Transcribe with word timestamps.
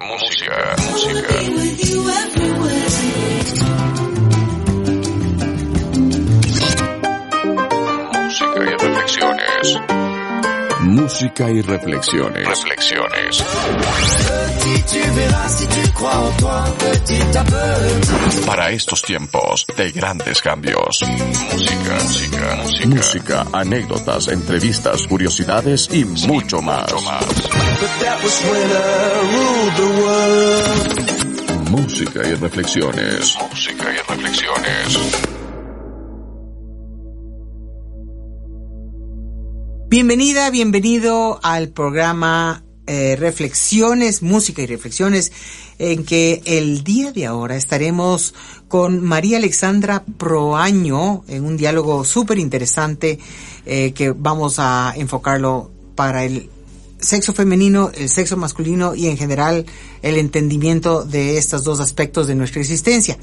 Música, 0.00 0.74
música. 0.90 2.53
Música 11.14 11.48
y 11.48 11.62
reflexiones. 11.62 12.44
Reflexiones. 12.44 13.44
Para 18.44 18.72
estos 18.72 19.00
tiempos 19.00 19.64
de 19.76 19.92
grandes 19.92 20.42
cambios. 20.42 21.04
Música, 21.52 21.94
música, 22.02 22.56
música. 22.56 22.88
Música, 22.88 23.46
anécdotas, 23.52 24.26
entrevistas, 24.26 25.06
curiosidades 25.06 25.88
y 25.92 26.04
mucho 26.04 26.60
más. 26.60 26.92
Mucho 26.92 27.04
más. 27.04 27.24
Música 31.70 32.26
y 32.26 32.34
reflexiones. 32.34 33.36
Música 33.38 33.84
y 33.92 33.98
reflexiones. 33.98 35.33
Bienvenida, 39.94 40.50
bienvenido 40.50 41.38
al 41.44 41.68
programa 41.68 42.64
eh, 42.88 43.14
Reflexiones, 43.16 44.24
Música 44.24 44.60
y 44.60 44.66
Reflexiones, 44.66 45.30
en 45.78 46.04
que 46.04 46.42
el 46.46 46.82
día 46.82 47.12
de 47.12 47.26
ahora 47.26 47.54
estaremos 47.54 48.34
con 48.66 49.00
María 49.04 49.36
Alexandra 49.36 50.02
Proaño 50.18 51.22
en 51.28 51.44
un 51.44 51.56
diálogo 51.56 52.02
súper 52.02 52.40
interesante 52.40 53.20
eh, 53.66 53.92
que 53.92 54.10
vamos 54.10 54.56
a 54.58 54.94
enfocarlo 54.96 55.70
para 55.94 56.24
el 56.24 56.50
sexo 57.00 57.32
femenino, 57.32 57.90
el 57.94 58.08
sexo 58.08 58.36
masculino 58.36 58.94
y 58.94 59.08
en 59.08 59.16
general 59.16 59.66
el 60.02 60.16
entendimiento 60.16 61.04
de 61.04 61.38
estos 61.38 61.64
dos 61.64 61.80
aspectos 61.80 62.26
de 62.26 62.34
nuestra 62.34 62.60
existencia. 62.60 63.18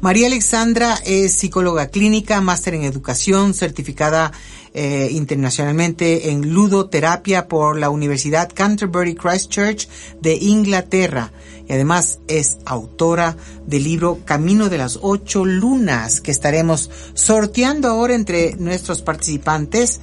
María 0.00 0.26
Alexandra 0.26 0.98
es 1.04 1.32
psicóloga 1.32 1.88
clínica, 1.88 2.40
máster 2.40 2.74
en 2.74 2.82
educación, 2.82 3.54
certificada 3.54 4.32
eh, 4.72 5.08
internacionalmente 5.10 6.30
en 6.30 6.52
ludoterapia 6.52 7.48
por 7.48 7.76
la 7.76 7.90
Universidad 7.90 8.50
Canterbury 8.54 9.14
Christchurch 9.14 9.88
de 10.20 10.34
Inglaterra 10.36 11.32
y 11.68 11.72
además 11.72 12.18
es 12.26 12.58
autora 12.64 13.36
del 13.64 13.84
libro 13.84 14.18
Camino 14.24 14.68
de 14.68 14.78
las 14.78 14.98
Ocho 15.02 15.44
Lunas 15.44 16.20
que 16.20 16.32
estaremos 16.32 16.90
sorteando 17.14 17.88
ahora 17.88 18.14
entre 18.14 18.56
nuestros 18.56 19.02
participantes. 19.02 20.00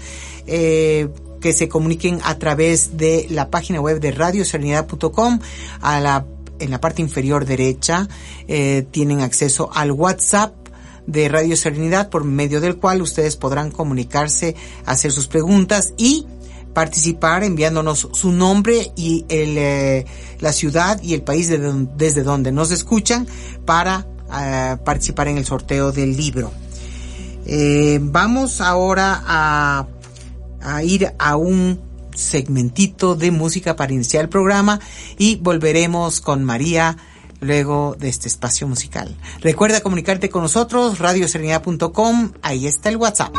Eh, 0.48 1.10
que 1.40 1.54
se 1.54 1.70
comuniquen 1.70 2.20
a 2.24 2.38
través 2.38 2.98
de 2.98 3.28
la 3.30 3.50
página 3.50 3.80
web 3.82 4.00
de 4.00 4.12
radioserenidad.com 4.12 5.40
a 5.82 6.00
la 6.00 6.26
en 6.60 6.72
la 6.72 6.82
parte 6.82 7.04
inferior 7.04 7.46
derecha 7.46 8.08
eh, 8.48 8.86
tienen 8.90 9.22
acceso 9.22 9.70
al 9.74 9.92
WhatsApp 9.92 10.54
de 11.06 11.30
Radio 11.30 11.56
Serenidad 11.56 12.10
por 12.10 12.24
medio 12.26 12.62
del 12.62 12.78
cual 12.78 13.02
ustedes 13.02 13.38
podrán 13.38 13.72
comunicarse, 13.72 14.56
hacer 14.86 15.12
sus 15.12 15.28
preguntas 15.28 15.94
y 15.98 16.26
participar 16.74 17.44
enviándonos 17.44 18.10
su 18.12 18.32
nombre 18.32 18.92
y 18.96 19.26
el, 19.30 19.58
eh, 19.58 20.06
la 20.40 20.54
ciudad 20.54 21.02
y 21.02 21.14
el 21.14 21.24
país 21.24 21.50
desde 21.50 22.24
donde 22.24 22.52
nos 22.52 22.72
escuchan 22.72 23.26
para 23.66 24.06
uh, 24.28 24.84
participar 24.84 25.30
en 25.30 25.40
el 25.40 25.46
sorteo 25.46 25.92
del 25.92 26.16
libro. 26.16 26.52
Eh, 27.48 27.98
vamos 28.00 28.62
ahora 28.62 29.24
a, 29.26 29.88
a 30.76 30.84
ir 30.84 31.14
a 31.18 31.36
un 31.36 31.80
segmentito 32.16 33.16
de 33.16 33.32
música 33.32 33.76
para 33.76 33.94
iniciar 33.94 34.24
el 34.24 34.30
programa 34.30 34.80
y 35.18 35.36
volveremos 35.36 36.20
con 36.20 36.44
María 36.44 36.98
luego 37.40 37.96
de 38.00 38.10
este 38.10 38.28
espacio 38.28 38.68
musical. 38.68 39.16
Recuerda 39.42 39.82
comunicarte 39.82 40.30
con 40.30 40.42
nosotros, 40.42 41.00
radioserenidad.com, 41.00 42.32
ahí 42.42 42.66
está 42.66 42.90
el 42.90 42.98
WhatsApp. 42.98 43.34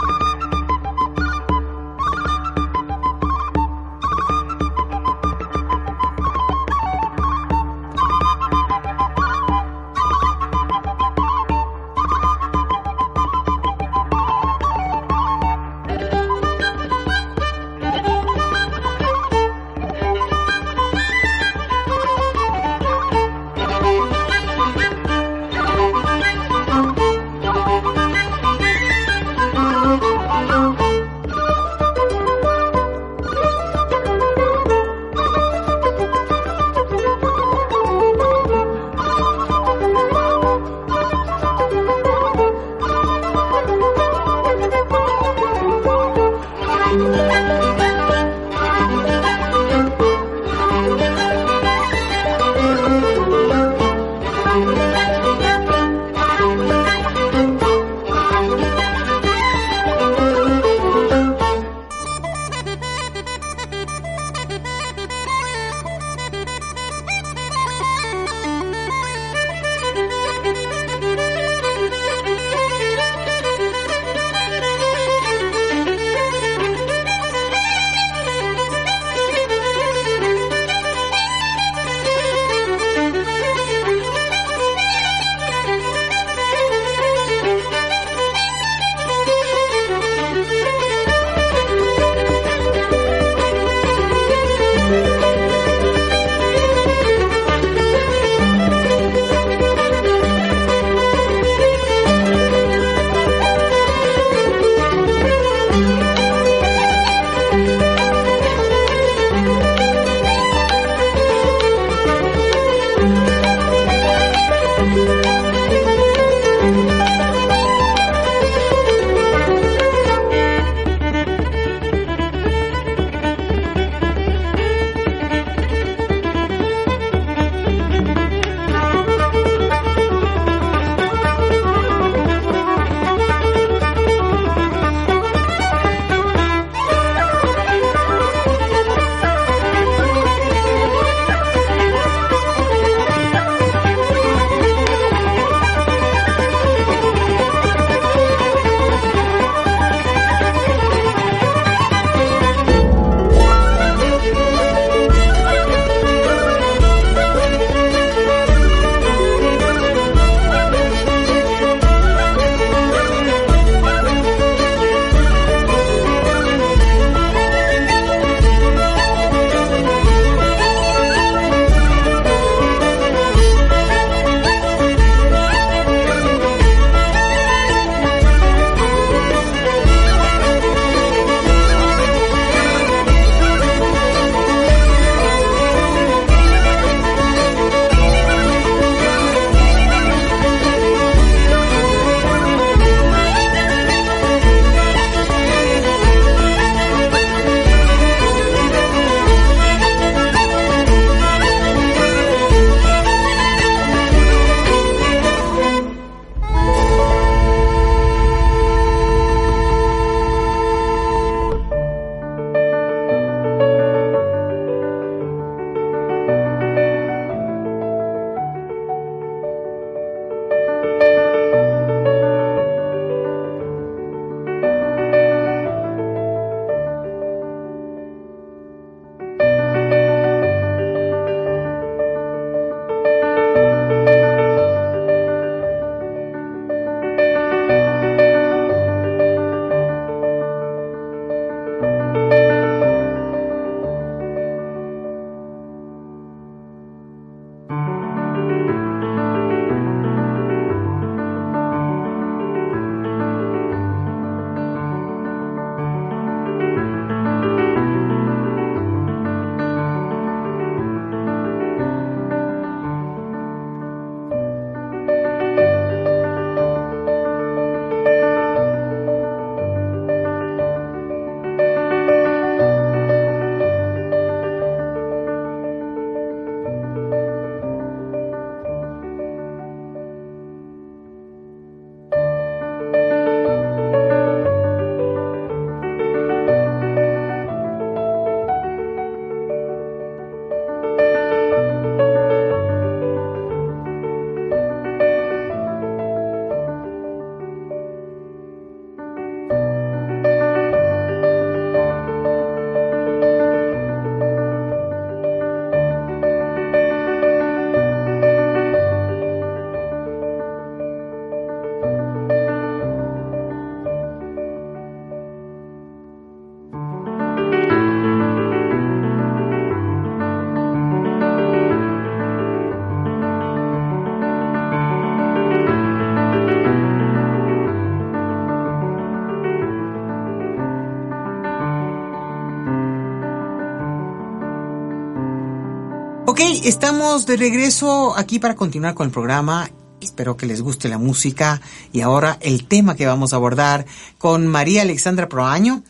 Estamos 336.64 337.24
de 337.24 337.36
regreso 337.36 338.16
aquí 338.16 338.38
para 338.40 338.56
continuar 338.56 338.94
con 338.94 339.06
el 339.06 339.12
programa. 339.12 339.70
Espero 340.00 340.36
que 340.36 340.46
les 340.46 340.60
guste 340.60 340.88
la 340.88 340.98
música 340.98 341.60
y 341.92 342.00
ahora 342.00 342.36
el 342.40 342.66
tema 342.66 342.96
que 342.96 343.06
vamos 343.06 343.32
a 343.32 343.36
abordar 343.36 343.86
con 344.18 344.46
María 344.46 344.82
Alexandra 344.82 345.28
Proaño, 345.28 345.84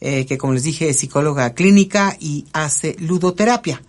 eh, 0.00 0.26
que 0.26 0.36
como 0.36 0.54
les 0.54 0.64
dije 0.64 0.88
es 0.88 0.98
psicóloga 0.98 1.54
clínica 1.54 2.16
y 2.18 2.46
hace 2.52 2.96
ludoterapia. 2.98 3.80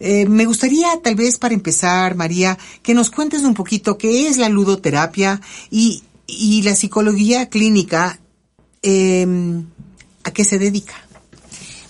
Eh, 0.00 0.26
me 0.26 0.46
gustaría 0.46 0.88
tal 1.02 1.16
vez 1.16 1.38
para 1.38 1.54
empezar, 1.54 2.14
María, 2.14 2.58
que 2.82 2.94
nos 2.94 3.10
cuentes 3.10 3.42
un 3.42 3.54
poquito 3.54 3.98
qué 3.98 4.26
es 4.26 4.38
la 4.38 4.48
ludoterapia 4.48 5.40
y, 5.70 6.02
la 6.62 6.74
psicología 6.74 7.50
clínica, 7.50 8.18
eh, 8.82 9.26
a 10.24 10.30
qué 10.32 10.44
se 10.44 10.58
dedica. 10.58 10.94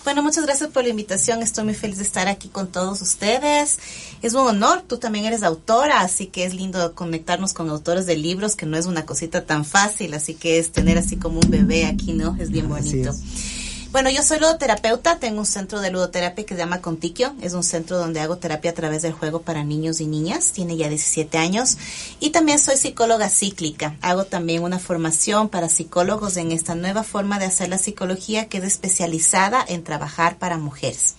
Bueno, 0.05 0.21
muchas 0.21 0.45
gracias 0.45 0.69
por 0.69 0.83
la 0.83 0.89
invitación. 0.89 1.41
Estoy 1.41 1.63
muy 1.63 1.73
feliz 1.73 1.97
de 1.97 2.03
estar 2.03 2.27
aquí 2.27 2.47
con 2.47 2.67
todos 2.67 3.01
ustedes. 3.01 3.79
Es 4.21 4.35
un 4.35 4.47
honor. 4.47 4.83
Tú 4.87 4.99
también 4.99 5.25
eres 5.25 5.41
autora, 5.41 6.01
así 6.01 6.27
que 6.27 6.45
es 6.45 6.53
lindo 6.53 6.93
conectarnos 6.93 7.53
con 7.53 7.71
autores 7.71 8.05
de 8.05 8.15
libros, 8.15 8.55
que 8.55 8.67
no 8.67 8.77
es 8.77 8.85
una 8.85 9.07
cosita 9.07 9.45
tan 9.45 9.65
fácil. 9.65 10.13
Así 10.13 10.35
que 10.35 10.59
es 10.59 10.71
tener 10.71 10.99
así 10.99 11.17
como 11.17 11.39
un 11.39 11.49
bebé 11.49 11.87
aquí, 11.87 12.13
¿no? 12.13 12.37
Es 12.39 12.51
bien 12.51 12.69
bonito. 12.69 13.09
Es. 13.09 13.54
Bueno, 13.95 14.09
yo 14.09 14.23
soy 14.23 14.39
ludoterapeuta, 14.39 15.19
tengo 15.19 15.39
un 15.39 15.45
centro 15.45 15.79
de 15.79 15.89
ludoterapia 15.89 16.45
que 16.45 16.53
se 16.53 16.59
llama 16.59 16.81
Contiquio, 16.81 17.33
es 17.41 17.53
un 17.53 17.63
centro 17.63 17.97
donde 17.97 18.19
hago 18.19 18.35
terapia 18.35 18.71
a 18.71 18.73
través 18.73 19.03
del 19.03 19.13
juego 19.13 19.43
para 19.43 19.63
niños 19.63 20.01
y 20.01 20.05
niñas, 20.05 20.51
tiene 20.51 20.75
ya 20.75 20.89
17 20.89 21.37
años, 21.37 21.77
y 22.19 22.31
también 22.31 22.59
soy 22.59 22.75
psicóloga 22.75 23.29
cíclica, 23.29 23.95
hago 24.01 24.25
también 24.25 24.63
una 24.63 24.79
formación 24.79 25.47
para 25.47 25.69
psicólogos 25.69 26.35
en 26.35 26.51
esta 26.51 26.75
nueva 26.75 27.03
forma 27.03 27.39
de 27.39 27.45
hacer 27.45 27.69
la 27.69 27.77
psicología 27.77 28.49
que 28.49 28.57
es 28.57 28.65
especializada 28.65 29.63
en 29.65 29.85
trabajar 29.85 30.39
para 30.39 30.57
mujeres. 30.57 31.15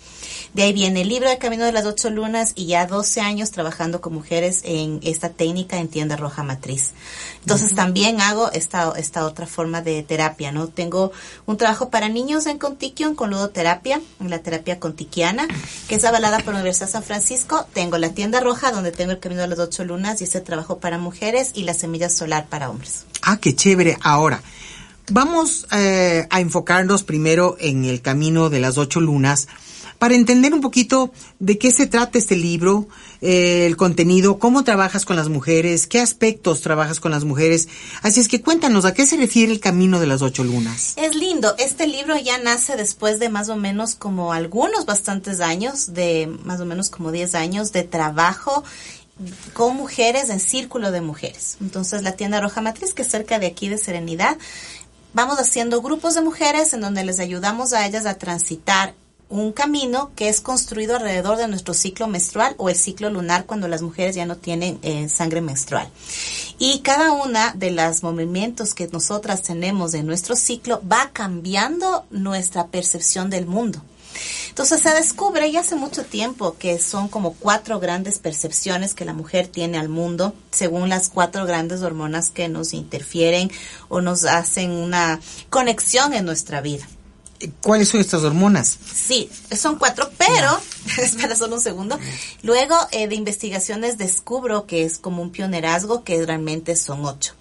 De 0.56 0.62
ahí 0.62 0.72
viene 0.72 1.02
el 1.02 1.10
libro 1.10 1.28
de 1.28 1.36
Camino 1.36 1.66
de 1.66 1.72
las 1.72 1.84
Ocho 1.84 2.08
Lunas 2.08 2.52
y 2.54 2.64
ya 2.64 2.86
12 2.86 3.20
años 3.20 3.50
trabajando 3.50 4.00
con 4.00 4.14
mujeres 4.14 4.62
en 4.64 5.00
esta 5.02 5.28
técnica 5.28 5.76
en 5.76 5.88
tienda 5.88 6.16
roja 6.16 6.42
matriz. 6.44 6.94
Entonces 7.42 7.74
también 7.74 8.22
hago 8.22 8.50
esta, 8.52 8.90
esta 8.96 9.26
otra 9.26 9.46
forma 9.46 9.82
de 9.82 10.02
terapia, 10.02 10.52
¿no? 10.52 10.68
Tengo 10.68 11.12
un 11.44 11.58
trabajo 11.58 11.90
para 11.90 12.08
niños 12.08 12.46
en 12.46 12.56
Contiquion 12.56 13.14
con 13.14 13.28
ludoterapia, 13.28 14.00
en 14.18 14.30
la 14.30 14.38
terapia 14.38 14.80
contiquiana, 14.80 15.46
que 15.88 15.96
es 15.96 16.04
avalada 16.06 16.38
por 16.38 16.54
la 16.54 16.60
Universidad 16.60 16.86
de 16.86 16.92
San 16.92 17.02
Francisco. 17.02 17.66
Tengo 17.74 17.98
la 17.98 18.14
tienda 18.14 18.40
roja 18.40 18.72
donde 18.72 18.92
tengo 18.92 19.12
el 19.12 19.18
Camino 19.18 19.42
de 19.42 19.48
las 19.48 19.58
Ocho 19.58 19.84
Lunas 19.84 20.22
y 20.22 20.24
ese 20.24 20.40
trabajo 20.40 20.78
para 20.78 20.96
mujeres 20.96 21.50
y 21.52 21.64
la 21.64 21.74
semilla 21.74 22.08
solar 22.08 22.46
para 22.46 22.70
hombres. 22.70 23.04
Ah, 23.20 23.36
qué 23.36 23.54
chévere. 23.54 23.98
Ahora, 24.00 24.40
vamos 25.10 25.66
eh, 25.72 26.26
a 26.30 26.40
enfocarnos 26.40 27.02
primero 27.02 27.58
en 27.60 27.84
el 27.84 28.00
Camino 28.00 28.48
de 28.48 28.60
las 28.60 28.78
Ocho 28.78 29.00
Lunas 29.00 29.48
para 29.98 30.14
entender 30.14 30.54
un 30.54 30.60
poquito 30.60 31.12
de 31.38 31.58
qué 31.58 31.70
se 31.72 31.86
trata 31.86 32.18
este 32.18 32.36
libro, 32.36 32.88
eh, 33.20 33.66
el 33.66 33.76
contenido, 33.76 34.38
cómo 34.38 34.64
trabajas 34.64 35.04
con 35.04 35.16
las 35.16 35.28
mujeres, 35.28 35.86
qué 35.86 36.00
aspectos 36.00 36.60
trabajas 36.60 37.00
con 37.00 37.10
las 37.10 37.24
mujeres. 37.24 37.68
Así 38.02 38.20
es 38.20 38.28
que 38.28 38.42
cuéntanos, 38.42 38.84
¿a 38.84 38.94
qué 38.94 39.06
se 39.06 39.16
refiere 39.16 39.52
el 39.52 39.60
camino 39.60 40.00
de 40.00 40.06
las 40.06 40.22
ocho 40.22 40.44
lunas? 40.44 40.94
Es 40.96 41.14
lindo. 41.14 41.54
Este 41.58 41.86
libro 41.86 42.16
ya 42.18 42.38
nace 42.38 42.76
después 42.76 43.18
de 43.18 43.28
más 43.28 43.48
o 43.48 43.56
menos 43.56 43.94
como 43.94 44.32
algunos 44.32 44.86
bastantes 44.86 45.40
años, 45.40 45.94
de 45.94 46.30
más 46.44 46.60
o 46.60 46.66
menos 46.66 46.90
como 46.90 47.12
10 47.12 47.34
años 47.34 47.72
de 47.72 47.82
trabajo 47.82 48.64
con 49.54 49.76
mujeres 49.76 50.28
en 50.28 50.40
círculo 50.40 50.90
de 50.90 51.00
mujeres. 51.00 51.56
Entonces 51.60 52.02
la 52.02 52.12
tienda 52.12 52.40
Roja 52.40 52.60
Matriz, 52.60 52.92
que 52.92 53.02
es 53.02 53.08
cerca 53.08 53.38
de 53.38 53.46
aquí 53.46 53.68
de 53.68 53.78
Serenidad, 53.78 54.36
vamos 55.14 55.38
haciendo 55.38 55.80
grupos 55.80 56.14
de 56.14 56.20
mujeres 56.20 56.74
en 56.74 56.82
donde 56.82 57.04
les 57.04 57.18
ayudamos 57.18 57.72
a 57.72 57.86
ellas 57.86 58.04
a 58.04 58.14
transitar 58.14 58.94
un 59.28 59.52
camino 59.52 60.12
que 60.14 60.28
es 60.28 60.40
construido 60.40 60.96
alrededor 60.96 61.36
de 61.36 61.48
nuestro 61.48 61.74
ciclo 61.74 62.06
menstrual 62.06 62.54
o 62.58 62.68
el 62.68 62.76
ciclo 62.76 63.10
lunar 63.10 63.44
cuando 63.44 63.66
las 63.66 63.82
mujeres 63.82 64.14
ya 64.14 64.24
no 64.24 64.36
tienen 64.36 64.78
eh, 64.82 65.08
sangre 65.08 65.40
menstrual. 65.40 65.88
Y 66.58 66.80
cada 66.80 67.12
una 67.12 67.52
de 67.52 67.72
los 67.72 68.02
movimientos 68.02 68.74
que 68.74 68.88
nosotras 68.88 69.42
tenemos 69.42 69.94
en 69.94 70.06
nuestro 70.06 70.36
ciclo 70.36 70.80
va 70.90 71.10
cambiando 71.12 72.06
nuestra 72.10 72.68
percepción 72.68 73.28
del 73.28 73.46
mundo. 73.46 73.82
Entonces 74.48 74.80
se 74.80 74.94
descubre 74.94 75.50
ya 75.50 75.60
hace 75.60 75.76
mucho 75.76 76.04
tiempo 76.04 76.56
que 76.58 76.78
son 76.78 77.08
como 77.08 77.34
cuatro 77.34 77.80
grandes 77.80 78.18
percepciones 78.18 78.94
que 78.94 79.04
la 79.04 79.12
mujer 79.12 79.48
tiene 79.48 79.76
al 79.76 79.90
mundo, 79.90 80.34
según 80.50 80.88
las 80.88 81.10
cuatro 81.10 81.44
grandes 81.44 81.82
hormonas 81.82 82.30
que 82.30 82.48
nos 82.48 82.72
interfieren 82.72 83.50
o 83.88 84.00
nos 84.00 84.24
hacen 84.24 84.70
una 84.70 85.20
conexión 85.50 86.14
en 86.14 86.24
nuestra 86.24 86.62
vida. 86.62 86.86
¿Cuáles 87.62 87.88
son 87.88 88.00
estas 88.00 88.22
hormonas? 88.22 88.78
Sí, 88.94 89.28
son 89.56 89.76
cuatro, 89.76 90.10
pero, 90.18 90.58
espera 91.02 91.36
solo 91.36 91.56
un 91.56 91.60
segundo, 91.60 91.98
luego 92.42 92.76
eh, 92.92 93.08
de 93.08 93.14
investigaciones 93.14 93.98
descubro 93.98 94.66
que 94.66 94.84
es 94.84 94.98
como 94.98 95.22
un 95.22 95.30
pionerazgo 95.30 96.04
que 96.04 96.24
realmente 96.24 96.76
son 96.76 97.04
ocho. 97.04 97.34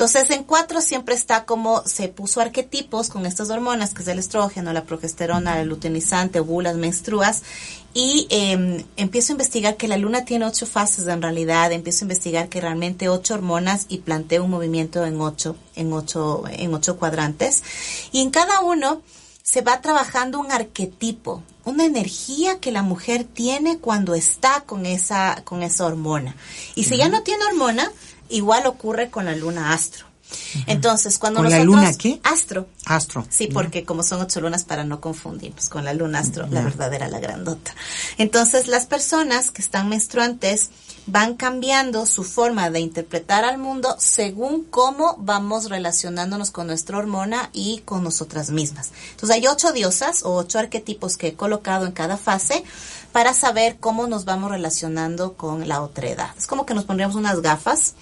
Entonces, 0.00 0.30
en 0.30 0.44
cuatro 0.44 0.80
siempre 0.80 1.14
está 1.14 1.44
como 1.44 1.82
se 1.84 2.08
puso 2.08 2.40
arquetipos 2.40 3.10
con 3.10 3.26
estas 3.26 3.50
hormonas, 3.50 3.92
que 3.92 4.00
es 4.00 4.08
el 4.08 4.18
estrógeno, 4.18 4.72
la 4.72 4.84
progesterona, 4.84 5.60
el 5.60 5.68
luteinizante, 5.68 6.40
ovulas, 6.40 6.76
menstruas, 6.76 7.42
y 7.92 8.26
eh, 8.30 8.86
empiezo 8.96 9.32
a 9.32 9.34
investigar 9.34 9.76
que 9.76 9.88
la 9.88 9.98
luna 9.98 10.24
tiene 10.24 10.46
ocho 10.46 10.64
fases 10.64 11.06
en 11.06 11.20
realidad, 11.20 11.70
empiezo 11.70 12.04
a 12.04 12.06
investigar 12.06 12.48
que 12.48 12.62
realmente 12.62 13.10
ocho 13.10 13.34
hormonas 13.34 13.84
y 13.90 13.98
planteo 13.98 14.44
un 14.44 14.50
movimiento 14.50 15.04
en 15.04 15.20
ocho, 15.20 15.54
en 15.76 15.92
ocho, 15.92 16.44
en 16.48 16.72
ocho 16.72 16.96
cuadrantes, 16.96 17.62
y 18.10 18.22
en 18.22 18.30
cada 18.30 18.60
uno 18.60 19.02
se 19.50 19.62
va 19.62 19.80
trabajando 19.80 20.38
un 20.38 20.52
arquetipo, 20.52 21.42
una 21.64 21.84
energía 21.84 22.60
que 22.60 22.70
la 22.70 22.82
mujer 22.82 23.24
tiene 23.24 23.78
cuando 23.78 24.14
está 24.14 24.60
con 24.60 24.86
esa, 24.86 25.42
con 25.42 25.64
esa 25.64 25.86
hormona. 25.86 26.36
Y 26.76 26.84
si 26.84 26.96
ya 26.96 27.08
no 27.08 27.24
tiene 27.24 27.44
hormona, 27.46 27.90
igual 28.28 28.66
ocurre 28.66 29.10
con 29.10 29.24
la 29.24 29.34
luna 29.34 29.72
astro. 29.72 30.06
Entonces, 30.68 31.18
cuando 31.18 31.38
¿Con 31.38 31.50
nosotros... 31.50 31.66
la 31.66 31.82
luna 31.82 31.92
qué? 31.98 32.20
Astro. 32.22 32.68
Astro. 32.84 33.26
Sí, 33.28 33.48
porque 33.48 33.84
como 33.84 34.04
son 34.04 34.20
ocho 34.20 34.40
lunas, 34.40 34.62
para 34.62 34.84
no 34.84 35.00
confundirnos 35.00 35.68
con 35.68 35.84
la 35.84 35.94
luna 35.94 36.20
astro, 36.20 36.46
la 36.48 36.62
verdadera, 36.62 37.08
la 37.08 37.18
grandota. 37.18 37.74
Entonces, 38.18 38.68
las 38.68 38.86
personas 38.86 39.50
que 39.50 39.62
están 39.62 39.88
menstruantes 39.88 40.70
van 41.10 41.34
cambiando 41.34 42.06
su 42.06 42.24
forma 42.24 42.70
de 42.70 42.80
interpretar 42.80 43.44
al 43.44 43.58
mundo 43.58 43.96
según 43.98 44.64
cómo 44.64 45.16
vamos 45.18 45.68
relacionándonos 45.68 46.50
con 46.50 46.66
nuestra 46.66 46.98
hormona 46.98 47.50
y 47.52 47.80
con 47.84 48.02
nosotras 48.04 48.50
mismas. 48.50 48.90
Entonces, 49.10 49.36
hay 49.36 49.46
ocho 49.46 49.72
diosas 49.72 50.22
o 50.22 50.34
ocho 50.34 50.58
arquetipos 50.58 51.16
que 51.16 51.28
he 51.28 51.34
colocado 51.34 51.86
en 51.86 51.92
cada 51.92 52.16
fase 52.16 52.64
para 53.12 53.34
saber 53.34 53.78
cómo 53.78 54.06
nos 54.06 54.24
vamos 54.24 54.50
relacionando 54.50 55.34
con 55.34 55.68
la 55.68 55.82
otra 55.82 56.08
edad. 56.08 56.30
Es 56.38 56.46
como 56.46 56.66
que 56.66 56.74
nos 56.74 56.84
pondríamos 56.84 57.16
unas 57.16 57.40
gafas 57.42 57.94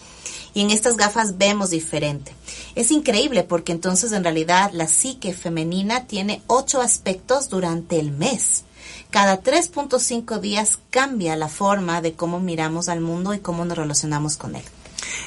y 0.54 0.62
en 0.62 0.70
estas 0.70 0.96
gafas 0.96 1.38
vemos 1.38 1.70
diferente. 1.70 2.32
Es 2.74 2.90
increíble 2.90 3.44
porque 3.44 3.72
entonces 3.72 4.12
en 4.12 4.24
realidad 4.24 4.70
la 4.72 4.88
psique 4.88 5.32
femenina 5.32 6.06
tiene 6.06 6.42
ocho 6.46 6.80
aspectos 6.80 7.48
durante 7.48 7.98
el 7.98 8.12
mes. 8.12 8.64
Cada 9.10 9.42
3.5 9.42 10.40
días 10.40 10.78
cambia 10.90 11.36
la 11.36 11.48
forma 11.48 12.02
de 12.02 12.12
cómo 12.12 12.40
miramos 12.40 12.88
al 12.88 13.00
mundo 13.00 13.32
y 13.34 13.38
cómo 13.38 13.64
nos 13.64 13.78
relacionamos 13.78 14.36
con 14.36 14.54
él. 14.54 14.62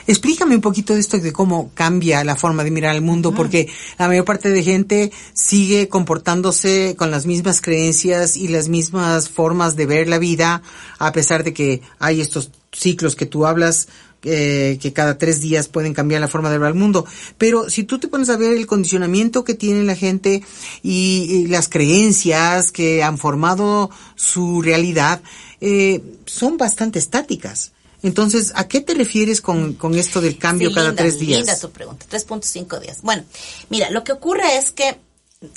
Explícame 0.07 0.55
un 0.55 0.61
poquito 0.61 0.93
de 0.93 0.99
esto 0.99 1.17
de 1.17 1.33
cómo 1.33 1.71
cambia 1.73 2.23
la 2.23 2.35
forma 2.35 2.63
de 2.63 2.71
mirar 2.71 2.91
al 2.91 3.01
mundo, 3.01 3.33
porque 3.33 3.69
la 3.97 4.07
mayor 4.07 4.25
parte 4.25 4.49
de 4.49 4.63
gente 4.63 5.11
sigue 5.33 5.89
comportándose 5.89 6.95
con 6.97 7.11
las 7.11 7.25
mismas 7.25 7.61
creencias 7.61 8.37
y 8.37 8.47
las 8.47 8.67
mismas 8.67 9.29
formas 9.29 9.75
de 9.75 9.85
ver 9.85 10.07
la 10.07 10.17
vida, 10.17 10.61
a 10.99 11.11
pesar 11.11 11.43
de 11.43 11.53
que 11.53 11.81
hay 11.99 12.21
estos 12.21 12.51
ciclos 12.71 13.15
que 13.15 13.25
tú 13.25 13.45
hablas, 13.45 13.87
eh, 14.23 14.77
que 14.81 14.93
cada 14.93 15.17
tres 15.17 15.41
días 15.41 15.67
pueden 15.67 15.93
cambiar 15.93 16.21
la 16.21 16.27
forma 16.27 16.51
de 16.51 16.57
ver 16.57 16.67
al 16.67 16.75
mundo. 16.75 17.05
Pero 17.37 17.69
si 17.69 17.83
tú 17.83 17.99
te 17.99 18.07
pones 18.07 18.29
a 18.29 18.37
ver 18.37 18.55
el 18.55 18.67
condicionamiento 18.67 19.43
que 19.43 19.55
tiene 19.55 19.83
la 19.83 19.95
gente 19.95 20.43
y, 20.83 21.25
y 21.29 21.47
las 21.47 21.69
creencias 21.69 22.71
que 22.71 23.03
han 23.03 23.17
formado 23.17 23.89
su 24.15 24.61
realidad, 24.61 25.21
eh, 25.59 26.01
son 26.25 26.57
bastante 26.57 26.99
estáticas. 26.99 27.71
Entonces, 28.03 28.51
¿a 28.55 28.67
qué 28.67 28.81
te 28.81 28.95
refieres 28.95 29.41
con, 29.41 29.73
con 29.73 29.95
esto 29.95 30.21
del 30.21 30.37
cambio 30.37 30.69
Sí, 30.69 30.75
cada 30.75 30.87
linda, 30.87 31.03
tres 31.03 31.19
días? 31.19 31.39
Linda 31.39 31.59
tu 31.59 31.69
pregunta, 31.69 32.05
3.5 32.09 32.79
días. 32.79 33.01
Bueno, 33.03 33.23
mira, 33.69 33.91
lo 33.91 34.03
que 34.03 34.11
ocurre 34.11 34.57
es 34.57 34.71
que 34.71 34.97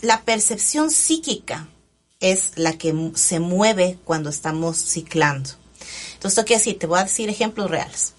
la 0.02 0.22
percepción 0.22 0.90
psíquica 0.90 1.68
es 2.20 2.52
la 2.56 2.76
que 2.76 2.94
se 3.14 3.40
mueve 3.40 3.98
cuando 4.04 4.30
estamos 4.30 4.76
ciclando. 4.76 5.50
Entonces, 6.24 6.38
esto 6.38 6.46
quiere 6.46 6.60
decir, 6.60 6.78
te 6.78 6.86
voy 6.86 7.00
a 7.00 7.04
decir 7.04 7.28
ejemplos 7.28 7.70
reales. 7.70 8.14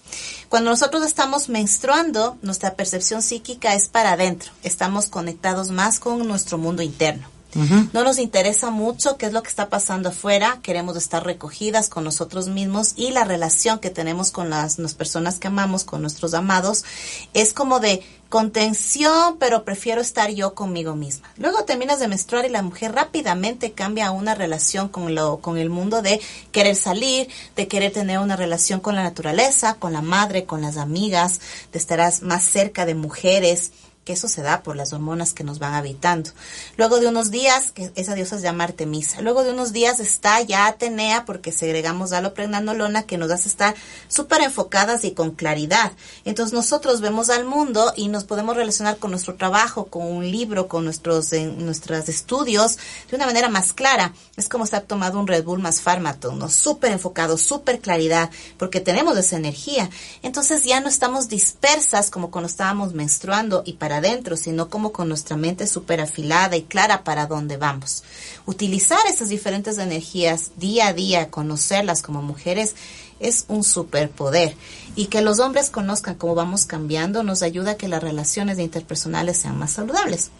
Cuando 0.48 0.70
nosotros 0.70 1.04
estamos 1.04 1.48
menstruando, 1.48 2.38
nuestra 2.40 2.74
percepción 2.74 3.20
psíquica 3.20 3.74
es 3.74 3.88
para 3.88 4.12
adentro. 4.12 4.52
Estamos 4.62 5.08
conectados 5.08 5.72
más 5.72 5.98
con 5.98 6.24
nuestro 6.28 6.56
mundo 6.56 6.82
interno. 6.82 7.35
No 7.54 8.04
nos 8.04 8.18
interesa 8.18 8.70
mucho 8.70 9.16
qué 9.16 9.26
es 9.26 9.32
lo 9.32 9.42
que 9.42 9.48
está 9.48 9.70
pasando 9.70 10.10
afuera, 10.10 10.58
queremos 10.62 10.96
estar 10.96 11.24
recogidas 11.24 11.88
con 11.88 12.04
nosotros 12.04 12.48
mismos 12.48 12.92
y 12.96 13.12
la 13.12 13.24
relación 13.24 13.78
que 13.78 13.88
tenemos 13.88 14.30
con 14.30 14.50
las, 14.50 14.76
personas 14.94 15.38
que 15.38 15.48
amamos, 15.48 15.84
con 15.84 16.02
nuestros 16.02 16.34
amados, 16.34 16.84
es 17.32 17.54
como 17.54 17.80
de 17.80 18.02
contención, 18.28 19.36
pero 19.38 19.64
prefiero 19.64 20.00
estar 20.00 20.30
yo 20.30 20.54
conmigo 20.54 20.96
misma. 20.96 21.28
Luego 21.38 21.64
terminas 21.64 22.00
de 22.00 22.08
menstruar 22.08 22.44
y 22.44 22.50
la 22.50 22.60
mujer 22.60 22.92
rápidamente 22.92 23.72
cambia 23.72 24.08
a 24.08 24.10
una 24.10 24.34
relación 24.34 24.88
con 24.88 25.14
lo 25.14 25.38
con 25.38 25.56
el 25.56 25.70
mundo 25.70 26.02
de 26.02 26.20
querer 26.50 26.76
salir, 26.76 27.28
de 27.54 27.68
querer 27.68 27.92
tener 27.92 28.18
una 28.18 28.36
relación 28.36 28.80
con 28.80 28.96
la 28.96 29.02
naturaleza, 29.02 29.74
con 29.74 29.92
la 29.92 30.02
madre, 30.02 30.44
con 30.44 30.60
las 30.60 30.76
amigas, 30.76 31.40
de 31.72 31.78
estarás 31.78 32.22
más 32.22 32.44
cerca 32.44 32.84
de 32.84 32.94
mujeres 32.94 33.70
que 34.06 34.12
eso 34.12 34.28
se 34.28 34.40
da 34.40 34.62
por 34.62 34.76
las 34.76 34.92
hormonas 34.92 35.34
que 35.34 35.42
nos 35.42 35.58
van 35.58 35.74
habitando. 35.74 36.30
Luego 36.76 37.00
de 37.00 37.08
unos 37.08 37.32
días, 37.32 37.72
que 37.72 37.90
esa 37.96 38.14
diosa 38.14 38.36
se 38.36 38.44
llama 38.44 38.62
Artemisa, 38.62 39.20
luego 39.20 39.42
de 39.42 39.50
unos 39.50 39.72
días 39.72 39.98
está 39.98 40.40
ya 40.42 40.66
Atenea 40.68 41.24
porque 41.24 41.50
segregamos 41.50 42.12
alopregnanolona 42.12 43.02
que 43.02 43.18
nos 43.18 43.32
hace 43.32 43.48
estar 43.48 43.74
súper 44.06 44.42
enfocadas 44.42 45.04
y 45.04 45.10
con 45.10 45.32
claridad. 45.32 45.90
Entonces 46.24 46.54
nosotros 46.54 47.00
vemos 47.00 47.30
al 47.30 47.44
mundo 47.44 47.92
y 47.96 48.06
nos 48.06 48.22
podemos 48.22 48.54
relacionar 48.54 48.98
con 48.98 49.10
nuestro 49.10 49.34
trabajo, 49.34 49.86
con 49.86 50.06
un 50.06 50.30
libro, 50.30 50.68
con 50.68 50.84
nuestros, 50.84 51.32
estudios 51.32 52.78
de 53.10 53.16
una 53.16 53.26
manera 53.26 53.48
más 53.48 53.72
clara. 53.72 54.12
Es 54.36 54.48
como 54.48 54.62
estar 54.62 54.82
tomando 54.82 55.18
un 55.18 55.26
Red 55.26 55.42
Bull 55.42 55.58
más 55.58 55.80
fármaco, 55.80 56.30
¿no? 56.30 56.48
Súper 56.48 56.92
enfocado, 56.92 57.36
súper 57.36 57.80
claridad, 57.80 58.30
porque 58.56 58.80
tenemos 58.80 59.18
esa 59.18 59.36
energía. 59.36 59.90
Entonces 60.22 60.62
ya 60.62 60.80
no 60.80 60.88
estamos 60.88 61.28
dispersas 61.28 62.08
como 62.10 62.30
cuando 62.30 62.46
estábamos 62.46 62.94
menstruando 62.94 63.64
y 63.66 63.72
para 63.72 63.95
adentro, 63.96 64.36
sino 64.36 64.68
como 64.68 64.92
con 64.92 65.08
nuestra 65.08 65.36
mente 65.36 65.66
súper 65.66 66.00
afilada 66.00 66.56
y 66.56 66.62
clara 66.62 67.04
para 67.04 67.26
dónde 67.26 67.56
vamos. 67.56 68.04
Utilizar 68.46 69.00
esas 69.08 69.28
diferentes 69.28 69.78
energías 69.78 70.52
día 70.56 70.88
a 70.88 70.92
día, 70.92 71.30
conocerlas 71.30 72.02
como 72.02 72.22
mujeres, 72.22 72.74
es 73.20 73.44
un 73.48 73.64
superpoder. 73.64 74.54
Y 74.94 75.06
que 75.06 75.22
los 75.22 75.40
hombres 75.40 75.70
conozcan 75.70 76.14
cómo 76.14 76.34
vamos 76.34 76.64
cambiando 76.64 77.22
nos 77.22 77.42
ayuda 77.42 77.72
a 77.72 77.76
que 77.76 77.88
las 77.88 78.02
relaciones 78.02 78.58
interpersonales 78.58 79.38
sean 79.38 79.58
más 79.58 79.72
saludables. 79.72 80.30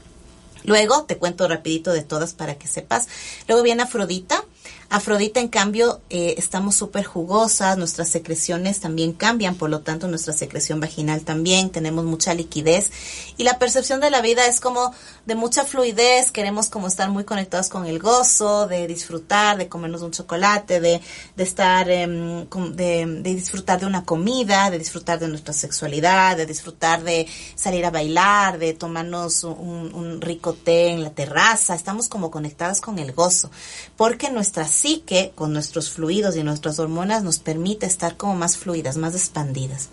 Luego, 0.65 1.05
te 1.05 1.17
cuento 1.17 1.47
rapidito 1.47 1.93
de 1.93 2.03
todas 2.03 2.35
para 2.35 2.57
que 2.57 2.67
sepas. 2.67 3.07
Luego 3.47 3.63
viene 3.63 3.85
Afrodita, 3.85 4.45
Afrodita, 4.89 5.41
en 5.41 5.49
cambio, 5.49 6.01
eh, 6.11 6.35
estamos 6.39 6.77
súper 6.77 7.05
jugosas, 7.05 7.77
nuestras 7.77 8.09
secreciones 8.09 8.79
también 8.79 9.13
cambian, 9.13 9.57
por 9.57 9.69
lo 9.69 9.81
tanto, 9.81 10.07
nuestra 10.07 10.33
secreción 10.33 10.79
vaginal 10.79 11.23
también, 11.23 11.71
tenemos 11.71 12.05
mucha 12.05 12.35
liquidez. 12.35 12.93
Y 13.37 13.43
la 13.43 13.59
percepción 13.59 14.01
de 14.01 14.11
la 14.11 14.21
vida 14.21 14.47
es 14.47 14.61
como 14.61 14.95
de 15.27 15.35
mucha 15.35 15.65
fluidez, 15.65 16.31
queremos 16.31 16.69
como 16.69 16.87
estar 16.87 17.11
muy 17.11 17.25
conectados 17.25 17.69
con 17.69 17.85
el 17.87 17.99
gozo, 17.99 18.69
de 18.69 18.87
disfrutar, 18.87 19.57
de 19.59 19.69
comernos 19.69 20.03
un 20.03 20.13
chocolate, 20.13 20.79
de, 20.81 21.01
de 21.35 21.43
estar, 21.43 21.87
de, 21.87 22.47
de 22.77 23.35
disfrutar 23.35 23.81
de 23.81 23.87
una 23.87 24.05
comida, 24.05 24.71
de 24.71 24.79
disfrutar 24.79 25.19
de 25.19 25.27
nuestra 25.27 25.53
sexualidad, 25.53 26.37
de 26.37 26.47
disfrutar 26.47 27.03
de 27.03 27.27
salir 27.57 27.85
a 27.85 27.91
bailar, 27.91 28.59
de 28.59 28.73
tomarnos 28.73 29.43
un, 29.43 29.93
un 29.93 30.21
rico 30.21 30.53
té 30.53 30.91
en 30.91 31.03
la 31.03 31.11
terraza, 31.11 31.75
estamos 31.75 32.09
como 32.09 32.31
conectadas 32.31 32.81
con 32.81 33.01
el 33.01 33.13
gozo, 33.13 33.51
porque 33.97 34.31
nuestras 34.31 34.76
que 35.07 35.33
con 35.35 35.53
nuestros 35.53 35.91
fluidos 35.91 36.37
y 36.37 36.43
nuestras 36.43 36.79
hormonas 36.79 37.23
nos 37.23 37.39
permite 37.39 37.87
estar 37.87 38.17
como 38.17 38.35
más 38.35 38.57
fluidas, 38.57 38.97
más 38.97 39.15
expandidas. 39.15 39.89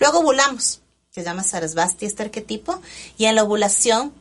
Luego 0.00 0.20
ovulamos, 0.20 0.80
que 1.12 1.20
se 1.20 1.24
llama 1.24 1.44
Sarasvati 1.44 2.06
este 2.06 2.22
arquetipo, 2.22 2.80
y 3.18 3.26
en 3.26 3.34
la 3.34 3.44
ovulación 3.44 4.12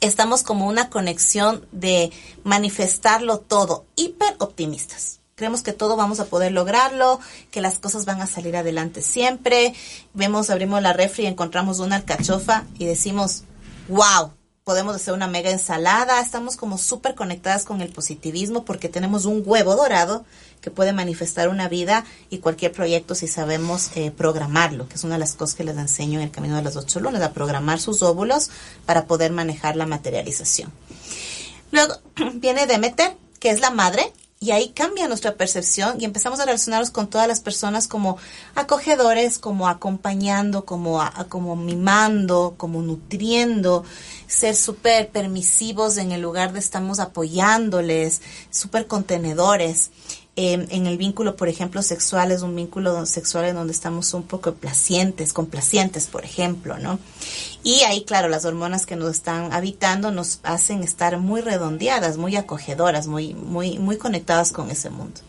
estamos 0.00 0.42
como 0.42 0.66
una 0.66 0.90
conexión 0.90 1.66
de 1.72 2.10
manifestarlo 2.44 3.38
todo, 3.38 3.86
hiper 3.96 4.36
optimistas. 4.38 5.20
Creemos 5.34 5.62
que 5.62 5.72
todo 5.72 5.96
vamos 5.96 6.20
a 6.20 6.26
poder 6.26 6.52
lograrlo, 6.52 7.18
que 7.50 7.60
las 7.60 7.80
cosas 7.80 8.04
van 8.04 8.22
a 8.22 8.28
salir 8.28 8.56
adelante 8.56 9.02
siempre. 9.02 9.74
Vemos, 10.12 10.48
abrimos 10.48 10.80
la 10.80 10.92
refri 10.92 11.24
y 11.24 11.26
encontramos 11.26 11.80
una 11.80 11.96
alcachofa 11.96 12.64
y 12.78 12.84
decimos, 12.84 13.42
wow, 13.88 14.30
podemos 14.64 14.96
hacer 14.96 15.12
una 15.12 15.26
mega 15.26 15.50
ensalada, 15.50 16.22
estamos 16.22 16.56
como 16.56 16.78
súper 16.78 17.14
conectadas 17.14 17.66
con 17.66 17.82
el 17.82 17.90
positivismo 17.90 18.64
porque 18.64 18.88
tenemos 18.88 19.26
un 19.26 19.42
huevo 19.44 19.76
dorado 19.76 20.24
que 20.62 20.70
puede 20.70 20.94
manifestar 20.94 21.50
una 21.50 21.68
vida 21.68 22.06
y 22.30 22.38
cualquier 22.38 22.72
proyecto 22.72 23.14
si 23.14 23.28
sabemos 23.28 23.90
eh, 23.94 24.10
programarlo, 24.10 24.88
que 24.88 24.94
es 24.94 25.04
una 25.04 25.16
de 25.16 25.20
las 25.20 25.34
cosas 25.34 25.54
que 25.54 25.64
les 25.64 25.76
enseño 25.76 26.18
en 26.18 26.24
el 26.24 26.30
camino 26.30 26.56
de 26.56 26.62
las 26.62 26.76
ocho 26.76 26.98
lunas, 26.98 27.20
a 27.20 27.34
programar 27.34 27.78
sus 27.78 28.02
óvulos 28.02 28.50
para 28.86 29.04
poder 29.04 29.32
manejar 29.32 29.76
la 29.76 29.84
materialización. 29.84 30.72
Luego 31.70 31.98
viene 32.36 32.66
Demeter, 32.66 33.18
que 33.40 33.50
es 33.50 33.60
la 33.60 33.70
madre, 33.70 34.10
y 34.40 34.50
ahí 34.50 34.70
cambia 34.70 35.08
nuestra 35.08 35.36
percepción 35.36 35.96
y 36.00 36.04
empezamos 36.04 36.38
a 36.38 36.44
relacionarnos 36.44 36.90
con 36.90 37.08
todas 37.08 37.26
las 37.26 37.40
personas 37.40 37.88
como 37.88 38.18
acogedores, 38.54 39.38
como 39.38 39.68
acompañando, 39.68 40.66
como, 40.66 41.02
como 41.30 41.56
mimando, 41.56 42.54
como 42.58 42.82
nutriendo, 42.82 43.84
ser 44.26 44.54
súper 44.54 45.08
permisivos 45.08 45.96
en 45.96 46.12
el 46.12 46.20
lugar 46.20 46.52
de 46.52 46.58
estamos 46.58 47.00
apoyándoles, 47.00 48.20
súper 48.50 48.86
contenedores. 48.86 49.90
Em, 50.36 50.66
en 50.70 50.86
el 50.88 50.98
vínculo, 50.98 51.36
por 51.36 51.48
ejemplo, 51.48 51.80
sexual 51.80 52.32
es 52.32 52.42
un 52.42 52.56
vínculo 52.56 53.06
sexual 53.06 53.44
en 53.44 53.54
donde 53.54 53.72
estamos 53.72 54.12
un 54.14 54.24
poco 54.24 54.52
placientes, 54.54 55.32
complacientes, 55.32 56.06
por 56.06 56.24
ejemplo, 56.24 56.76
¿no? 56.76 56.98
Y 57.62 57.82
ahí, 57.82 58.02
claro, 58.02 58.28
las 58.28 58.44
hormonas 58.44 58.84
que 58.84 58.96
nos 58.96 59.12
están 59.12 59.52
habitando 59.52 60.10
nos 60.10 60.40
hacen 60.42 60.82
estar 60.82 61.18
muy 61.18 61.40
redondeadas, 61.40 62.16
muy 62.16 62.34
acogedoras, 62.34 63.06
muy, 63.06 63.32
muy, 63.34 63.78
muy 63.78 63.96
conectadas 63.96 64.50
con 64.50 64.72
ese 64.72 64.90
mundo. 64.90 65.20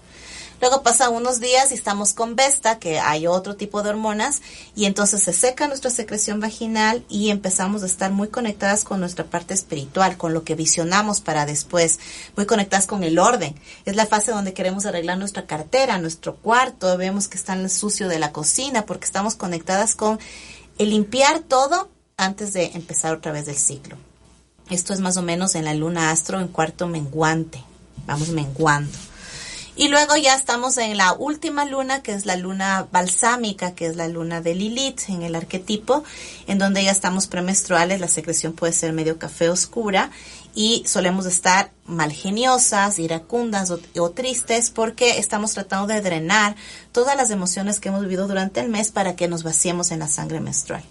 Luego 0.62 0.84
pasan 0.84 1.14
unos 1.14 1.40
días 1.40 1.72
y 1.72 1.76
estamos 1.76 2.14
con 2.14 2.36
Vesta, 2.36 2.80
que 2.80 3.00
hay 3.00 3.28
otro 3.28 3.56
tipo 3.56 3.84
de 3.84 3.90
hormonas, 3.90 4.42
y 4.76 4.86
entonces 4.86 5.24
se 5.24 5.34
seca 5.34 5.68
nuestra 5.68 5.92
secreción 5.92 6.40
vaginal 6.40 7.04
y 7.10 7.30
empezamos 7.30 7.84
a 7.84 7.88
estar 7.88 8.12
muy 8.12 8.30
conectadas 8.30 8.84
con 8.84 9.00
nuestra 9.00 9.26
parte 9.26 9.54
espiritual, 9.54 10.18
con 10.18 10.34
lo 10.34 10.44
que 10.44 10.56
visionamos 10.56 11.22
para 11.22 11.46
después, 11.46 12.00
muy 12.36 12.46
conectadas 12.46 12.88
con 12.88 13.04
el 13.04 13.20
orden. 13.20 13.56
Es 13.86 13.96
la 13.96 14.06
fase 14.06 14.32
donde 14.32 14.54
queremos 14.54 14.86
arreglar 14.86 15.18
nuestra 15.18 15.46
cartera, 15.46 15.98
nuestro 15.98 16.36
cuarto, 16.38 16.98
vemos 16.98 17.28
que 17.28 17.38
está 17.38 17.54
en 17.54 17.62
el 17.62 17.70
sucio 17.70 18.08
de 18.08 18.20
la 18.20 18.32
cocina, 18.32 18.86
porque 18.86 19.06
estamos 19.06 19.36
conectadas 19.36 19.96
con 19.96 20.20
el 20.78 20.90
limpiar 20.90 21.40
todo 21.40 21.90
antes 22.18 22.54
de 22.54 22.72
empezar 22.74 23.14
otra 23.14 23.32
vez 23.32 23.48
el 23.48 23.58
ciclo. 23.58 23.98
Esto 24.70 24.94
es 24.94 25.00
más 25.00 25.18
o 25.18 25.22
menos 25.22 25.56
en 25.56 25.66
la 25.66 25.74
luna 25.74 26.12
astro 26.12 26.40
en 26.40 26.48
cuarto 26.48 26.88
menguante. 26.88 27.64
Vamos 28.08 28.30
menguando. 28.30 28.98
Y 29.78 29.90
luego 29.90 30.16
ya 30.16 30.36
estamos 30.36 30.78
en 30.78 30.96
la 30.96 31.14
última 31.14 31.66
luna, 31.66 32.02
que 32.02 32.14
es 32.14 32.26
la 32.26 32.38
luna 32.38 32.88
balsámica, 32.92 33.76
que 33.76 33.88
es 33.88 33.98
la 33.98 34.08
luna 34.08 34.40
de 34.40 34.56
Lilith 34.56 35.10
en 35.10 35.22
el 35.24 35.36
arquetipo, 35.36 36.06
en 36.48 36.60
donde 36.60 36.84
ya 36.84 36.92
estamos 36.92 37.28
premenstruales, 37.28 38.00
la 38.00 38.08
secreción 38.08 38.54
puede 38.54 38.72
ser 38.72 38.94
medio 38.94 39.20
café 39.20 39.50
oscura 39.50 40.12
y 40.56 40.84
solemos 40.88 41.26
estar 41.26 41.72
malgeniosas, 41.86 42.98
iracundas 42.98 43.70
o, 43.70 44.10
tristes 44.10 44.72
porque 44.72 45.20
estamos 45.20 45.54
tratando 45.54 45.94
de 45.94 46.02
drenar 46.02 46.56
todas 46.92 47.16
las 47.16 47.30
emociones 47.30 47.80
que 47.80 47.90
hemos 47.90 48.02
vivido 48.02 48.28
durante 48.28 48.62
el 48.62 48.70
mes 48.70 48.92
para 48.92 49.16
que 49.16 49.28
nos 49.28 49.44
vaciemos 49.44 49.92
en 49.92 50.00
la 50.00 50.08
sangre 50.08 50.40
menstrual. 50.40 50.82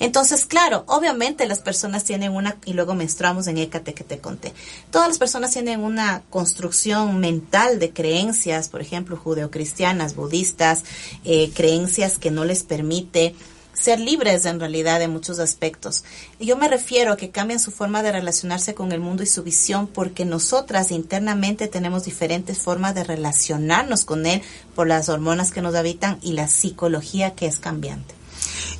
Entonces, 0.00 0.44
claro, 0.44 0.84
obviamente 0.86 1.46
las 1.46 1.60
personas 1.60 2.04
tienen 2.04 2.32
una, 2.32 2.58
y 2.66 2.74
luego 2.74 2.94
menstruamos 2.94 3.46
en 3.46 3.56
Écate 3.58 3.94
que 3.94 4.04
te 4.04 4.18
conté, 4.18 4.52
todas 4.90 5.08
las 5.08 5.18
personas 5.18 5.52
tienen 5.52 5.80
una 5.80 6.22
construcción 6.28 7.20
mental 7.20 7.78
de 7.78 7.92
creencias, 7.92 8.68
por 8.68 8.82
ejemplo, 8.82 9.16
judeocristianas, 9.16 10.14
budistas, 10.14 10.82
eh, 11.24 11.50
creencias 11.54 12.18
que 12.18 12.30
no 12.30 12.44
les 12.44 12.64
permite 12.64 13.34
ser 13.74 14.00
libres 14.00 14.46
en 14.46 14.60
realidad 14.60 14.98
de 14.98 15.08
muchos 15.08 15.38
aspectos. 15.38 16.04
Yo 16.40 16.56
me 16.56 16.68
refiero 16.68 17.12
a 17.12 17.16
que 17.16 17.30
cambien 17.30 17.60
su 17.60 17.70
forma 17.70 18.02
de 18.02 18.12
relacionarse 18.12 18.74
con 18.74 18.92
el 18.92 19.00
mundo 19.00 19.22
y 19.22 19.26
su 19.26 19.42
visión 19.42 19.86
porque 19.86 20.24
nosotras 20.24 20.90
internamente 20.90 21.68
tenemos 21.68 22.04
diferentes 22.04 22.58
formas 22.58 22.94
de 22.94 23.04
relacionarnos 23.04 24.04
con 24.04 24.26
él 24.26 24.42
por 24.74 24.86
las 24.86 25.08
hormonas 25.08 25.50
que 25.50 25.62
nos 25.62 25.74
habitan 25.74 26.18
y 26.22 26.32
la 26.32 26.48
psicología 26.48 27.34
que 27.34 27.46
es 27.46 27.58
cambiante. 27.58 28.14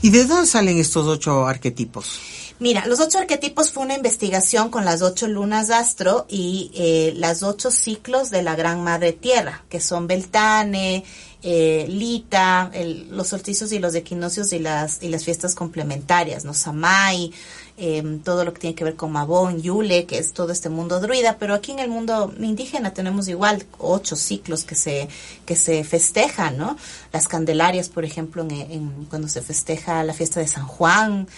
¿Y 0.03 0.11
de 0.11 0.25
dónde 0.25 0.47
salen 0.47 0.79
estos 0.79 1.07
ocho 1.07 1.47
arquetipos? 1.47 2.21
Mira, 2.61 2.87
los 2.87 3.01
ocho 3.01 3.19
arquetipos 3.19 3.73
fue 3.73 3.83
una 3.83 3.97
investigación 3.97 4.71
con 4.71 4.85
las 4.85 5.03
ocho 5.03 5.27
lunas 5.27 5.71
astro 5.71 6.25
y 6.29 6.71
eh, 6.75 7.13
las 7.17 7.43
ocho 7.43 7.71
ciclos 7.71 8.31
de 8.31 8.43
la 8.43 8.55
Gran 8.55 8.85
Madre 8.85 9.13
Tierra, 9.13 9.65
que 9.69 9.81
son 9.81 10.07
Beltane, 10.07 11.05
eh, 11.47 11.85
Lita, 11.91 12.71
los 13.11 13.29
solsticios 13.29 13.71
y 13.73 13.79
los 13.79 13.95
equinoccios 13.95 14.55
y 14.55 14.59
las, 14.59 15.03
y 15.03 15.09
las 15.09 15.25
fiestas 15.25 15.55
complementarias, 15.55 16.47
¿no? 16.47 16.55
Samai, 16.55 17.33
em, 17.77 18.21
todo 18.21 18.47
lo 18.47 18.55
que 18.55 18.61
tiene 18.61 18.75
que 18.75 18.85
ver 18.85 18.97
con 18.97 19.13
Mabón, 19.13 19.61
Yule, 19.61 20.07
que 20.07 20.17
es 20.17 20.33
todo 20.33 20.53
este 20.53 20.71
mundo 20.71 21.01
druida, 21.01 21.37
pero 21.39 21.53
aquí 21.53 21.73
en 21.73 21.81
el 21.81 21.91
mundo 21.91 22.33
indígena 22.41 22.95
tenemos 22.95 23.29
igual 23.29 23.67
ocho 23.79 24.17
ciclos 24.17 24.65
que 24.65 24.75
se, 24.75 25.09
que 25.45 25.55
se 25.55 25.85
festejan, 25.85 26.57
¿no? 26.57 26.79
Las 27.13 27.29
Candelarias, 27.29 27.91
por 27.91 28.07
ejemplo, 28.07 28.43
en, 28.49 29.05
cuando 29.11 29.29
se 29.29 29.43
festeja 29.43 30.03
la 30.03 30.15
fiesta 30.15 30.41
de 30.41 30.49
San 30.49 30.67
Juan, 30.67 31.29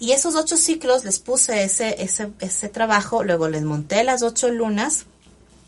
Y 0.00 0.10
esos 0.10 0.34
ocho 0.34 0.56
ciclos 0.56 1.04
les 1.04 1.20
puse 1.20 1.62
ese, 1.62 2.02
ese, 2.02 2.32
ese 2.40 2.68
trabajo, 2.68 3.22
luego 3.22 3.48
les 3.48 3.62
monté 3.62 4.02
las 4.02 4.22
ocho 4.24 4.48
lunas 4.48 5.06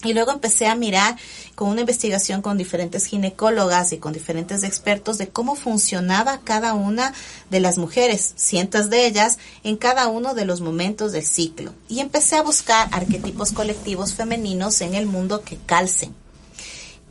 y 0.05 0.13
luego 0.13 0.33
empecé 0.33 0.67
a 0.67 0.75
mirar 0.75 1.17
con 1.55 1.69
una 1.69 1.81
investigación 1.81 2.43
con 2.43 2.59
diferentes 2.59 3.07
ginecólogas 3.07 3.93
y 3.93 3.99
con 3.99 4.13
diferentes 4.13 4.63
expertos 4.63 5.19
de 5.19 5.29
cómo 5.29 5.55
funcionaba 5.55 6.41
cada 6.45 6.75
una 6.75 7.13
de 7.51 7.61
las 7.61 7.79
mujeres, 7.79 8.35
cientos 8.37 8.91
de 8.91 9.07
ellas, 9.07 9.39
en 9.63 9.77
cada 9.77 10.09
uno 10.09 10.35
de 10.35 10.45
los 10.45 10.61
momentos 10.61 11.13
del 11.13 11.25
ciclo. 11.25 11.73
Y 11.89 12.01
empecé 12.01 12.37
a 12.37 12.43
buscar 12.43 12.89
arquetipos 12.93 13.53
colectivos 13.53 14.15
femeninos 14.15 14.81
en 14.81 14.95
el 14.95 15.07
mundo 15.07 15.43
que 15.43 15.59
calcen 15.65 16.15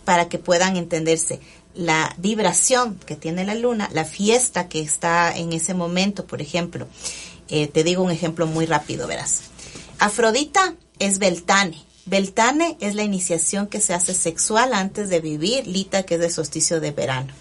para 0.06 0.28
que 0.28 0.38
puedan 0.38 0.76
entenderse 0.76 1.40
la 1.76 2.14
vibración 2.18 3.00
que 3.06 3.16
tiene 3.16 3.46
la 3.46 3.56
luna, 3.56 3.90
la 3.94 4.06
fiesta 4.06 4.68
que 4.68 4.80
está 4.82 5.36
en 5.36 5.54
ese 5.54 5.74
momento, 5.74 6.26
por 6.26 6.42
ejemplo. 6.42 6.88
Eh, 7.48 7.68
te 7.68 7.84
digo 7.84 8.04
un 8.04 8.12
ejemplo 8.12 8.46
muy 8.48 8.66
rápido, 8.66 9.08
verás. 9.08 9.42
Afrodita 10.00 10.76
es 11.00 11.20
Beltane, 11.20 11.82
Beltane 12.06 12.78
es 12.82 12.96
la 12.96 13.04
iniciación 13.04 13.68
que 13.68 13.80
se 13.80 13.94
hace 13.94 14.14
sexual 14.14 14.74
antes 14.74 15.10
de 15.10 15.22
vivir, 15.22 15.68
Lita 15.68 16.04
que 16.04 16.16
es 16.16 16.22
el 16.22 16.32
solsticio 16.32 16.82
de 16.82 16.92
verano. 16.92 17.34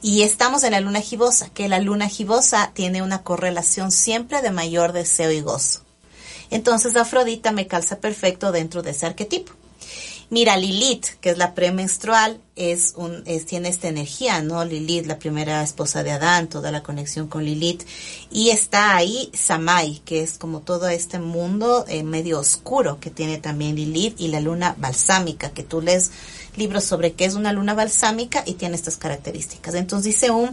Y 0.00 0.22
estamos 0.22 0.64
en 0.64 0.72
la 0.72 0.80
luna 0.80 1.00
gibosa, 1.00 1.50
que 1.50 1.68
la 1.68 1.78
luna 1.78 2.08
gibosa 2.08 2.72
tiene 2.74 3.02
una 3.02 3.22
correlación 3.22 3.90
siempre 3.90 4.42
de 4.42 4.50
mayor 4.50 4.92
deseo 4.92 5.30
y 5.30 5.40
gozo. 5.40 5.80
Entonces 6.50 6.96
Afrodita 6.96 7.52
me 7.52 7.66
calza 7.66 8.00
perfecto 8.00 8.52
dentro 8.52 8.82
de 8.82 8.90
ese 8.90 9.06
arquetipo. 9.06 9.52
Mira, 10.34 10.56
Lilith, 10.56 11.06
que 11.20 11.30
es 11.30 11.38
la 11.38 11.54
premenstrual, 11.54 12.40
es 12.56 12.94
un, 12.96 13.22
es, 13.24 13.46
tiene 13.46 13.68
esta 13.68 13.86
energía, 13.86 14.42
¿no? 14.42 14.64
Lilith, 14.64 15.06
la 15.06 15.20
primera 15.20 15.62
esposa 15.62 16.02
de 16.02 16.10
Adán, 16.10 16.48
toda 16.48 16.72
la 16.72 16.82
conexión 16.82 17.28
con 17.28 17.44
Lilith. 17.44 17.84
Y 18.32 18.50
está 18.50 18.96
ahí 18.96 19.30
Samai, 19.32 20.00
que 20.04 20.24
es 20.24 20.36
como 20.36 20.58
todo 20.58 20.88
este 20.88 21.20
mundo 21.20 21.84
eh, 21.86 22.02
medio 22.02 22.40
oscuro 22.40 22.98
que 22.98 23.10
tiene 23.10 23.38
también 23.38 23.76
Lilith 23.76 24.20
y 24.20 24.26
la 24.26 24.40
luna 24.40 24.74
balsámica, 24.76 25.50
que 25.50 25.62
tú 25.62 25.80
lees 25.80 26.10
libros 26.56 26.82
sobre 26.82 27.12
qué 27.12 27.26
es 27.26 27.34
una 27.34 27.52
luna 27.52 27.74
balsámica 27.74 28.42
y 28.44 28.54
tiene 28.54 28.74
estas 28.74 28.96
características. 28.96 29.76
Entonces 29.76 30.14
dice 30.14 30.32
un, 30.32 30.50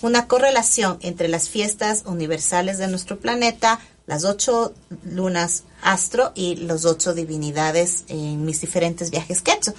una 0.00 0.26
correlación 0.26 0.98
entre 1.00 1.28
las 1.28 1.48
fiestas 1.48 2.02
universales 2.06 2.76
de 2.78 2.88
nuestro 2.88 3.20
planeta, 3.20 3.78
las 4.12 4.26
ocho 4.26 4.74
lunas 5.06 5.64
astro 5.80 6.32
y 6.34 6.56
los 6.56 6.84
ocho 6.84 7.14
divinidades 7.14 8.04
en 8.08 8.44
mis 8.44 8.60
diferentes 8.60 9.10
viajes 9.10 9.40
que 9.40 9.52
he 9.52 9.54
hecho. 9.54 9.72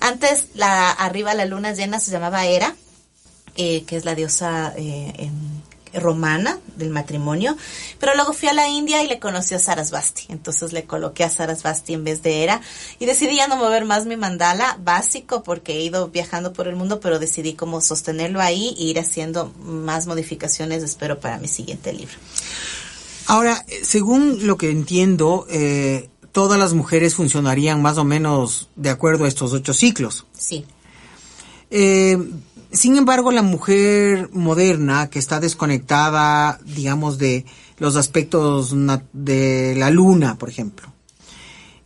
Antes, 0.00 0.48
la, 0.52 0.90
arriba 0.90 1.32
la 1.32 1.46
luna 1.46 1.72
llena 1.72 1.98
se 1.98 2.10
llamaba 2.10 2.44
Hera, 2.44 2.76
eh, 3.56 3.84
que 3.84 3.96
es 3.96 4.04
la 4.04 4.14
diosa 4.14 4.74
eh, 4.76 5.30
romana 5.94 6.58
del 6.76 6.90
matrimonio, 6.90 7.56
pero 7.98 8.14
luego 8.14 8.34
fui 8.34 8.50
a 8.50 8.52
la 8.52 8.68
India 8.68 9.02
y 9.02 9.08
le 9.08 9.18
conocí 9.18 9.54
a 9.54 9.58
Sarasvati, 9.58 10.26
entonces 10.28 10.74
le 10.74 10.84
coloqué 10.84 11.24
a 11.24 11.30
Sarasvati 11.30 11.94
en 11.94 12.04
vez 12.04 12.22
de 12.22 12.42
Hera 12.42 12.60
y 12.98 13.06
decidí 13.06 13.36
ya 13.36 13.48
no 13.48 13.56
mover 13.56 13.86
más 13.86 14.04
mi 14.04 14.18
mandala 14.18 14.76
básico 14.80 15.42
porque 15.42 15.72
he 15.72 15.80
ido 15.80 16.08
viajando 16.08 16.52
por 16.52 16.68
el 16.68 16.76
mundo, 16.76 17.00
pero 17.00 17.18
decidí 17.18 17.54
como 17.54 17.80
sostenerlo 17.80 18.42
ahí 18.42 18.76
e 18.78 18.84
ir 18.84 18.98
haciendo 18.98 19.54
más 19.58 20.06
modificaciones, 20.06 20.82
espero, 20.82 21.18
para 21.18 21.38
mi 21.38 21.48
siguiente 21.48 21.94
libro. 21.94 22.18
Ahora, 23.30 23.64
según 23.84 24.44
lo 24.48 24.56
que 24.56 24.72
entiendo, 24.72 25.46
eh, 25.48 26.10
todas 26.32 26.58
las 26.58 26.74
mujeres 26.74 27.14
funcionarían 27.14 27.80
más 27.80 27.96
o 27.96 28.02
menos 28.02 28.68
de 28.74 28.90
acuerdo 28.90 29.24
a 29.24 29.28
estos 29.28 29.52
ocho 29.52 29.72
ciclos. 29.72 30.26
Sí. 30.36 30.64
Eh, 31.70 32.18
sin 32.72 32.96
embargo, 32.96 33.30
la 33.30 33.42
mujer 33.42 34.30
moderna 34.32 35.10
que 35.10 35.20
está 35.20 35.38
desconectada, 35.38 36.58
digamos, 36.64 37.18
de 37.18 37.44
los 37.78 37.94
aspectos 37.94 38.74
de 39.12 39.76
la 39.78 39.90
luna, 39.90 40.36
por 40.36 40.48
ejemplo, 40.48 40.92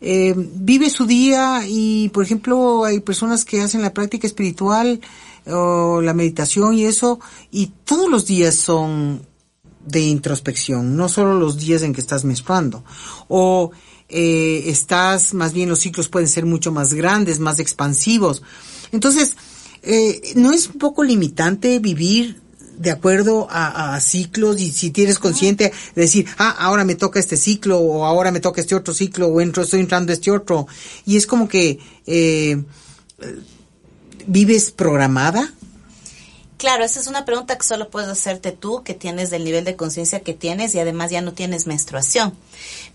eh, 0.01 0.33
vive 0.37 0.89
su 0.89 1.05
día 1.05 1.65
y, 1.69 2.09
por 2.09 2.25
ejemplo, 2.25 2.87
hay 2.87 3.01
personas 3.01 3.45
que 3.45 3.61
hacen 3.61 3.83
la 3.83 3.93
práctica 3.93 4.27
espiritual 4.27 4.99
o 5.47 6.01
la 6.01 6.15
meditación 6.15 6.73
y 6.73 6.87
eso, 6.87 7.21
y 7.51 7.67
todos 7.85 8.09
los 8.09 8.25
días 8.25 8.55
son 8.55 9.34
de 9.87 10.01
introspección, 10.01 10.97
no 10.97 11.09
solo 11.09 11.39
los 11.39 11.59
días 11.59 11.83
en 11.83 11.93
que 11.93 12.01
estás 12.01 12.25
menstruando. 12.25 12.85
O 13.29 13.71
eh, 14.09 14.65
estás, 14.67 15.35
más 15.35 15.53
bien 15.53 15.69
los 15.69 15.81
ciclos 15.81 16.09
pueden 16.09 16.29
ser 16.29 16.47
mucho 16.47 16.73
más 16.73 16.95
grandes, 16.95 17.39
más 17.39 17.59
expansivos. 17.59 18.43
Entonces, 18.93 19.35
eh, 19.83 20.33
¿no 20.37 20.53
es 20.53 20.69
un 20.69 20.79
poco 20.79 21.03
limitante 21.03 21.79
vivir 21.79 22.43
de 22.79 22.91
acuerdo 22.91 23.47
a, 23.51 24.01
ciclos 24.01 24.61
y 24.61 24.73
si 24.73 24.91
tienes 24.91 25.19
consciente 25.19 25.73
de 25.95 26.03
decir, 26.03 26.27
ah, 26.39 26.57
ahora 26.59 26.85
me 26.85 26.97
toca 26.97 27.21
este 27.21 27.37
ciclo 27.37 27.79
o 27.79 28.05
ahora 28.05 28.33
me 28.33 28.41
toca 28.41 28.61
este 28.61 28.75
otro 28.75 28.93
ciclo 28.93 29.29
o 29.29 29.41
entro, 29.41 29.63
estoy 29.63 29.81
entrando 29.81 30.13
este 30.13 30.31
otro? 30.31 30.67
Y 31.07 31.17
es 31.17 31.27
como 31.27 31.49
que 31.49 31.79
eh, 32.07 32.63
vives 34.27 34.71
programada 34.73 35.53
Claro, 36.65 36.83
esa 36.83 36.99
es 36.99 37.09
una 37.09 37.27
pregunta 37.27 37.59
que 37.59 37.63
solo 37.63 37.91
puedes 37.91 38.09
hacerte 38.09 38.51
tú, 38.51 38.83
que 38.83 38.95
tienes 38.95 39.29
del 39.29 39.45
nivel 39.45 39.67
de 39.67 39.77
conciencia 39.77 40.21
que 40.21 40.33
tienes 40.33 40.75
y 40.75 40.79
además 40.79 41.11
ya 41.11 41.21
no 41.21 41.35
tienes 41.35 41.67
menstruación. 41.67 42.33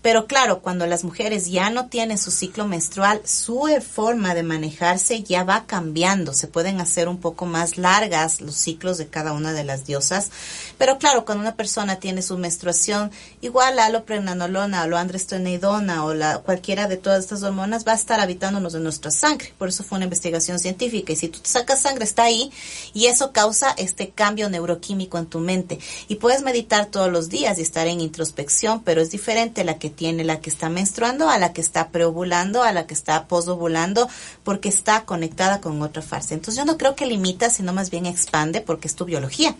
Pero 0.02 0.26
claro, 0.26 0.62
cuando 0.62 0.86
las 0.86 1.04
mujeres 1.04 1.50
ya 1.50 1.68
no 1.68 1.88
tienen 1.88 2.16
su 2.16 2.30
ciclo 2.30 2.66
menstrual, 2.66 3.20
su 3.26 3.60
forma 3.86 4.34
de 4.34 4.42
manejarse 4.42 5.22
ya 5.22 5.44
va 5.44 5.66
cambiando. 5.66 6.32
Se 6.32 6.48
pueden 6.48 6.80
hacer 6.80 7.06
un 7.08 7.18
poco 7.18 7.44
más 7.44 7.76
largas 7.76 8.40
los 8.40 8.54
ciclos 8.54 8.96
de 8.96 9.08
cada 9.08 9.32
una 9.32 9.52
de 9.52 9.64
las 9.64 9.84
diosas. 9.84 10.30
Pero 10.78 10.98
claro, 10.98 11.26
cuando 11.26 11.42
una 11.42 11.56
persona 11.56 11.96
tiene 11.96 12.22
su 12.22 12.38
menstruación, 12.38 13.10
igual 13.42 13.78
a 13.78 13.90
lo 13.90 14.04
pregnanolona 14.04 14.84
o 14.84 14.88
lo 14.88 14.96
androstenedona 14.96 16.04
o 16.06 16.14
la, 16.14 16.38
cualquiera 16.38 16.88
de 16.88 16.96
todas 16.96 17.20
estas 17.20 17.42
hormonas 17.42 17.86
va 17.86 17.92
a 17.92 17.96
estar 17.96 18.20
habitándonos 18.20 18.74
en 18.74 18.82
nuestra 18.82 19.10
sangre. 19.10 19.52
Por 19.58 19.68
eso 19.68 19.84
fue 19.84 19.96
una 19.96 20.06
investigación 20.06 20.58
científica. 20.58 21.12
Y 21.12 21.16
si 21.16 21.28
tú 21.28 21.40
te 21.40 21.50
sacas 21.50 21.82
sangre, 21.82 22.04
está 22.04 22.24
ahí 22.24 22.50
y 22.94 23.06
eso 23.06 23.32
causa 23.32 23.74
este 23.76 24.08
cambio 24.08 24.48
neuroquímico 24.48 25.18
en 25.18 25.26
tu 25.26 25.40
mente. 25.40 25.78
Y 26.08 26.14
puedes 26.14 26.42
meditar 26.42 26.86
todos 26.86 27.12
los 27.12 27.28
días 27.28 27.58
y 27.58 27.62
estar 27.62 27.86
en 27.86 28.00
introspección, 28.00 28.82
pero 28.82 29.02
es 29.02 29.10
diferente 29.10 29.62
la 29.62 29.78
que 29.78 29.89
tiene 29.90 30.24
la 30.24 30.40
que 30.40 30.50
está 30.50 30.68
menstruando 30.68 31.28
a 31.28 31.38
la 31.38 31.52
que 31.52 31.60
está 31.60 31.88
preovulando, 31.88 32.62
a 32.62 32.72
la 32.72 32.86
que 32.86 32.94
está 32.94 33.26
posovulando, 33.26 34.08
porque 34.42 34.68
está 34.68 35.04
conectada 35.04 35.60
con 35.60 35.82
otra 35.82 36.02
fase. 36.02 36.34
Entonces 36.34 36.56
yo 36.56 36.64
no 36.64 36.78
creo 36.78 36.94
que 36.96 37.06
limita, 37.06 37.50
sino 37.50 37.72
más 37.72 37.90
bien 37.90 38.06
expande 38.06 38.60
porque 38.60 38.88
es 38.88 38.94
tu 38.94 39.04
biología 39.04 39.54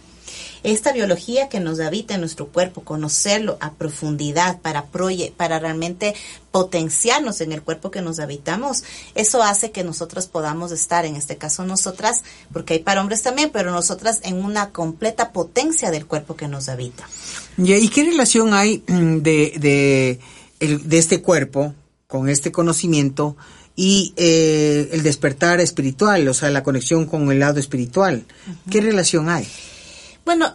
esta 0.62 0.92
biología 0.92 1.48
que 1.48 1.60
nos 1.60 1.80
habita 1.80 2.14
en 2.14 2.20
nuestro 2.20 2.48
cuerpo, 2.48 2.82
conocerlo 2.82 3.56
a 3.60 3.72
profundidad 3.72 4.60
para, 4.60 4.86
para 5.36 5.58
realmente 5.58 6.14
potenciarnos 6.50 7.40
en 7.40 7.52
el 7.52 7.62
cuerpo 7.62 7.90
que 7.90 8.02
nos 8.02 8.18
habitamos, 8.18 8.82
eso 9.14 9.42
hace 9.42 9.70
que 9.70 9.84
nosotros 9.84 10.26
podamos 10.26 10.72
estar, 10.72 11.04
en 11.04 11.16
este 11.16 11.36
caso 11.36 11.64
nosotras, 11.64 12.22
porque 12.52 12.74
hay 12.74 12.80
para 12.80 13.00
hombres 13.00 13.22
también, 13.22 13.50
pero 13.52 13.70
nosotras 13.70 14.20
en 14.22 14.44
una 14.44 14.70
completa 14.70 15.32
potencia 15.32 15.90
del 15.90 16.06
cuerpo 16.06 16.36
que 16.36 16.48
nos 16.48 16.68
habita. 16.68 17.08
¿Y 17.56 17.88
qué 17.88 18.04
relación 18.04 18.54
hay 18.54 18.82
mm, 18.86 19.18
de, 19.18 20.18
de, 20.60 20.78
de 20.78 20.98
este 20.98 21.22
cuerpo 21.22 21.74
con 22.06 22.28
este 22.28 22.50
conocimiento 22.50 23.36
y 23.76 24.12
eh, 24.16 24.90
el 24.92 25.02
despertar 25.02 25.60
espiritual, 25.60 26.26
o 26.28 26.34
sea, 26.34 26.50
la 26.50 26.62
conexión 26.62 27.06
con 27.06 27.30
el 27.30 27.38
lado 27.38 27.60
espiritual? 27.60 28.24
¿Qué 28.70 28.80
relación 28.80 29.28
hay? 29.28 29.46
Bueno, 30.24 30.52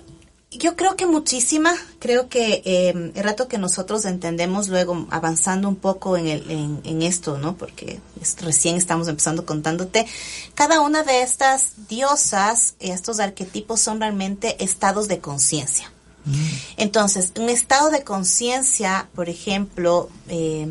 yo 0.57 0.75
creo 0.75 0.95
que 0.95 1.05
muchísima, 1.05 1.73
creo 1.99 2.29
que 2.29 2.61
eh, 2.65 3.11
el 3.13 3.23
rato 3.23 3.47
que 3.47 3.57
nosotros 3.57 4.05
entendemos 4.05 4.69
luego 4.69 5.07
avanzando 5.09 5.67
un 5.67 5.75
poco 5.75 6.17
en, 6.17 6.27
el, 6.27 6.81
en, 6.83 7.01
esto, 7.01 7.37
¿no? 7.37 7.57
Porque 7.57 7.99
recién 8.41 8.75
estamos 8.75 9.07
empezando 9.07 9.45
contándote, 9.45 10.05
cada 10.53 10.81
una 10.81 11.03
de 11.03 11.21
estas 11.21 11.87
diosas, 11.89 12.75
estos 12.79 13.19
arquetipos 13.19 13.81
son 13.81 13.99
realmente 13.99 14.63
estados 14.63 15.07
de 15.07 15.19
conciencia. 15.19 15.91
Mm. 16.25 16.47
Entonces, 16.77 17.31
un 17.37 17.49
estado 17.49 17.91
de 17.91 18.03
conciencia, 18.03 19.09
por 19.13 19.29
ejemplo, 19.29 20.09
eh, 20.27 20.67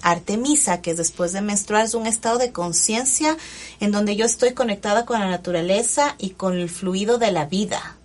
Artemisa, 0.00 0.80
que 0.80 0.92
es 0.92 0.96
después 0.96 1.32
de 1.32 1.42
menstruar, 1.42 1.84
es 1.84 1.94
un 1.94 2.06
estado 2.06 2.38
de 2.38 2.52
conciencia 2.52 3.36
en 3.80 3.90
donde 3.90 4.16
yo 4.16 4.24
estoy 4.24 4.54
conectada 4.54 5.04
con 5.04 5.20
la 5.20 5.28
naturaleza 5.28 6.14
y 6.18 6.30
con 6.30 6.54
el 6.54 6.70
fluido 6.70 7.18
de 7.18 7.32
la 7.32 7.46
vida. 7.46 7.96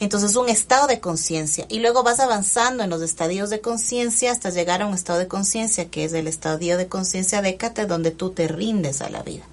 Entonces, 0.00 0.36
un 0.36 0.48
estado 0.48 0.86
de 0.86 1.00
conciencia. 1.00 1.66
Y 1.68 1.80
luego 1.80 2.02
vas 2.02 2.20
avanzando 2.20 2.84
en 2.84 2.90
los 2.90 3.02
estadios 3.02 3.50
de 3.50 3.60
conciencia 3.60 4.32
hasta 4.32 4.50
llegar 4.50 4.82
a 4.82 4.86
un 4.86 4.94
estado 4.94 5.18
de 5.18 5.28
conciencia, 5.28 5.90
que 5.90 6.04
es 6.04 6.12
el 6.12 6.26
estadio 6.26 6.76
de 6.76 6.88
conciencia 6.88 7.42
décate, 7.42 7.86
donde 7.86 8.10
tú 8.10 8.30
te 8.30 8.48
rindes 8.48 9.00
a 9.00 9.08
la 9.08 9.22
vida. 9.22 9.44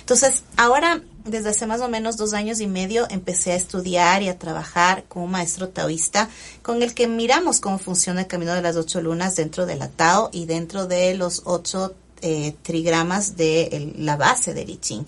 Entonces, 0.00 0.44
ahora, 0.56 1.02
desde 1.24 1.50
hace 1.50 1.66
más 1.66 1.80
o 1.80 1.88
menos 1.88 2.16
dos 2.16 2.32
años 2.32 2.60
y 2.60 2.68
medio, 2.68 3.06
empecé 3.10 3.52
a 3.52 3.56
estudiar 3.56 4.22
y 4.22 4.28
a 4.28 4.38
trabajar 4.38 5.04
con 5.08 5.24
un 5.24 5.32
maestro 5.32 5.68
taoísta 5.68 6.28
con 6.62 6.82
el 6.82 6.94
que 6.94 7.08
miramos 7.08 7.60
cómo 7.60 7.78
funciona 7.78 8.20
el 8.20 8.26
camino 8.28 8.54
de 8.54 8.62
las 8.62 8.76
ocho 8.76 9.00
lunas 9.00 9.34
dentro 9.34 9.66
de 9.66 9.74
la 9.74 9.88
Tao 9.88 10.30
y 10.32 10.46
dentro 10.46 10.86
de 10.86 11.14
los 11.14 11.42
ocho 11.44 11.94
eh, 12.22 12.54
trigramas 12.62 13.36
de 13.36 13.92
la 13.98 14.16
base 14.16 14.54
del 14.54 14.70
I 14.70 14.78
Ching. 14.78 15.04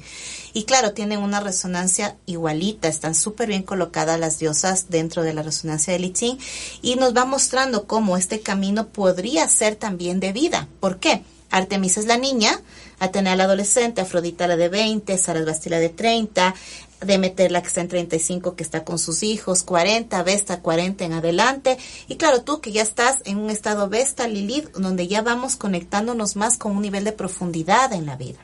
Y 0.52 0.64
claro, 0.64 0.92
tienen 0.92 1.20
una 1.20 1.40
resonancia 1.40 2.16
igualita, 2.26 2.88
están 2.88 3.14
súper 3.14 3.48
bien 3.48 3.62
colocadas 3.62 4.18
las 4.18 4.38
diosas 4.38 4.86
dentro 4.88 5.22
de 5.22 5.34
la 5.34 5.42
resonancia 5.42 5.92
del 5.92 6.06
I 6.06 6.12
Ching 6.12 6.38
y 6.82 6.96
nos 6.96 7.16
va 7.16 7.24
mostrando 7.24 7.86
cómo 7.86 8.16
este 8.16 8.40
camino 8.40 8.88
podría 8.88 9.48
ser 9.48 9.76
también 9.76 10.20
de 10.20 10.32
vida. 10.32 10.68
¿Por 10.80 10.98
qué? 10.98 11.22
Artemisa 11.50 12.00
es 12.00 12.06
la 12.06 12.18
niña, 12.18 12.60
Atenea 13.00 13.36
la 13.36 13.44
adolescente, 13.44 14.00
Afrodita 14.00 14.46
la 14.48 14.56
de 14.56 14.68
20, 14.68 15.16
Sarasvati 15.16 15.70
la 15.70 15.78
de 15.78 15.88
30, 15.88 16.54
Demeter 17.00 17.52
la 17.52 17.62
que 17.62 17.68
está 17.68 17.80
en 17.80 17.88
35 17.88 18.56
que 18.56 18.62
está 18.62 18.84
con 18.84 18.98
sus 18.98 19.22
hijos, 19.22 19.62
40, 19.62 20.22
Vesta 20.22 20.60
40 20.60 21.04
en 21.04 21.12
adelante. 21.12 21.78
Y 22.08 22.16
claro, 22.16 22.42
tú 22.42 22.60
que 22.60 22.72
ya 22.72 22.82
estás 22.82 23.18
en 23.24 23.38
un 23.38 23.50
estado 23.50 23.88
Vesta, 23.88 24.26
Lilith, 24.26 24.70
donde 24.72 25.06
ya 25.06 25.22
vamos 25.22 25.56
conectándonos 25.56 26.36
más 26.36 26.56
con 26.56 26.76
un 26.76 26.82
nivel 26.82 27.04
de 27.04 27.12
profundidad 27.12 27.92
en 27.92 28.06
la 28.06 28.16
vida. 28.16 28.38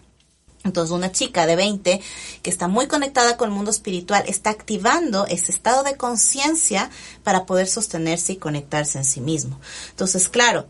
Entonces, 0.64 0.92
una 0.92 1.12
chica 1.12 1.46
de 1.46 1.56
20 1.56 2.00
que 2.42 2.50
está 2.50 2.68
muy 2.68 2.86
conectada 2.86 3.36
con 3.36 3.50
el 3.50 3.54
mundo 3.54 3.70
espiritual 3.70 4.24
está 4.26 4.50
activando 4.50 5.26
ese 5.26 5.52
estado 5.52 5.82
de 5.82 5.96
conciencia 5.96 6.90
para 7.22 7.44
poder 7.44 7.68
sostenerse 7.68 8.32
y 8.32 8.36
conectarse 8.36 8.98
en 8.98 9.04
sí 9.04 9.20
mismo. 9.20 9.60
Entonces, 9.90 10.30
claro, 10.30 10.66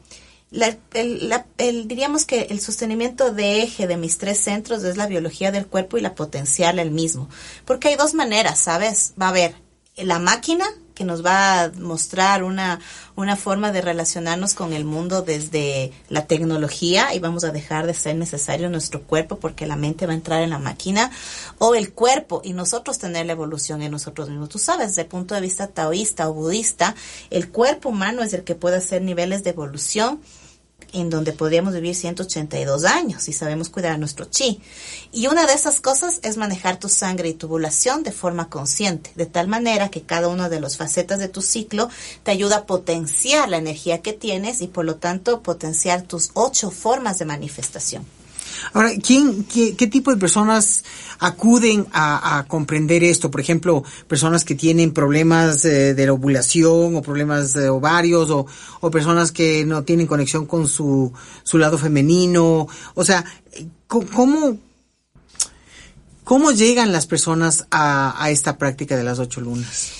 la- 0.55 0.77
el, 0.95 1.29
la- 1.29 1.47
el- 1.59 1.89
diríamos 1.89 2.25
que 2.25 2.43
el 2.51 2.61
sostenimiento 2.61 3.33
de 3.33 3.63
eje 3.63 3.87
de 3.87 3.97
mis 3.97 4.19
tres 4.19 4.39
centros 4.41 4.85
es 4.85 4.97
la 4.97 5.07
biología 5.07 5.51
del 5.53 5.67
cuerpo 5.67 5.99
y 5.99 6.01
la 6.01 6.15
potencial 6.15 6.79
el 6.79 6.91
mismo. 6.91 7.29
Porque 7.65 7.89
hay 7.89 7.97
dos 7.97 8.15
maneras, 8.15 8.59
¿sabes? 8.61 9.15
Va 9.21 9.27
a 9.27 9.31
haber 9.31 9.55
la 9.97 10.19
máquina 10.19 10.65
que 10.95 11.05
nos 11.05 11.25
va 11.27 11.63
a 11.65 11.71
mostrar 11.73 12.45
una, 12.45 12.79
una 13.17 13.35
forma 13.37 13.73
de 13.73 13.81
relacionarnos 13.81 14.55
con 14.55 14.73
el 14.73 14.85
mundo 14.85 15.23
desde 15.23 15.93
la 16.09 16.27
tecnología 16.27 17.13
y 17.15 17.19
vamos 17.19 17.43
a 17.43 17.51
dejar 17.51 17.87
de 17.89 17.95
ser 17.95 18.15
necesario 18.15 18.71
nuestro 18.71 19.03
cuerpo 19.03 19.41
porque 19.41 19.67
la 19.67 19.75
mente 19.75 20.07
va 20.07 20.13
a 20.13 20.17
entrar 20.17 20.43
en 20.43 20.51
la 20.51 20.61
máquina 20.61 21.11
o 21.59 21.75
el 21.75 21.93
cuerpo 21.93 22.43
y 22.45 22.53
nosotros 22.53 22.99
tener 23.01 23.27
la 23.27 23.33
evolución 23.33 23.83
en 23.83 23.91
nosotros 23.91 24.29
mismos. 24.31 24.51
Tú 24.51 24.61
sabes, 24.61 24.91
desde 24.91 25.03
el 25.03 25.09
punto 25.09 25.35
de 25.35 25.41
vista 25.41 25.67
taoísta 25.67 26.29
o 26.29 26.35
budista, 26.35 26.95
el 27.31 27.51
cuerpo 27.51 27.89
humano 27.89 28.23
es 28.23 28.33
el 28.35 28.45
que 28.45 28.55
puede 28.55 28.77
hacer 28.77 29.03
niveles 29.03 29.43
de 29.43 29.51
evolución 29.51 30.21
en 30.95 31.11
donde 31.11 31.33
podríamos 31.33 31.75
vivir 31.75 31.95
182 31.95 32.85
años 32.85 33.29
y 33.29 33.33
sabemos 33.33 33.69
cuidar 33.69 33.99
nuestro 33.99 34.25
chi. 34.25 34.61
Y 35.13 35.27
una 35.27 35.47
de 35.47 35.53
esas 35.53 35.81
cosas 35.81 36.21
es 36.23 36.37
manejar 36.37 36.79
tu 36.79 36.89
sangre 36.89 37.29
y 37.29 37.35
tu 37.35 37.47
ovulación 37.47 38.03
de 38.03 38.13
forma 38.13 38.49
consciente, 38.49 39.11
de 39.17 39.27
tal 39.27 39.49
manera 39.49 39.91
que 39.91 40.03
cada 40.03 40.29
una 40.29 40.49
de 40.49 40.61
las 40.61 40.77
facetas 40.77 41.19
de 41.19 41.29
tu 41.29 41.43
ciclo 41.43 41.91
te 42.23 42.31
ayuda 42.31 42.59
a 42.59 42.67
potenciar 42.67 43.49
la 43.49 43.59
energía 43.59 44.01
que 44.01 44.13
tienes 44.13 44.63
y 44.63 44.69
por 44.69 44.85
lo 44.85 44.97
tanto 44.97 45.43
potenciar 45.43 46.03
tus 46.03 46.31
ocho 46.35 46.71
formas 46.71 47.19
de 47.19 47.25
manifestación. 47.27 48.07
Ahora, 48.73 48.91
¿quién, 49.03 49.45
qué, 49.45 49.87
tipo 49.87 50.11
de 50.11 50.17
personas 50.17 50.83
acuden 51.19 51.87
a, 51.93 52.45
comprender 52.49 53.05
esto? 53.05 53.31
Por 53.31 53.41
ejemplo, 53.41 53.85
personas 54.09 54.45
que 54.45 54.55
tienen 54.55 54.93
problemas 54.93 55.65
eh, 55.65 55.95
de 55.95 56.07
la 56.07 56.13
ovulación 56.13 56.97
o 56.97 57.03
problemas 57.03 57.55
ovarios 57.57 58.31
o, 58.31 58.47
personas 58.91 59.33
que 59.33 59.65
no 59.65 59.85
tienen 59.85 60.07
conexión 60.07 60.47
con 60.47 60.69
su, 60.69 61.13
su 61.43 61.59
lado 61.59 61.79
femenino. 61.79 62.67
O 62.95 63.05
sea, 63.05 63.25
¿cómo, 63.87 64.59
cómo 66.25 66.51
llegan 66.53 66.93
las 66.93 67.07
personas 67.07 67.67
a, 67.71 68.23
a 68.23 68.31
esta 68.31 68.59
práctica 68.59 68.97
de 68.97 69.05
las 69.05 69.19
ocho 69.19 69.41
lunas? 69.41 69.91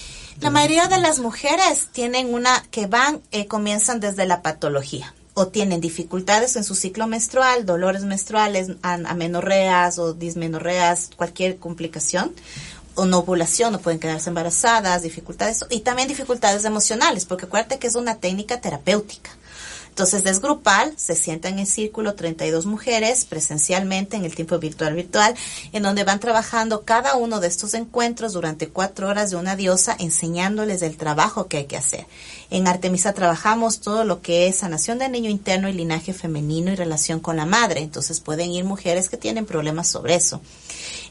La 0.41 0.51
mayoría 0.51 0.89
de 0.89 0.99
las 0.99 1.21
mujeres 1.21 1.89
tienen 1.93 2.35
una 2.35 2.63
que 2.71 2.87
van, 2.87 3.23
eh, 3.31 3.47
comienzan 3.47 4.01
desde 4.01 4.27
la 4.27 4.43
patología 4.43 5.15
o 5.35 5.49
tienen 5.49 5.81
dificultades 5.81 6.57
en 6.57 6.65
su 6.65 6.75
ciclo 6.75 7.07
menstrual, 7.09 7.67
dolores 7.67 8.05
menstruales, 8.05 8.71
amenorreas 8.83 9.99
o 9.99 10.15
dismenorreas, 10.15 11.11
cualquier 11.17 11.59
complicación 11.59 12.33
o 12.95 13.05
no 13.05 13.19
ovulación, 13.19 13.73
no 13.73 13.81
pueden 13.81 13.99
quedarse 13.99 14.31
embarazadas, 14.31 15.03
dificultades 15.03 15.65
y 15.71 15.81
también 15.81 16.07
dificultades 16.07 16.65
emocionales, 16.65 17.25
porque 17.25 17.47
acuérdate 17.47 17.81
que 17.81 17.89
es 17.89 17.97
una 17.97 18.17
técnica 18.17 18.61
terapéutica. 18.61 19.31
Entonces 19.95 20.27
es 20.27 20.41
grupal, 20.41 20.93
se 20.97 21.15
sientan 21.15 21.61
en 21.61 21.67
círculo 21.67 22.17
32 22.17 22.67
mujeres 22.67 23.25
presencialmente 23.27 24.17
en 24.17 24.25
el 24.25 24.35
tiempo 24.35 24.59
virtual 24.59 24.93
virtual, 24.93 25.37
en 25.73 25.85
donde 25.85 26.03
van 26.03 26.19
trabajando 26.19 26.83
cada 26.83 27.15
uno 27.15 27.39
de 27.39 27.47
estos 27.47 27.75
encuentros 27.75 28.33
durante 28.33 28.67
cuatro 28.67 29.09
horas 29.09 29.31
de 29.31 29.37
una 29.37 29.55
diosa, 29.55 29.95
enseñándoles 29.97 30.83
el 30.83 30.97
trabajo 30.97 31.47
que 31.47 31.59
hay 31.59 31.67
que 31.67 31.77
hacer. 31.77 32.07
En 32.51 32.67
Artemisa 32.67 33.13
trabajamos 33.13 33.79
todo 33.79 34.03
lo 34.03 34.21
que 34.21 34.49
es 34.49 34.57
sanación 34.57 34.99
del 34.99 35.13
niño 35.13 35.31
interno 35.31 35.69
y 35.69 35.73
linaje 35.73 36.13
femenino 36.13 36.73
y 36.73 36.75
relación 36.75 37.21
con 37.21 37.37
la 37.37 37.47
madre. 37.47 37.81
Entonces 37.81 38.19
pueden 38.19 38.51
ir 38.51 38.65
mujeres 38.65 39.09
que 39.09 39.17
tienen 39.17 39.47
problemas 39.47 39.87
sobre 39.87 40.17
eso. 40.17 40.41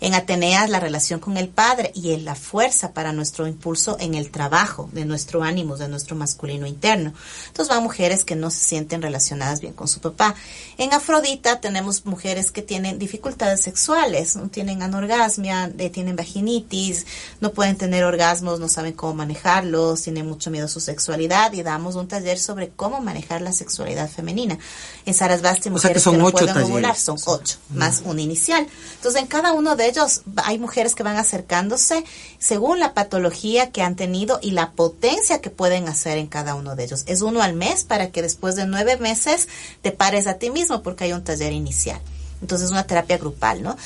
En 0.01 0.13
Atenea 0.13 0.67
la 0.67 0.79
relación 0.79 1.19
con 1.19 1.38
el 1.38 1.49
padre 1.49 1.91
y 1.95 2.13
en 2.13 2.25
la 2.25 2.36
fuerza 2.36 2.93
para 2.93 3.13
nuestro 3.13 3.47
impulso 3.47 3.97
en 3.99 4.15
el 4.15 4.31
trabajo 4.31 4.89
de 4.91 5.05
nuestro 5.05 5.43
ánimo, 5.43 5.77
de 5.77 5.88
nuestro 5.88 6.15
masculino 6.15 6.67
interno. 6.67 7.13
Entonces 7.47 7.73
van 7.73 7.83
mujeres 7.83 8.23
que 8.23 8.36
no 8.36 8.49
se 8.51 8.59
sienten 8.59 9.01
relacionadas 9.01 9.62
bien 9.62 9.73
con 9.73 9.88
su 9.88 9.99
papá. 9.99 10.36
En 10.77 10.93
Afrodita 10.93 11.59
tenemos 11.62 12.05
mujeres 12.05 12.51
que 12.51 12.62
tienen 12.62 12.99
dificultades 12.99 13.62
sexuales, 13.62 14.36
no 14.36 14.49
tienen 14.49 14.81
anorgasmia, 14.83 15.71
eh, 15.77 15.89
tienen 15.89 16.15
vaginitis, 16.15 17.05
no 17.41 17.51
pueden 17.51 17.77
tener 17.77 18.03
orgasmos, 18.03 18.59
no 18.59 18.67
saben 18.67 18.93
cómo 18.93 19.13
manejarlos, 19.13 20.01
tienen 20.01 20.27
mucho 20.27 20.51
miedo 20.51 20.65
a 20.65 20.69
su 20.69 20.79
sexualidad 20.79 21.53
y 21.53 21.63
damos 21.63 21.95
un 21.95 22.07
taller 22.07 22.39
sobre 22.39 22.69
cómo 22.69 23.01
manejar 23.01 23.41
la 23.41 23.51
sexualidad 23.51 24.09
femenina. 24.09 24.57
En 25.05 25.13
Sarasvati 25.13 25.59
O 25.59 25.62
sea 25.62 25.63
que 25.63 25.69
mujeres 25.71 26.03
son 26.03 26.17
no 26.17 26.25
ocho 26.25 26.45
pueden 26.45 26.57
ovular, 26.57 26.95
son 26.95 27.17
ocho, 27.25 27.57
más 27.69 28.01
un 28.05 28.19
inicial. 28.19 28.67
Entonces, 28.95 29.21
en 29.21 29.27
cada 29.27 29.53
uno 29.53 29.62
de 29.76 29.88
ellos 29.88 30.21
hay 30.43 30.60
mujeres 30.60 30.95
que 30.95 31.04
van 31.04 31.17
acercándose 31.17 32.04
según 32.39 32.80
la 32.80 32.93
patología 32.93 33.71
que 33.71 33.82
han 33.82 33.95
tenido 33.95 34.39
y 34.41 34.52
la 34.52 34.71
potencia 34.71 35.41
que 35.41 35.49
pueden 35.49 35.88
hacer 35.88 36.17
en 36.17 36.28
cada 36.28 36.56
uno 36.56 36.76
de 36.76 36.84
ellos. 36.84 37.04
Es 37.08 37.21
uno 37.21 37.41
al 37.41 37.54
mes 37.54 37.84
para 37.84 38.12
que 38.12 38.21
después 38.21 38.56
de 38.56 38.65
nueve 38.65 38.97
meses 38.97 39.47
te 39.82 39.91
pares 39.91 40.28
a 40.28 40.36
ti 40.36 40.49
mismo 40.49 40.84
porque 40.84 41.06
hay 41.06 41.13
un 41.13 41.23
taller 41.23 41.54
inicial. 41.54 42.02
Entonces, 42.43 42.71
una 42.71 42.86
terapia 42.86 43.17
grupal, 43.17 43.63
¿no? 43.63 43.78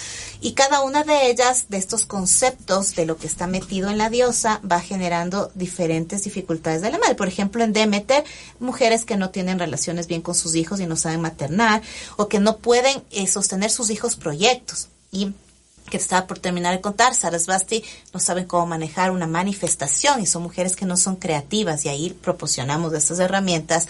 Y 0.41 0.53
cada 0.53 0.81
una 0.81 1.03
de 1.03 1.29
ellas, 1.29 1.65
de 1.69 1.77
estos 1.77 2.05
conceptos 2.05 2.95
de 2.95 3.05
lo 3.05 3.15
que 3.17 3.27
está 3.27 3.45
metido 3.45 3.89
en 3.91 3.99
la 3.99 4.09
diosa, 4.09 4.59
va 4.69 4.79
generando 4.79 5.51
diferentes 5.53 6.23
dificultades 6.23 6.81
de 6.81 6.89
la 6.89 6.97
madre. 6.97 7.13
Por 7.13 7.27
ejemplo, 7.27 7.63
en 7.63 7.71
Demeter, 7.71 8.23
mujeres 8.59 9.05
que 9.05 9.15
no 9.15 9.29
tienen 9.29 9.59
relaciones 9.59 10.07
bien 10.07 10.23
con 10.23 10.33
sus 10.33 10.55
hijos 10.55 10.79
y 10.79 10.87
no 10.87 10.95
saben 10.95 11.21
maternar, 11.21 11.83
o 12.15 12.27
que 12.27 12.39
no 12.39 12.57
pueden 12.57 13.03
eh, 13.11 13.27
sostener 13.27 13.69
sus 13.69 13.91
hijos 13.91 14.15
proyectos. 14.15 14.87
Y 15.11 15.33
que 15.89 15.97
estaba 15.97 16.27
por 16.27 16.39
terminar 16.39 16.75
de 16.75 16.81
contar, 16.81 17.15
Sarasvati 17.15 17.83
no 18.13 18.19
saben 18.19 18.45
cómo 18.45 18.65
manejar 18.65 19.11
una 19.11 19.27
manifestación 19.27 20.21
y 20.21 20.25
son 20.25 20.43
mujeres 20.43 20.75
que 20.75 20.85
no 20.85 20.97
son 20.97 21.15
creativas 21.15 21.85
y 21.85 21.89
ahí 21.89 22.09
proporcionamos 22.09 22.93
estas 22.93 23.19
herramientas. 23.19 23.87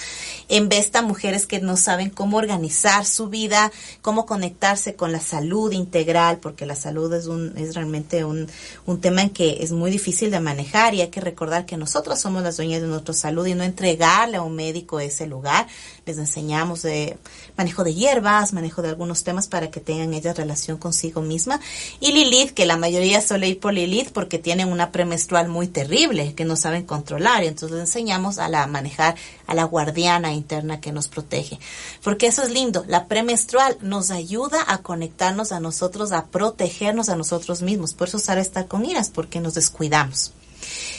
En 0.47 0.69
Vesta, 0.69 1.01
mujeres 1.01 1.45
que 1.45 1.59
no 1.59 1.77
saben 1.77 2.09
cómo 2.09 2.37
organizar 2.37 3.05
su 3.05 3.29
vida, 3.29 3.71
cómo 4.01 4.25
conectarse 4.25 4.95
con 4.95 5.11
la 5.11 5.19
salud 5.19 5.71
integral, 5.71 6.37
porque 6.37 6.65
la 6.65 6.75
salud 6.75 7.11
es, 7.13 7.27
un, 7.27 7.57
es 7.57 7.75
realmente 7.75 8.23
un, 8.23 8.47
un 8.85 9.01
tema 9.01 9.21
en 9.21 9.29
que 9.29 9.63
es 9.63 9.71
muy 9.71 9.91
difícil 9.91 10.31
de 10.31 10.39
manejar 10.39 10.93
y 10.93 11.01
hay 11.01 11.09
que 11.09 11.21
recordar 11.21 11.65
que 11.65 11.77
nosotros 11.77 12.19
somos 12.19 12.43
las 12.43 12.57
dueñas 12.57 12.81
de 12.81 12.87
nuestra 12.87 13.13
salud 13.13 13.45
y 13.45 13.55
no 13.55 13.63
entregarle 13.63 14.37
a 14.37 14.41
un 14.41 14.55
médico 14.55 14.99
ese 14.99 15.27
lugar. 15.27 15.67
Les 16.07 16.17
enseñamos 16.17 16.83
de 16.83 17.17
manejo 17.57 17.83
de 17.83 17.93
hierbas, 17.93 18.53
manejo 18.53 18.81
de 18.81 18.87
algunos 18.87 19.25
temas 19.25 19.47
para 19.47 19.69
que 19.69 19.81
tengan 19.81 20.13
ellas 20.13 20.37
relación 20.37 20.77
consigo 20.77 21.21
misma. 21.21 21.59
Y 21.99 22.13
Lilith, 22.13 22.51
que 22.51 22.65
la 22.65 22.77
mayoría 22.77 23.19
suele 23.19 23.49
ir 23.49 23.59
por 23.59 23.73
Lilith 23.73 24.11
porque 24.11 24.39
tienen 24.39 24.71
una 24.71 24.93
premenstrual 24.93 25.49
muy 25.49 25.67
terrible 25.67 26.33
que 26.33 26.45
no 26.45 26.55
saben 26.55 26.85
controlar. 26.85 27.43
Y 27.43 27.47
entonces 27.47 27.77
les 27.77 27.87
enseñamos 27.87 28.39
a 28.39 28.47
la 28.47 28.65
manejar 28.67 29.15
a 29.47 29.53
la 29.53 29.65
guardiana 29.65 30.31
interna 30.33 30.79
que 30.79 30.93
nos 30.93 31.09
protege. 31.09 31.59
Porque 32.01 32.27
eso 32.27 32.41
es 32.41 32.51
lindo. 32.51 32.85
La 32.87 33.07
premenstrual 33.07 33.77
nos 33.81 34.09
ayuda 34.09 34.63
a 34.65 34.77
conectarnos 34.77 35.51
a 35.51 35.59
nosotros, 35.59 36.13
a 36.13 36.27
protegernos 36.27 37.09
a 37.09 37.17
nosotros 37.17 37.61
mismos. 37.61 37.93
Por 37.93 38.07
eso 38.07 38.17
sabe 38.17 38.39
estar 38.39 38.67
con 38.67 38.85
iras, 38.85 39.09
porque 39.09 39.41
nos 39.41 39.55
descuidamos. 39.55 40.31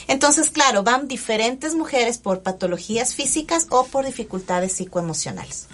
Entonces, 0.08 0.50
claro, 0.50 0.82
van 0.82 1.06
diferentes 1.06 1.74
mujeres 1.74 2.18
por 2.18 2.40
patologías 2.40 3.14
físicas 3.14 3.66
o 3.68 3.86
por 3.86 4.04
dificultades 4.06 4.72
psicoemocionales. 4.72 5.66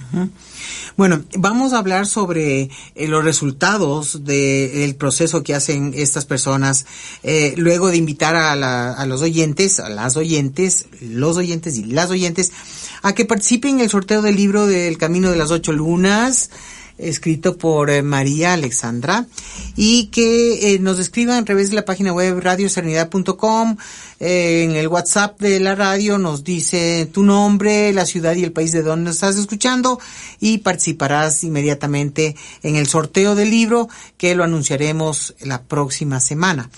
Bueno, 0.97 1.23
vamos 1.37 1.73
a 1.73 1.79
hablar 1.79 2.07
sobre 2.07 2.69
eh, 2.95 3.09
los 3.09 3.25
resultados 3.25 4.25
del 4.25 4.95
proceso 4.97 5.43
que 5.43 5.55
hacen 5.55 5.93
estas 5.97 6.25
personas, 6.25 6.85
eh, 7.23 7.55
luego 7.57 7.89
de 7.89 7.97
invitar 7.97 8.35
a, 8.37 8.55
la- 8.57 8.93
a 8.93 9.07
los 9.07 9.23
oyentes, 9.23 9.79
a 9.81 9.89
las 9.89 10.17
oyentes, 10.17 10.87
los 11.01 11.37
oyentes 11.37 11.77
y 11.77 11.85
las 11.85 12.11
oyentes, 12.11 12.53
a 13.03 13.15
que 13.15 13.25
participen 13.25 13.77
en 13.77 13.81
el 13.83 13.91
sorteo 13.91 14.21
del 14.23 14.37
libro 14.37 14.67
del 14.67 14.99
Camino 14.99 15.31
de 15.31 15.37
las 15.37 15.51
Ocho 15.51 15.73
Lunas. 15.73 16.51
Escrito 16.99 17.57
por 17.57 17.91
eh, 17.91 18.03
María 18.03 18.53
Alexandra 18.53 19.27
y 19.77 20.07
que 20.07 20.75
eh, 20.75 20.79
nos 20.79 20.99
escriban 20.99 21.39
a 21.39 21.45
través 21.45 21.71
de 21.71 21.77
la 21.77 21.85
página 21.85 22.13
web 22.13 22.39
radioserenidad.com 22.41 23.77
eh, 24.21 24.63
en 24.63 24.77
el 24.77 24.89
WhatsApp 24.89 25.41
de 25.41 25.59
la 25.61 25.75
radio 25.75 26.19
nos 26.19 26.45
dice 26.45 27.09
tu 27.13 27.23
nombre, 27.23 27.93
la 27.93 28.07
ciudad 28.07 28.35
y 28.37 28.45
el 28.45 28.53
país 28.53 28.73
de 28.73 28.83
donde 28.83 29.11
estás 29.11 29.37
escuchando 29.37 29.99
y 30.41 30.59
participarás 30.59 31.43
inmediatamente 31.45 32.37
en 32.63 32.77
el 32.77 32.87
sorteo 32.87 33.35
del 33.35 33.51
libro 33.51 33.89
que 34.17 34.35
lo 34.35 34.45
anunciaremos 34.45 35.35
la 35.41 35.63
próxima 35.63 36.21
semana. 36.21 36.71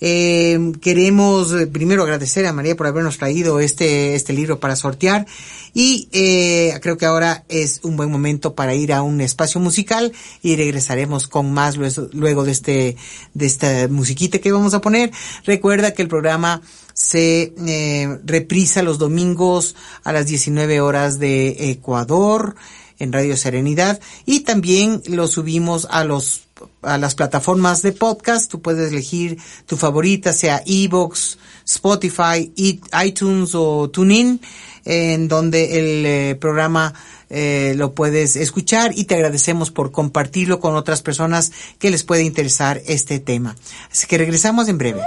Eh, 0.00 0.72
queremos 0.80 1.54
primero 1.72 2.02
agradecer 2.02 2.46
a 2.46 2.52
María 2.52 2.76
por 2.76 2.86
habernos 2.86 3.18
traído 3.18 3.60
este, 3.60 4.14
este 4.14 4.32
libro 4.32 4.60
para 4.60 4.76
sortear 4.76 5.26
y 5.74 6.08
eh, 6.12 6.78
creo 6.80 6.96
que 6.96 7.06
ahora 7.06 7.44
es 7.48 7.80
un 7.82 7.96
buen 7.96 8.10
momento 8.10 8.54
para 8.54 8.74
ir 8.74 8.92
a 8.92 9.02
un 9.02 9.20
espacio 9.20 9.60
musical 9.60 10.12
y 10.42 10.56
regresaremos 10.56 11.28
con 11.28 11.52
más 11.52 11.76
luego 12.12 12.44
de 12.44 12.52
este, 12.52 12.96
de 13.34 13.46
esta 13.46 13.88
musiquita 13.88 14.38
que 14.38 14.52
vamos 14.52 14.74
a 14.74 14.80
poner. 14.80 15.10
Recuerda 15.44 15.94
que 15.94 16.02
el 16.02 16.08
programa 16.08 16.62
se 16.94 17.54
eh, 17.66 18.18
reprisa 18.24 18.82
los 18.82 18.98
domingos 18.98 19.76
a 20.02 20.12
las 20.12 20.26
19 20.26 20.80
horas 20.80 21.18
de 21.18 21.70
Ecuador 21.70 22.56
en 22.98 23.12
Radio 23.12 23.36
Serenidad 23.36 24.00
y 24.26 24.40
también 24.40 25.02
lo 25.06 25.26
subimos 25.26 25.86
a 25.90 26.04
los 26.04 26.42
a 26.82 26.98
las 26.98 27.14
plataformas 27.14 27.82
de 27.82 27.92
podcast. 27.92 28.50
Tú 28.50 28.60
puedes 28.60 28.90
elegir 28.90 29.38
tu 29.66 29.76
favorita, 29.76 30.32
sea 30.32 30.62
Evox, 30.66 31.38
Spotify, 31.64 32.52
iTunes 33.04 33.54
o 33.54 33.90
TuneIn, 33.90 34.40
en 34.84 35.28
donde 35.28 35.78
el 35.78 36.06
eh, 36.06 36.34
programa 36.34 36.94
eh, 37.30 37.74
lo 37.76 37.94
puedes 37.94 38.36
escuchar 38.36 38.92
y 38.96 39.04
te 39.04 39.14
agradecemos 39.14 39.70
por 39.70 39.92
compartirlo 39.92 40.60
con 40.60 40.76
otras 40.76 41.02
personas 41.02 41.52
que 41.78 41.90
les 41.90 42.04
puede 42.04 42.22
interesar 42.22 42.80
este 42.86 43.18
tema. 43.20 43.54
Así 43.90 44.06
que 44.06 44.18
regresamos 44.18 44.68
en 44.68 44.78
breve. 44.78 45.02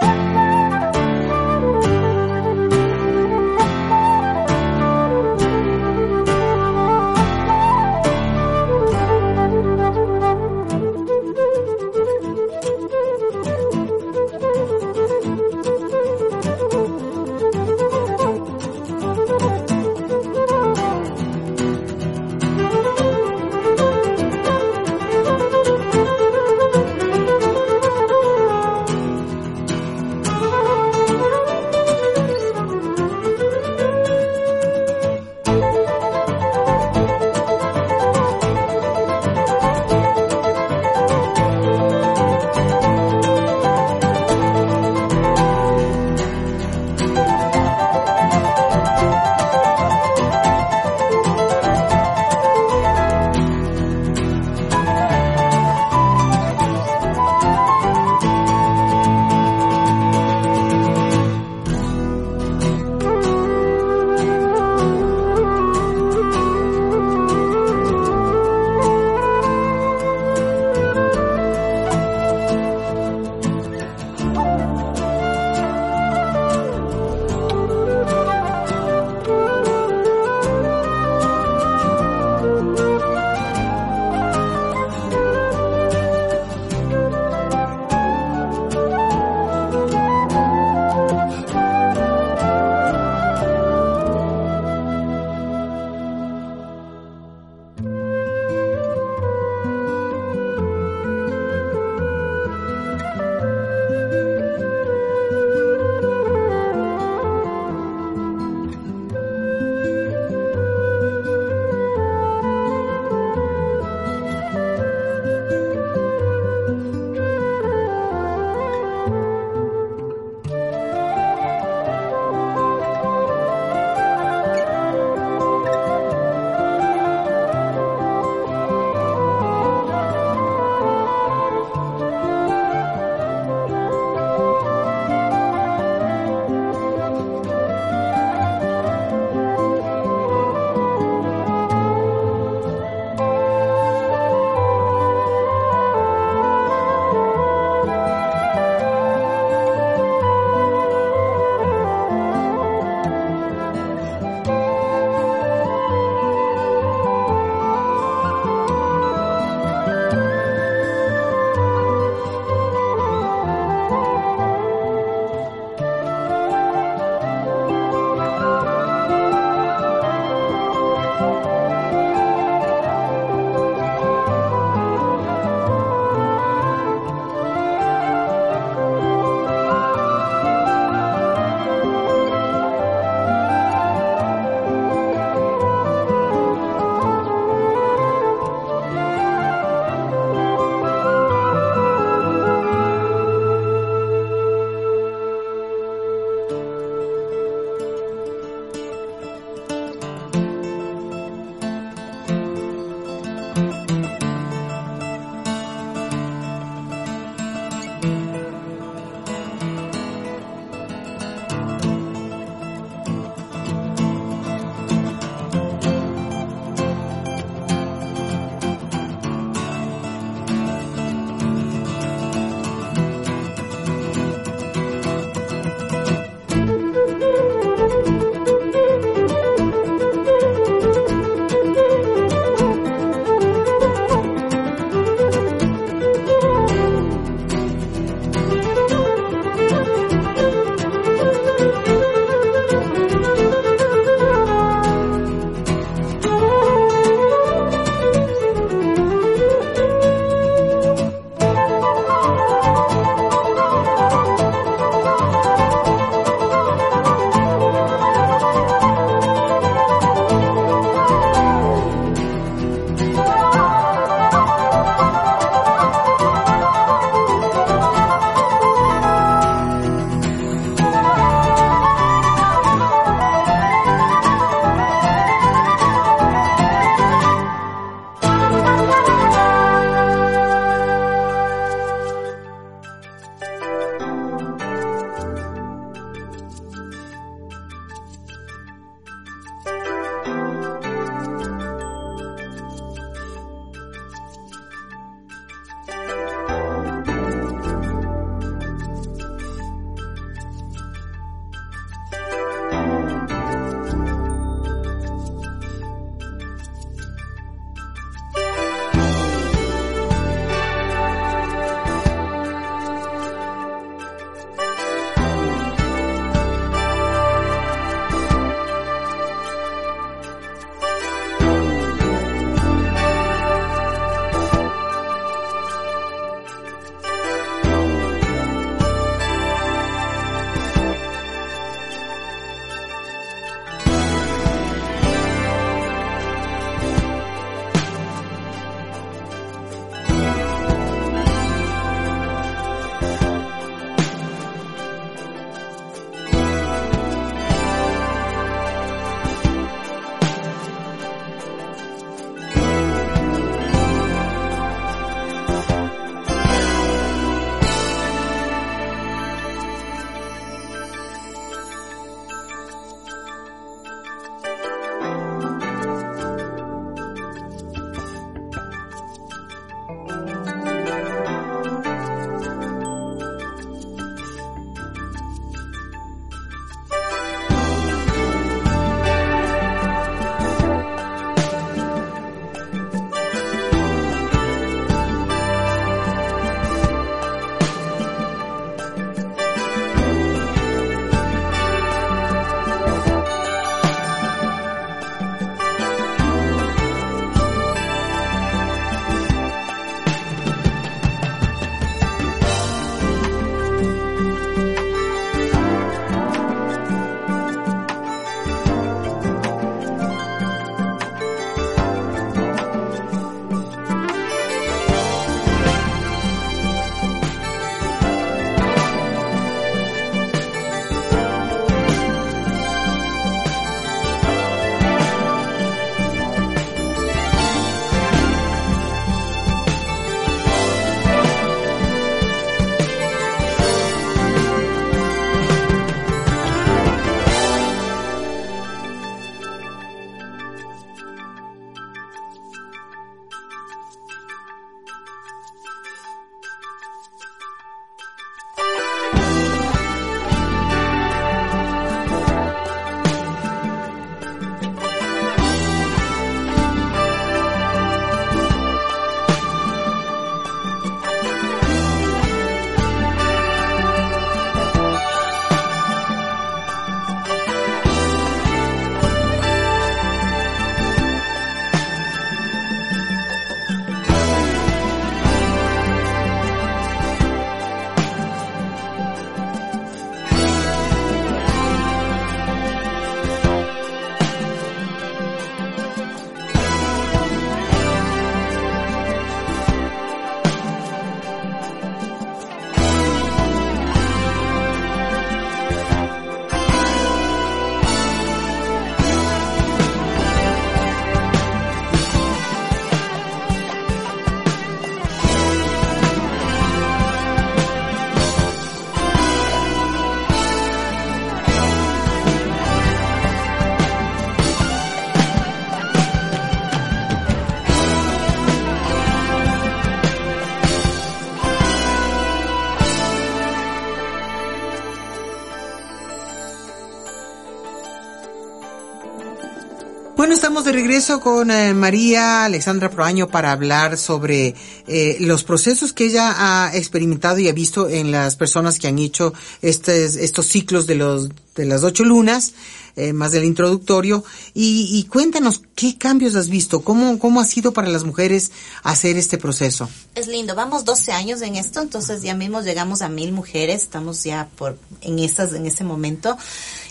Estamos 530.51 530.65
de 530.65 530.73
regreso 530.73 531.21
con 531.21 531.49
eh, 531.49 531.73
María 531.73 532.43
Alexandra 532.43 532.89
Proaño 532.89 533.29
para 533.29 533.53
hablar 533.53 533.97
sobre 533.97 534.53
eh, 534.85 535.15
los 535.21 535.45
procesos 535.45 535.93
que 535.93 536.07
ella 536.07 536.33
ha 536.65 536.75
experimentado 536.75 537.39
y 537.39 537.47
ha 537.47 537.53
visto 537.53 537.87
en 537.87 538.11
las 538.11 538.35
personas 538.35 538.77
que 538.77 538.89
han 538.89 538.99
hecho 538.99 539.33
estes- 539.61 540.17
estos 540.17 540.47
ciclos 540.47 540.87
de 540.87 540.95
los 540.95 541.29
de 541.55 541.65
las 541.65 541.83
ocho 541.83 542.03
lunas, 542.03 542.53
eh, 542.95 543.13
más 543.13 543.31
del 543.31 543.43
introductorio, 543.43 544.23
y, 544.53 544.89
y 544.97 545.03
cuéntanos 545.05 545.61
qué 545.75 545.97
cambios 545.97 546.35
has 546.35 546.49
visto, 546.49 546.81
cómo 546.81 547.19
cómo 547.19 547.41
ha 547.41 547.45
sido 547.45 547.73
para 547.73 547.89
las 547.89 548.03
mujeres 548.03 548.51
hacer 548.83 549.17
este 549.17 549.37
proceso. 549.37 549.89
Es 550.15 550.27
lindo, 550.27 550.55
vamos 550.55 550.85
12 550.85 551.11
años 551.11 551.41
en 551.41 551.55
esto, 551.55 551.81
entonces 551.81 552.21
ya 552.21 552.35
mismo 552.35 552.61
llegamos 552.61 553.01
a 553.01 553.09
mil 553.09 553.31
mujeres, 553.31 553.83
estamos 553.83 554.23
ya 554.23 554.49
por 554.57 554.77
en 555.01 555.19
esas 555.19 555.53
en 555.53 555.65
ese 555.65 555.83
momento. 555.83 556.37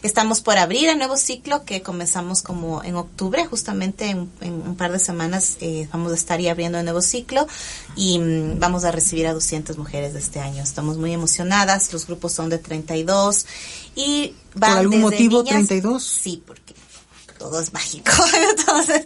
Estamos 0.03 0.41
por 0.41 0.57
abrir 0.57 0.89
el 0.89 0.97
nuevo 0.97 1.17
ciclo 1.17 1.65
que 1.65 1.83
comenzamos 1.83 2.43
como 2.43 2.83
en 2.83 2.97
octubre, 2.97 3.45
justamente 3.45 4.09
en, 4.09 4.31
un 4.41 4.77
par 4.77 4.93
de 4.93 4.99
semanas 4.99 5.59
eh, 5.61 5.89
vamos 5.93 6.13
a 6.13 6.15
estar 6.15 6.41
ya 6.41 6.53
abriendo 6.53 6.79
el 6.79 6.85
nuevo 6.85 7.03
ciclo 7.03 7.47
y 7.97 8.19
mm, 8.19 8.59
vamos 8.59 8.85
a 8.85 8.93
recibir 8.93 9.27
a 9.27 9.35
200 9.35 9.77
mujeres 9.77 10.15
de 10.15 10.21
este 10.21 10.41
año. 10.41 10.63
Estamos 10.63 10.97
muy 10.97 11.13
emocionadas, 11.13 11.93
los 11.93 12.07
grupos 12.07 12.33
son 12.33 12.49
de 12.49 12.59
32 12.59 13.47
y 13.95 14.35
van 14.55 14.71
¿Por 14.73 14.79
algún 14.81 14.91
desde 14.93 15.05
motivo 15.05 15.43
niñas- 15.43 15.67
32? 15.69 16.03
Sí, 16.05 16.43
porque 16.47 16.75
todo 17.39 17.59
es 17.61 17.73
mágico. 17.73 18.11
Entonces, 18.59 19.05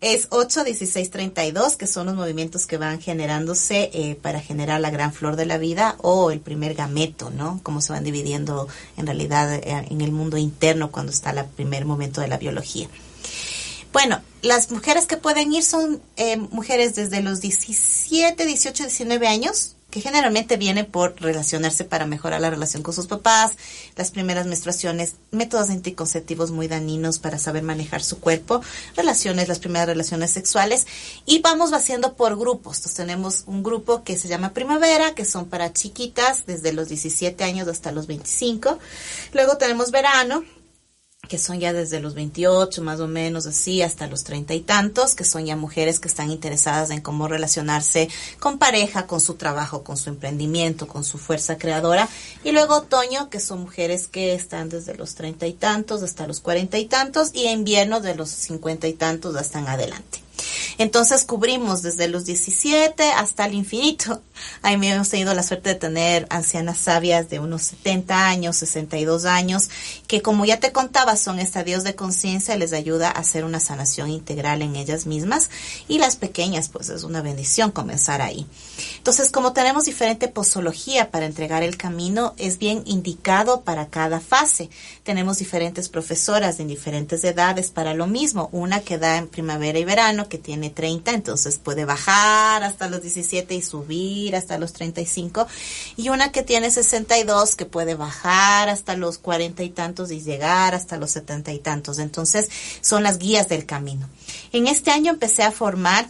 es 0.00 0.26
8, 0.30 0.64
16, 0.64 1.10
32, 1.10 1.76
que 1.76 1.86
son 1.86 2.06
los 2.06 2.16
movimientos 2.16 2.66
que 2.66 2.76
van 2.76 3.00
generándose 3.00 3.90
eh, 3.92 4.18
para 4.20 4.40
generar 4.40 4.80
la 4.80 4.90
gran 4.90 5.12
flor 5.12 5.36
de 5.36 5.46
la 5.46 5.58
vida 5.58 5.94
o 6.02 6.32
el 6.32 6.40
primer 6.40 6.74
gameto, 6.74 7.30
¿no? 7.30 7.60
Cómo 7.62 7.80
se 7.80 7.92
van 7.92 8.02
dividiendo 8.02 8.66
en 8.96 9.06
realidad 9.06 9.54
eh, 9.54 9.86
en 9.90 10.00
el 10.00 10.10
mundo 10.10 10.36
interno 10.38 10.90
cuando 10.90 11.12
está 11.12 11.30
el 11.30 11.44
primer 11.44 11.84
momento 11.84 12.20
de 12.20 12.26
la 12.28 12.36
biología. 12.38 12.88
Bueno, 13.92 14.20
las 14.42 14.70
mujeres 14.70 15.06
que 15.06 15.16
pueden 15.16 15.52
ir 15.52 15.62
son 15.62 16.02
eh, 16.16 16.36
mujeres 16.36 16.94
desde 16.94 17.22
los 17.22 17.40
17, 17.40 18.44
18, 18.44 18.84
19 18.84 19.28
años, 19.28 19.76
que 19.98 20.02
generalmente 20.02 20.56
vienen 20.56 20.86
por 20.86 21.20
relacionarse 21.20 21.84
para 21.84 22.06
mejorar 22.06 22.40
la 22.40 22.50
relación 22.50 22.84
con 22.84 22.94
sus 22.94 23.08
papás, 23.08 23.52
las 23.96 24.12
primeras 24.12 24.46
menstruaciones, 24.46 25.14
métodos 25.32 25.70
anticonceptivos 25.70 26.52
muy 26.52 26.68
dañinos 26.68 27.18
para 27.18 27.38
saber 27.38 27.64
manejar 27.64 28.02
su 28.02 28.20
cuerpo, 28.20 28.62
relaciones, 28.96 29.48
las 29.48 29.58
primeras 29.58 29.88
relaciones 29.88 30.30
sexuales, 30.30 30.86
y 31.26 31.40
vamos 31.40 31.72
haciendo 31.72 32.14
por 32.14 32.38
grupos. 32.38 32.76
Entonces 32.76 32.94
tenemos 32.94 33.42
un 33.46 33.64
grupo 33.64 34.04
que 34.04 34.16
se 34.16 34.28
llama 34.28 34.52
Primavera, 34.52 35.14
que 35.14 35.24
son 35.24 35.46
para 35.46 35.72
chiquitas 35.72 36.46
desde 36.46 36.72
los 36.72 36.88
17 36.88 37.42
años 37.42 37.66
hasta 37.66 37.90
los 37.90 38.06
25. 38.06 38.78
Luego 39.32 39.56
tenemos 39.56 39.90
Verano, 39.90 40.44
que 41.26 41.38
son 41.38 41.58
ya 41.58 41.72
desde 41.72 42.00
los 42.00 42.14
28 42.14 42.80
más 42.82 43.00
o 43.00 43.08
menos 43.08 43.46
así 43.46 43.82
hasta 43.82 44.06
los 44.06 44.24
treinta 44.24 44.54
y 44.54 44.60
tantos, 44.60 45.14
que 45.14 45.24
son 45.24 45.44
ya 45.44 45.56
mujeres 45.56 45.98
que 45.98 46.08
están 46.08 46.30
interesadas 46.30 46.90
en 46.90 47.00
cómo 47.00 47.28
relacionarse 47.28 48.08
con 48.38 48.58
pareja, 48.58 49.06
con 49.06 49.20
su 49.20 49.34
trabajo, 49.34 49.82
con 49.82 49.96
su 49.96 50.10
emprendimiento, 50.10 50.86
con 50.86 51.04
su 51.04 51.18
fuerza 51.18 51.58
creadora. 51.58 52.08
Y 52.44 52.52
luego 52.52 52.76
otoño, 52.76 53.30
que 53.30 53.40
son 53.40 53.60
mujeres 53.60 54.06
que 54.08 54.34
están 54.34 54.68
desde 54.68 54.94
los 54.94 55.14
treinta 55.16 55.46
y 55.46 55.52
tantos 55.52 56.02
hasta 56.02 56.26
los 56.26 56.40
cuarenta 56.40 56.78
y 56.78 56.86
tantos, 56.86 57.30
y 57.34 57.48
invierno 57.48 58.00
de 58.00 58.14
los 58.14 58.30
cincuenta 58.30 58.86
y 58.86 58.94
tantos 58.94 59.34
hasta 59.36 59.58
en 59.58 59.68
adelante. 59.68 60.27
Entonces 60.78 61.24
cubrimos 61.24 61.82
desde 61.82 62.08
los 62.08 62.24
17 62.24 63.12
hasta 63.12 63.46
el 63.46 63.54
infinito. 63.54 64.22
Ahí 64.62 64.76
me 64.76 64.90
hemos 64.90 65.08
tenido 65.08 65.34
la 65.34 65.42
suerte 65.42 65.70
de 65.70 65.74
tener 65.74 66.26
ancianas 66.30 66.78
sabias 66.78 67.28
de 67.28 67.40
unos 67.40 67.62
70 67.62 68.26
años, 68.26 68.56
62 68.56 69.24
años, 69.24 69.68
que 70.06 70.22
como 70.22 70.44
ya 70.44 70.60
te 70.60 70.72
contaba 70.72 71.16
son 71.16 71.38
estadios 71.38 71.84
de 71.84 71.94
conciencia, 71.94 72.56
les 72.56 72.72
ayuda 72.72 73.08
a 73.08 73.20
hacer 73.20 73.44
una 73.44 73.60
sanación 73.60 74.10
integral 74.10 74.62
en 74.62 74.76
ellas 74.76 75.06
mismas. 75.06 75.50
Y 75.88 75.98
las 75.98 76.16
pequeñas, 76.16 76.68
pues 76.68 76.88
es 76.88 77.02
una 77.02 77.22
bendición 77.22 77.70
comenzar 77.70 78.22
ahí. 78.22 78.46
Entonces, 78.96 79.30
como 79.30 79.52
tenemos 79.52 79.84
diferente 79.84 80.28
posología 80.28 81.10
para 81.10 81.26
entregar 81.26 81.62
el 81.62 81.76
camino, 81.76 82.34
es 82.36 82.58
bien 82.58 82.82
indicado 82.86 83.62
para 83.62 83.88
cada 83.88 84.20
fase. 84.20 84.70
Tenemos 85.02 85.38
diferentes 85.38 85.88
profesoras 85.88 86.60
en 86.60 86.68
diferentes 86.68 87.24
edades 87.24 87.70
para 87.70 87.94
lo 87.94 88.06
mismo. 88.06 88.48
Una 88.52 88.80
que 88.80 88.98
da 88.98 89.16
en 89.16 89.28
primavera 89.28 89.78
y 89.78 89.84
verano, 89.84 90.27
que 90.28 90.38
tiene 90.38 90.70
30, 90.70 91.12
entonces 91.12 91.58
puede 91.58 91.84
bajar 91.84 92.62
hasta 92.62 92.88
los 92.88 93.02
17 93.02 93.54
y 93.54 93.62
subir 93.62 94.36
hasta 94.36 94.58
los 94.58 94.72
35. 94.72 95.46
Y 95.96 96.08
una 96.10 96.32
que 96.32 96.42
tiene 96.42 96.70
62, 96.70 97.54
que 97.54 97.64
puede 97.64 97.94
bajar 97.94 98.68
hasta 98.68 98.96
los 98.96 99.18
40 99.18 99.62
y 99.62 99.70
tantos 99.70 100.10
y 100.10 100.20
llegar 100.20 100.74
hasta 100.74 100.96
los 100.96 101.10
70 101.10 101.52
y 101.52 101.58
tantos. 101.58 101.98
Entonces, 101.98 102.48
son 102.80 103.02
las 103.02 103.18
guías 103.18 103.48
del 103.48 103.66
camino. 103.66 104.08
En 104.52 104.66
este 104.66 104.90
año 104.90 105.10
empecé 105.12 105.42
a 105.42 105.52
formar 105.52 106.08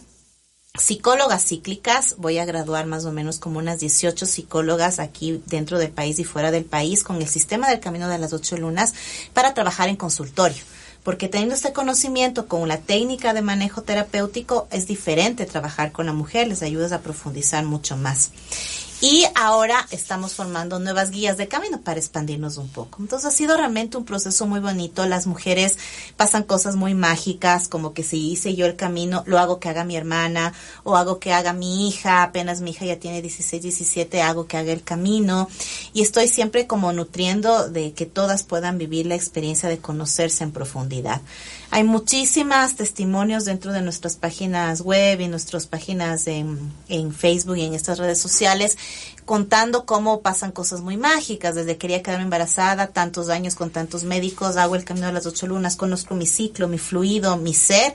psicólogas 0.77 1.45
cíclicas, 1.45 2.15
voy 2.17 2.37
a 2.37 2.45
graduar 2.45 2.85
más 2.85 3.05
o 3.05 3.11
menos 3.11 3.39
como 3.39 3.59
unas 3.59 3.79
18 3.79 4.25
psicólogas 4.25 4.99
aquí 4.99 5.41
dentro 5.47 5.79
del 5.79 5.91
país 5.91 6.19
y 6.19 6.23
fuera 6.23 6.51
del 6.51 6.65
país 6.65 7.03
con 7.03 7.17
el 7.17 7.27
sistema 7.27 7.69
del 7.69 7.79
camino 7.79 8.07
de 8.07 8.19
las 8.19 8.33
ocho 8.33 8.55
lunas 8.57 8.93
para 9.33 9.53
trabajar 9.53 9.89
en 9.89 9.95
consultorio. 9.95 10.63
Porque 11.03 11.27
teniendo 11.27 11.55
este 11.55 11.73
conocimiento 11.73 12.47
con 12.47 12.67
la 12.67 12.77
técnica 12.77 13.33
de 13.33 13.41
manejo 13.41 13.81
terapéutico 13.81 14.67
es 14.71 14.87
diferente 14.87 15.45
trabajar 15.45 15.91
con 15.91 16.05
la 16.05 16.13
mujer, 16.13 16.47
les 16.47 16.61
ayudas 16.61 16.91
a 16.91 17.01
profundizar 17.01 17.63
mucho 17.65 17.97
más. 17.97 18.31
Y 19.01 19.23
ahora 19.33 19.87
estamos 19.91 20.33
formando 20.33 20.77
nuevas 20.77 21.11
guías 21.11 21.37
de 21.37 21.47
camino 21.47 21.79
para 21.79 21.99
expandirnos 21.99 22.57
un 22.57 22.67
poco. 22.67 22.97
Entonces 23.01 23.29
ha 23.29 23.31
sido 23.31 23.55
realmente 23.55 23.95
un 23.95 24.03
proceso 24.03 24.45
muy 24.45 24.59
bonito. 24.59 25.05
Las 25.05 25.25
mujeres 25.25 25.77
pasan 26.17 26.43
cosas 26.43 26.75
muy 26.75 26.93
mágicas, 26.95 27.69
como 27.69 27.93
que 27.93 28.03
si 28.03 28.31
hice 28.31 28.55
yo 28.55 28.65
el 28.65 28.75
camino, 28.75 29.23
lo 29.25 29.39
hago 29.39 29.61
que 29.61 29.69
haga 29.69 29.85
mi 29.85 29.95
hermana 29.95 30.51
o 30.83 30.97
hago 30.97 31.17
que 31.17 31.31
haga 31.31 31.53
mi 31.53 31.87
hija. 31.87 32.23
Apenas 32.23 32.59
mi 32.59 32.71
hija 32.71 32.83
ya 32.83 32.99
tiene 32.99 33.21
16, 33.21 33.63
17, 33.63 34.21
hago 34.21 34.47
que 34.47 34.57
haga 34.57 34.73
el 34.73 34.83
camino. 34.83 35.47
Y 35.93 36.01
estoy 36.01 36.27
siempre 36.27 36.67
como 36.67 36.91
nutriendo 36.91 37.69
de 37.69 37.93
que 37.93 38.05
todas 38.05 38.43
puedan 38.43 38.77
vivir 38.77 39.05
la 39.05 39.15
experiencia 39.15 39.69
de 39.69 39.77
conocerse 39.77 40.43
en 40.43 40.51
profundidad. 40.51 41.21
Hay 41.71 41.83
muchísimas 41.83 42.75
testimonios 42.75 43.45
dentro 43.45 43.71
de 43.71 43.81
nuestras 43.81 44.15
páginas 44.15 44.81
web 44.81 45.21
y 45.21 45.27
nuestras 45.27 45.67
páginas 45.67 46.25
en, 46.25 46.57
en 46.87 47.13
Facebook 47.13 47.57
y 47.57 47.65
en 47.65 47.75
estas 47.75 47.99
redes 47.99 48.19
sociales 48.19 48.75
contando 49.25 49.85
cómo 49.85 50.21
pasan 50.21 50.51
cosas 50.51 50.81
muy 50.81 50.97
mágicas. 50.97 51.53
Desde 51.53 51.77
quería 51.77 52.01
quedarme 52.01 52.23
embarazada, 52.23 52.87
tantos 52.87 53.29
años 53.29 53.53
con 53.53 53.69
tantos 53.69 54.03
médicos, 54.03 54.57
hago 54.57 54.75
el 54.75 54.83
camino 54.83 55.05
de 55.05 55.13
las 55.13 55.27
ocho 55.27 55.45
lunas, 55.45 55.75
conozco 55.75 56.15
mi 56.15 56.25
ciclo, 56.25 56.67
mi 56.67 56.79
fluido, 56.79 57.37
mi 57.37 57.53
ser 57.53 57.93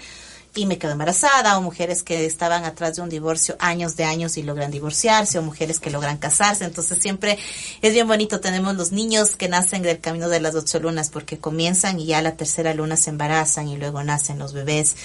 y 0.54 0.66
me 0.66 0.78
quedo 0.78 0.92
embarazada, 0.92 1.58
o 1.58 1.62
mujeres 1.62 2.02
que 2.02 2.26
estaban 2.26 2.64
atrás 2.64 2.96
de 2.96 3.02
un 3.02 3.08
divorcio 3.08 3.56
años 3.58 3.96
de 3.96 4.04
años 4.04 4.36
y 4.36 4.42
logran 4.42 4.70
divorciarse, 4.70 5.38
o 5.38 5.42
mujeres 5.42 5.80
que 5.80 5.90
logran 5.90 6.18
casarse. 6.18 6.64
Entonces 6.64 6.98
siempre 7.00 7.38
es 7.82 7.92
bien 7.92 8.06
bonito, 8.06 8.40
tenemos 8.40 8.74
los 8.76 8.92
niños 8.92 9.36
que 9.36 9.48
nacen 9.48 9.82
del 9.82 10.00
camino 10.00 10.28
de 10.28 10.40
las 10.40 10.54
ocho 10.54 10.78
lunas, 10.80 11.10
porque 11.10 11.38
comienzan 11.38 11.98
y 11.98 12.06
ya 12.06 12.22
la 12.22 12.36
tercera 12.36 12.74
luna 12.74 12.96
se 12.96 13.10
embarazan 13.10 13.68
y 13.68 13.76
luego 13.76 14.02
nacen 14.04 14.38
los 14.38 14.52
bebés. 14.52 14.96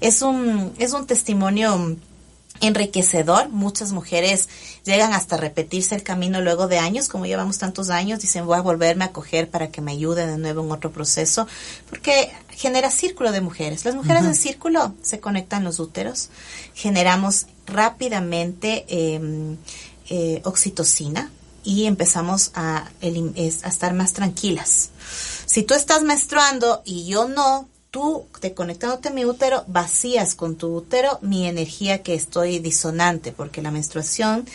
Es 0.00 0.22
un, 0.22 0.72
es 0.78 0.92
un 0.92 1.06
testimonio 1.06 1.96
enriquecedor. 2.60 3.48
Muchas 3.48 3.92
mujeres 3.92 4.48
llegan 4.84 5.12
hasta 5.12 5.36
repetirse 5.36 5.94
el 5.94 6.02
camino 6.02 6.40
luego 6.40 6.68
de 6.68 6.78
años, 6.78 7.08
como 7.08 7.26
llevamos 7.26 7.58
tantos 7.58 7.90
años, 7.90 8.20
dicen 8.20 8.46
voy 8.46 8.58
a 8.58 8.62
volverme 8.62 9.04
a 9.04 9.12
coger 9.12 9.50
para 9.50 9.70
que 9.70 9.80
me 9.80 9.92
ayude 9.92 10.26
de 10.26 10.38
nuevo 10.38 10.62
en 10.62 10.70
otro 10.70 10.92
proceso, 10.92 11.46
porque 11.88 12.32
genera 12.50 12.90
círculo 12.90 13.32
de 13.32 13.40
mujeres. 13.40 13.84
Las 13.84 13.94
mujeres 13.94 14.24
en 14.24 14.34
círculo 14.34 14.94
se 15.02 15.20
conectan 15.20 15.64
los 15.64 15.78
úteros, 15.78 16.30
generamos 16.74 17.46
rápidamente 17.66 18.84
eh, 18.88 19.56
eh, 20.10 20.40
oxitocina 20.44 21.30
y 21.64 21.84
empezamos 21.84 22.50
a, 22.54 22.88
a 23.02 23.68
estar 23.68 23.92
más 23.94 24.12
tranquilas. 24.14 24.90
Si 25.46 25.62
tú 25.62 25.74
estás 25.74 26.02
menstruando 26.02 26.82
y 26.84 27.06
yo 27.06 27.28
no, 27.28 27.68
tú 27.90 28.26
te 28.40 28.52
conectándote 28.52 29.08
a 29.08 29.12
mi 29.12 29.24
útero, 29.24 29.64
vacías 29.66 30.34
con 30.34 30.56
tu 30.56 30.76
útero 30.76 31.18
mi 31.22 31.46
energía 31.46 32.02
que 32.02 32.14
estoy 32.14 32.58
disonante, 32.58 33.32
porque 33.32 33.62
la 33.62 33.70
menstruación 33.70 34.46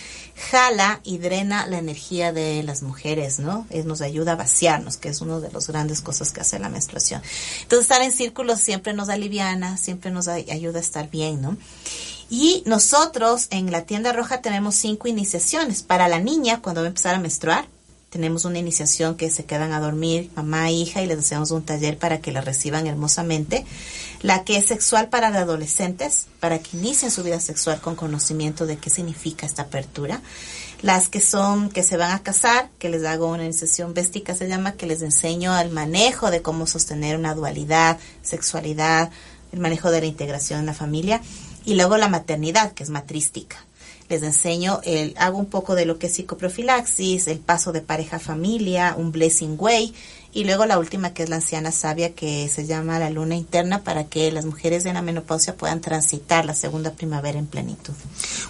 jala 0.52 1.00
y 1.04 1.18
drena 1.18 1.66
la 1.66 1.80
energía 1.80 2.32
de 2.32 2.62
las 2.64 2.84
mujeres, 2.84 3.40
¿no? 3.40 3.66
Es, 3.72 3.86
nos 3.86 4.02
ayuda 4.02 4.34
a 4.34 4.36
vaciarnos, 4.36 4.98
que 4.98 5.10
es 5.10 5.22
una 5.22 5.40
de 5.40 5.52
las 5.52 5.68
grandes 5.68 6.02
cosas 6.02 6.32
que 6.32 6.42
hace 6.42 6.60
la 6.60 6.70
menstruación. 6.70 7.22
Entonces, 7.64 7.86
estar 7.86 8.02
en 8.04 8.12
círculos 8.12 8.60
siempre 8.60 8.94
nos 8.94 9.10
aliviana, 9.10 9.78
siempre 9.78 10.12
nos 10.12 10.28
ay- 10.28 10.50
ayuda 10.52 10.78
a 10.78 10.82
estar 10.82 11.10
bien, 11.10 11.42
¿no? 11.42 11.58
Y 12.30 12.64
nosotros 12.66 13.48
en 13.50 13.72
la 13.72 13.86
tienda 13.86 14.12
roja 14.14 14.42
tenemos 14.42 14.76
cinco 14.76 15.08
iniciaciones. 15.08 15.84
Para 15.84 16.08
la 16.08 16.20
niña, 16.20 16.62
cuando 16.62 16.82
va 16.82 16.86
a 16.86 16.90
empezar 16.90 17.16
a 17.16 17.20
menstruar, 17.20 17.68
tenemos 18.14 18.46
una 18.46 18.60
iniciación 18.60 19.16
que 19.18 19.32
se 19.32 19.46
quedan 19.46 19.72
a 19.72 19.80
dormir 19.80 20.30
mamá 20.36 20.70
e 20.70 20.74
hija 20.74 21.02
y 21.02 21.08
les 21.08 21.18
hacemos 21.18 21.50
un 21.50 21.64
taller 21.64 21.98
para 21.98 22.20
que 22.20 22.32
la 22.32 22.42
reciban 22.42 22.86
hermosamente. 22.86 23.66
La 24.22 24.44
que 24.44 24.58
es 24.58 24.68
sexual 24.68 25.10
para 25.10 25.30
adolescentes, 25.30 26.28
para 26.40 26.60
que 26.60 26.78
inicien 26.78 27.10
su 27.10 27.24
vida 27.24 27.40
sexual 27.40 27.82
con 27.82 27.96
conocimiento 27.96 28.68
de 28.68 28.78
qué 28.78 28.92
significa 28.92 29.48
esta 29.48 29.64
apertura. 29.64 30.22
Las 30.84 31.10
que 31.10 31.22
son, 31.22 31.72
que 31.72 31.82
se 31.82 31.98
van 31.98 32.12
a 32.12 32.22
casar, 32.22 32.70
que 32.78 32.90
les 32.90 33.04
hago 33.04 33.30
una 33.30 33.46
iniciación 33.46 33.96
véstica 33.96 34.36
se 34.36 34.48
llama, 34.48 34.74
que 34.74 34.86
les 34.86 35.02
enseño 35.02 35.60
el 35.60 35.72
manejo 35.72 36.30
de 36.30 36.44
cómo 36.44 36.68
sostener 36.68 37.18
una 37.18 37.34
dualidad, 37.34 37.98
sexualidad, 38.22 39.10
el 39.52 39.60
manejo 39.60 39.90
de 39.90 40.02
la 40.02 40.06
integración 40.06 40.60
en 40.60 40.68
la 40.68 40.76
familia 40.76 41.20
y 41.66 41.74
luego 41.74 41.98
la 41.98 42.10
maternidad, 42.10 42.74
que 42.74 42.84
es 42.84 42.92
matrística. 42.92 43.58
Les 44.14 44.22
enseño, 44.22 44.80
el, 44.84 45.16
hago 45.18 45.40
un 45.40 45.48
poco 45.48 45.74
de 45.74 45.88
lo 45.88 45.98
que 45.98 46.06
es 46.06 46.14
psicoprofilaxis, 46.14 47.28
el 47.28 47.40
paso 47.40 47.72
de 47.72 47.82
pareja 47.82 48.20
familia, 48.20 48.94
un 48.96 49.12
blessing 49.12 49.56
way, 49.58 49.92
y 50.34 50.44
luego 50.44 50.68
la 50.68 50.78
última 50.78 51.16
que 51.16 51.24
es 51.24 51.30
la 51.30 51.38
anciana 51.38 51.72
sabia 51.72 52.14
que 52.14 52.48
se 52.48 52.68
llama 52.68 53.00
la 53.00 53.10
luna 53.10 53.36
interna 53.36 53.84
para 53.84 54.04
que 54.04 54.32
las 54.32 54.46
mujeres 54.46 54.84
de 54.84 54.94
la 54.94 55.02
menopausia 55.02 55.56
puedan 55.56 55.82
transitar 55.82 56.46
la 56.46 56.54
segunda 56.54 56.92
primavera 56.92 57.40
en 57.40 57.48
plenitud. 57.48 57.94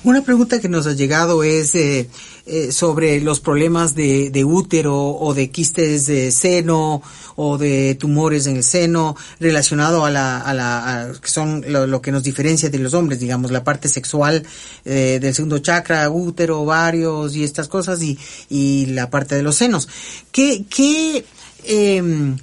Una 0.03 0.21
pregunta 0.21 0.59
que 0.59 0.67
nos 0.67 0.85
ha 0.85 0.91
llegado 0.93 1.43
es 1.43 1.75
eh, 1.75 2.09
eh, 2.45 2.73
sobre 2.73 3.21
los 3.21 3.39
problemas 3.39 3.95
de, 3.95 4.29
de, 4.29 4.43
útero 4.43 4.95
o 4.95 5.33
de 5.33 5.49
quistes 5.49 6.07
de 6.07 6.29
seno 6.31 7.01
o 7.37 7.57
de 7.57 7.95
tumores 7.95 8.47
en 8.47 8.57
el 8.57 8.63
seno 8.63 9.15
relacionado 9.39 10.03
a 10.03 10.11
la, 10.11 10.39
a 10.39 10.53
la 10.53 11.01
a, 11.01 11.13
que 11.13 11.29
son 11.29 11.63
lo, 11.67 11.87
lo, 11.87 12.01
que 12.01 12.11
nos 12.11 12.23
diferencia 12.23 12.69
de 12.69 12.79
los 12.79 12.93
hombres, 12.93 13.21
digamos, 13.21 13.49
la 13.51 13.63
parte 13.63 13.87
sexual 13.87 14.45
eh, 14.83 15.19
del 15.21 15.33
segundo 15.33 15.59
chakra, 15.59 16.09
útero, 16.09 16.59
ovarios 16.61 17.33
y 17.35 17.45
estas 17.45 17.69
cosas 17.69 18.01
y, 18.01 18.19
y 18.49 18.87
la 18.87 19.09
parte 19.09 19.35
de 19.35 19.43
los 19.43 19.55
senos. 19.55 19.87
¿Qué, 20.31 20.65
qué 20.69 21.23
eh, 21.63 22.35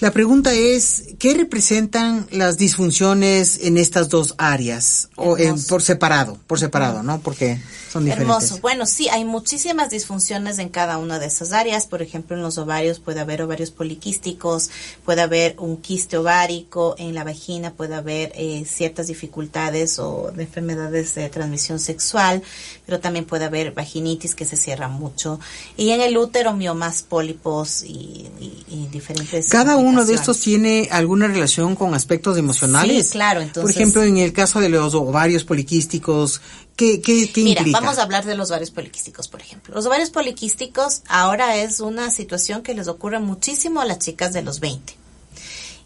la 0.00 0.12
pregunta 0.12 0.54
es, 0.54 1.14
¿qué 1.18 1.34
representan 1.34 2.26
las 2.30 2.56
disfunciones 2.56 3.60
en 3.62 3.76
estas 3.76 4.08
dos 4.08 4.34
áreas? 4.38 5.10
O 5.16 5.36
en, 5.36 5.62
por 5.64 5.82
separado, 5.82 6.38
por 6.46 6.58
separado, 6.58 7.02
¿no? 7.02 7.20
Porque 7.20 7.60
son 7.92 8.06
diferentes. 8.06 8.34
Hermoso. 8.34 8.60
Bueno, 8.62 8.86
sí, 8.86 9.10
hay 9.10 9.26
muchísimas 9.26 9.90
disfunciones 9.90 10.58
en 10.58 10.70
cada 10.70 10.96
una 10.96 11.18
de 11.18 11.26
esas 11.26 11.52
áreas. 11.52 11.86
Por 11.86 12.00
ejemplo, 12.00 12.34
en 12.34 12.42
los 12.42 12.56
ovarios 12.56 12.98
puede 12.98 13.20
haber 13.20 13.42
ovarios 13.42 13.70
poliquísticos, 13.70 14.70
puede 15.04 15.20
haber 15.20 15.56
un 15.58 15.76
quiste 15.76 16.16
ovárico, 16.16 16.94
en 16.96 17.14
la 17.14 17.22
vagina 17.22 17.74
puede 17.74 17.94
haber 17.94 18.32
eh, 18.36 18.64
ciertas 18.66 19.08
dificultades 19.08 19.98
o 19.98 20.32
de 20.34 20.44
enfermedades 20.44 21.14
de 21.14 21.28
transmisión 21.28 21.78
sexual, 21.78 22.42
pero 22.86 23.00
también 23.00 23.26
puede 23.26 23.44
haber 23.44 23.72
vaginitis 23.72 24.34
que 24.34 24.46
se 24.46 24.56
cierra 24.56 24.88
mucho. 24.88 25.38
Y 25.76 25.90
en 25.90 26.00
el 26.00 26.16
útero, 26.16 26.54
miomas, 26.54 27.02
pólipos 27.02 27.82
y, 27.82 28.30
y, 28.40 28.64
y 28.68 28.88
diferentes. 28.90 29.48
Cada 29.48 29.76
uno 29.76 29.89
de 30.06 30.14
estos 30.14 30.40
tiene 30.40 30.88
alguna 30.90 31.26
relación 31.26 31.76
con 31.76 31.94
aspectos 31.94 32.38
emocionales. 32.38 33.06
Sí, 33.06 33.12
claro. 33.12 33.40
Entonces, 33.40 33.62
Por 33.62 33.70
ejemplo, 33.70 34.02
en 34.02 34.16
el 34.18 34.32
caso 34.32 34.60
de 34.60 34.68
los 34.68 34.94
ovarios 34.94 35.44
poliquísticos, 35.44 36.40
¿qué, 36.76 37.00
qué, 37.00 37.30
qué 37.30 37.42
Mira, 37.42 37.60
implica? 37.60 37.80
vamos 37.80 37.98
a 37.98 38.02
hablar 38.02 38.24
de 38.24 38.36
los 38.36 38.50
ovarios 38.50 38.70
poliquísticos, 38.70 39.28
por 39.28 39.40
ejemplo. 39.40 39.74
Los 39.74 39.86
ovarios 39.86 40.10
poliquísticos 40.10 41.02
ahora 41.08 41.56
es 41.56 41.80
una 41.80 42.10
situación 42.10 42.62
que 42.62 42.74
les 42.74 42.88
ocurre 42.88 43.18
muchísimo 43.18 43.80
a 43.80 43.84
las 43.84 43.98
chicas 43.98 44.32
de 44.32 44.42
los 44.42 44.60
20 44.60 45.00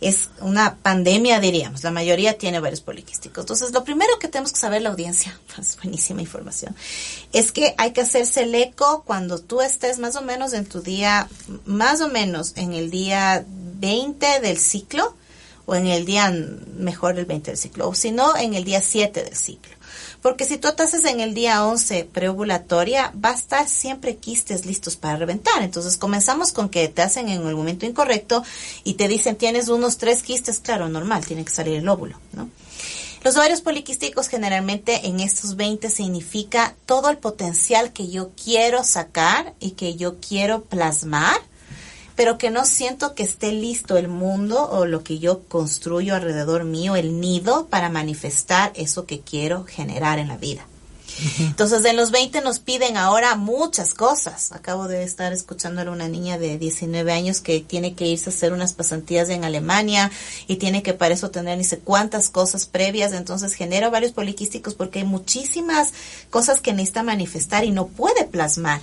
es 0.00 0.28
una 0.40 0.76
pandemia, 0.76 1.40
diríamos. 1.40 1.82
La 1.82 1.90
mayoría 1.90 2.36
tiene 2.36 2.58
ovarios 2.58 2.82
poliquísticos. 2.82 3.42
Entonces, 3.42 3.72
lo 3.72 3.84
primero 3.84 4.18
que 4.18 4.28
tenemos 4.28 4.52
que 4.52 4.58
saber 4.58 4.82
la 4.82 4.90
audiencia, 4.90 5.38
es 5.58 5.76
buenísima 5.76 6.20
información, 6.20 6.76
es 7.32 7.52
que 7.52 7.74
hay 7.78 7.92
que 7.92 8.02
hacerse 8.02 8.42
el 8.42 8.54
eco 8.54 9.02
cuando 9.06 9.38
tú 9.38 9.60
estés 9.60 9.98
más 9.98 10.16
o 10.16 10.22
menos 10.22 10.52
en 10.52 10.66
tu 10.66 10.82
día, 10.82 11.28
más 11.64 12.00
o 12.00 12.08
menos 12.08 12.52
en 12.56 12.74
el 12.74 12.90
día 12.90 13.46
20 13.84 14.40
del 14.40 14.56
ciclo, 14.56 15.14
o 15.66 15.74
en 15.74 15.86
el 15.88 16.06
día 16.06 16.32
mejor 16.78 17.18
el 17.18 17.26
20 17.26 17.50
del 17.50 17.58
ciclo, 17.58 17.86
o 17.86 17.94
si 17.94 18.12
no, 18.12 18.34
en 18.34 18.54
el 18.54 18.64
día 18.64 18.80
7 18.80 19.22
del 19.22 19.36
ciclo. 19.36 19.74
Porque 20.22 20.46
si 20.46 20.56
tú 20.56 20.72
te 20.74 20.84
haces 20.84 21.04
en 21.04 21.20
el 21.20 21.34
día 21.34 21.66
11 21.66 22.08
preovulatoria, 22.10 23.12
va 23.22 23.32
a 23.32 23.34
estar 23.34 23.68
siempre 23.68 24.16
quistes 24.16 24.64
listos 24.64 24.96
para 24.96 25.18
reventar. 25.18 25.62
Entonces 25.62 25.98
comenzamos 25.98 26.52
con 26.52 26.70
que 26.70 26.88
te 26.88 27.02
hacen 27.02 27.28
en 27.28 27.46
el 27.46 27.54
momento 27.54 27.84
incorrecto 27.84 28.42
y 28.84 28.94
te 28.94 29.06
dicen 29.06 29.36
tienes 29.36 29.68
unos 29.68 29.98
tres 29.98 30.22
quistes, 30.22 30.60
claro, 30.60 30.88
normal, 30.88 31.26
tiene 31.26 31.44
que 31.44 31.52
salir 31.52 31.76
el 31.76 31.86
óvulo. 31.86 32.18
Los 33.22 33.36
ovarios 33.36 33.60
poliquísticos 33.60 34.28
generalmente 34.28 35.06
en 35.06 35.20
estos 35.20 35.56
20 35.56 35.90
significa 35.90 36.74
todo 36.86 37.10
el 37.10 37.18
potencial 37.18 37.92
que 37.92 38.08
yo 38.08 38.30
quiero 38.42 38.82
sacar 38.82 39.52
y 39.60 39.72
que 39.72 39.96
yo 39.96 40.16
quiero 40.26 40.64
plasmar 40.64 41.36
pero 42.16 42.38
que 42.38 42.50
no 42.50 42.64
siento 42.64 43.14
que 43.14 43.22
esté 43.22 43.52
listo 43.52 43.96
el 43.96 44.08
mundo 44.08 44.68
o 44.70 44.86
lo 44.86 45.02
que 45.02 45.18
yo 45.18 45.42
construyo 45.44 46.14
alrededor 46.14 46.64
mío, 46.64 46.96
el 46.96 47.20
nido, 47.20 47.66
para 47.66 47.88
manifestar 47.88 48.72
eso 48.74 49.06
que 49.06 49.20
quiero 49.20 49.64
generar 49.64 50.18
en 50.18 50.28
la 50.28 50.36
vida. 50.36 50.66
Entonces, 51.38 51.84
en 51.84 51.96
los 51.96 52.10
20 52.10 52.40
nos 52.40 52.58
piden 52.58 52.96
ahora 52.96 53.36
muchas 53.36 53.94
cosas. 53.94 54.52
Acabo 54.52 54.88
de 54.88 55.04
estar 55.04 55.32
escuchando 55.32 55.80
a 55.80 55.90
una 55.90 56.08
niña 56.08 56.38
de 56.38 56.58
19 56.58 57.12
años 57.12 57.40
que 57.40 57.60
tiene 57.60 57.94
que 57.94 58.06
irse 58.06 58.30
a 58.30 58.32
hacer 58.32 58.52
unas 58.52 58.72
pasantías 58.72 59.28
en 59.28 59.44
Alemania 59.44 60.10
y 60.46 60.56
tiene 60.56 60.82
que 60.82 60.94
para 60.94 61.14
eso 61.14 61.30
tener 61.30 61.58
ni 61.58 61.64
sé 61.64 61.78
cuántas 61.78 62.30
cosas 62.30 62.66
previas. 62.66 63.12
Entonces, 63.12 63.54
genera 63.54 63.90
varios 63.90 64.12
poliquísticos 64.12 64.74
porque 64.74 65.00
hay 65.00 65.04
muchísimas 65.04 65.92
cosas 66.30 66.60
que 66.60 66.72
necesita 66.72 67.02
manifestar 67.02 67.64
y 67.64 67.70
no 67.70 67.86
puede 67.86 68.24
plasmar. 68.24 68.80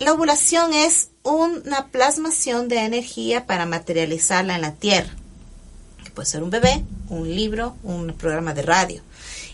La 0.00 0.12
ovulación 0.12 0.74
es 0.74 1.10
una 1.22 1.86
plasmación 1.88 2.68
de 2.68 2.78
energía 2.78 3.46
para 3.46 3.64
materializarla 3.64 4.56
en 4.56 4.62
la 4.62 4.74
tierra. 4.74 5.14
Que 6.02 6.10
puede 6.10 6.26
ser 6.26 6.42
un 6.42 6.50
bebé, 6.50 6.84
un 7.08 7.32
libro, 7.32 7.76
un 7.84 8.08
programa 8.12 8.54
de 8.54 8.62
radio. 8.62 9.02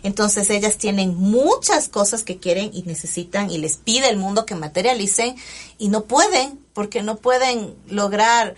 Entonces 0.03 0.49
ellas 0.49 0.78
tienen 0.78 1.14
muchas 1.14 1.88
cosas 1.88 2.22
que 2.22 2.38
quieren 2.38 2.70
y 2.72 2.82
necesitan 2.82 3.51
y 3.51 3.59
les 3.59 3.76
pide 3.76 4.09
el 4.09 4.16
mundo 4.16 4.47
que 4.47 4.55
materialicen 4.55 5.36
y 5.78 5.88
no 5.88 6.05
pueden 6.05 6.59
porque 6.72 7.03
no 7.03 7.16
pueden 7.16 7.74
lograr 7.88 8.55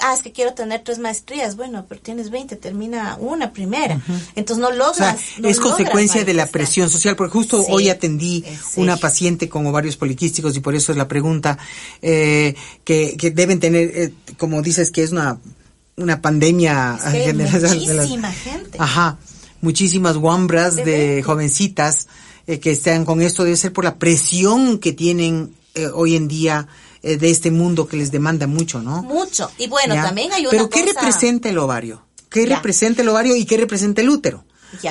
ah, 0.00 0.14
es 0.14 0.22
que 0.22 0.32
quiero 0.32 0.54
tener 0.54 0.82
tres 0.82 0.98
maestrías. 0.98 1.56
Bueno, 1.56 1.86
pero 1.88 2.00
tienes 2.00 2.30
20, 2.30 2.56
termina 2.56 3.16
una 3.20 3.52
primera. 3.52 3.96
Uh 3.96 3.98
-huh. 4.12 4.20
Entonces 4.36 4.62
no 4.62 4.70
logras. 4.70 4.92
O 4.92 4.94
sea, 4.94 5.16
no 5.40 5.48
es 5.48 5.56
logras 5.58 5.76
consecuencia 5.76 6.24
de 6.24 6.34
la 6.34 6.46
presión 6.46 6.90
social, 6.90 7.14
porque 7.16 7.32
justo 7.32 7.60
Sí, 7.62 7.66
hoy 7.70 7.88
atendí 7.88 8.44
sí. 8.44 8.80
una 8.80 8.96
paciente 8.96 9.48
con 9.48 9.66
ovarios 9.66 9.96
poliquísticos 9.96 10.56
y 10.56 10.60
por 10.60 10.74
eso 10.74 10.92
es 10.92 10.98
la 10.98 11.08
pregunta, 11.08 11.58
eh, 12.00 12.54
que, 12.84 13.16
que 13.16 13.30
deben 13.30 13.60
tener, 13.60 13.90
eh, 13.94 14.12
como 14.38 14.62
dices, 14.62 14.90
que 14.90 15.02
es 15.02 15.12
una, 15.12 15.38
una 15.96 16.20
pandemia 16.20 16.96
Es 16.96 17.02
que 17.02 17.08
hay 17.08 17.24
general 17.26 17.52
de 17.52 17.60
las- 17.60 17.74
muchísima 17.76 18.32
gente. 18.32 18.78
Ajá, 18.80 19.18
muchísimas 19.60 20.16
guambras 20.16 20.74
De 20.76 20.84
de, 20.84 21.22
jovencitas 21.22 22.08
eh, 22.48 22.58
que 22.58 22.72
están 22.72 23.04
con 23.04 23.22
esto, 23.22 23.44
debe 23.44 23.56
ser 23.56 23.72
por 23.72 23.84
la 23.84 23.96
presión 23.96 24.78
que 24.78 24.92
tienen 24.92 25.54
eh, 25.74 25.86
hoy 25.94 26.16
en 26.16 26.26
día 26.28 26.66
eh, 27.02 27.16
de 27.16 27.30
este 27.30 27.50
mundo 27.50 27.86
que 27.88 27.96
les 27.96 28.10
demanda 28.10 28.46
mucho, 28.46 28.80
¿no? 28.82 29.02
Mucho. 29.02 29.50
Y 29.58 29.68
bueno, 29.68 29.94
¿Ya? 29.94 30.02
también 30.04 30.32
hay 30.32 30.42
una 30.42 30.50
Pero 30.50 30.68
¿qué 30.70 30.82
cosa- 30.84 31.00
representa 31.00 31.48
el 31.48 31.58
ovario? 31.58 32.04
¿Qué 32.30 32.46
Ya. 32.46 32.56
representa 32.56 33.02
el 33.02 33.08
ovario 33.08 33.36
y 33.36 33.44
qué 33.44 33.56
representa 33.56 34.00
el 34.00 34.08
útero? 34.08 34.44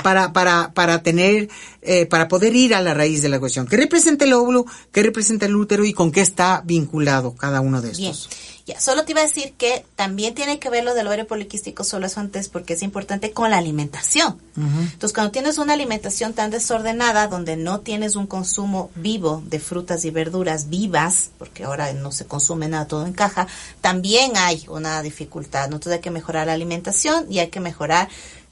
Para, 0.03 0.31
para, 0.33 0.73
para 0.73 1.01
tener, 1.03 1.49
eh, 1.81 2.05
para 2.05 2.27
poder 2.27 2.55
ir 2.55 2.75
a 2.75 2.81
la 2.81 2.93
raíz 2.93 3.21
de 3.21 3.29
la 3.29 3.39
cuestión. 3.39 3.67
¿Qué 3.67 3.77
representa 3.77 4.25
el 4.25 4.33
óvulo? 4.33 4.65
¿Qué 4.91 5.01
representa 5.03 5.45
el 5.45 5.55
útero? 5.55 5.85
¿Y 5.85 5.93
con 5.93 6.11
qué 6.11 6.21
está 6.21 6.61
vinculado 6.65 7.35
cada 7.35 7.61
uno 7.61 7.81
de 7.81 7.91
Bien, 7.91 8.11
estos? 8.11 8.29
ya, 8.67 8.79
solo 8.79 9.03
te 9.05 9.13
iba 9.13 9.21
a 9.21 9.25
decir 9.25 9.53
que 9.57 9.85
también 9.95 10.35
tiene 10.35 10.59
que 10.59 10.69
ver 10.69 10.83
lo 10.83 10.93
del 10.93 11.07
ovario 11.07 11.25
poliquístico, 11.25 11.83
solo 11.83 12.05
eso 12.05 12.19
antes, 12.19 12.47
porque 12.47 12.73
es 12.73 12.83
importante 12.83 13.31
con 13.31 13.49
la 13.49 13.57
alimentación. 13.57 14.39
Entonces, 14.55 15.13
cuando 15.13 15.31
tienes 15.31 15.57
una 15.57 15.73
alimentación 15.73 16.33
tan 16.33 16.51
desordenada, 16.51 17.27
donde 17.27 17.57
no 17.57 17.79
tienes 17.79 18.15
un 18.15 18.27
consumo 18.27 18.91
vivo 18.95 19.41
de 19.47 19.59
frutas 19.59 20.05
y 20.05 20.11
verduras 20.11 20.69
vivas, 20.69 21.31
porque 21.39 21.63
ahora 21.63 21.91
no 21.93 22.11
se 22.11 22.25
consume 22.25 22.67
nada, 22.67 22.85
todo 22.87 23.05
en 23.05 23.13
caja, 23.13 23.47
también 23.81 24.33
hay 24.35 24.65
una 24.67 25.01
dificultad. 25.01 25.69
¿no? 25.69 25.77
Entonces, 25.77 25.93
hay 25.93 26.01
que 26.01 26.11
mejorar 26.11 26.47
la 26.47 26.53
alimentación 26.53 27.25
y 27.31 27.39
hay 27.39 27.47
que 27.47 27.59
mejorar 27.59 28.09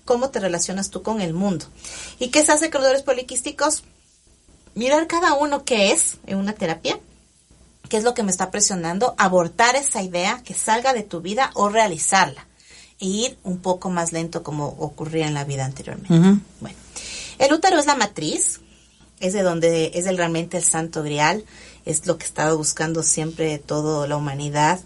cómo 0.10 0.32
te 0.32 0.40
relacionas 0.40 0.90
tú 0.90 1.04
con 1.04 1.22
el 1.22 1.36
mundo. 1.36 1.68
¿Y 2.18 2.30
qué 2.30 2.44
se 2.44 2.52
hace 2.52 2.72
con 2.72 2.82
los 2.82 2.88
ovarios 2.88 3.06
poliquísticos? 3.06 3.84
Mirar 4.74 5.06
cada 5.06 5.36
uno 5.36 5.66
qué 5.66 5.92
es 5.92 6.18
en 6.26 6.40
una 6.40 6.54
terapia 6.54 7.00
qué 7.90 7.98
es 7.98 8.04
lo 8.04 8.14
que 8.14 8.24
me 8.24 8.32
está 8.32 8.50
presionando, 8.50 9.14
abortar 9.18 9.76
esa 9.76 10.02
idea, 10.02 10.42
que 10.46 10.54
salga 10.54 10.94
de 10.94 11.04
tu 11.04 11.22
vida 11.22 11.52
o 11.56 11.70
realizarla. 11.70 12.48
E 13.00 13.06
ir 13.06 13.38
un 13.44 13.60
poco 13.60 13.90
más 13.90 14.12
lento 14.12 14.44
como 14.44 14.68
ocurría 14.68 15.28
en 15.28 15.34
la 15.34 15.44
vida 15.44 15.66
anteriormente. 15.66 16.42
Bueno, 16.60 16.78
el 17.38 17.54
útero 17.54 17.80
es 17.80 17.86
la 17.86 17.96
matriz, 17.96 18.62
es 19.20 19.34
de 19.34 19.42
donde 19.42 19.92
es 19.96 20.06
el, 20.06 20.18
realmente 20.18 20.58
el 20.58 20.64
santo 20.64 21.02
grial, 21.04 21.44
es 21.86 22.06
lo 22.06 22.18
que 22.18 22.26
estaba 22.26 22.54
buscando 22.54 23.02
siempre 23.04 23.58
toda 23.58 24.08
la 24.08 24.18
humanidad. 24.18 24.80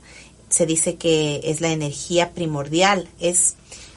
Se 0.50 0.66
dice 0.66 0.96
que 0.96 1.42
es 1.44 1.60
la 1.60 1.70
energía 1.70 2.32
primordial, 2.32 3.10
es 3.20 3.56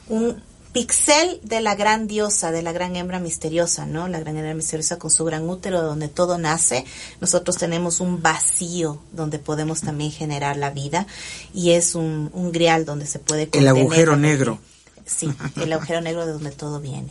un 0.09 0.43
pixel 0.81 1.41
de 1.43 1.61
la 1.63 1.75
gran 1.75 2.07
diosa, 2.07 2.51
de 2.53 2.63
la 2.63 2.71
gran 2.73 2.97
hembra 2.97 3.19
misteriosa, 3.19 3.87
¿no? 3.87 4.09
La 4.09 4.21
gran 4.21 4.37
hembra 4.37 4.53
misteriosa 4.53 4.99
con 4.99 5.11
su 5.11 5.25
gran 5.25 5.49
útero 5.49 5.81
donde 5.83 6.09
todo 6.09 6.37
nace. 6.37 6.85
Nosotros 7.21 7.57
tenemos 7.57 8.01
un 8.01 8.21
vacío 8.21 9.01
donde 9.13 9.39
podemos 9.39 9.81
también 9.81 10.11
generar 10.13 10.59
la 10.59 10.69
vida 10.71 11.07
y 11.55 11.71
es 11.71 11.95
un, 11.95 12.31
un 12.35 12.53
grial 12.53 12.85
donde 12.85 13.07
se 13.07 13.19
puede 13.19 13.45
El 13.45 13.49
contener 13.51 13.71
agujero 13.71 14.13
la 14.13 14.19
energía. 14.19 14.37
negro. 14.39 14.59
Sí, 15.07 15.31
el 15.63 15.73
agujero 15.73 16.01
negro 16.03 16.27
de 16.27 16.33
donde 16.33 16.51
todo 16.51 16.79
viene. 16.81 17.11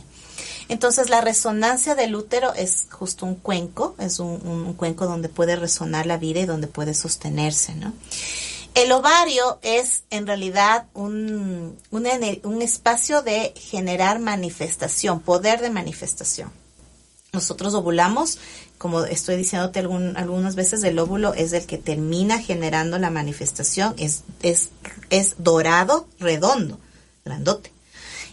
Entonces 0.68 1.10
la 1.10 1.20
resonancia 1.20 1.94
del 1.96 2.14
útero 2.14 2.52
es 2.54 2.86
justo 2.90 3.26
un 3.26 3.34
cuenco, 3.34 3.96
es 3.98 4.20
un, 4.20 4.40
un- 4.44 4.64
un 4.66 4.74
cuenco 4.74 5.06
donde 5.06 5.28
puede 5.28 5.56
resonar 5.56 6.06
la 6.06 6.18
vida 6.18 6.38
y 6.40 6.46
donde 6.46 6.68
puede 6.68 6.94
sostenerse, 6.94 7.74
¿no? 7.74 7.92
El 8.76 8.92
ovario 8.92 9.58
es 9.62 10.02
en 10.10 10.26
realidad 10.26 10.84
un, 10.92 11.78
un, 11.90 12.60
espacio 12.62 13.22
de 13.22 13.54
generar 13.56 14.18
manifestación, 14.18 15.20
poder 15.20 15.62
de 15.62 15.70
manifestación. 15.70 16.52
Nosotros 17.32 17.72
ovulamos, 17.72 18.38
como 18.76 19.06
estoy 19.06 19.36
diciéndote 19.36 19.78
algún- 19.78 20.14
algunas 20.18 20.56
veces, 20.56 20.84
el 20.84 20.98
óvulo 20.98 21.32
es 21.32 21.54
el 21.54 21.64
que 21.64 21.78
termina 21.78 22.38
generando 22.38 22.98
la 22.98 23.08
manifestación, 23.08 23.94
es, 23.96 24.24
es, 24.42 24.68
es 25.08 25.36
dorado, 25.38 26.06
redondo, 26.20 26.78
grandote. 27.24 27.72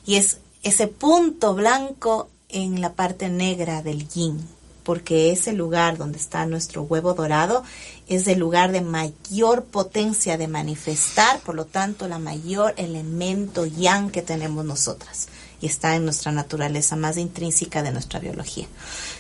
Y 0.06 0.16
es 0.16 0.40
ese 0.62 0.88
punto 0.88 1.54
blanco 1.54 2.30
en 2.50 2.82
la 2.82 2.92
parte 2.92 3.30
negra 3.30 3.82
del 3.82 4.10
yin, 4.10 4.46
porque 4.84 5.32
ese 5.32 5.54
lugar 5.54 5.98
donde 5.98 6.18
está 6.18 6.46
nuestro 6.46 6.84
huevo 6.84 7.14
dorado 7.14 7.64
es 8.08 8.28
el 8.28 8.40
lugar 8.40 8.72
de 8.72 8.82
mayor 8.82 9.66
potencia 9.66 10.38
de 10.38 10.48
manifestar, 10.48 11.40
por 11.40 11.56
lo 11.56 11.66
tanto, 11.66 12.08
la 12.08 12.20
mayor 12.20 12.74
elemento 12.78 13.66
yang 13.66 14.12
que 14.12 14.22
tenemos 14.22 14.66
nosotras 14.66 15.28
y 15.62 15.68
está 15.68 15.96
en 15.96 16.04
nuestra 16.04 16.32
naturaleza 16.34 16.98
más 16.98 17.18
intrínseca 17.18 17.84
de 17.84 17.94
nuestra 17.94 18.20
biología. 18.20 18.68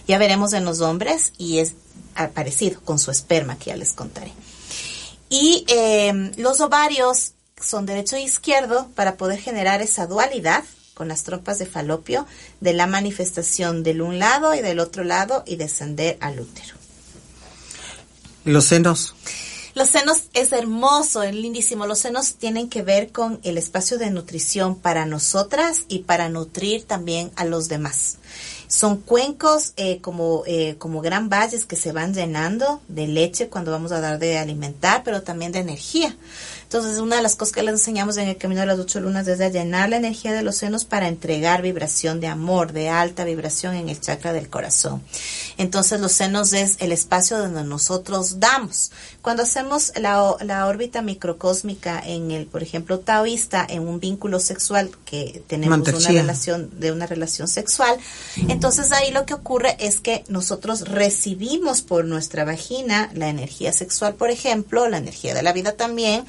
Ya 0.07 0.17
veremos 0.17 0.51
en 0.51 0.65
los 0.65 0.81
hombres 0.81 1.31
y 1.37 1.59
es 1.59 1.75
parecido 2.33 2.81
con 2.81 2.99
su 2.99 3.11
esperma 3.11 3.57
que 3.57 3.69
ya 3.69 3.77
les 3.77 3.93
contaré. 3.93 4.33
Y 5.29 5.65
eh, 5.69 6.31
los 6.37 6.59
ovarios 6.59 7.31
son 7.61 7.85
derecho 7.85 8.17
e 8.17 8.23
izquierdo 8.23 8.89
para 8.93 9.15
poder 9.15 9.39
generar 9.39 9.81
esa 9.81 10.05
dualidad 10.05 10.63
con 10.93 11.07
las 11.07 11.23
trompas 11.23 11.59
de 11.59 11.65
falopio 11.65 12.25
de 12.61 12.73
la 12.73 12.87
manifestación 12.87 13.83
del 13.83 14.01
un 14.01 14.19
lado 14.19 14.53
y 14.53 14.61
del 14.61 14.79
otro 14.79 15.03
lado 15.03 15.43
y 15.45 15.55
descender 15.55 16.17
al 16.19 16.39
útero. 16.39 16.75
Los 18.45 18.65
senos. 18.65 19.15
Los 19.75 19.89
senos 19.89 20.25
es 20.33 20.51
hermoso, 20.51 21.23
es 21.23 21.33
lindísimo. 21.33 21.87
Los 21.87 21.99
senos 21.99 22.35
tienen 22.35 22.69
que 22.69 22.83
ver 22.83 23.11
con 23.11 23.39
el 23.43 23.57
espacio 23.57 23.97
de 23.97 24.11
nutrición 24.11 24.75
para 24.75 25.07
nosotras 25.07 25.85
y 25.87 25.99
para 25.99 26.29
nutrir 26.29 26.83
también 26.83 27.31
a 27.35 27.45
los 27.45 27.69
demás. 27.69 28.17
Son 28.67 28.97
cuencos 28.97 29.73
eh, 29.77 29.99
como, 29.99 30.43
eh, 30.45 30.75
como 30.77 31.01
gran 31.01 31.27
valles 31.27 31.65
que 31.65 31.75
se 31.75 31.91
van 31.91 32.13
llenando 32.13 32.81
de 32.87 33.07
leche 33.07 33.47
cuando 33.47 33.71
vamos 33.71 33.91
a 33.91 33.99
dar 33.99 34.19
de 34.19 34.37
alimentar, 34.37 35.01
pero 35.03 35.23
también 35.23 35.51
de 35.51 35.59
energía. 35.59 36.15
Entonces, 36.73 36.99
una 36.99 37.17
de 37.17 37.21
las 37.21 37.35
cosas 37.35 37.53
que 37.53 37.61
les 37.61 37.73
enseñamos 37.73 38.17
en 38.17 38.27
el 38.27 38.37
camino 38.37 38.61
de 38.61 38.65
las 38.65 38.79
ocho 38.79 38.99
lunas 38.99 39.27
es 39.27 39.39
a 39.41 39.49
llenar 39.49 39.89
la 39.89 39.97
energía 39.97 40.33
de 40.33 40.41
los 40.41 40.55
senos 40.55 40.85
para 40.85 41.07
entregar 41.07 41.61
vibración 41.61 42.19
de 42.19 42.25
amor, 42.25 42.73
de 42.73 42.89
alta 42.89 43.25
vibración 43.25 43.75
en 43.75 43.89
el 43.89 44.01
chakra 44.01 44.33
del 44.33 44.49
corazón. 44.49 45.03
Entonces, 45.59 46.01
los 46.01 46.13
senos 46.13 46.51
es 46.51 46.77
el 46.79 46.91
espacio 46.91 47.37
donde 47.37 47.63
nosotros 47.63 48.39
damos. 48.39 48.91
Cuando 49.21 49.43
hacemos 49.43 49.91
la, 49.97 50.35
la 50.41 50.65
órbita 50.65 51.03
microcósmica 51.03 52.01
en 52.03 52.31
el, 52.31 52.47
por 52.47 52.63
ejemplo, 52.63 52.97
taoísta, 52.97 53.67
en 53.69 53.87
un 53.87 53.99
vínculo 53.99 54.39
sexual 54.39 54.89
que 55.05 55.43
tenemos 55.45 55.87
una 55.87 56.09
relación 56.09 56.71
de 56.79 56.91
una 56.91 57.05
relación 57.05 57.47
sexual, 57.47 57.99
entonces 58.49 58.91
ahí 58.91 59.11
lo 59.11 59.27
que 59.27 59.35
ocurre 59.35 59.77
es 59.79 59.99
que 59.99 60.23
nosotros 60.27 60.89
recibimos 60.89 61.83
por 61.83 62.05
nuestra 62.05 62.45
vagina 62.45 63.11
la 63.13 63.29
energía 63.29 63.71
sexual, 63.71 64.15
por 64.15 64.31
ejemplo, 64.31 64.89
la 64.89 64.97
energía 64.97 65.35
de 65.35 65.43
la 65.43 65.53
vida 65.53 65.73
también, 65.73 66.25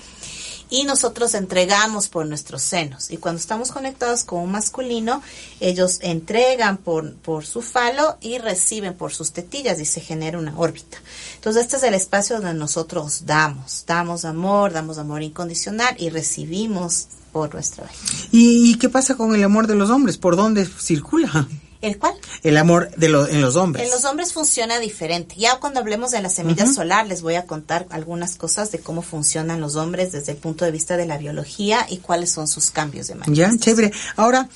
y 0.70 0.84
nosotros 0.84 1.34
entregamos 1.34 2.08
por 2.08 2.26
nuestros 2.26 2.62
senos. 2.62 3.10
Y 3.10 3.16
cuando 3.16 3.40
estamos 3.40 3.70
conectados 3.70 4.24
con 4.24 4.40
un 4.40 4.52
masculino, 4.52 5.22
ellos 5.60 5.98
entregan 6.02 6.76
por, 6.76 7.14
por 7.14 7.44
su 7.44 7.62
falo 7.62 8.16
y 8.20 8.38
reciben 8.38 8.94
por 8.94 9.12
sus 9.12 9.32
tetillas 9.32 9.80
y 9.80 9.84
se 9.84 10.00
genera 10.00 10.38
una 10.38 10.56
órbita. 10.56 10.98
Entonces 11.36 11.62
este 11.62 11.76
es 11.76 11.82
el 11.82 11.94
espacio 11.94 12.36
donde 12.36 12.54
nosotros 12.54 13.26
damos, 13.26 13.84
damos 13.86 14.24
amor, 14.24 14.72
damos 14.72 14.98
amor 14.98 15.22
incondicional 15.22 15.94
y 15.98 16.10
recibimos 16.10 17.08
por 17.32 17.52
nuestra 17.52 17.84
vagina. 17.84 18.28
¿Y, 18.30 18.70
y 18.70 18.78
qué 18.78 18.88
pasa 18.88 19.16
con 19.16 19.34
el 19.34 19.42
amor 19.42 19.66
de 19.66 19.74
los 19.74 19.90
hombres? 19.90 20.16
¿Por 20.18 20.36
dónde 20.36 20.66
circula 20.66 21.48
¿El 21.84 21.98
cual? 21.98 22.14
el 22.42 22.56
amor 22.56 22.90
de 22.96 23.08
lo- 23.08 23.26
en 23.28 23.40
los 23.40 23.56
hombres? 23.56 23.84
En 23.86 23.90
los 23.92 24.04
hombres 24.04 24.32
funciona 24.32 24.78
diferente. 24.78 25.34
Ya 25.36 25.60
cuando 25.60 25.80
hablemos 25.80 26.10
de 26.12 26.22
la 26.22 26.28
semilla 26.30 26.66
solar 26.66 27.06
les 27.06 27.20
voy 27.22 27.34
a 27.34 27.44
contar 27.46 27.86
algunas 27.90 28.36
cosas 28.36 28.70
de 28.72 28.78
cómo 28.80 29.02
funcionan 29.02 29.60
los 29.60 29.76
hombres 29.76 30.12
desde 30.12 30.32
el 30.32 30.38
punto 30.38 30.64
de 30.64 30.70
vista 30.70 30.96
de 30.96 31.06
la 31.06 31.18
biología 31.18 31.86
y 31.88 31.98
cuáles 31.98 32.30
son 32.30 32.48
sus 32.48 32.70
cambios 32.70 33.06
de 33.08 33.14
Ya, 33.14 33.18
manifestación. 33.20 33.58
chévere. 33.58 33.92
Ahora, 34.16 34.48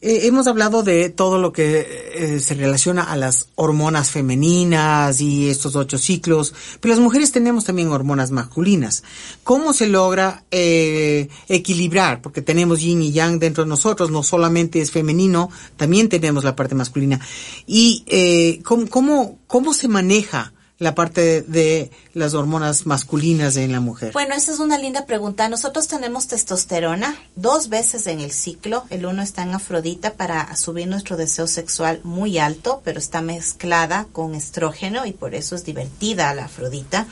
eh, 0.00 0.20
hemos 0.26 0.46
hablado 0.46 0.84
de 0.84 1.08
todo 1.08 1.38
lo 1.38 1.52
que 1.52 2.12
eh, 2.14 2.40
se 2.40 2.54
relaciona 2.54 3.02
a 3.02 3.16
las 3.16 3.48
hormonas 3.56 4.12
femeninas 4.12 5.20
y 5.20 5.48
estos 5.48 5.74
ocho 5.74 5.98
ciclos, 5.98 6.54
pero 6.80 6.94
las 6.94 7.02
mujeres 7.02 7.32
tenemos 7.32 7.64
también 7.64 7.88
hormonas 7.88 8.30
masculinas. 8.30 9.02
¿Cómo 9.42 9.72
se 9.72 9.88
logra 9.88 10.44
eh, 10.52 11.28
equilibrar? 11.48 12.22
Porque 12.22 12.42
tenemos 12.42 12.80
yin 12.80 13.02
y 13.02 13.10
yang 13.10 13.40
dentro 13.40 13.64
de 13.64 13.70
nosotros, 13.70 14.10
no 14.12 14.22
solamente 14.22 14.80
es 14.80 14.92
femenino, 14.92 15.50
también 15.76 16.08
tenemos 16.08 16.44
la 16.44 16.54
parte 16.54 16.76
masculina. 16.76 17.20
¿Y 17.66 18.60
¿cómo, 18.64 18.88
cómo, 18.88 19.38
cómo 19.48 19.74
se 19.74 19.88
maneja 19.88 20.52
la 20.78 20.94
parte 20.94 21.42
de 21.42 21.90
las 22.14 22.34
hormonas 22.34 22.86
masculinas 22.86 23.56
en 23.56 23.72
la 23.72 23.80
mujer? 23.80 24.12
Bueno, 24.12 24.34
esa 24.34 24.52
es 24.52 24.60
una 24.60 24.78
linda 24.78 25.06
pregunta. 25.06 25.48
Nosotros 25.48 25.88
tenemos 25.88 26.28
testosterona 26.28 27.16
dos 27.34 27.68
veces 27.68 28.06
en 28.06 28.20
el 28.20 28.30
ciclo. 28.30 28.84
El 28.90 29.04
uno 29.04 29.22
está 29.22 29.42
en 29.42 29.54
Afrodita 29.54 30.14
para 30.14 30.54
subir 30.56 30.86
nuestro 30.86 31.16
deseo 31.16 31.48
sexual 31.48 32.00
muy 32.04 32.38
alto, 32.38 32.80
pero 32.84 33.00
está 33.00 33.20
mezclada 33.22 34.06
con 34.12 34.34
estrógeno 34.36 35.04
y 35.04 35.12
por 35.12 35.34
eso 35.34 35.56
es 35.56 35.64
divertida 35.64 36.32
la 36.34 36.44
Afrodita. 36.44 37.06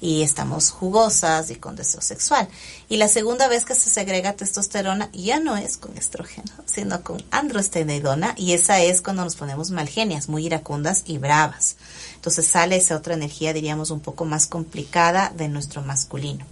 Y 0.00 0.22
estamos 0.22 0.70
jugosas 0.70 1.50
y 1.50 1.54
con 1.54 1.76
deseo 1.76 2.02
sexual. 2.02 2.48
Y 2.90 2.98
la 2.98 3.08
segunda 3.08 3.48
vez 3.48 3.64
que 3.64 3.74
se 3.74 3.88
segrega 3.88 4.34
testosterona 4.34 5.08
ya 5.12 5.38
no 5.38 5.56
es 5.56 5.78
con 5.78 5.96
estrógeno, 5.96 6.52
sino 6.66 7.02
con 7.02 7.24
androstenedona. 7.30 8.34
Y 8.36 8.52
esa 8.52 8.82
es 8.82 9.00
cuando 9.00 9.24
nos 9.24 9.36
ponemos 9.36 9.70
malgenias, 9.70 10.28
muy 10.28 10.44
iracundas 10.44 11.04
y 11.06 11.16
bravas. 11.16 11.76
Entonces 12.24 12.46
sale 12.46 12.76
esa 12.76 12.96
otra 12.96 13.12
energía, 13.12 13.52
diríamos, 13.52 13.90
un 13.90 14.00
poco 14.00 14.24
más 14.24 14.46
complicada 14.46 15.30
de 15.36 15.46
nuestro 15.46 15.82
masculino. 15.82 16.46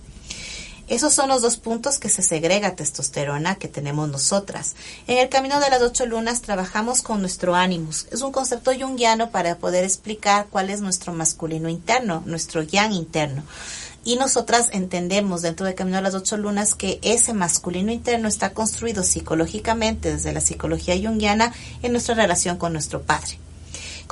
Esos 0.86 1.14
son 1.14 1.30
los 1.30 1.40
dos 1.40 1.56
puntos 1.56 1.98
que 1.98 2.10
se 2.10 2.20
segrega 2.20 2.76
testosterona 2.76 3.54
que 3.54 3.68
tenemos 3.68 4.10
nosotras. 4.10 4.74
En 5.06 5.16
el 5.16 5.30
camino 5.30 5.60
de 5.60 5.70
las 5.70 5.80
ocho 5.80 6.04
lunas 6.04 6.42
trabajamos 6.42 7.00
con 7.00 7.20
nuestro 7.20 7.54
ánimos. 7.54 8.06
Es 8.10 8.20
un 8.20 8.32
concepto 8.32 8.70
junguiano 8.78 9.30
para 9.30 9.56
poder 9.56 9.82
explicar 9.84 10.48
cuál 10.50 10.68
es 10.68 10.82
nuestro 10.82 11.14
masculino 11.14 11.70
interno, 11.70 12.22
nuestro 12.26 12.62
yang 12.62 12.92
interno. 12.92 13.42
Y 14.04 14.16
nosotras 14.16 14.68
entendemos 14.72 15.40
dentro 15.40 15.64
del 15.64 15.74
camino 15.74 15.96
de 15.96 16.02
las 16.02 16.14
ocho 16.14 16.36
lunas 16.36 16.74
que 16.74 16.98
ese 17.00 17.32
masculino 17.32 17.90
interno 17.92 18.28
está 18.28 18.52
construido 18.52 19.04
psicológicamente 19.04 20.12
desde 20.12 20.34
la 20.34 20.42
psicología 20.42 20.96
junguiana 20.96 21.54
en 21.82 21.92
nuestra 21.92 22.14
relación 22.14 22.58
con 22.58 22.74
nuestro 22.74 23.00
padre. 23.00 23.38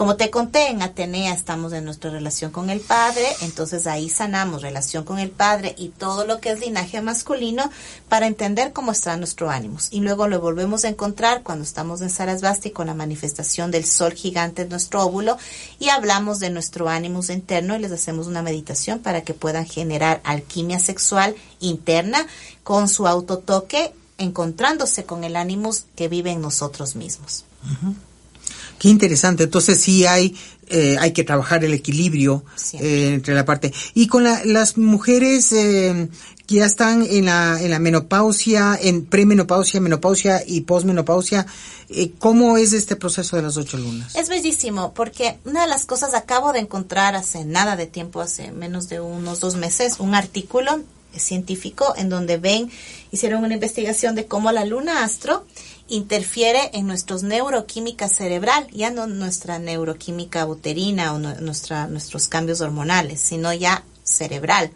Como 0.00 0.16
te 0.16 0.30
conté, 0.30 0.68
en 0.68 0.80
Atenea 0.80 1.34
estamos 1.34 1.74
en 1.74 1.84
nuestra 1.84 2.10
relación 2.10 2.50
con 2.52 2.70
el 2.70 2.80
padre, 2.80 3.26
entonces 3.42 3.86
ahí 3.86 4.08
sanamos 4.08 4.62
relación 4.62 5.04
con 5.04 5.18
el 5.18 5.30
padre 5.30 5.74
y 5.76 5.90
todo 5.90 6.24
lo 6.24 6.40
que 6.40 6.52
es 6.52 6.60
linaje 6.60 7.02
masculino 7.02 7.70
para 8.08 8.26
entender 8.26 8.72
cómo 8.72 8.92
está 8.92 9.14
nuestro 9.18 9.50
ánimos. 9.50 9.88
Y 9.90 10.00
luego 10.00 10.26
lo 10.26 10.40
volvemos 10.40 10.86
a 10.86 10.88
encontrar 10.88 11.42
cuando 11.42 11.64
estamos 11.64 12.00
en 12.00 12.08
Sarasvati 12.08 12.70
con 12.70 12.86
la 12.86 12.94
manifestación 12.94 13.70
del 13.70 13.84
sol 13.84 14.14
gigante 14.14 14.62
en 14.62 14.70
nuestro 14.70 15.04
óvulo 15.04 15.36
y 15.78 15.90
hablamos 15.90 16.40
de 16.40 16.48
nuestro 16.48 16.88
ánimos 16.88 17.28
interno 17.28 17.76
y 17.76 17.80
les 17.80 17.92
hacemos 17.92 18.26
una 18.26 18.40
meditación 18.40 19.00
para 19.00 19.20
que 19.20 19.34
puedan 19.34 19.66
generar 19.66 20.22
alquimia 20.24 20.78
sexual 20.78 21.36
interna 21.58 22.26
con 22.62 22.88
su 22.88 23.06
autotoque, 23.06 23.92
encontrándose 24.16 25.04
con 25.04 25.24
el 25.24 25.36
ánimos 25.36 25.84
que 25.94 26.08
vive 26.08 26.30
en 26.30 26.40
nosotros 26.40 26.96
mismos. 26.96 27.44
Qué 28.80 28.88
interesante. 28.88 29.44
Entonces 29.44 29.80
sí 29.80 30.06
hay 30.06 30.34
eh, 30.68 30.96
hay 30.98 31.12
que 31.12 31.22
trabajar 31.24 31.64
el 31.64 31.74
equilibrio 31.74 32.44
eh, 32.80 33.10
entre 33.14 33.34
la 33.34 33.44
parte 33.44 33.72
y 33.94 34.06
con 34.06 34.24
la- 34.24 34.42
las 34.44 34.78
mujeres 34.78 35.52
eh, 35.52 36.08
que 36.46 36.54
ya 36.56 36.64
están 36.66 37.02
en 37.02 37.26
la 37.26 37.60
en 37.60 37.70
la 37.70 37.78
menopausia, 37.78 38.78
en 38.80 39.04
premenopausia, 39.04 39.80
menopausia 39.80 40.42
y 40.46 40.62
posmenopausia, 40.62 41.44
eh, 41.90 42.12
¿cómo 42.18 42.56
es 42.56 42.72
este 42.72 42.96
proceso 42.96 43.36
de 43.36 43.42
las 43.42 43.56
ocho 43.58 43.76
lunas? 43.76 44.14
Es 44.16 44.28
bellísimo 44.28 44.94
porque 44.94 45.36
una 45.44 45.62
de 45.62 45.68
las 45.68 45.84
cosas 45.86 46.14
acabo 46.14 46.52
de 46.52 46.60
encontrar 46.60 47.16
hace 47.16 47.44
nada 47.44 47.76
de 47.76 47.86
tiempo, 47.86 48.20
hace 48.22 48.50
menos 48.52 48.88
de 48.88 49.00
unos 49.00 49.40
dos 49.40 49.56
meses, 49.56 49.96
un 49.98 50.14
artículo 50.14 50.80
científico 51.16 51.94
en 51.96 52.08
donde 52.08 52.36
ven, 52.38 52.70
hicieron 53.10 53.44
una 53.44 53.54
investigación 53.54 54.14
de 54.14 54.26
cómo 54.26 54.52
la 54.52 54.64
luna 54.64 55.02
astro 55.04 55.44
interfiere 55.90 56.70
en 56.72 56.86
nuestros 56.86 57.22
neuroquímica 57.22 58.08
cerebral, 58.08 58.66
ya 58.72 58.90
no 58.90 59.06
nuestra 59.06 59.58
neuroquímica 59.58 60.46
uterina 60.46 61.12
o 61.12 61.18
nuestros 61.18 62.28
cambios 62.28 62.60
hormonales, 62.60 63.20
sino 63.20 63.52
ya 63.52 63.84
cerebral. 64.04 64.70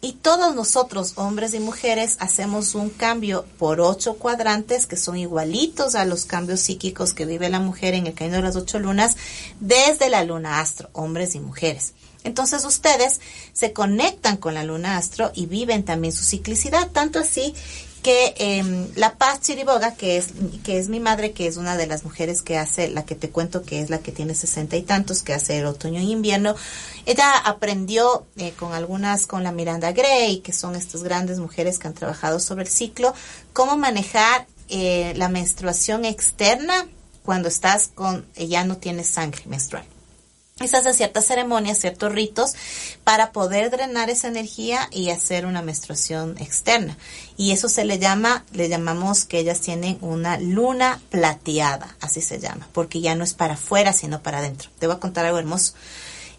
Y 0.00 0.12
todos 0.12 0.54
nosotros, 0.54 1.14
hombres 1.16 1.54
y 1.54 1.60
mujeres, 1.60 2.16
hacemos 2.20 2.74
un 2.74 2.90
cambio 2.90 3.44
por 3.58 3.80
ocho 3.80 4.14
cuadrantes 4.14 4.86
que 4.86 4.96
son 4.96 5.16
igualitos 5.16 5.94
a 5.94 6.04
los 6.04 6.24
cambios 6.24 6.60
psíquicos 6.60 7.14
que 7.14 7.26
vive 7.26 7.48
la 7.48 7.60
mujer 7.60 7.94
en 7.94 8.06
el 8.06 8.14
camino 8.14 8.36
de 8.36 8.42
las 8.42 8.56
ocho 8.56 8.78
lunas 8.78 9.16
desde 9.60 10.10
la 10.10 10.24
luna 10.24 10.60
astro, 10.60 10.90
hombres 10.92 11.34
y 11.34 11.40
mujeres. 11.40 11.94
Entonces 12.22 12.66
ustedes 12.66 13.20
se 13.54 13.72
conectan 13.72 14.36
con 14.36 14.52
la 14.52 14.62
luna 14.62 14.98
astro 14.98 15.32
y 15.34 15.46
viven 15.46 15.84
también 15.84 16.12
su 16.12 16.22
ciclicidad, 16.22 16.88
tanto 16.88 17.18
así 17.18 17.54
que 18.02 18.34
eh, 18.38 18.88
La 18.96 19.14
Paz 19.16 19.40
Chiriboga, 19.40 19.94
que 19.94 20.16
es, 20.16 20.28
que 20.64 20.78
es 20.78 20.88
mi 20.88 21.00
madre, 21.00 21.32
que 21.32 21.46
es 21.46 21.56
una 21.56 21.76
de 21.76 21.86
las 21.86 22.04
mujeres 22.04 22.42
que 22.42 22.56
hace, 22.58 22.88
la 22.88 23.04
que 23.04 23.14
te 23.14 23.30
cuento 23.30 23.62
que 23.62 23.80
es 23.80 23.90
la 23.90 23.98
que 23.98 24.12
tiene 24.12 24.34
sesenta 24.34 24.76
y 24.76 24.82
tantos, 24.82 25.22
que 25.22 25.34
hace 25.34 25.58
el 25.58 25.66
otoño 25.66 26.00
y 26.00 26.10
invierno, 26.10 26.54
ella 27.06 27.36
aprendió 27.38 28.26
eh, 28.36 28.52
con 28.58 28.72
algunas, 28.72 29.26
con 29.26 29.42
la 29.42 29.52
Miranda 29.52 29.92
Gray, 29.92 30.40
que 30.40 30.52
son 30.52 30.76
estas 30.76 31.02
grandes 31.02 31.38
mujeres 31.38 31.78
que 31.78 31.88
han 31.88 31.94
trabajado 31.94 32.40
sobre 32.40 32.64
el 32.64 32.70
ciclo, 32.70 33.14
cómo 33.52 33.76
manejar 33.76 34.46
eh, 34.68 35.12
la 35.16 35.28
menstruación 35.28 36.04
externa 36.04 36.86
cuando 37.24 37.48
estás 37.48 37.88
con, 37.94 38.26
ya 38.34 38.64
no 38.64 38.76
tienes 38.78 39.08
sangre 39.08 39.42
menstrual 39.46 39.84
se 40.68 40.76
hacen 40.76 40.94
ciertas 40.94 41.24
ceremonias, 41.24 41.78
ciertos 41.78 42.12
ritos 42.12 42.54
para 43.04 43.32
poder 43.32 43.70
drenar 43.70 44.10
esa 44.10 44.28
energía 44.28 44.88
y 44.90 45.10
hacer 45.10 45.46
una 45.46 45.62
menstruación 45.62 46.36
externa. 46.38 46.96
Y 47.36 47.52
eso 47.52 47.68
se 47.68 47.84
le 47.84 47.98
llama, 47.98 48.44
le 48.52 48.68
llamamos 48.68 49.24
que 49.24 49.38
ellas 49.38 49.60
tienen 49.60 49.98
una 50.02 50.38
luna 50.38 51.00
plateada, 51.10 51.96
así 52.00 52.20
se 52.20 52.38
llama, 52.40 52.68
porque 52.72 53.00
ya 53.00 53.14
no 53.14 53.24
es 53.24 53.32
para 53.32 53.54
afuera, 53.54 53.92
sino 53.92 54.22
para 54.22 54.38
adentro. 54.38 54.70
Te 54.78 54.86
voy 54.86 54.96
a 54.96 55.00
contar 55.00 55.24
algo 55.24 55.38
hermoso. 55.38 55.74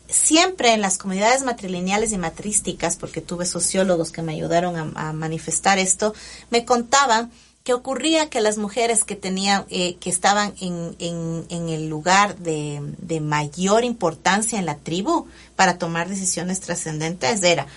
Siempre 0.08 0.74
en 0.74 0.82
las 0.82 0.98
comunidades 0.98 1.44
matrilineales 1.44 2.12
y 2.12 2.18
matrísticas, 2.18 2.98
porque 2.98 3.22
tuve 3.22 3.46
sociólogos 3.46 4.12
que 4.12 4.22
me 4.22 4.34
ayudaron 4.34 4.94
a 4.96 5.14
manifestar 5.14 5.80
esto, 5.80 6.14
me 6.50 6.66
contaban 6.66 7.32
que 7.64 7.74
ocurría 7.74 8.30
que 8.30 8.42
las 8.42 8.58
mujeres 8.58 9.04
que 9.04 9.16
tenían, 9.16 9.66
eh, 9.70 9.96
que 9.96 10.10
estaban 10.10 10.54
en, 10.60 11.46
el 11.50 11.90
lugar 11.90 12.38
de, 12.38 12.80
de, 12.98 13.20
mayor 13.20 13.84
importancia 13.84 14.58
en 14.58 14.66
la 14.66 14.78
tribu 14.78 15.28
para 15.56 15.78
tomar 15.78 16.10
decisiones 16.10 16.60
trascendentes 16.60 17.44
era 17.44 17.68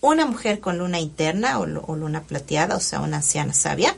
una 0.00 0.24
mujer 0.24 0.60
con 0.60 0.78
luna 0.78 0.98
interna 0.98 1.58
o, 1.58 1.62
o, 1.62 1.96
luna 1.96 2.22
plateada, 2.22 2.76
o 2.76 2.80
sea, 2.80 3.00
una 3.00 3.18
anciana 3.18 3.52
sabia, 3.52 3.94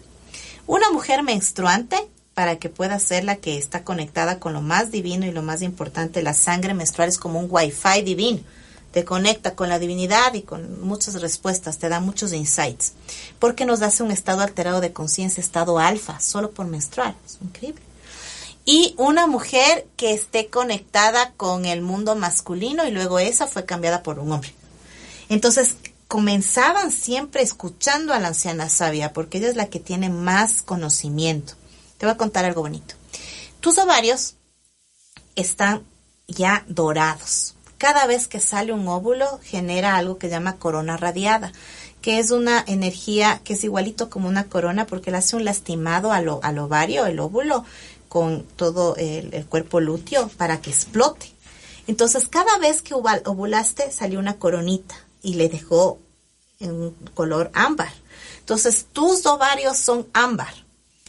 una 0.67 0.91
mujer 0.91 1.23
menstruante 1.23 1.97
para 2.35 2.57
que 2.57 2.69
pueda 2.69 2.99
ser 2.99 3.25
la 3.25 3.37
que 3.37 3.57
está 3.57 3.85
conectada 3.85 4.41
con 4.41 4.53
lo 4.53 4.63
más 4.63 4.91
divino 4.91 5.27
y 5.27 5.33
lo 5.33 5.43
más 5.43 5.63
importante, 5.63 6.23
la 6.23 6.35
sangre 6.35 6.75
menstrual 6.75 7.09
es 7.09 7.19
como 7.19 7.39
un 7.39 7.47
wifi 7.49 8.03
divino 8.03 8.41
te 8.93 9.05
conecta 9.05 9.55
con 9.55 9.69
la 9.69 9.79
divinidad 9.79 10.35
y 10.35 10.43
con 10.43 10.81
muchas 10.81 11.21
respuestas, 11.21 11.79
te 11.79 11.89
da 11.89 12.01
muchos 12.01 12.33
insights, 12.33 12.93
porque 13.39 13.67
nos 13.67 13.83
hace 13.83 14.03
un 14.03 14.11
estado 14.11 14.41
alterado 14.41 14.81
de 14.81 14.93
conciencia, 14.93 15.41
estado 15.41 15.79
alfa, 15.79 16.21
solo 16.21 16.51
por 16.51 16.67
menstruar, 16.67 17.15
es 17.27 17.39
increíble. 17.43 17.83
Y 18.65 18.95
una 18.99 19.27
mujer 19.27 19.87
que 19.97 20.13
esté 20.13 20.49
conectada 20.49 21.33
con 21.37 21.67
el 21.67 21.83
mundo 21.83 22.17
masculino 22.17 22.87
y 22.87 22.91
luego 22.91 23.19
esa 23.19 23.47
fue 23.47 23.65
cambiada 23.65 24.03
por 24.03 24.19
un 24.19 24.33
hombre. 24.33 24.53
Entonces, 25.29 25.77
comenzaban 26.09 26.91
siempre 26.91 27.43
escuchando 27.43 28.13
a 28.13 28.19
la 28.19 28.29
anciana 28.29 28.69
sabia, 28.69 29.13
porque 29.13 29.39
ella 29.39 29.49
es 29.49 29.57
la 29.57 29.69
que 29.69 29.79
tiene 29.79 30.09
más 30.09 30.63
conocimiento. 30.63 31.55
Te 31.99 32.07
voy 32.07 32.15
a 32.15 32.19
contar 32.19 32.45
algo 32.45 32.63
bonito. 32.63 32.95
Tus 33.61 33.79
ovarios 33.79 34.37
están 35.35 35.85
ya 36.29 36.65
dorados 36.67 37.56
cada 37.79 38.07
vez 38.07 38.29
que 38.29 38.41
sale 38.41 38.73
un 38.73 38.89
óvulo 38.89 39.41
genera 39.43 39.97
algo 39.97 40.19
que 40.19 40.29
llama 40.29 40.57
corona 40.57 40.97
radiada, 40.97 41.53
que 42.01 42.19
es 42.19 42.31
una 42.31 42.65
energía 42.67 43.41
que 43.45 43.55
es 43.55 43.65
igualito 43.65 44.09
como 44.11 44.29
una 44.29 44.45
corona 44.45 44.87
porque 44.87 45.11
le 45.11 45.19
hace 45.19 45.37
un 45.37 45.45
lastimado 45.45 46.13
al, 46.13 46.29
ovario, 46.29 47.07
el 47.07 47.19
óvulo, 47.19 47.65
con 48.09 48.45
todo 48.45 48.97
el, 48.97 49.45
cuerpo 49.47 49.81
lúteo 49.81 50.29
para 50.37 50.61
que 50.61 50.71
explote. 50.71 51.33
Entonces, 51.87 52.29
cada 52.29 52.59
vez 52.59 52.83
que 52.83 52.95
ovulaste 52.95 53.91
salió 53.93 54.19
una 54.19 54.37
coronita 54.37 54.95
y 55.23 55.35
le 55.35 55.49
dejó 55.49 55.99
en 56.61 56.71
un 56.71 56.91
color 57.15 57.51
ámbar. 57.53 57.93
Entonces, 58.39 58.87
tus 58.93 59.27
ovarios 59.27 59.77
son 59.77 60.07
ámbar. 60.13 60.55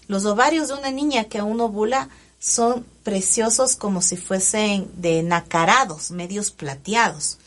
Los 0.07 0.25
ovarios 0.25 0.69
de 0.69 0.75
una 0.75 0.91
niña 0.91 1.25
que 1.25 1.39
aún 1.39 1.61
ovula 1.61 2.09
son 2.39 2.85
preciosos 3.07 3.77
como 3.77 4.01
si 4.01 4.17
fuesen 4.17 4.91
de 4.97 5.23
nacarados, 5.23 6.11
medios 6.11 6.51
plateados. 6.51 7.37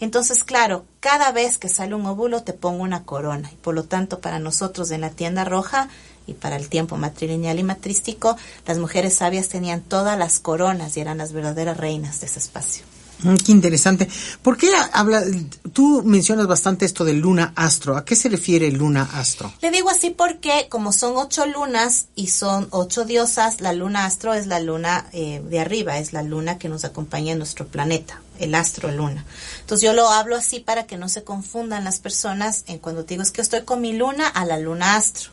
Entonces, 0.00 0.44
claro, 0.44 0.86
cada 0.98 1.30
vez 1.30 1.58
que 1.58 1.68
sale 1.68 1.94
un 1.94 2.06
óvulo 2.06 2.42
te 2.42 2.54
pongo 2.54 2.82
una 2.82 3.04
corona 3.04 3.50
y 3.52 3.56
por 3.56 3.74
lo 3.74 3.84
tanto 3.84 4.20
para 4.20 4.38
nosotros 4.38 4.90
en 4.92 5.02
la 5.02 5.10
tienda 5.10 5.44
roja 5.44 5.90
y 6.26 6.32
para 6.32 6.56
el 6.56 6.70
tiempo 6.70 6.96
matrilineal 6.96 7.58
y 7.58 7.64
matrístico, 7.64 8.38
las 8.64 8.78
mujeres 8.78 9.12
sabias 9.12 9.50
tenían 9.50 9.82
todas 9.82 10.18
las 10.18 10.40
coronas 10.40 10.96
y 10.96 11.00
eran 11.00 11.18
las 11.18 11.34
verdaderas 11.34 11.76
reinas 11.76 12.20
de 12.20 12.26
ese 12.26 12.38
espacio. 12.38 12.82
Mm, 13.22 13.36
qué 13.36 13.52
interesante. 13.52 14.08
¿Por 14.42 14.56
qué 14.56 14.70
habla, 14.92 15.22
tú 15.72 16.02
mencionas 16.04 16.46
bastante 16.46 16.84
esto 16.84 17.04
de 17.04 17.14
luna 17.14 17.52
astro? 17.56 17.96
¿A 17.96 18.04
qué 18.04 18.16
se 18.16 18.28
refiere 18.28 18.70
luna 18.70 19.08
astro? 19.14 19.52
Le 19.60 19.70
digo 19.70 19.90
así 19.90 20.10
porque 20.10 20.68
como 20.68 20.92
son 20.92 21.16
ocho 21.16 21.46
lunas 21.46 22.06
y 22.14 22.28
son 22.28 22.68
ocho 22.70 23.04
diosas, 23.04 23.60
la 23.60 23.72
luna 23.72 24.06
astro 24.06 24.34
es 24.34 24.46
la 24.46 24.60
luna 24.60 25.06
eh, 25.12 25.42
de 25.48 25.60
arriba, 25.60 25.98
es 25.98 26.12
la 26.12 26.22
luna 26.22 26.58
que 26.58 26.68
nos 26.68 26.84
acompaña 26.84 27.32
en 27.32 27.38
nuestro 27.38 27.66
planeta, 27.66 28.22
el 28.38 28.54
astro 28.54 28.90
luna. 28.90 29.24
Entonces 29.60 29.84
yo 29.84 29.92
lo 29.92 30.08
hablo 30.08 30.36
así 30.36 30.60
para 30.60 30.86
que 30.86 30.96
no 30.96 31.08
se 31.08 31.24
confundan 31.24 31.84
las 31.84 32.00
personas 32.00 32.64
en 32.66 32.78
cuando 32.78 33.02
digo 33.02 33.22
es 33.22 33.30
que 33.30 33.42
estoy 33.42 33.62
con 33.62 33.80
mi 33.80 33.92
luna 33.92 34.26
a 34.26 34.44
la 34.44 34.58
luna 34.58 34.96
astro 34.96 35.30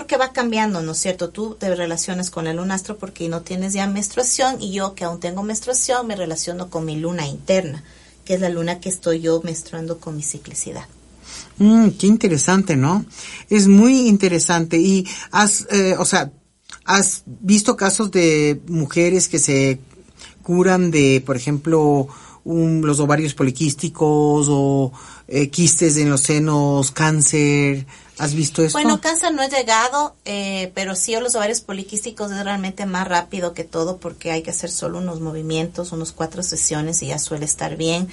porque 0.00 0.16
va 0.16 0.32
cambiando, 0.32 0.80
¿no 0.80 0.92
es 0.92 0.98
cierto? 0.98 1.28
Tú 1.28 1.56
te 1.60 1.74
relacionas 1.74 2.30
con 2.30 2.46
el 2.46 2.56
lunastro 2.56 2.96
porque 2.96 3.28
no 3.28 3.42
tienes 3.42 3.74
ya 3.74 3.86
menstruación 3.86 4.56
y 4.58 4.72
yo 4.72 4.94
que 4.94 5.04
aún 5.04 5.20
tengo 5.20 5.42
menstruación 5.42 6.06
me 6.06 6.16
relaciono 6.16 6.70
con 6.70 6.86
mi 6.86 6.98
luna 6.98 7.26
interna, 7.26 7.84
que 8.24 8.32
es 8.32 8.40
la 8.40 8.48
luna 8.48 8.80
que 8.80 8.88
estoy 8.88 9.20
yo 9.20 9.42
menstruando 9.44 9.98
con 9.98 10.16
mi 10.16 10.22
ciclicidad. 10.22 10.86
Mm, 11.58 11.90
qué 11.98 12.06
interesante, 12.06 12.76
¿no? 12.76 13.04
Es 13.50 13.68
muy 13.68 14.08
interesante 14.08 14.78
y 14.78 15.06
has, 15.32 15.66
eh, 15.70 15.96
o 15.98 16.06
sea, 16.06 16.32
has 16.86 17.22
visto 17.26 17.76
casos 17.76 18.10
de 18.10 18.58
mujeres 18.68 19.28
que 19.28 19.38
se 19.38 19.80
curan 20.42 20.90
de, 20.90 21.22
por 21.26 21.36
ejemplo, 21.36 22.08
los 22.46 23.00
ovarios 23.00 23.34
poliquísticos 23.34 24.46
o 24.48 24.92
eh, 25.28 25.50
quistes 25.50 25.98
en 25.98 26.08
los 26.08 26.22
senos, 26.22 26.90
cáncer. 26.90 27.86
¿Has 28.20 28.34
visto? 28.34 28.62
Bueno, 28.72 29.00
cáncer 29.00 29.32
no 29.32 29.42
he 29.42 29.48
llegado, 29.48 30.14
eh, 30.26 30.72
pero 30.74 30.94
sí 30.94 31.16
los 31.18 31.34
ovarios 31.36 31.62
poliquísticos 31.62 32.30
es 32.30 32.44
realmente 32.44 32.84
más 32.84 33.08
rápido 33.08 33.54
que 33.54 33.64
todo 33.64 33.96
porque 33.96 34.30
hay 34.30 34.42
que 34.42 34.50
hacer 34.50 34.70
solo 34.70 34.98
unos 34.98 35.20
movimientos, 35.20 35.90
unos 35.92 36.12
cuatro 36.12 36.42
sesiones 36.42 37.00
y 37.02 37.06
ya 37.06 37.18
suele 37.18 37.46
estar 37.46 37.78
bien. 37.78 38.08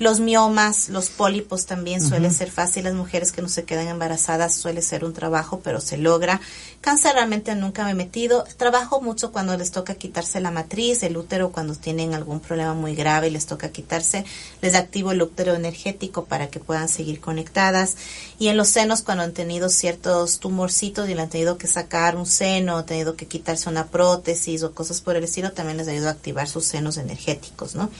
Los 0.00 0.18
miomas, 0.18 0.88
los 0.88 1.08
pólipos 1.08 1.66
también 1.66 2.02
suele 2.02 2.30
ser 2.30 2.50
fácil. 2.50 2.84
Las 2.84 2.94
mujeres 2.94 3.30
que 3.30 3.42
no 3.42 3.48
se 3.48 3.62
quedan 3.62 3.86
embarazadas 3.86 4.54
suele 4.54 4.82
ser 4.82 5.04
un 5.04 5.12
trabajo, 5.12 5.60
pero 5.62 5.80
se 5.80 5.96
logra. 5.96 6.40
Cáncer 6.80 7.14
realmente 7.14 7.54
nunca 7.54 7.84
me 7.84 7.92
he 7.92 7.94
metido. 7.94 8.44
Trabajo 8.56 9.00
mucho 9.00 9.30
cuando 9.30 9.56
les 9.56 9.70
toca 9.70 9.94
quitarse 9.94 10.40
la 10.40 10.50
matriz, 10.50 11.04
el 11.04 11.16
útero, 11.16 11.52
cuando 11.52 11.76
tienen 11.76 12.12
algún 12.12 12.40
problema 12.40 12.74
muy 12.74 12.96
grave 12.96 13.28
y 13.28 13.30
les 13.30 13.46
toca 13.46 13.70
quitarse. 13.70 14.24
Les 14.60 14.74
activo 14.74 15.12
el 15.12 15.22
útero 15.22 15.54
energético 15.54 16.24
para 16.24 16.48
que 16.48 16.58
puedan 16.58 16.88
seguir 16.88 17.20
conectadas. 17.20 17.96
Y 18.40 18.48
en 18.48 18.56
los 18.56 18.68
senos, 18.68 19.02
cuando 19.02 19.22
han 19.22 19.32
tenido 19.32 19.68
ciertos 19.68 20.40
tumorcitos 20.40 21.08
y 21.08 21.14
le 21.14 21.22
han 21.22 21.30
tenido 21.30 21.56
que 21.56 21.68
sacar 21.68 22.16
un 22.16 22.26
seno, 22.26 22.78
han 22.78 22.86
tenido 22.86 23.14
que 23.14 23.26
quitarse 23.26 23.70
una 23.70 23.86
prótesis 23.86 24.64
o 24.64 24.74
cosas 24.74 25.00
por 25.00 25.14
el 25.14 25.22
estilo, 25.22 25.52
también 25.52 25.76
les 25.76 25.86
ayuda 25.86 26.08
a 26.08 26.12
activar 26.12 26.48
sus 26.48 26.64
senos 26.64 26.96
energéticos, 26.96 27.76
¿no? 27.76 27.90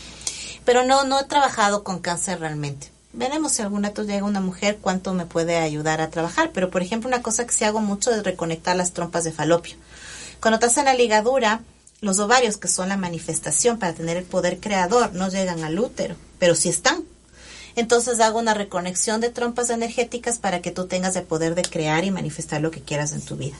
Pero 0.64 0.84
no, 0.84 1.04
no 1.04 1.20
he 1.20 1.24
trabajado 1.24 1.84
con 1.84 1.98
cáncer 1.98 2.40
realmente. 2.40 2.90
Veremos 3.12 3.52
si 3.52 3.62
algún 3.62 3.82
dato 3.82 4.02
llega 4.02 4.24
una 4.24 4.40
mujer, 4.40 4.78
cuánto 4.80 5.14
me 5.14 5.26
puede 5.26 5.56
ayudar 5.56 6.00
a 6.00 6.10
trabajar. 6.10 6.50
Pero, 6.52 6.70
por 6.70 6.82
ejemplo, 6.82 7.08
una 7.08 7.22
cosa 7.22 7.46
que 7.46 7.52
sí 7.52 7.64
hago 7.64 7.80
mucho 7.80 8.10
es 8.12 8.24
reconectar 8.24 8.74
las 8.74 8.92
trompas 8.92 9.24
de 9.24 9.32
falopio. 9.32 9.76
Cuando 10.40 10.58
te 10.58 10.66
hacen 10.66 10.86
la 10.86 10.94
ligadura, 10.94 11.60
los 12.00 12.18
ovarios, 12.18 12.56
que 12.56 12.68
son 12.68 12.88
la 12.88 12.96
manifestación 12.96 13.78
para 13.78 13.94
tener 13.94 14.16
el 14.16 14.24
poder 14.24 14.58
creador, 14.58 15.12
no 15.14 15.28
llegan 15.28 15.62
al 15.62 15.78
útero, 15.78 16.16
pero 16.38 16.54
sí 16.54 16.68
están. 16.68 17.04
Entonces 17.76 18.20
hago 18.20 18.38
una 18.38 18.54
reconexión 18.54 19.20
de 19.20 19.30
trompas 19.30 19.70
energéticas 19.70 20.38
para 20.38 20.60
que 20.60 20.70
tú 20.70 20.86
tengas 20.86 21.16
el 21.16 21.24
poder 21.24 21.54
de 21.54 21.62
crear 21.62 22.04
y 22.04 22.10
manifestar 22.10 22.60
lo 22.60 22.70
que 22.70 22.80
quieras 22.80 23.12
en 23.12 23.22
tu 23.22 23.36
vida. 23.36 23.56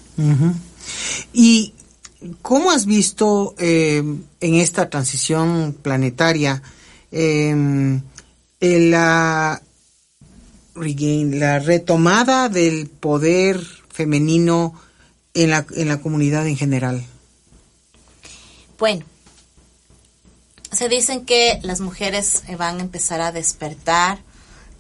¿Y 1.33 1.75
cómo 2.43 2.71
has 2.71 2.87
visto 2.87 3.55
eh, 3.59 3.99
en 4.41 4.55
esta 4.55 4.89
transición 4.89 5.77
planetaria 5.81 6.63
eh, 7.17 8.01
la, 8.61 9.63
la 10.75 11.59
retomada 11.61 12.49
del 12.49 12.89
poder 12.89 13.61
femenino 13.89 14.75
en 15.33 15.51
la, 15.51 15.65
en 15.77 15.89
la 15.89 16.01
comunidad 16.01 16.47
en 16.49 16.57
general? 16.57 17.05
Bueno, 18.79 19.05
se 20.73 20.89
dicen 20.89 21.25
que 21.25 21.61
las 21.63 21.81
mujeres 21.81 22.43
van 22.59 22.79
a 22.79 22.83
empezar 22.83 23.21
a 23.21 23.31
despertar 23.31 24.19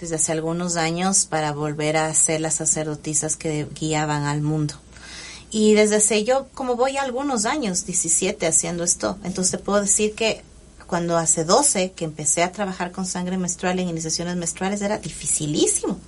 desde 0.00 0.16
hace 0.16 0.32
algunos 0.32 0.76
años 0.76 1.26
para 1.26 1.52
volver 1.52 1.96
a 1.96 2.12
ser 2.14 2.40
las 2.40 2.54
sacerdotisas 2.54 3.36
que 3.36 3.68
guiaban 3.78 4.24
al 4.24 4.42
mundo. 4.42 4.74
Y 5.52 5.74
desde 5.74 5.96
hace 5.96 6.24
yo, 6.24 6.48
como 6.52 6.74
voy 6.74 6.96
algunos 6.96 7.44
años, 7.44 7.86
17 7.86 8.44
haciendo 8.44 8.82
esto, 8.82 9.18
entonces 9.22 9.60
puedo 9.60 9.80
decir 9.80 10.16
que 10.16 10.42
cuando 10.86 11.16
hace 11.16 11.44
12 11.44 11.92
que 11.92 12.04
empecé 12.04 12.42
a 12.42 12.52
trabajar 12.52 12.92
con 12.92 13.06
sangre 13.06 13.38
menstrual 13.38 13.78
en 13.78 13.88
iniciaciones 13.88 14.36
menstruales 14.36 14.82
era 14.82 14.98
dificilísimo. 14.98 15.98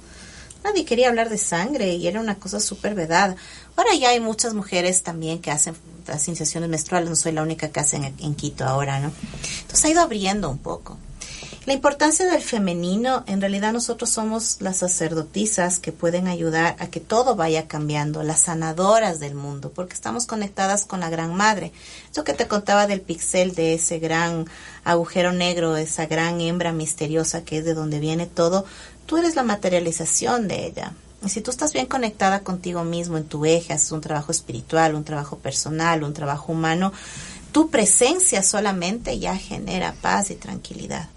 Nadie 0.64 0.84
quería 0.84 1.08
hablar 1.08 1.28
de 1.28 1.38
sangre 1.38 1.94
y 1.94 2.08
era 2.08 2.20
una 2.20 2.36
cosa 2.36 2.60
súper 2.60 2.94
vedada. 2.94 3.36
Ahora 3.76 3.94
ya 3.94 4.10
hay 4.10 4.20
muchas 4.20 4.54
mujeres 4.54 5.02
también 5.02 5.40
que 5.40 5.50
hacen 5.50 5.76
las 6.06 6.26
iniciaciones 6.26 6.68
menstruales, 6.68 7.08
no 7.08 7.16
soy 7.16 7.32
la 7.32 7.42
única 7.42 7.68
que 7.68 7.80
hacen 7.80 8.04
en 8.18 8.34
Quito 8.34 8.64
ahora, 8.64 8.98
¿no? 9.00 9.12
Entonces 9.60 9.84
ha 9.84 9.90
ido 9.90 10.00
abriendo 10.00 10.50
un 10.50 10.58
poco. 10.58 10.98
La 11.66 11.72
importancia 11.72 12.30
del 12.30 12.42
femenino, 12.42 13.24
en 13.26 13.40
realidad 13.40 13.72
nosotros 13.72 14.08
somos 14.08 14.58
las 14.60 14.76
sacerdotisas 14.76 15.80
que 15.80 15.90
pueden 15.90 16.28
ayudar 16.28 16.76
a 16.78 16.86
que 16.86 17.00
todo 17.00 17.34
vaya 17.34 17.66
cambiando, 17.66 18.22
las 18.22 18.42
sanadoras 18.42 19.18
del 19.18 19.34
mundo, 19.34 19.72
porque 19.74 19.94
estamos 19.94 20.26
conectadas 20.26 20.84
con 20.84 21.00
la 21.00 21.10
Gran 21.10 21.34
Madre. 21.34 21.72
Eso 22.08 22.22
que 22.22 22.34
te 22.34 22.46
contaba 22.46 22.86
del 22.86 23.00
pixel, 23.00 23.56
de 23.56 23.74
ese 23.74 23.98
gran 23.98 24.46
agujero 24.84 25.32
negro, 25.32 25.76
esa 25.76 26.06
gran 26.06 26.40
hembra 26.40 26.70
misteriosa 26.70 27.42
que 27.42 27.58
es 27.58 27.64
de 27.64 27.74
donde 27.74 27.98
viene 27.98 28.26
todo, 28.26 28.64
tú 29.06 29.16
eres 29.16 29.34
la 29.34 29.42
materialización 29.42 30.46
de 30.46 30.66
ella. 30.66 30.92
Y 31.24 31.30
si 31.30 31.40
tú 31.40 31.50
estás 31.50 31.72
bien 31.72 31.86
conectada 31.86 32.44
contigo 32.44 32.84
mismo 32.84 33.16
en 33.16 33.24
tu 33.24 33.44
eje, 33.44 33.72
haces 33.72 33.90
un 33.90 34.00
trabajo 34.00 34.30
espiritual, 34.30 34.94
un 34.94 35.02
trabajo 35.02 35.38
personal, 35.38 36.04
un 36.04 36.12
trabajo 36.12 36.52
humano, 36.52 36.92
tu 37.57 37.70
presencia 37.70 38.42
solamente 38.42 39.18
ya 39.18 39.34
genera 39.34 39.94
paz 39.94 40.30
y 40.30 40.34
tranquilidad. 40.34 41.09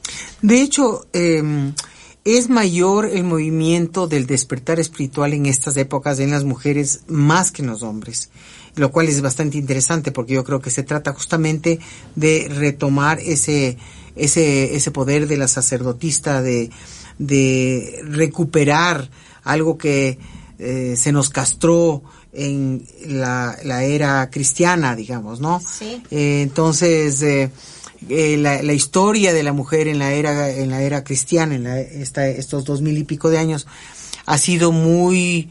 De 0.41 0.61
hecho, 0.61 1.05
eh, 1.11 1.73
es 2.23 2.47
mayor 2.47 3.07
el 3.07 3.25
movimiento 3.25 4.07
del 4.07 4.25
despertar 4.25 4.79
espiritual 4.79 5.33
en 5.33 5.47
estas 5.47 5.75
épocas 5.75 6.17
en 6.21 6.31
las 6.31 6.45
mujeres 6.45 7.01
más 7.07 7.51
que 7.51 7.61
en 7.61 7.67
los 7.67 7.83
hombres, 7.83 8.29
lo 8.77 8.89
cual 8.89 9.09
es 9.09 9.19
bastante 9.19 9.57
interesante 9.57 10.13
porque 10.13 10.35
yo 10.35 10.45
creo 10.45 10.61
que 10.61 10.69
se 10.69 10.83
trata 10.83 11.11
justamente 11.11 11.81
de 12.15 12.47
retomar 12.49 13.19
ese 13.19 13.77
ese 14.15 14.77
ese 14.77 14.91
poder 14.91 15.27
de 15.27 15.35
la 15.35 15.49
sacerdotista 15.49 16.41
de 16.41 16.69
de 17.17 17.99
recuperar 18.05 19.09
algo 19.43 19.77
que 19.77 20.17
eh, 20.57 20.95
se 20.95 21.11
nos 21.11 21.29
castró 21.29 22.01
en 22.33 22.85
la, 23.07 23.57
la, 23.63 23.83
era 23.83 24.29
cristiana, 24.29 24.95
digamos, 24.95 25.39
¿no? 25.39 25.61
Sí. 25.61 26.01
Eh, 26.11 26.41
entonces, 26.43 27.21
eh, 27.21 27.51
eh, 28.07 28.37
la, 28.37 28.61
la, 28.61 28.73
historia 28.73 29.33
de 29.33 29.43
la 29.43 29.53
mujer 29.53 29.87
en 29.87 29.99
la 29.99 30.13
era, 30.13 30.49
en 30.49 30.69
la 30.69 30.81
era 30.81 31.03
cristiana, 31.03 31.55
en 31.55 31.63
la, 31.63 31.79
esta, 31.79 32.27
estos 32.27 32.65
dos 32.65 32.81
mil 32.81 32.97
y 32.97 33.03
pico 33.03 33.29
de 33.29 33.39
años, 33.39 33.67
ha 34.25 34.37
sido 34.37 34.71
muy 34.71 35.49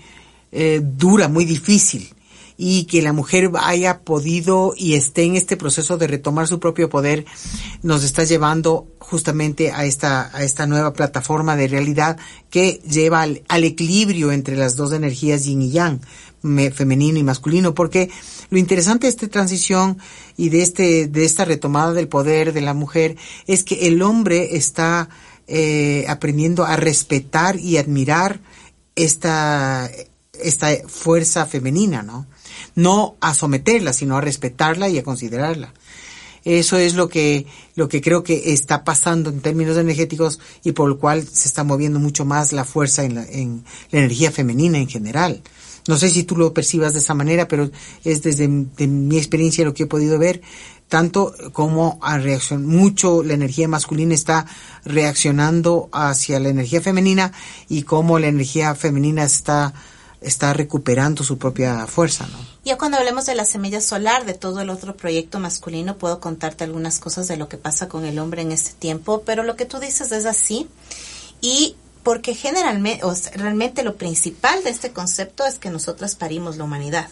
dura, 0.80 1.28
muy 1.28 1.44
difícil. 1.44 2.14
Y 2.60 2.84
que 2.84 3.02
la 3.02 3.12
mujer 3.12 3.52
haya 3.60 4.00
podido 4.00 4.74
y 4.76 4.94
esté 4.94 5.22
en 5.22 5.36
este 5.36 5.56
proceso 5.56 5.96
de 5.96 6.08
retomar 6.08 6.48
su 6.48 6.58
propio 6.58 6.88
poder, 6.88 7.24
nos 7.82 8.02
está 8.02 8.24
llevando 8.24 8.88
justamente 8.98 9.70
a 9.70 9.84
esta, 9.84 10.34
a 10.36 10.42
esta 10.42 10.66
nueva 10.66 10.92
plataforma 10.92 11.54
de 11.54 11.68
realidad 11.68 12.18
que 12.50 12.80
lleva 12.88 13.22
al, 13.22 13.42
al 13.48 13.62
equilibrio 13.62 14.32
entre 14.32 14.56
las 14.56 14.74
dos 14.74 14.92
energías 14.92 15.44
yin 15.44 15.62
y 15.62 15.70
yang 15.70 16.00
me, 16.42 16.70
femenino 16.70 17.18
y 17.18 17.22
masculino, 17.22 17.74
porque 17.74 18.10
lo 18.50 18.58
interesante 18.58 19.06
de 19.06 19.10
esta 19.10 19.28
transición 19.28 19.98
y 20.36 20.48
de 20.48 20.62
este, 20.62 21.08
de 21.08 21.24
esta 21.24 21.44
retomada 21.44 21.92
del 21.92 22.08
poder 22.08 22.52
de 22.52 22.60
la 22.60 22.74
mujer 22.74 23.16
es 23.46 23.64
que 23.64 23.86
el 23.86 24.02
hombre 24.02 24.56
está 24.56 25.08
eh, 25.46 26.04
aprendiendo 26.08 26.64
a 26.64 26.76
respetar 26.76 27.58
y 27.58 27.78
admirar 27.78 28.40
esta, 28.96 29.90
esta 30.34 30.68
fuerza 30.86 31.46
femenina, 31.46 32.02
¿no? 32.02 32.26
No 32.74 33.16
a 33.20 33.34
someterla, 33.34 33.92
sino 33.92 34.16
a 34.16 34.20
respetarla 34.20 34.88
y 34.88 34.98
a 34.98 35.02
considerarla. 35.02 35.72
Eso 36.44 36.78
es 36.78 36.94
lo 36.94 37.08
que, 37.08 37.46
lo 37.74 37.88
que 37.88 38.00
creo 38.00 38.22
que 38.22 38.52
está 38.52 38.84
pasando 38.84 39.30
en 39.30 39.40
términos 39.40 39.76
energéticos 39.76 40.40
y 40.64 40.72
por 40.72 40.88
lo 40.88 40.98
cual 40.98 41.26
se 41.26 41.48
está 41.48 41.64
moviendo 41.64 41.98
mucho 41.98 42.24
más 42.24 42.52
la 42.52 42.64
fuerza 42.64 43.04
en 43.04 43.16
la, 43.16 43.24
en 43.24 43.64
la 43.90 43.98
energía 44.00 44.30
femenina 44.30 44.78
en 44.78 44.88
general. 44.88 45.42
No 45.88 45.96
sé 45.96 46.08
si 46.10 46.22
tú 46.22 46.36
lo 46.36 46.54
percibas 46.54 46.92
de 46.92 47.00
esa 47.00 47.14
manera, 47.14 47.48
pero 47.48 47.68
es 48.04 48.22
desde 48.22 48.46
mi 48.46 49.18
experiencia 49.18 49.64
lo 49.64 49.74
que 49.74 49.82
he 49.82 49.86
podido 49.86 50.18
ver, 50.18 50.42
tanto 50.86 51.34
como 51.52 51.98
a 52.00 52.18
reacción, 52.18 52.64
mucho 52.66 53.22
la 53.22 53.34
energía 53.34 53.68
masculina 53.68 54.14
está 54.14 54.46
reaccionando 54.84 55.88
hacia 55.92 56.38
la 56.38 56.50
energía 56.50 56.80
femenina 56.80 57.32
y 57.68 57.82
cómo 57.82 58.18
la 58.18 58.28
energía 58.28 58.74
femenina 58.74 59.24
está 59.24 59.74
está 60.20 60.52
recuperando 60.52 61.22
su 61.22 61.38
propia 61.38 61.86
fuerza, 61.86 62.26
¿no? 62.26 62.38
Ya 62.64 62.76
cuando 62.76 62.98
hablemos 62.98 63.26
de 63.26 63.34
la 63.34 63.44
semilla 63.44 63.80
solar, 63.80 64.26
de 64.26 64.34
todo 64.34 64.60
el 64.60 64.68
otro 64.68 64.96
proyecto 64.96 65.38
masculino, 65.38 65.96
puedo 65.96 66.20
contarte 66.20 66.64
algunas 66.64 66.98
cosas 66.98 67.28
de 67.28 67.36
lo 67.36 67.48
que 67.48 67.56
pasa 67.56 67.88
con 67.88 68.04
el 68.04 68.18
hombre 68.18 68.42
en 68.42 68.52
este 68.52 68.72
tiempo, 68.72 69.22
pero 69.24 69.44
lo 69.44 69.56
que 69.56 69.64
tú 69.64 69.78
dices 69.78 70.10
es 70.12 70.26
así. 70.26 70.66
Y 71.40 71.76
porque 72.08 72.34
generalmente, 72.34 73.04
o 73.04 73.14
sea, 73.14 73.32
realmente 73.32 73.82
lo 73.82 73.96
principal 73.96 74.64
de 74.64 74.70
este 74.70 74.94
concepto 74.94 75.44
es 75.44 75.58
que 75.58 75.68
nosotras 75.68 76.14
parimos 76.14 76.56
la 76.56 76.64
humanidad. 76.64 77.06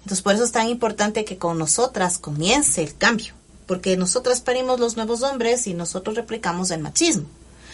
Entonces, 0.00 0.20
por 0.20 0.34
eso 0.34 0.44
es 0.44 0.52
tan 0.52 0.68
importante 0.68 1.24
que 1.24 1.38
con 1.38 1.56
nosotras 1.56 2.18
comience 2.18 2.82
el 2.82 2.94
cambio, 2.94 3.32
porque 3.66 3.96
nosotras 3.96 4.42
parimos 4.42 4.78
los 4.78 4.96
nuevos 4.96 5.22
hombres 5.22 5.66
y 5.66 5.72
nosotros 5.72 6.14
replicamos 6.14 6.70
el 6.72 6.82
machismo. 6.82 7.22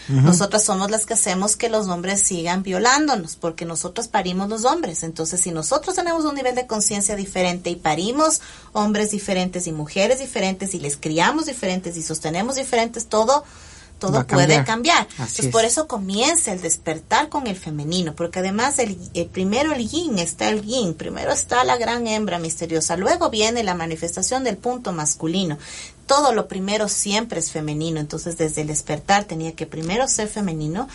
Uh 0.07 0.13
-huh. 0.13 0.21
Nosotras 0.21 0.63
somos 0.63 0.89
las 0.89 1.05
que 1.05 1.15
hacemos 1.15 1.57
que 1.57 1.67
los 1.67 1.89
hombres 1.89 2.21
sigan 2.21 2.63
violándonos, 2.63 3.35
porque 3.35 3.65
nosotros 3.65 4.07
parimos 4.07 4.47
los 4.47 4.63
hombres. 4.63 5.03
Entonces, 5.03 5.41
si 5.41 5.51
nosotros 5.51 5.97
tenemos 5.97 6.23
un 6.23 6.35
nivel 6.35 6.55
de 6.55 6.67
conciencia 6.67 7.17
diferente 7.17 7.69
y 7.69 7.75
parimos 7.75 8.39
hombres 8.71 9.11
diferentes 9.11 9.67
y 9.67 9.73
mujeres 9.73 10.19
diferentes 10.19 10.73
y 10.73 10.79
les 10.79 10.95
criamos 10.95 11.47
diferentes 11.47 11.97
y 11.97 12.01
sostenemos 12.01 12.55
diferentes, 12.55 13.07
todo 13.07 13.43
todo 13.99 14.25
puede 14.25 14.63
cambiar. 14.63 15.07
Entonces, 15.11 15.47
por 15.47 15.65
eso 15.65 15.87
comienza 15.87 16.51
el 16.51 16.61
despertar 16.61 17.29
con 17.29 17.45
el 17.47 17.55
femenino, 17.55 18.15
porque 18.15 18.39
además 18.39 18.79
el, 18.79 18.97
el, 19.13 19.27
primero 19.27 19.73
el 19.73 19.87
yin 19.87 20.17
está 20.17 20.49
el 20.49 20.63
yin, 20.63 20.93
primero 20.93 21.31
está 21.31 21.63
la 21.63 21.77
gran 21.77 22.07
hembra 22.07 22.39
misteriosa, 22.39 22.97
luego 22.97 23.29
viene 23.29 23.63
la 23.63 23.75
manifestación 23.75 24.43
del 24.43 24.57
punto 24.57 24.91
masculino. 24.91 25.57
Todo 26.09 26.33
lo 26.33 26.47
primero 26.47 26.87
siempre 26.87 27.37
es 27.39 27.51
femenino, 27.51 27.99
entonces 27.99 28.35
desde 28.35 28.61
el 28.61 28.67
despertar 28.67 29.25
tenía 29.25 29.55
que 29.55 29.67
primero 29.67 30.07
ser 30.07 30.27
femenino 30.27 30.87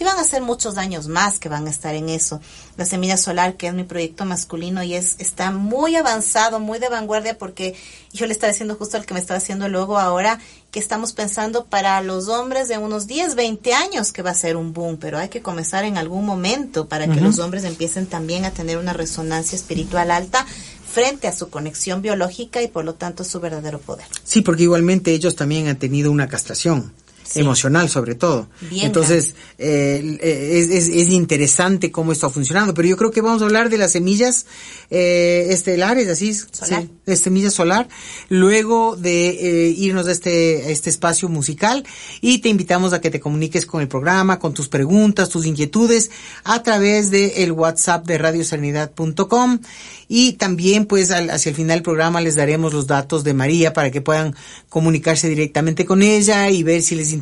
y 0.00 0.04
van 0.04 0.18
a 0.18 0.24
ser 0.24 0.40
muchos 0.40 0.78
años 0.78 1.08
más 1.08 1.38
que 1.38 1.50
van 1.50 1.66
a 1.66 1.70
estar 1.70 1.94
en 1.94 2.08
eso. 2.08 2.40
La 2.78 2.86
semilla 2.86 3.18
solar, 3.18 3.58
que 3.58 3.66
es 3.66 3.74
mi 3.74 3.84
proyecto 3.84 4.24
masculino 4.24 4.82
y 4.82 4.94
es 4.94 5.16
está 5.18 5.50
muy 5.50 5.94
avanzado, 5.96 6.58
muy 6.58 6.78
de 6.78 6.88
vanguardia 6.88 7.36
porque 7.36 7.76
yo 8.14 8.24
le 8.24 8.32
estaba 8.32 8.50
diciendo 8.50 8.76
justo 8.76 8.96
al 8.96 9.04
que 9.04 9.12
me 9.12 9.20
estaba 9.20 9.36
haciendo 9.36 9.68
luego 9.68 9.98
ahora 9.98 10.38
que 10.70 10.80
estamos 10.80 11.12
pensando 11.12 11.66
para 11.66 12.00
los 12.00 12.28
hombres 12.28 12.66
de 12.66 12.78
unos 12.78 13.06
10, 13.06 13.34
20 13.34 13.74
años 13.74 14.10
que 14.10 14.22
va 14.22 14.30
a 14.30 14.34
ser 14.34 14.56
un 14.56 14.72
boom, 14.72 14.96
pero 14.96 15.18
hay 15.18 15.28
que 15.28 15.42
comenzar 15.42 15.84
en 15.84 15.98
algún 15.98 16.24
momento 16.24 16.88
para 16.88 17.04
que 17.04 17.12
uh 17.12 17.16
-huh. 17.16 17.24
los 17.24 17.40
hombres 17.40 17.64
empiecen 17.64 18.06
también 18.06 18.46
a 18.46 18.52
tener 18.52 18.78
una 18.78 18.94
resonancia 18.94 19.54
espiritual 19.54 20.10
alta 20.10 20.46
frente 20.92 21.26
a 21.26 21.32
su 21.32 21.48
conexión 21.48 22.02
biológica 22.02 22.62
y 22.62 22.68
por 22.68 22.84
lo 22.84 22.94
tanto 22.94 23.24
su 23.24 23.40
verdadero 23.40 23.78
poder. 23.78 24.06
Sí, 24.24 24.42
porque 24.42 24.64
igualmente 24.64 25.12
ellos 25.12 25.34
también 25.34 25.68
han 25.68 25.78
tenido 25.78 26.10
una 26.10 26.28
castración. 26.28 26.92
Sí. 27.32 27.40
emocional 27.40 27.88
sobre 27.88 28.14
todo. 28.14 28.48
Bien 28.70 28.86
Entonces, 28.86 29.34
eh, 29.56 30.18
es, 30.20 30.68
es, 30.68 30.88
es, 30.88 31.08
interesante 31.08 31.90
cómo 31.90 32.12
esto 32.12 32.26
ha 32.26 32.30
funcionado, 32.30 32.74
pero 32.74 32.88
yo 32.88 32.96
creo 32.96 33.10
que 33.10 33.22
vamos 33.22 33.40
a 33.40 33.46
hablar 33.46 33.70
de 33.70 33.78
las 33.78 33.92
semillas 33.92 34.44
eh, 34.90 35.46
estelares, 35.48 36.08
así, 36.08 36.34
solar. 36.34 36.86
Sí, 37.06 37.16
semilla 37.16 37.50
solar, 37.50 37.88
luego 38.28 38.96
de 38.96 39.28
eh, 39.30 39.68
irnos 39.70 40.08
a 40.08 40.12
este, 40.12 40.64
a 40.66 40.68
este 40.68 40.90
espacio 40.90 41.30
musical 41.30 41.84
y 42.20 42.38
te 42.38 42.50
invitamos 42.50 42.92
a 42.92 43.00
que 43.00 43.10
te 43.10 43.20
comuniques 43.20 43.64
con 43.64 43.80
el 43.80 43.88
programa, 43.88 44.38
con 44.38 44.52
tus 44.52 44.68
preguntas, 44.68 45.30
tus 45.30 45.46
inquietudes 45.46 46.10
a 46.44 46.62
través 46.62 47.10
de 47.10 47.44
el 47.44 47.52
WhatsApp 47.52 48.06
de 48.06 48.18
radioserenidad.com 48.18 49.60
y 50.08 50.34
también 50.34 50.84
pues 50.84 51.10
al, 51.10 51.30
hacia 51.30 51.50
el 51.50 51.56
final 51.56 51.78
del 51.78 51.82
programa 51.82 52.20
les 52.20 52.36
daremos 52.36 52.74
los 52.74 52.86
datos 52.86 53.24
de 53.24 53.32
María 53.32 53.72
para 53.72 53.90
que 53.90 54.02
puedan 54.02 54.34
comunicarse 54.68 55.28
directamente 55.28 55.86
con 55.86 56.02
ella 56.02 56.50
y 56.50 56.62
ver 56.62 56.82
si 56.82 56.94
les 56.94 57.12
interesa 57.12 57.21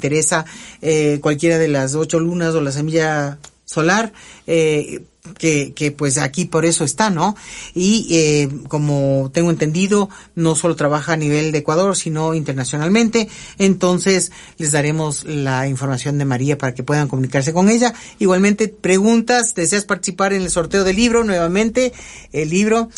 eh, 0.82 1.18
cualquiera 1.20 1.58
de 1.58 1.68
las 1.68 1.94
ocho 1.94 2.20
lunas 2.20 2.54
o 2.54 2.60
la 2.60 2.72
semilla 2.72 3.38
solar, 3.64 4.12
eh, 4.46 5.04
que, 5.38 5.94
pues 5.96 6.18
aquí 6.18 6.46
por 6.46 6.64
eso 6.64 6.82
está, 6.82 7.10
¿no? 7.10 7.36
Y 7.74 8.08
eh, 8.10 8.48
como 8.68 9.30
tengo 9.32 9.50
entendido, 9.50 10.08
no 10.34 10.54
solo 10.54 10.76
trabaja 10.76 11.12
a 11.12 11.16
nivel 11.16 11.52
de 11.52 11.58
Ecuador, 11.58 11.96
sino 11.96 12.34
internacionalmente, 12.34 13.28
entonces 13.58 14.32
les 14.58 14.72
daremos 14.72 15.24
la 15.24 15.68
información 15.68 16.18
de 16.18 16.24
María 16.24 16.58
para 16.58 16.74
que 16.74 16.82
puedan 16.82 17.06
comunicarse 17.06 17.52
con 17.52 17.68
ella. 17.68 17.94
Igualmente, 18.18 18.68
preguntas, 18.68 19.54
deseas 19.54 19.84
participar 19.84 20.32
en 20.32 20.42
el 20.42 20.50
sorteo 20.50 20.84
del 20.84 20.96
libro, 20.96 21.22
nuevamente, 21.22 21.92
el 22.32 22.50
libro, 22.50 22.88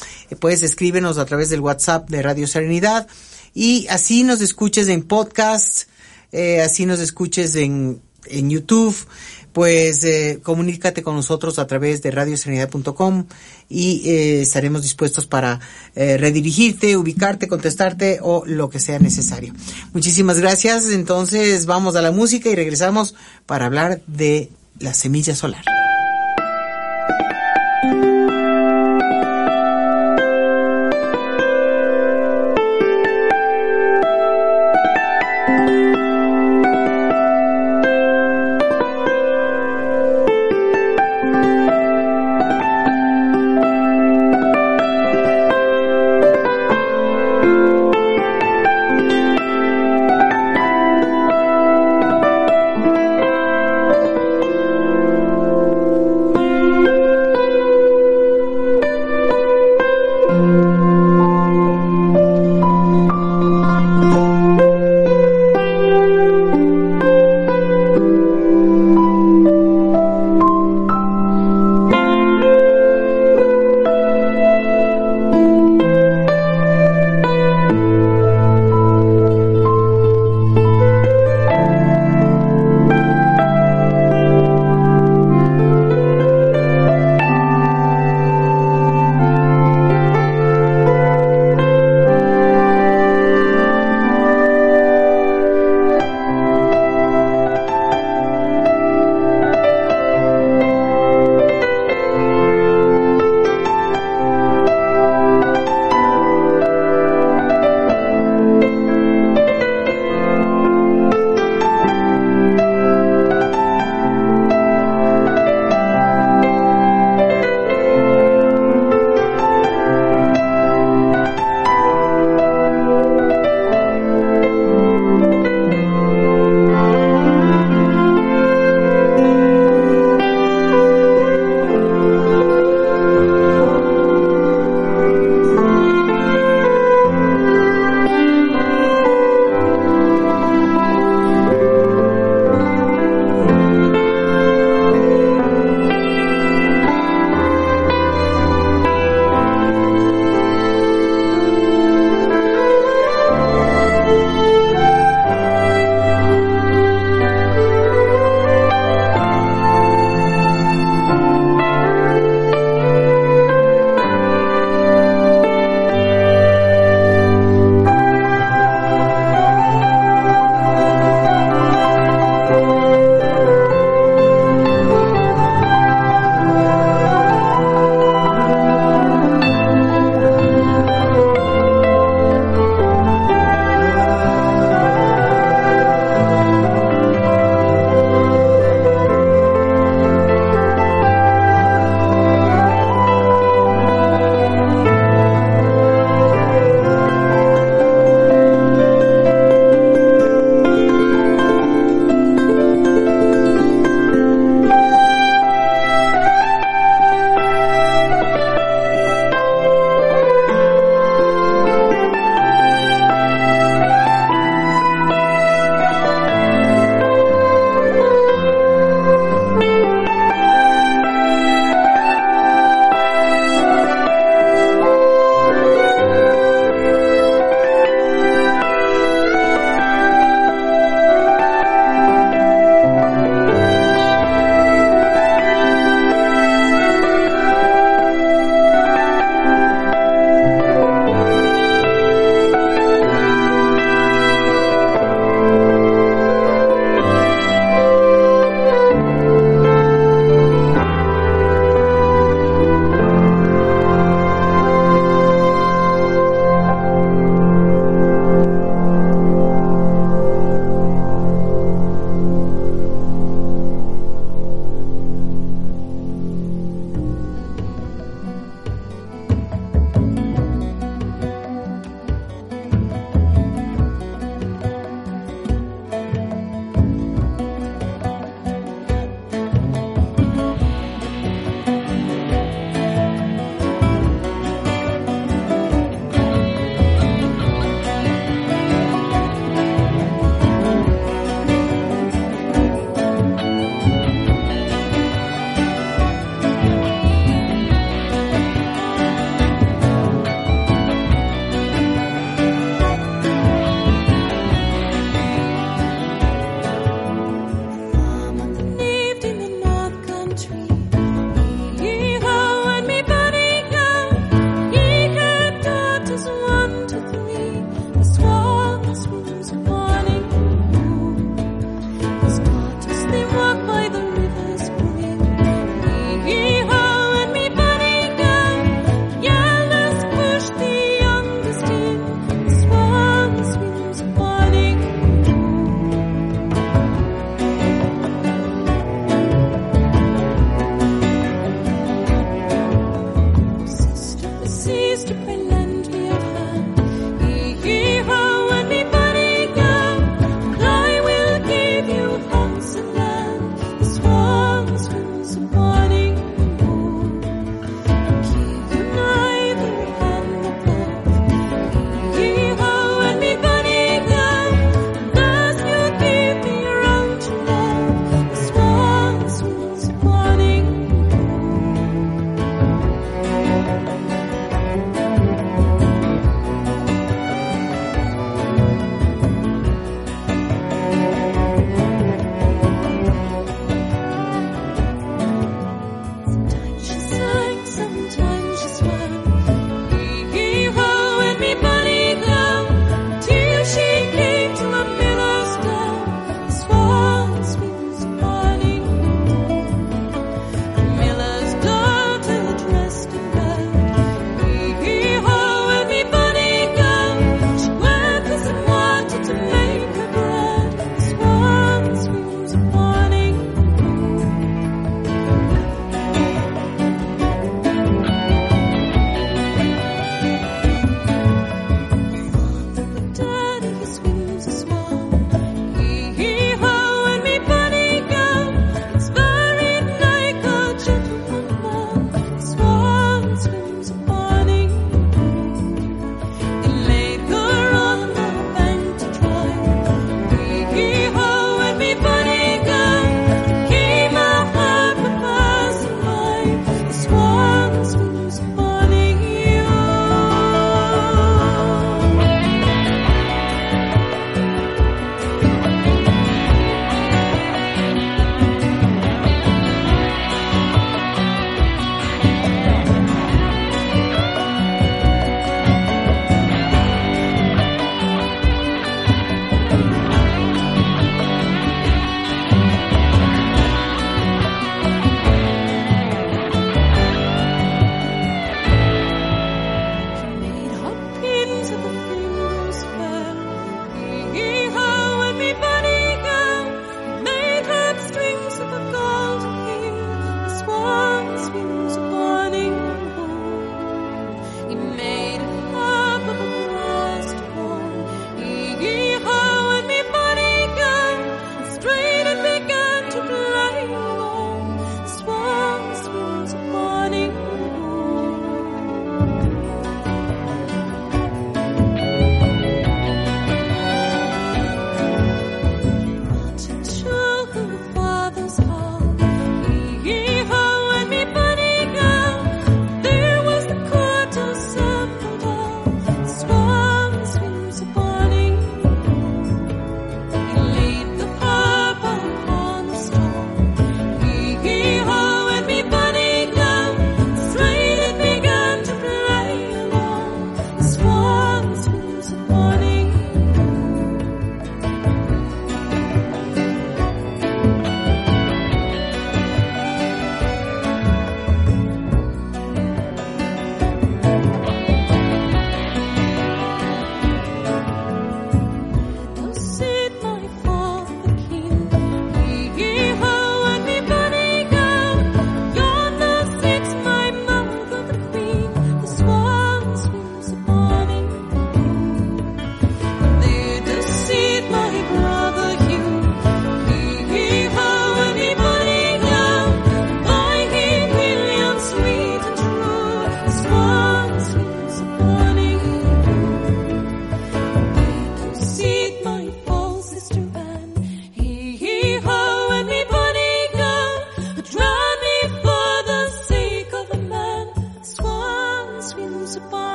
puedes 0.41 0.63
escríbenos 0.63 1.19
a 1.19 1.27
través 1.27 1.51
del 1.51 1.61
WhatsApp 1.61 2.09
de 2.09 2.23
Radio 2.23 2.47
Serenidad 2.47 3.09
y 3.55 3.87
así 3.89 4.23
nos 4.23 4.41
escuches 4.41 4.89
en 4.89 5.03
podcast, 5.03 5.89
eh, 6.33 6.61
así 6.63 6.87
nos 6.87 7.01
escuches 7.01 7.55
en 7.57 8.01
en 8.27 8.51
YouTube, 8.51 8.95
pues 9.53 10.05
eh, 10.05 10.39
comunícate 10.45 11.03
con 11.03 11.17
nosotros 11.17 11.59
a 11.59 11.67
través 11.67 12.03
de 12.03 12.13
radioserenidad.com 12.13 13.27
y 13.69 14.09
eh, 14.09 14.43
estaremos 14.43 14.83
dispuestos 14.83 15.27
para 15.27 15.59
redirigirte, 15.97 16.97
ubicarte, 16.97 17.49
contestarte 17.49 18.21
o 18.23 18.45
lo 18.47 18.71
que 18.71 18.79
sea 18.79 19.01
necesario. 19.01 19.53
Muchísimas 19.93 20.39
gracias. 20.39 20.89
Entonces 20.91 21.67
vamos 21.67 21.97
a 21.97 22.03
la 22.03 22.13
música 22.13 22.49
y 22.49 22.55
regresamos 22.55 23.17
para 23.45 23.67
hablar 23.67 24.01
de 24.07 24.51
la 24.79 24.95
semilla 24.95 25.35
solar. 25.35 25.65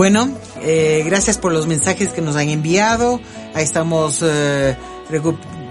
Bueno, 0.00 0.34
eh, 0.62 1.02
gracias 1.04 1.36
por 1.36 1.52
los 1.52 1.66
mensajes 1.66 2.14
que 2.14 2.22
nos 2.22 2.34
han 2.34 2.48
enviado. 2.48 3.20
Ahí 3.52 3.64
estamos 3.64 4.20
eh, 4.22 4.74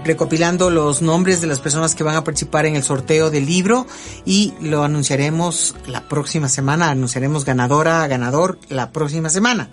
recopilando 0.04 0.70
los 0.70 1.02
nombres 1.02 1.40
de 1.40 1.48
las 1.48 1.58
personas 1.58 1.96
que 1.96 2.04
van 2.04 2.14
a 2.14 2.22
participar 2.22 2.64
en 2.64 2.76
el 2.76 2.84
sorteo 2.84 3.28
del 3.30 3.44
libro 3.44 3.88
y 4.24 4.54
lo 4.60 4.84
anunciaremos 4.84 5.74
la 5.88 6.08
próxima 6.08 6.48
semana. 6.48 6.90
Anunciaremos 6.90 7.44
ganadora, 7.44 8.06
ganador 8.06 8.60
la 8.68 8.92
próxima 8.92 9.30
semana. 9.30 9.68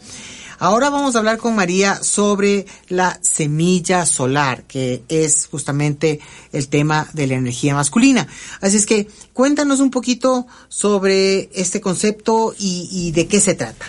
Ahora 0.57 0.89
vamos 0.89 1.13
a 1.13 1.19
hablar 1.19 1.37
con 1.37 1.55
María 1.55 2.01
sobre 2.01 2.65
la 2.87 3.19
semilla 3.21 4.07
solar, 4.07 4.63
que 4.63 5.03
es 5.07 5.45
justamente 5.51 6.19
el 6.51 6.67
tema 6.67 7.07
de 7.13 7.27
la 7.27 7.35
energía 7.35 7.75
masculina. 7.75 8.27
Así 8.59 8.77
es 8.77 8.87
que 8.87 9.07
cuéntanos 9.33 9.81
un 9.81 9.91
poquito 9.91 10.47
sobre 10.67 11.51
este 11.53 11.79
concepto 11.79 12.55
y 12.57 13.11
de 13.11 13.27
qué 13.27 13.39
se 13.39 13.53
trata. 13.53 13.85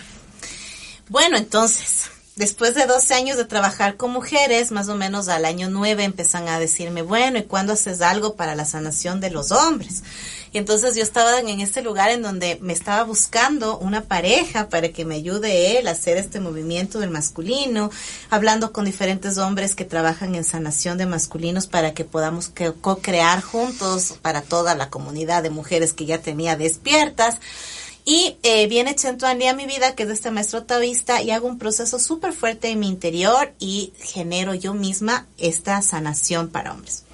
Bueno, 1.10 1.38
entonces, 1.38 2.10
después 2.36 2.74
de 2.74 2.84
12 2.84 3.14
años 3.14 3.38
de 3.38 3.46
trabajar 3.46 3.96
con 3.96 4.10
mujeres, 4.10 4.70
más 4.72 4.90
o 4.90 4.94
menos 4.94 5.28
al 5.28 5.46
año 5.46 5.70
9 5.70 6.04
empiezan 6.04 6.48
a 6.48 6.60
decirme, 6.60 7.00
bueno, 7.00 7.38
¿y 7.38 7.44
cuándo 7.44 7.72
haces 7.72 8.02
algo 8.02 8.34
para 8.34 8.54
la 8.54 8.66
sanación 8.66 9.18
de 9.18 9.30
los 9.30 9.50
hombres? 9.50 10.02
Y 10.52 10.58
entonces 10.58 10.96
yo 10.96 11.02
estaba 11.02 11.40
en 11.40 11.60
este 11.62 11.80
lugar 11.80 12.10
en 12.10 12.20
donde 12.20 12.58
me 12.60 12.74
estaba 12.74 13.04
buscando 13.04 13.78
una 13.78 14.02
pareja 14.02 14.68
para 14.68 14.90
que 14.90 15.06
me 15.06 15.14
ayude 15.14 15.78
él 15.78 15.88
a 15.88 15.92
hacer 15.92 16.18
este 16.18 16.40
movimiento 16.40 17.00
del 17.00 17.08
masculino, 17.08 17.90
hablando 18.28 18.72
con 18.72 18.84
diferentes 18.84 19.38
hombres 19.38 19.74
que 19.74 19.86
trabajan 19.86 20.34
en 20.34 20.44
sanación 20.44 20.98
de 20.98 21.06
masculinos 21.06 21.66
para 21.66 21.94
que 21.94 22.04
podamos 22.04 22.50
co-crear 22.82 23.40
juntos 23.40 24.14
para 24.20 24.42
toda 24.42 24.74
la 24.74 24.90
comunidad 24.90 25.42
de 25.42 25.50
mujeres 25.50 25.94
que 25.94 26.04
ya 26.04 26.18
tenía 26.18 26.54
despiertas. 26.54 27.36
Y 28.10 28.38
eh, 28.42 28.66
viene 28.68 28.94
Chento 28.94 29.26
Andy 29.26 29.48
a 29.48 29.52
mi 29.52 29.66
vida, 29.66 29.94
que 29.94 30.04
es 30.04 30.08
este 30.08 30.30
maestro 30.30 30.62
taoísta, 30.62 31.20
y 31.20 31.30
hago 31.30 31.46
un 31.46 31.58
proceso 31.58 31.98
súper 31.98 32.32
fuerte 32.32 32.70
en 32.70 32.80
mi 32.80 32.88
interior 32.88 33.52
y 33.58 33.92
genero 33.98 34.54
yo 34.54 34.72
misma 34.72 35.26
esta 35.36 35.82
sanación 35.82 36.48
para 36.48 36.72
hombres. 36.72 37.04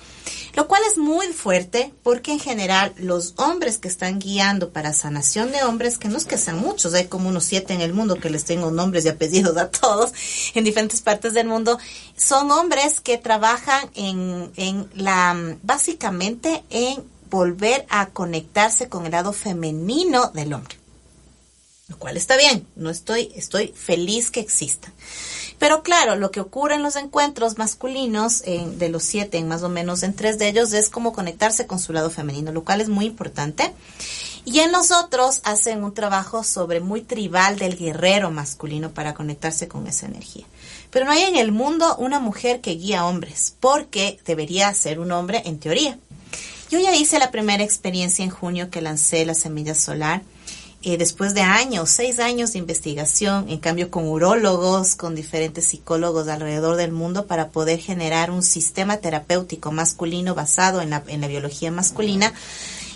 Lo 0.54 0.68
cual 0.68 0.82
es 0.88 0.96
muy 0.96 1.26
fuerte 1.32 1.92
porque 2.04 2.30
en 2.30 2.38
general 2.38 2.94
los 2.96 3.34
hombres 3.38 3.78
que 3.78 3.88
están 3.88 4.20
guiando 4.20 4.70
para 4.70 4.92
sanación 4.92 5.50
de 5.50 5.64
hombres, 5.64 5.98
que 5.98 6.06
no 6.06 6.16
es 6.16 6.26
que 6.26 6.38
sean 6.38 6.60
muchos, 6.60 6.94
hay 6.94 7.08
como 7.08 7.28
unos 7.28 7.42
siete 7.42 7.74
en 7.74 7.80
el 7.80 7.92
mundo 7.92 8.20
que 8.20 8.30
les 8.30 8.44
tengo 8.44 8.70
nombres 8.70 9.04
y 9.04 9.08
apellidos 9.08 9.56
a 9.56 9.72
todos 9.72 10.12
en 10.54 10.62
diferentes 10.62 11.00
partes 11.00 11.34
del 11.34 11.48
mundo, 11.48 11.76
son 12.16 12.52
hombres 12.52 13.00
que 13.00 13.18
trabajan 13.18 13.90
en, 13.96 14.52
en 14.54 14.88
la, 14.94 15.56
básicamente 15.64 16.62
en 16.70 17.02
volver 17.30 17.84
a 17.88 18.10
conectarse 18.10 18.88
con 18.88 19.06
el 19.06 19.10
lado 19.10 19.32
femenino 19.32 20.30
del 20.32 20.52
hombre 20.52 20.83
lo 21.88 21.98
cual 21.98 22.16
está 22.16 22.36
bien, 22.36 22.66
no 22.76 22.88
estoy, 22.90 23.30
estoy 23.36 23.68
feliz 23.68 24.30
que 24.30 24.40
exista. 24.40 24.92
Pero 25.58 25.82
claro, 25.82 26.16
lo 26.16 26.30
que 26.30 26.40
ocurre 26.40 26.74
en 26.76 26.82
los 26.82 26.96
encuentros 26.96 27.58
masculinos, 27.58 28.42
en- 28.46 28.78
de 28.78 28.88
los 28.88 29.02
siete, 29.02 29.38
en 29.38 29.48
más 29.48 29.62
o 29.62 29.68
menos 29.68 30.02
en 30.02 30.14
tres 30.14 30.38
de 30.38 30.48
ellos, 30.48 30.72
es 30.72 30.88
como 30.88 31.12
conectarse 31.12 31.66
con 31.66 31.78
su 31.78 31.92
lado 31.92 32.10
femenino, 32.10 32.52
lo 32.52 32.64
cual 32.64 32.80
es 32.80 32.88
muy 32.88 33.04
importante. 33.04 33.72
Y 34.46 34.60
en 34.60 34.72
los 34.72 34.90
otros 34.90 35.40
hacen 35.44 35.84
un 35.84 35.94
trabajo 35.94 36.42
sobre 36.42 36.80
muy 36.80 37.00
tribal 37.02 37.58
del 37.58 37.76
guerrero 37.76 38.30
masculino 38.30 38.90
para 38.90 39.14
conectarse 39.14 39.68
con 39.68 39.86
esa 39.86 40.06
energía. 40.06 40.44
Pero 40.90 41.06
no 41.06 41.12
hay 41.12 41.22
en 41.22 41.36
el 41.36 41.52
mundo 41.52 41.96
una 41.96 42.18
mujer 42.18 42.60
que 42.60 42.72
guía 42.72 43.06
hombres, 43.06 43.54
porque 43.60 44.18
debería 44.26 44.72
ser 44.74 45.00
un 45.00 45.12
hombre 45.12 45.42
en 45.46 45.58
teoría. 45.60 45.98
Yo 46.70 46.78
ya 46.80 46.94
hice 46.94 47.18
la 47.18 47.30
primera 47.30 47.62
experiencia 47.62 48.24
en 48.24 48.30
junio 48.30 48.70
que 48.70 48.82
lancé 48.82 49.24
la 49.24 49.34
semilla 49.34 49.74
solar. 49.74 50.22
Eh, 50.86 50.98
después 50.98 51.32
de 51.32 51.40
años, 51.40 51.88
seis 51.88 52.18
años 52.18 52.52
de 52.52 52.58
investigación, 52.58 53.48
en 53.48 53.58
cambio 53.58 53.90
con 53.90 54.06
urólogos, 54.06 54.96
con 54.96 55.14
diferentes 55.14 55.64
psicólogos 55.64 56.28
alrededor 56.28 56.76
del 56.76 56.92
mundo 56.92 57.26
para 57.26 57.48
poder 57.48 57.78
generar 57.78 58.30
un 58.30 58.42
sistema 58.42 58.98
terapéutico 58.98 59.72
masculino 59.72 60.34
basado 60.34 60.82
en 60.82 60.90
la, 60.90 61.02
en 61.06 61.22
la 61.22 61.28
biología 61.28 61.70
masculina. 61.70 62.34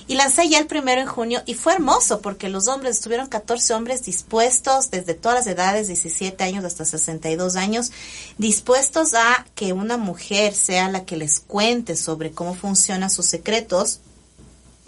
Y 0.06 0.16
lancé 0.16 0.48
ya 0.50 0.58
el 0.58 0.66
primero 0.66 1.00
en 1.00 1.06
junio 1.06 1.42
y 1.46 1.54
fue 1.54 1.72
hermoso 1.74 2.20
porque 2.20 2.50
los 2.50 2.68
hombres, 2.68 2.96
estuvieron 2.96 3.26
14 3.26 3.72
hombres 3.72 4.04
dispuestos 4.04 4.90
desde 4.90 5.14
todas 5.14 5.38
las 5.38 5.46
edades, 5.46 5.86
17 5.86 6.44
años 6.44 6.64
hasta 6.64 6.84
62 6.84 7.56
años, 7.56 7.90
dispuestos 8.36 9.14
a 9.14 9.46
que 9.54 9.72
una 9.72 9.96
mujer 9.96 10.54
sea 10.54 10.90
la 10.90 11.06
que 11.06 11.16
les 11.16 11.40
cuente 11.40 11.96
sobre 11.96 12.32
cómo 12.32 12.54
funcionan 12.54 13.10
sus 13.10 13.24
secretos 13.24 14.00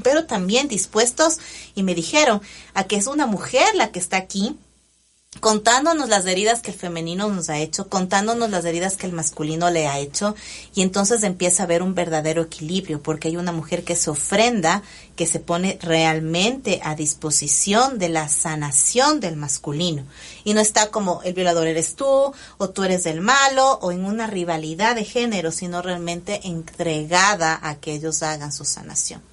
pero 0.03 0.27
también 0.27 0.69
dispuestos 0.69 1.39
y 1.75 1.83
me 1.83 1.95
dijeron 1.95 2.41
a 2.75 2.85
que 2.85 2.97
es 2.97 3.07
una 3.07 3.27
mujer 3.27 3.75
la 3.75 3.93
que 3.93 3.99
está 3.99 4.17
aquí 4.17 4.57
contándonos 5.39 6.09
las 6.09 6.27
heridas 6.27 6.61
que 6.61 6.73
el 6.73 6.77
femenino 6.77 7.29
nos 7.29 7.49
ha 7.51 7.59
hecho, 7.59 7.89
contándonos 7.89 8.51
las 8.51 8.65
heridas 8.65 8.97
que 8.97 9.07
el 9.07 9.13
masculino 9.13 9.71
le 9.71 9.87
ha 9.87 9.99
hecho, 9.99 10.35
y 10.75 10.83
entonces 10.83 11.23
empieza 11.23 11.63
a 11.63 11.67
haber 11.67 11.83
un 11.83 11.95
verdadero 11.95 12.43
equilibrio, 12.43 13.01
porque 13.01 13.29
hay 13.29 13.37
una 13.37 13.53
mujer 13.53 13.85
que 13.85 13.95
se 13.95 14.11
ofrenda, 14.11 14.83
que 15.15 15.27
se 15.27 15.39
pone 15.39 15.79
realmente 15.81 16.81
a 16.83 16.97
disposición 16.97 17.99
de 17.99 18.09
la 18.09 18.29
sanación 18.29 19.21
del 19.21 19.37
masculino, 19.37 20.05
y 20.43 20.53
no 20.53 20.61
está 20.61 20.91
como 20.91 21.23
el 21.23 21.33
violador 21.33 21.69
eres 21.69 21.95
tú, 21.95 22.35
o 22.59 22.71
tú 22.71 22.83
eres 22.83 23.07
el 23.07 23.21
malo, 23.21 23.79
o 23.83 23.93
en 23.93 24.05
una 24.05 24.27
rivalidad 24.27 24.97
de 24.97 25.05
género, 25.05 25.53
sino 25.53 25.81
realmente 25.81 26.41
entregada 26.49 27.61
a 27.63 27.77
que 27.77 27.95
ellos 27.95 28.25
hagan 28.25 28.53
su 28.53 28.65
sanación. 28.65 29.30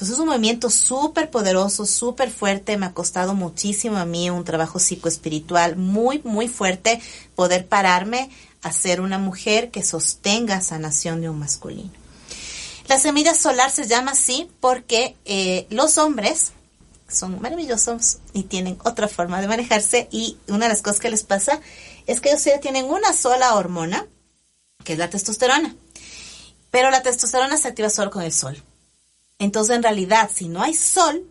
Entonces 0.00 0.14
es 0.14 0.20
un 0.20 0.28
movimiento 0.28 0.70
súper 0.70 1.28
poderoso, 1.28 1.84
súper 1.84 2.30
fuerte, 2.30 2.78
me 2.78 2.86
ha 2.86 2.94
costado 2.94 3.34
muchísimo 3.34 3.98
a 3.98 4.06
mí 4.06 4.30
un 4.30 4.44
trabajo 4.44 4.78
psicoespiritual 4.78 5.76
muy, 5.76 6.22
muy 6.24 6.48
fuerte 6.48 7.02
poder 7.34 7.66
pararme 7.66 8.30
a 8.62 8.72
ser 8.72 9.02
una 9.02 9.18
mujer 9.18 9.70
que 9.70 9.82
sostenga 9.82 10.62
sanación 10.62 11.20
de 11.20 11.28
un 11.28 11.38
masculino. 11.38 11.90
La 12.88 12.98
semilla 12.98 13.34
solar 13.34 13.70
se 13.70 13.86
llama 13.86 14.12
así 14.12 14.50
porque 14.60 15.16
eh, 15.26 15.66
los 15.68 15.98
hombres 15.98 16.52
son 17.06 17.38
maravillosos 17.38 18.20
y 18.32 18.44
tienen 18.44 18.78
otra 18.84 19.06
forma 19.06 19.42
de 19.42 19.48
manejarse 19.48 20.08
y 20.10 20.38
una 20.48 20.64
de 20.64 20.70
las 20.70 20.80
cosas 20.80 21.00
que 21.00 21.10
les 21.10 21.24
pasa 21.24 21.60
es 22.06 22.22
que 22.22 22.30
ellos 22.30 22.62
tienen 22.62 22.86
una 22.86 23.12
sola 23.12 23.54
hormona, 23.54 24.06
que 24.82 24.94
es 24.94 24.98
la 24.98 25.10
testosterona. 25.10 25.76
Pero 26.70 26.90
la 26.90 27.02
testosterona 27.02 27.58
se 27.58 27.68
activa 27.68 27.90
solo 27.90 28.10
con 28.10 28.22
el 28.22 28.32
sol. 28.32 28.64
Entonces, 29.40 29.74
en 29.74 29.82
realidad, 29.82 30.30
si 30.32 30.48
no 30.48 30.62
hay 30.62 30.74
sol, 30.74 31.24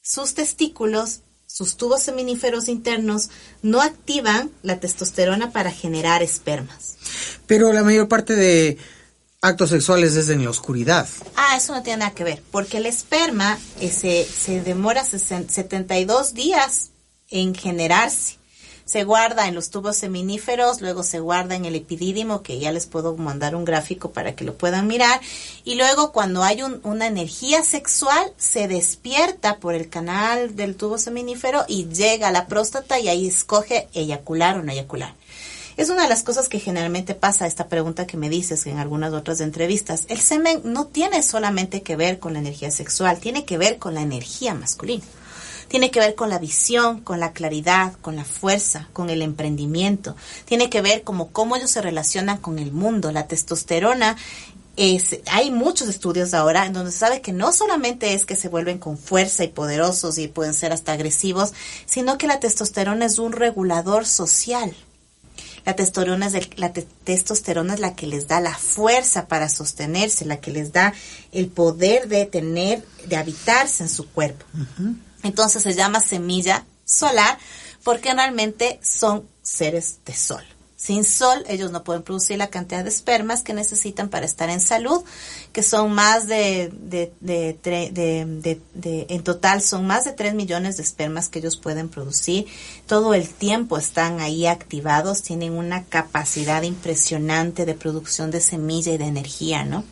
sus 0.00 0.34
testículos, 0.34 1.20
sus 1.46 1.76
tubos 1.76 2.02
seminíferos 2.02 2.68
internos, 2.68 3.28
no 3.60 3.82
activan 3.82 4.50
la 4.62 4.80
testosterona 4.80 5.50
para 5.50 5.70
generar 5.70 6.22
espermas. 6.22 6.96
Pero 7.46 7.72
la 7.72 7.82
mayor 7.82 8.08
parte 8.08 8.34
de 8.34 8.78
actos 9.42 9.70
sexuales 9.70 10.14
es 10.14 10.28
en 10.28 10.44
la 10.44 10.50
oscuridad. 10.50 11.08
Ah, 11.36 11.56
eso 11.56 11.74
no 11.74 11.82
tiene 11.82 11.98
nada 11.98 12.14
que 12.14 12.24
ver, 12.24 12.42
porque 12.50 12.78
el 12.78 12.86
esperma 12.86 13.58
eh, 13.80 13.90
se, 13.90 14.24
se 14.24 14.62
demora 14.62 15.04
60 15.04 15.52
72 15.52 16.34
días 16.34 16.90
en 17.30 17.54
generarse. 17.54 18.38
Se 18.84 19.04
guarda 19.04 19.48
en 19.48 19.54
los 19.54 19.70
tubos 19.70 19.96
seminíferos, 19.96 20.82
luego 20.82 21.02
se 21.02 21.18
guarda 21.18 21.54
en 21.54 21.64
el 21.64 21.74
epidídimo, 21.74 22.42
que 22.42 22.58
ya 22.58 22.70
les 22.70 22.84
puedo 22.86 23.16
mandar 23.16 23.56
un 23.56 23.64
gráfico 23.64 24.10
para 24.12 24.36
que 24.36 24.44
lo 24.44 24.54
puedan 24.54 24.86
mirar. 24.86 25.20
Y 25.64 25.76
luego 25.76 26.12
cuando 26.12 26.42
hay 26.42 26.62
un- 26.62 26.80
una 26.84 27.06
energía 27.06 27.62
sexual, 27.62 28.32
se 28.36 28.68
despierta 28.68 29.56
por 29.56 29.74
el 29.74 29.88
canal 29.88 30.54
del 30.54 30.76
tubo 30.76 30.98
seminífero 30.98 31.64
y 31.66 31.88
llega 31.88 32.28
a 32.28 32.32
la 32.32 32.46
próstata 32.46 33.00
y 33.00 33.08
ahí 33.08 33.26
escoge 33.26 33.88
eyacular 33.94 34.58
o 34.58 34.62
no 34.62 34.70
eyacular. 34.70 35.14
Es 35.76 35.88
una 35.88 36.02
de 36.02 36.08
las 36.08 36.22
cosas 36.22 36.48
que 36.48 36.60
generalmente 36.60 37.14
pasa, 37.14 37.46
esta 37.46 37.68
pregunta 37.68 38.06
que 38.06 38.16
me 38.16 38.28
dices 38.28 38.66
en 38.66 38.78
algunas 38.78 39.12
otras 39.12 39.40
entrevistas. 39.40 40.04
El 40.08 40.20
semen 40.20 40.60
no 40.62 40.86
tiene 40.86 41.22
solamente 41.22 41.82
que 41.82 41.96
ver 41.96 42.20
con 42.20 42.34
la 42.34 42.38
energía 42.38 42.70
sexual, 42.70 43.18
tiene 43.18 43.44
que 43.44 43.58
ver 43.58 43.78
con 43.78 43.94
la 43.94 44.02
energía 44.02 44.54
masculina. 44.54 45.02
Tiene 45.68 45.90
que 45.90 46.00
ver 46.00 46.14
con 46.14 46.28
la 46.30 46.38
visión, 46.38 47.00
con 47.00 47.20
la 47.20 47.32
claridad, 47.32 47.92
con 48.02 48.16
la 48.16 48.24
fuerza, 48.24 48.88
con 48.92 49.10
el 49.10 49.22
emprendimiento. 49.22 50.16
Tiene 50.44 50.70
que 50.70 50.82
ver 50.82 51.02
como 51.02 51.30
cómo 51.30 51.56
ellos 51.56 51.70
se 51.70 51.82
relacionan 51.82 52.38
con 52.38 52.58
el 52.58 52.72
mundo. 52.72 53.12
La 53.12 53.26
testosterona 53.26 54.16
es, 54.76 55.18
hay 55.30 55.50
muchos 55.50 55.88
estudios 55.88 56.34
ahora 56.34 56.66
en 56.66 56.72
donde 56.72 56.90
se 56.92 56.98
sabe 56.98 57.20
que 57.20 57.32
no 57.32 57.52
solamente 57.52 58.12
es 58.14 58.24
que 58.24 58.34
se 58.36 58.48
vuelven 58.48 58.78
con 58.78 58.98
fuerza 58.98 59.44
y 59.44 59.48
poderosos 59.48 60.18
y 60.18 60.26
pueden 60.28 60.52
ser 60.54 60.72
hasta 60.72 60.92
agresivos, 60.92 61.52
sino 61.86 62.18
que 62.18 62.26
la 62.26 62.40
testosterona 62.40 63.06
es 63.06 63.18
un 63.18 63.32
regulador 63.32 64.04
social. 64.06 64.74
La 65.64 65.74
testosterona, 65.74 66.26
es 66.26 66.34
el- 66.34 66.50
la 66.56 66.72
te- 66.72 66.86
testosterona 67.04 67.74
es 67.74 67.80
la 67.80 67.94
que 67.94 68.06
les 68.06 68.28
da 68.28 68.40
la 68.40 68.54
fuerza 68.56 69.28
para 69.28 69.48
sostenerse, 69.48 70.24
la 70.26 70.38
que 70.40 70.50
les 70.50 70.72
da 70.72 70.92
el 71.32 71.46
poder 71.48 72.08
de 72.08 72.26
tener, 72.26 72.84
de 73.06 73.16
habitarse 73.16 73.82
en 73.84 73.88
su 73.88 74.06
cuerpo. 74.10 74.44
Entonces 75.24 75.62
se 75.62 75.74
llama 75.74 76.00
semilla 76.00 76.64
solar 76.84 77.38
porque 77.82 78.14
realmente 78.14 78.78
son 78.82 79.28
seres 79.42 79.98
de 80.04 80.14
sol. 80.14 80.44
Sin 80.84 81.02
sol, 81.04 81.42
ellos 81.48 81.70
no 81.70 81.82
pueden 81.82 82.02
producir 82.02 82.36
la 82.36 82.48
cantidad 82.50 82.82
de 82.84 82.90
espermas 82.90 83.42
que 83.42 83.54
necesitan 83.54 84.10
para 84.10 84.26
estar 84.26 84.50
en 84.50 84.60
salud, 84.60 85.02
que 85.50 85.62
son 85.62 85.94
más 85.94 86.26
de, 86.26 86.70
de, 86.78 87.10
de, 87.22 87.58
de- 88.74 89.06
en 89.08 89.22
total 89.22 89.62
son 89.62 89.86
más 89.86 90.04
de 90.04 90.12
3 90.12 90.34
millones 90.34 90.76
de 90.76 90.82
espermas 90.82 91.30
que 91.30 91.38
ellos 91.38 91.56
pueden 91.56 91.88
producir. 91.88 92.44
Todo 92.86 93.14
el 93.14 93.30
tiempo 93.30 93.78
están 93.78 94.20
ahí 94.20 94.46
activados, 94.46 95.22
tienen 95.22 95.54
una 95.54 95.84
capacidad 95.84 96.60
impresionante 96.60 97.64
de 97.64 97.72
producción 97.72 98.30
de 98.30 98.42
semilla 98.42 98.92
y 98.92 98.98
de 98.98 99.06
energía, 99.06 99.64
¿no? 99.64 99.84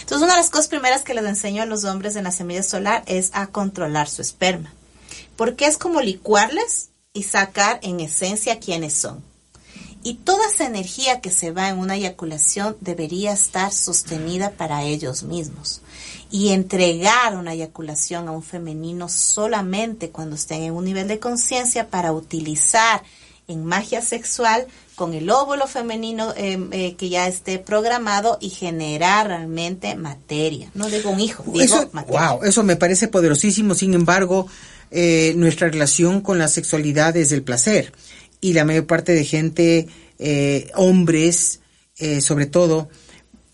Entonces, 0.00 0.24
una 0.24 0.32
de 0.36 0.40
las 0.40 0.48
cosas 0.48 0.68
primeras 0.68 1.02
que 1.02 1.12
les 1.12 1.26
enseño 1.26 1.62
a 1.62 1.66
los 1.66 1.84
hombres 1.84 2.16
en 2.16 2.24
la 2.24 2.32
semilla 2.32 2.62
solar 2.62 3.02
es 3.04 3.28
a 3.34 3.48
controlar 3.48 4.08
su 4.08 4.22
esperma. 4.22 4.72
Porque 5.36 5.66
es 5.66 5.76
como 5.76 6.00
licuarles 6.00 6.88
y 7.12 7.24
sacar 7.24 7.78
en 7.82 8.00
esencia 8.00 8.58
quiénes 8.58 8.94
son. 8.94 9.22
Y 10.02 10.14
toda 10.14 10.48
esa 10.48 10.66
energía 10.66 11.20
que 11.20 11.30
se 11.30 11.50
va 11.50 11.68
en 11.68 11.78
una 11.78 11.96
eyaculación 11.96 12.76
debería 12.80 13.32
estar 13.32 13.72
sostenida 13.72 14.50
para 14.50 14.82
ellos 14.82 15.24
mismos. 15.24 15.82
Y 16.30 16.50
entregar 16.50 17.36
una 17.36 17.52
eyaculación 17.52 18.28
a 18.28 18.30
un 18.30 18.42
femenino 18.42 19.08
solamente 19.08 20.10
cuando 20.10 20.36
estén 20.36 20.62
en 20.62 20.72
un 20.72 20.84
nivel 20.84 21.08
de 21.08 21.18
conciencia 21.18 21.88
para 21.90 22.12
utilizar 22.12 23.02
en 23.46 23.64
magia 23.64 24.00
sexual 24.00 24.66
con 24.94 25.12
el 25.12 25.28
óvulo 25.28 25.66
femenino 25.66 26.32
eh, 26.36 26.58
eh, 26.70 26.94
que 26.94 27.08
ya 27.08 27.26
esté 27.26 27.58
programado 27.58 28.38
y 28.40 28.50
generar 28.50 29.26
realmente 29.26 29.94
materia. 29.96 30.70
No 30.74 30.88
digo 30.88 31.10
un 31.10 31.20
hijo, 31.20 31.42
digo 31.46 31.60
Eso, 31.60 31.90
materia. 31.92 32.32
wow, 32.32 32.44
eso 32.44 32.62
me 32.62 32.76
parece 32.76 33.08
poderosísimo. 33.08 33.74
Sin 33.74 33.94
embargo, 33.94 34.46
eh, 34.90 35.34
nuestra 35.36 35.68
relación 35.68 36.20
con 36.20 36.38
la 36.38 36.48
sexualidad 36.48 37.16
es 37.16 37.32
el 37.32 37.42
placer. 37.42 37.92
Y 38.40 38.54
la 38.54 38.64
mayor 38.64 38.86
parte 38.86 39.12
de 39.12 39.24
gente, 39.24 39.86
eh, 40.18 40.70
hombres, 40.74 41.60
eh, 41.98 42.20
sobre 42.20 42.46
todo, 42.46 42.88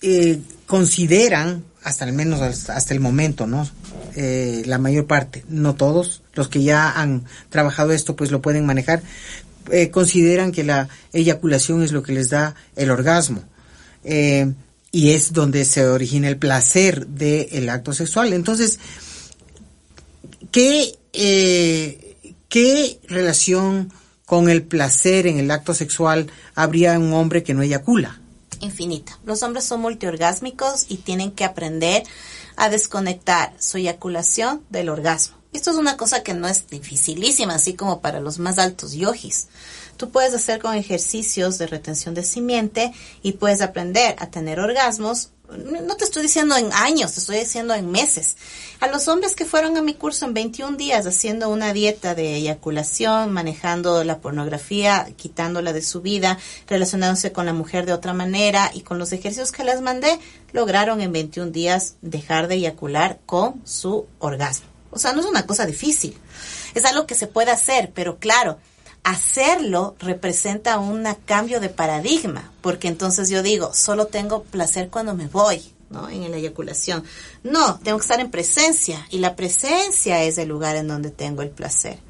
eh, 0.03 0.41
consideran, 0.67 1.65
hasta 1.83 2.05
al 2.05 2.13
menos 2.13 2.41
hasta, 2.41 2.95
el 2.95 3.01
momento, 3.01 3.47
¿no? 3.47 3.69
La 4.17 4.79
mayor 4.79 5.07
parte, 5.07 5.45
no 5.49 5.75
todos, 5.75 6.23
los 6.33 6.49
que 6.49 6.63
ya 6.63 6.91
han 6.91 7.25
trabajado 7.51 7.93
esto, 7.93 8.17
pues 8.17 8.31
lo 8.31 8.41
pueden 8.41 8.65
manejar, 8.65 9.03
consideran 9.91 10.53
que 10.53 10.65
la 10.65 10.89
eyaculación 11.13 11.83
es 11.83 11.93
lo 11.93 12.03
que 12.03 12.15
les 12.15 12.31
da 12.31 12.55
el 12.77 12.91
orgasmo. 12.91 13.45
Y 14.03 15.11
es 15.11 15.33
donde 15.35 15.65
se 15.67 15.87
origina 15.87 16.29
el 16.29 16.39
placer 16.39 17.07
del 17.07 17.69
acto 17.69 17.93
sexual. 17.93 18.33
Entonces, 18.33 18.81
¿qué, 20.51 20.99
¿qué 22.49 23.01
relación 23.07 23.93
con 24.27 24.51
el 24.51 24.65
placer 24.65 25.27
en 25.27 25.39
el 25.39 25.51
acto 25.51 25.73
sexual 25.73 26.31
habría 26.55 26.99
un 26.99 27.15
hombre 27.15 27.43
que 27.43 27.55
no 27.55 27.63
eyacula? 27.63 28.21
infinita. 28.61 29.19
Los 29.25 29.43
hombres 29.43 29.65
son 29.65 29.81
multiorgásmicos 29.81 30.87
y 30.89 30.97
tienen 30.99 31.31
que 31.31 31.45
aprender 31.45 32.03
a 32.57 32.69
desconectar 32.69 33.53
su 33.59 33.79
eyaculación 33.79 34.63
del 34.71 34.89
orgasmo. 34.89 35.37
Esto 35.53 35.71
es 35.71 35.77
una 35.77 35.97
cosa 35.97 36.23
que 36.23 36.35
no 36.35 36.49
es 36.49 36.69
dificilísima, 36.69 37.55
así 37.55 37.75
como 37.75 38.01
para 38.01 38.21
los 38.21 38.39
más 38.39 38.59
altos 38.59 38.93
yogis. 38.93 39.49
Tú 39.97 40.11
puedes 40.11 40.35
hacer 40.35 40.61
con 40.61 40.75
ejercicios 40.75 41.57
de 41.57 41.67
retención 41.67 42.15
de 42.15 42.23
simiente 42.23 42.93
y 43.23 43.33
puedes 43.33 43.63
aprender 43.63 44.17
a 44.19 44.27
tener 44.27 44.61
orgasmos. 44.61 45.31
No 45.49 45.97
te 45.97 46.05
estoy 46.05 46.23
diciendo 46.23 46.57
en 46.57 46.73
años, 46.73 47.13
te 47.13 47.21
estoy 47.21 47.39
diciendo 47.39 47.75
en 47.75 47.91
meses. 47.91 48.37
A 48.81 48.89
los 48.89 49.07
hombres 49.09 49.35
que 49.35 49.45
fueron 49.45 49.77
a 49.77 49.83
mi 49.83 49.95
curso 49.95 50.27
en 50.27 50.35
21 50.35 50.77
días 50.77 51.07
haciendo 51.07 51.49
una 51.49 51.73
dieta 51.73 52.15
de 52.15 52.35
eyaculación, 52.35 53.33
manejando 53.33 54.03
la 54.05 54.19
pornografía, 54.19 55.09
quitándola 55.17 55.73
de 55.73 55.83
su 55.83 56.03
vida, 56.03 56.39
relacionándose 56.67 57.33
con 57.33 57.47
la 57.47 57.53
mujer 57.53 57.87
de 57.87 57.93
otra 57.93 58.13
manera 58.13 58.71
y 58.75 58.81
con 58.81 58.99
los 58.99 59.13
ejercicios 59.13 59.53
que 59.53 59.65
les 59.65 59.81
mandé, 59.81 60.19
lograron 60.53 61.01
en 61.01 61.13
21 61.13 61.53
días 61.53 61.95
dejar 62.03 62.49
de 62.49 62.57
eyacular 62.57 63.21
con 63.25 63.61
su 63.65 64.07
orgasmo. 64.19 64.67
O 64.91 64.99
sea, 64.99 65.13
no 65.13 65.21
es 65.21 65.27
una 65.27 65.47
cosa 65.47 65.67
difícil. 65.67 66.17
Es 66.75 66.85
algo 66.85 67.07
que 67.07 67.15
se 67.15 67.27
puede 67.27 67.51
hacer, 67.51 67.93
pero 67.95 68.19
claro, 68.19 68.59
hacerlo 69.07 69.95
representa 70.01 70.81
un 70.81 71.07
cambio 71.27 71.61
de 71.61 71.69
paradigma, 71.69 72.51
porque 72.61 72.89
entonces 72.89 73.31
yo 73.31 73.41
digo, 73.41 73.73
solo 73.73 74.09
tengo 74.09 74.43
placer 74.43 74.89
cuando 74.91 75.15
me 75.15 75.29
voy, 75.29 75.63
¿no? 75.91 76.09
En 76.09 76.29
la 76.29 76.39
eyaculación. 76.39 77.05
No, 77.45 77.79
tengo 77.85 77.99
que 77.99 78.03
estar 78.03 78.19
en 78.19 78.33
presencia, 78.33 79.07
y 79.11 79.21
la 79.21 79.37
presencia 79.37 80.25
es 80.25 80.39
el 80.39 80.49
lugar 80.49 80.75
en 80.75 80.89
donde 80.89 81.13
tengo 81.13 81.43
el 81.43 81.51
placer, 81.51 82.01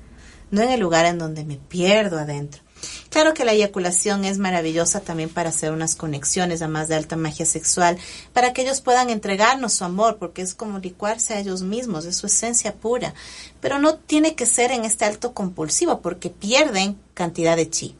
no 0.50 0.62
en 0.62 0.70
el 0.70 0.80
lugar 0.80 1.04
en 1.04 1.18
donde 1.18 1.44
me 1.44 1.56
pierdo 1.56 2.18
adentro. 2.18 2.62
Claro 3.10 3.34
que 3.34 3.44
la 3.44 3.52
eyaculación 3.52 4.24
es 4.24 4.38
maravillosa 4.38 5.00
también 5.00 5.28
para 5.28 5.50
hacer 5.50 5.72
unas 5.72 5.94
conexiones, 5.94 6.62
además 6.62 6.88
de 6.88 6.96
alta 6.96 7.16
magia 7.16 7.46
sexual, 7.46 7.98
para 8.32 8.52
que 8.52 8.62
ellos 8.62 8.80
puedan 8.80 9.10
entregarnos 9.10 9.74
su 9.74 9.84
amor, 9.84 10.18
porque 10.18 10.42
es 10.42 10.54
como 10.54 10.78
licuarse 10.78 11.34
a 11.34 11.40
ellos 11.40 11.62
mismos, 11.62 12.04
es 12.04 12.16
su 12.16 12.26
esencia 12.26 12.74
pura. 12.74 13.14
Pero 13.60 13.78
no 13.78 13.96
tiene 13.96 14.34
que 14.34 14.46
ser 14.46 14.72
en 14.72 14.84
este 14.84 15.04
alto 15.04 15.34
compulsivo, 15.34 16.00
porque 16.00 16.30
pierden 16.30 16.98
cantidad 17.14 17.56
de 17.56 17.70
chi. 17.70 17.96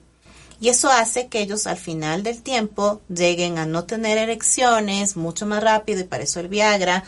Y 0.58 0.70
eso 0.70 0.88
hace 0.90 1.28
que 1.28 1.40
ellos 1.40 1.66
al 1.66 1.76
final 1.76 2.22
del 2.22 2.42
tiempo 2.42 3.02
lleguen 3.08 3.58
a 3.58 3.66
no 3.66 3.84
tener 3.84 4.16
erecciones 4.16 5.16
mucho 5.16 5.44
más 5.44 5.62
rápido 5.62 6.00
y 6.00 6.04
para 6.04 6.24
eso 6.24 6.40
el 6.40 6.48
Viagra, 6.48 7.04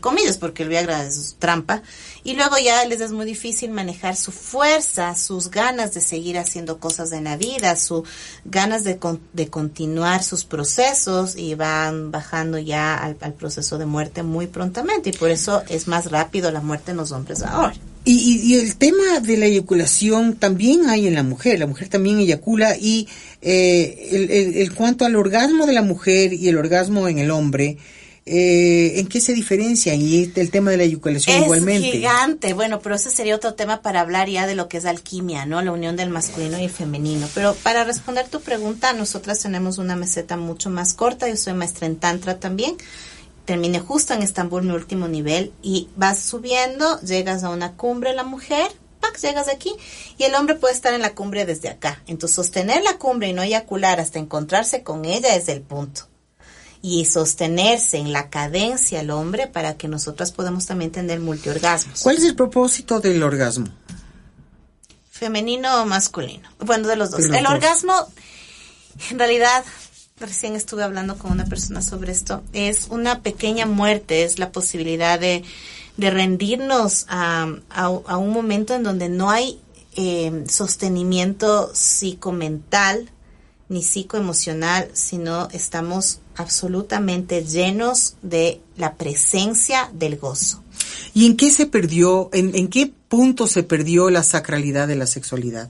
comillas, 0.00 0.38
porque 0.38 0.62
el 0.62 0.68
Viagra 0.68 1.04
es 1.04 1.36
trampa. 1.38 1.82
Y 2.24 2.34
luego 2.34 2.56
ya 2.58 2.84
les 2.84 3.00
es 3.00 3.12
muy 3.12 3.26
difícil 3.26 3.70
manejar 3.70 4.16
su 4.16 4.32
fuerza, 4.32 5.16
sus 5.16 5.50
ganas 5.50 5.94
de 5.94 6.00
seguir 6.00 6.38
haciendo 6.38 6.78
cosas 6.78 7.12
en 7.12 7.24
la 7.24 7.36
vida, 7.36 7.76
sus 7.76 8.02
ganas 8.44 8.84
de, 8.84 8.98
de 9.32 9.48
continuar 9.48 10.22
sus 10.22 10.44
procesos 10.44 11.36
y 11.36 11.54
van 11.54 12.10
bajando 12.10 12.58
ya 12.58 12.96
al, 12.96 13.34
proceso 13.34 13.78
de 13.78 13.86
muerte 13.86 14.22
muy 14.22 14.46
prontamente. 14.46 15.10
Y 15.10 15.12
por 15.12 15.30
eso 15.30 15.62
es 15.68 15.88
más 15.88 16.10
rápido 16.10 16.50
la 16.50 16.60
muerte 16.60 16.90
en 16.90 16.96
los 16.96 17.12
hombres 17.12 17.42
ahora. 17.42 17.74
Y, 18.04 18.40
y, 18.42 18.54
el 18.54 18.76
tema 18.76 19.20
de 19.20 19.36
la 19.36 19.46
eyaculación 19.46 20.36
también 20.36 20.88
hay 20.88 21.06
en 21.06 21.14
la 21.14 21.22
mujer, 21.22 21.58
la 21.58 21.66
mujer 21.66 21.88
también 21.88 22.18
eyacula 22.18 22.74
y 22.74 23.06
eh, 23.42 24.08
el, 24.12 24.30
el, 24.56 24.74
cuanto 24.74 25.04
al 25.04 25.14
orgasmo 25.14 25.66
de 25.66 25.74
la 25.74 25.82
mujer 25.82 26.32
y 26.32 26.48
el 26.48 26.56
orgasmo 26.56 27.06
en 27.08 27.18
el 27.18 27.30
hombre, 27.30 27.76
eh, 28.28 29.00
¿en 29.00 29.06
qué 29.06 29.20
se 29.20 29.32
diferencian? 29.32 30.00
Y 30.00 30.32
el 30.34 30.50
tema 30.50 30.70
de 30.70 30.76
la 30.76 30.84
eyaculación 30.84 31.36
es 31.36 31.42
igualmente. 31.44 31.90
gigante, 31.90 32.54
bueno, 32.54 32.80
pero 32.80 32.94
ese 32.94 33.10
sería 33.10 33.34
otro 33.34 33.54
tema 33.54 33.82
para 33.82 34.00
hablar 34.00 34.28
ya 34.28 34.46
de 34.46 34.54
lo 34.54 34.68
que 34.68 34.76
es 34.76 34.84
alquimia, 34.84 35.46
¿no? 35.46 35.62
La 35.62 35.72
unión 35.72 35.96
del 35.96 36.10
masculino 36.10 36.58
y 36.58 36.64
el 36.64 36.70
femenino. 36.70 37.28
Pero 37.34 37.54
para 37.54 37.84
responder 37.84 38.28
tu 38.28 38.40
pregunta, 38.40 38.92
nosotras 38.92 39.40
tenemos 39.40 39.78
una 39.78 39.96
meseta 39.96 40.36
mucho 40.36 40.70
más 40.70 40.94
corta, 40.94 41.28
yo 41.28 41.36
soy 41.36 41.54
maestra 41.54 41.86
en 41.86 41.96
Tantra 41.96 42.38
también 42.38 42.76
terminé 43.48 43.80
justo 43.80 44.12
en 44.12 44.20
Estambul 44.20 44.62
mi 44.62 44.72
último 44.72 45.08
nivel 45.08 45.54
y 45.62 45.88
vas 45.96 46.20
subiendo, 46.20 47.00
llegas 47.00 47.44
a 47.44 47.48
una 47.48 47.76
cumbre 47.76 48.12
la 48.12 48.22
mujer, 48.22 48.70
¡pac! 49.00 49.18
llegas 49.18 49.48
aquí 49.48 49.74
y 50.18 50.24
el 50.24 50.34
hombre 50.34 50.54
puede 50.54 50.74
estar 50.74 50.92
en 50.92 51.00
la 51.00 51.14
cumbre 51.14 51.46
desde 51.46 51.70
acá. 51.70 52.02
Entonces 52.06 52.36
sostener 52.36 52.82
la 52.82 52.98
cumbre 52.98 53.28
y 53.28 53.32
no 53.32 53.40
eyacular 53.40 54.00
hasta 54.00 54.18
encontrarse 54.18 54.82
con 54.82 55.06
ella 55.06 55.34
es 55.34 55.48
el 55.48 55.62
punto. 55.62 56.02
Y 56.80 57.06
sostenerse 57.06 57.98
en 57.98 58.12
la 58.12 58.30
cadencia 58.30 59.00
el 59.00 59.10
hombre 59.10 59.46
para 59.46 59.76
que 59.76 59.88
nosotras 59.88 60.32
podamos 60.32 60.66
también 60.66 60.92
tener 60.92 61.20
multiorgasmos. 61.20 62.02
¿Cuál 62.02 62.18
es 62.18 62.24
el 62.24 62.36
propósito 62.36 63.00
del 63.00 63.22
orgasmo? 63.22 63.66
Femenino 65.10 65.82
o 65.82 65.86
masculino. 65.86 66.48
Bueno, 66.60 66.86
de 66.86 66.96
los 66.96 67.10
dos. 67.10 67.22
De 67.22 67.28
los 67.28 67.36
el 67.36 67.44
dos. 67.44 67.52
orgasmo, 67.52 67.94
en 69.10 69.18
realidad, 69.18 69.64
recién 70.20 70.54
estuve 70.54 70.82
hablando 70.82 71.18
con 71.18 71.32
una 71.32 71.44
persona 71.44 71.82
sobre 71.82 72.12
esto, 72.12 72.42
es 72.52 72.86
una 72.90 73.22
pequeña 73.22 73.66
muerte, 73.66 74.24
es 74.24 74.38
la 74.38 74.52
posibilidad 74.52 75.18
de, 75.18 75.44
de 75.96 76.10
rendirnos 76.10 77.06
a, 77.08 77.48
a, 77.70 77.84
a, 77.84 78.16
un 78.16 78.32
momento 78.32 78.74
en 78.74 78.82
donde 78.82 79.08
no 79.08 79.30
hay 79.30 79.60
eh, 79.96 80.44
sostenimiento 80.48 81.74
psicomental 81.74 83.10
ni 83.68 83.82
psicoemocional, 83.82 84.90
sino 84.94 85.48
estamos 85.50 86.20
absolutamente 86.36 87.44
llenos 87.44 88.16
de 88.22 88.60
la 88.76 88.94
presencia 88.94 89.90
del 89.92 90.16
gozo. 90.16 90.62
¿Y 91.14 91.26
en 91.26 91.36
qué 91.36 91.50
se 91.50 91.66
perdió, 91.66 92.30
en, 92.32 92.54
en 92.54 92.68
qué 92.68 92.92
punto 93.08 93.46
se 93.46 93.62
perdió 93.62 94.10
la 94.10 94.22
sacralidad 94.22 94.88
de 94.88 94.96
la 94.96 95.06
sexualidad? 95.06 95.68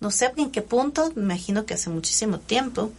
No 0.00 0.10
sé 0.10 0.32
en 0.36 0.50
qué 0.50 0.62
punto, 0.62 1.12
me 1.14 1.22
imagino 1.22 1.66
que 1.66 1.74
hace 1.74 1.88
muchísimo 1.88 2.38
tiempo, 2.38 2.92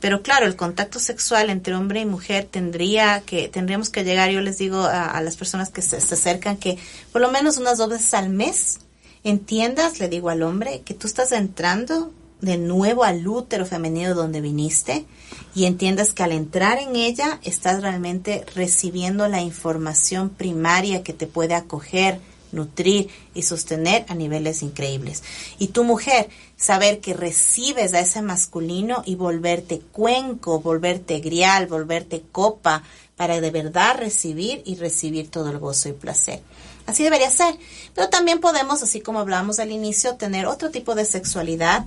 pero 0.00 0.22
claro, 0.22 0.46
el 0.46 0.56
contacto 0.56 0.98
sexual 0.98 1.50
entre 1.50 1.74
hombre 1.74 2.00
y 2.00 2.06
mujer 2.06 2.46
tendría 2.50 3.20
que, 3.20 3.48
tendríamos 3.48 3.90
que 3.90 4.04
llegar, 4.04 4.30
yo 4.30 4.40
les 4.40 4.58
digo 4.58 4.78
a, 4.80 5.06
a 5.06 5.20
las 5.22 5.36
personas 5.36 5.70
que 5.70 5.82
se, 5.82 6.00
se, 6.00 6.14
acercan 6.14 6.56
que 6.56 6.78
por 7.12 7.20
lo 7.20 7.30
menos 7.30 7.58
unas 7.58 7.78
dos 7.78 7.90
veces 7.90 8.12
al 8.14 8.30
mes 8.30 8.80
entiendas, 9.24 10.00
le 10.00 10.08
digo 10.08 10.30
al 10.30 10.42
hombre, 10.42 10.82
que 10.84 10.94
tú 10.94 11.06
estás 11.06 11.32
entrando 11.32 12.12
de 12.40 12.58
nuevo 12.58 13.04
al 13.04 13.26
útero 13.26 13.66
femenino 13.66 14.14
donde 14.14 14.40
viniste 14.40 15.04
y 15.54 15.64
entiendas 15.64 16.12
que 16.12 16.22
al 16.22 16.32
entrar 16.32 16.78
en 16.78 16.96
ella 16.96 17.40
estás 17.42 17.82
realmente 17.82 18.44
recibiendo 18.54 19.28
la 19.28 19.40
información 19.40 20.30
primaria 20.30 21.02
que 21.02 21.12
te 21.12 21.26
puede 21.26 21.54
acoger 21.54 22.20
nutrir 22.52 23.08
y 23.34 23.42
sostener 23.42 24.04
a 24.08 24.14
niveles 24.14 24.62
increíbles. 24.62 25.22
Y 25.58 25.68
tu 25.68 25.84
mujer, 25.84 26.28
saber 26.56 27.00
que 27.00 27.14
recibes 27.14 27.94
a 27.94 28.00
ese 28.00 28.22
masculino 28.22 29.02
y 29.06 29.14
volverte 29.14 29.80
cuenco, 29.92 30.60
volverte 30.60 31.20
grial, 31.20 31.66
volverte 31.66 32.22
copa, 32.32 32.82
para 33.16 33.40
de 33.40 33.50
verdad 33.50 33.96
recibir 33.98 34.62
y 34.64 34.76
recibir 34.76 35.30
todo 35.30 35.50
el 35.50 35.58
gozo 35.58 35.90
y 35.90 35.92
placer. 35.92 36.40
Así 36.86 37.02
debería 37.02 37.30
ser. 37.30 37.54
Pero 37.94 38.08
también 38.08 38.40
podemos, 38.40 38.82
así 38.82 39.02
como 39.02 39.20
hablábamos 39.20 39.58
al 39.58 39.70
inicio, 39.70 40.16
tener 40.16 40.46
otro 40.46 40.70
tipo 40.70 40.94
de 40.94 41.04
sexualidad 41.04 41.84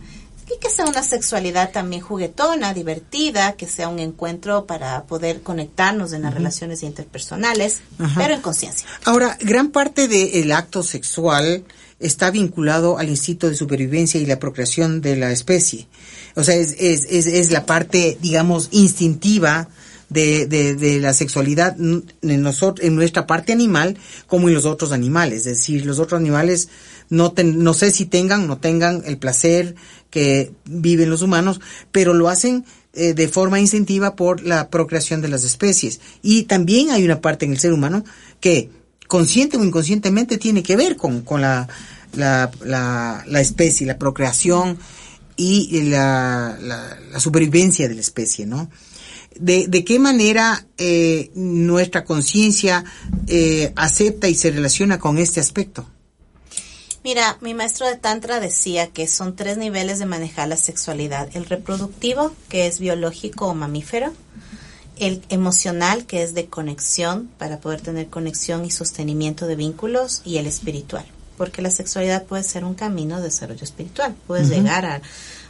y 0.48 0.60
que 0.60 0.70
sea 0.70 0.86
una 0.86 1.04
sexualidad 1.04 1.72
también 1.72 2.02
juguetona, 2.02 2.74
divertida, 2.74 3.54
que 3.54 3.68
sea 3.68 3.88
un 3.90 4.00
encuentro 4.00 4.66
para 4.66 5.04
poder 5.04 5.42
conectarnos 5.42 6.14
en 6.14 6.24
las 6.24 6.34
relaciones 6.34 6.84
interpersonales, 6.84 7.82
pero 8.16 8.34
en 8.34 8.42
conciencia. 8.42 8.88
Ahora, 9.06 9.38
gran 9.42 9.72
parte 9.72 10.08
del 10.08 10.52
acto 10.52 10.84
sexual 10.84 11.64
está 12.00 12.32
vinculado 12.32 12.98
al 12.98 13.10
instinto 13.10 13.50
de 13.50 13.56
supervivencia 13.56 14.20
y 14.20 14.26
la 14.26 14.40
procreación 14.40 15.02
de 15.02 15.16
la 15.16 15.32
especie. 15.32 15.88
O 16.36 16.44
sea, 16.44 16.56
es, 16.56 16.76
es, 16.80 17.06
es, 17.10 17.28
es 17.28 17.52
la 17.52 17.66
parte, 17.66 18.18
digamos, 18.22 18.70
instintiva 18.72 19.70
de, 20.10 20.46
de, 20.46 20.76
de 20.76 21.00
la 21.00 21.14
sexualidad 21.14 21.76
en, 21.80 22.04
nosotros, 22.22 22.86
en 22.86 22.96
nuestra 22.96 23.26
parte 23.26 23.54
animal 23.54 23.98
como 24.28 24.50
en 24.50 24.56
los 24.56 24.66
otros 24.66 24.92
animales. 24.92 25.40
Es 25.48 25.58
decir, 25.58 25.86
los 25.86 26.00
otros 26.00 26.20
animales 26.20 26.68
no, 27.10 27.32
ten- 27.32 27.64
no 27.64 27.74
sé 27.74 27.92
si 27.92 28.06
tengan, 28.06 28.48
no 28.48 28.58
tengan 28.58 29.02
el 29.06 29.18
placer 29.18 29.76
que 30.14 30.52
viven 30.66 31.10
los 31.10 31.24
humanos, 31.24 31.60
pero 31.92 32.14
lo 32.14 32.30
hacen 32.30 32.66
eh, 32.94 33.16
de 33.16 33.28
forma 33.28 33.60
instintiva 33.60 34.16
por 34.16 34.44
la 34.44 34.70
procreación 34.70 35.24
de 35.24 35.28
las 35.28 35.44
especies. 35.44 36.02
Y 36.22 36.44
también 36.44 36.92
hay 36.92 37.04
una 37.04 37.20
parte 37.20 37.46
en 37.46 37.54
el 37.54 37.60
ser 37.60 37.74
humano 37.74 38.06
que 38.40 38.70
consciente 39.08 39.58
o 39.58 39.64
inconscientemente 39.64 40.38
tiene 40.38 40.62
que 40.62 40.76
ver 40.76 40.98
con, 40.98 41.22
con 41.22 41.42
la, 41.42 41.68
la, 42.16 42.52
la, 42.64 43.24
la 43.26 43.42
especie, 43.42 43.88
la 43.88 43.98
procreación 43.98 44.78
y 45.36 45.82
la, 45.90 46.60
la, 46.62 47.00
la 47.12 47.20
supervivencia 47.20 47.88
de 47.88 47.96
la 47.96 48.02
especie, 48.02 48.46
¿no? 48.46 48.70
De, 49.40 49.66
de 49.68 49.84
qué 49.84 49.98
manera 49.98 50.68
eh, 50.78 51.32
nuestra 51.34 52.06
conciencia 52.06 52.84
eh, 53.26 53.74
acepta 53.76 54.28
y 54.30 54.36
se 54.36 54.52
relaciona 54.52 55.00
con 55.00 55.18
este 55.18 55.40
aspecto. 55.40 55.88
Mira, 57.04 57.38
mi 57.42 57.54
maestro 57.54 57.86
de 57.86 57.98
Tantra 57.98 58.40
decía 58.40 58.88
que 58.88 59.08
son 59.08 59.36
tres 59.36 59.58
niveles 59.58 60.00
de 60.00 60.06
manejar 60.06 60.48
la 60.48 60.56
sexualidad. 60.56 61.28
El 61.34 61.46
reproductivo, 61.46 62.34
que 62.48 62.66
es 62.66 62.80
biológico 62.80 63.48
o 63.48 63.54
mamífero. 63.54 64.14
El 64.98 65.22
emocional, 65.28 66.06
que 66.06 66.24
es 66.24 66.34
de 66.34 66.46
conexión, 66.46 67.30
para 67.38 67.60
poder 67.60 67.82
tener 67.82 68.08
conexión 68.08 68.64
y 68.64 68.72
sostenimiento 68.72 69.48
de 69.48 69.58
vínculos. 69.58 70.22
Y 70.24 70.38
el 70.38 70.48
espiritual, 70.48 71.06
porque 71.38 71.62
la 71.62 71.72
sexualidad 71.72 72.24
puede 72.24 72.44
ser 72.44 72.64
un 72.64 72.74
camino 72.74 73.18
de 73.18 73.24
desarrollo 73.24 73.64
espiritual. 73.66 74.16
Puedes 74.26 74.48
llegar 74.50 74.86
a, 74.86 75.02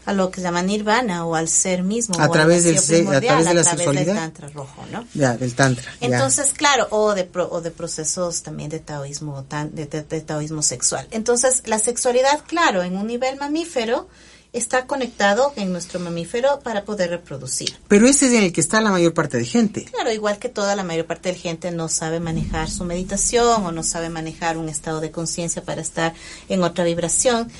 a 0.06 0.14
lo 0.14 0.30
que 0.32 0.38
se 0.38 0.44
llama 0.44 0.62
nirvana 0.62 1.26
o 1.26 1.36
al 1.36 1.48
ser 1.48 1.84
mismo. 1.84 2.16
A 2.20 2.30
través 2.30 2.64
del 2.64 2.78
a 2.78 2.82
través 2.82 3.00
de 3.22 3.54
la 3.54 3.62
a 3.62 3.64
través 3.64 3.68
sexualidad. 3.68 4.06
del 4.06 4.16
Tantra 4.16 4.50
rojo, 4.50 4.84
¿no? 4.92 5.06
Ya, 5.14 5.38
del 5.38 5.54
tantra. 5.56 5.92
ya. 6.02 6.08
Entonces, 6.08 6.52
claro, 6.54 6.88
o 6.92 7.14
de, 7.14 7.24
pro- 7.24 7.50
o 7.52 7.62
de 7.62 7.72
procesos 7.72 8.44
también 8.44 8.70
de 8.70 8.80
taoísmo, 8.80 9.44
tan- 9.44 9.74
de, 9.76 9.86
de- 9.86 10.04
de 10.04 10.22
taoísmo 10.22 10.62
sexual. 10.62 11.08
Entonces, 11.12 11.64
la 11.66 11.80
sexualidad, 11.80 12.42
claro, 12.48 12.84
en 12.84 12.98
un 12.98 13.08
nivel 13.08 13.38
mamífero, 13.38 14.08
está 14.52 14.86
conectado 14.86 15.52
en 15.56 15.72
nuestro 15.72 16.00
mamífero 16.00 16.60
para 16.60 16.86
poder 16.86 17.10
reproducir. 17.10 17.76
Pero 17.88 18.08
ese 18.08 18.28
es 18.28 18.34
en 18.34 18.44
el 18.44 18.54
que 18.54 18.62
está 18.62 18.82
la 18.82 18.92
mayor 18.92 19.12
parte 19.16 19.38
de 19.40 19.46
gente. 19.46 19.86
Claro, 19.86 20.12
igual 20.12 20.38
que 20.38 20.48
toda 20.48 20.76
la 20.76 20.84
mayor 20.84 21.08
parte 21.08 21.30
de 21.30 21.36
gente 21.36 21.72
no 21.72 21.90
sabe 21.90 22.20
manejar 22.20 22.70
su 22.70 22.84
meditación 22.86 23.66
o 23.66 23.72
no 23.72 23.82
sabe 23.82 24.10
manejar 24.10 24.60
un 24.60 24.70
estado 24.70 25.00
de 25.02 25.10
conciencia 25.10 25.64
para 25.64 25.82
estar 25.82 26.14
en 26.50 26.62
otra 26.62 26.84
vibración. 26.84 27.52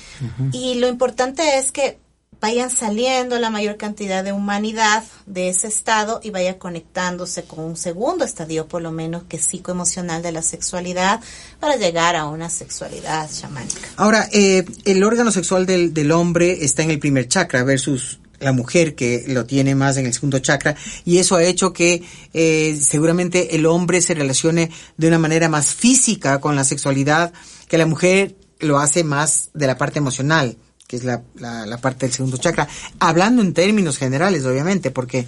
Y 0.52 0.74
lo 0.74 0.86
importante 0.86 1.58
es 1.58 1.72
que 1.72 1.98
vayan 2.44 2.68
saliendo 2.68 3.38
la 3.38 3.48
mayor 3.48 3.78
cantidad 3.78 4.22
de 4.22 4.32
humanidad 4.32 5.02
de 5.24 5.48
ese 5.48 5.66
estado 5.66 6.20
y 6.22 6.28
vaya 6.28 6.58
conectándose 6.58 7.44
con 7.44 7.64
un 7.64 7.74
segundo 7.74 8.22
estadio, 8.22 8.68
por 8.68 8.82
lo 8.82 8.92
menos 8.92 9.22
que 9.22 9.38
es 9.38 9.46
psicoemocional 9.46 10.20
de 10.20 10.30
la 10.30 10.42
sexualidad, 10.42 11.20
para 11.58 11.76
llegar 11.76 12.16
a 12.16 12.26
una 12.26 12.50
sexualidad 12.50 13.30
chamánica. 13.32 13.88
Ahora, 13.96 14.28
eh, 14.30 14.66
el 14.84 15.02
órgano 15.04 15.30
sexual 15.30 15.64
del, 15.64 15.94
del 15.94 16.12
hombre 16.12 16.66
está 16.66 16.82
en 16.82 16.90
el 16.90 16.98
primer 16.98 17.28
chakra 17.28 17.64
versus 17.64 18.20
la 18.40 18.52
mujer 18.52 18.94
que 18.94 19.24
lo 19.26 19.46
tiene 19.46 19.74
más 19.74 19.96
en 19.96 20.04
el 20.04 20.12
segundo 20.12 20.38
chakra 20.38 20.76
y 21.06 21.16
eso 21.16 21.36
ha 21.36 21.44
hecho 21.44 21.72
que 21.72 22.02
eh, 22.34 22.78
seguramente 22.78 23.56
el 23.56 23.64
hombre 23.64 24.02
se 24.02 24.12
relacione 24.12 24.70
de 24.98 25.08
una 25.08 25.18
manera 25.18 25.48
más 25.48 25.72
física 25.74 26.42
con 26.42 26.56
la 26.56 26.64
sexualidad 26.64 27.32
que 27.68 27.78
la 27.78 27.86
mujer 27.86 28.36
lo 28.58 28.80
hace 28.80 29.02
más 29.02 29.48
de 29.54 29.66
la 29.66 29.78
parte 29.78 29.98
emocional 29.98 30.58
es 30.94 31.04
la, 31.04 31.22
la, 31.36 31.78
parte 31.78 32.06
del 32.06 32.14
segundo 32.14 32.36
chakra 32.36 32.68
hablando 32.98 33.42
en 33.42 33.52
términos 33.52 33.98
generales 33.98 34.44
obviamente 34.44 34.90
porque 34.90 35.26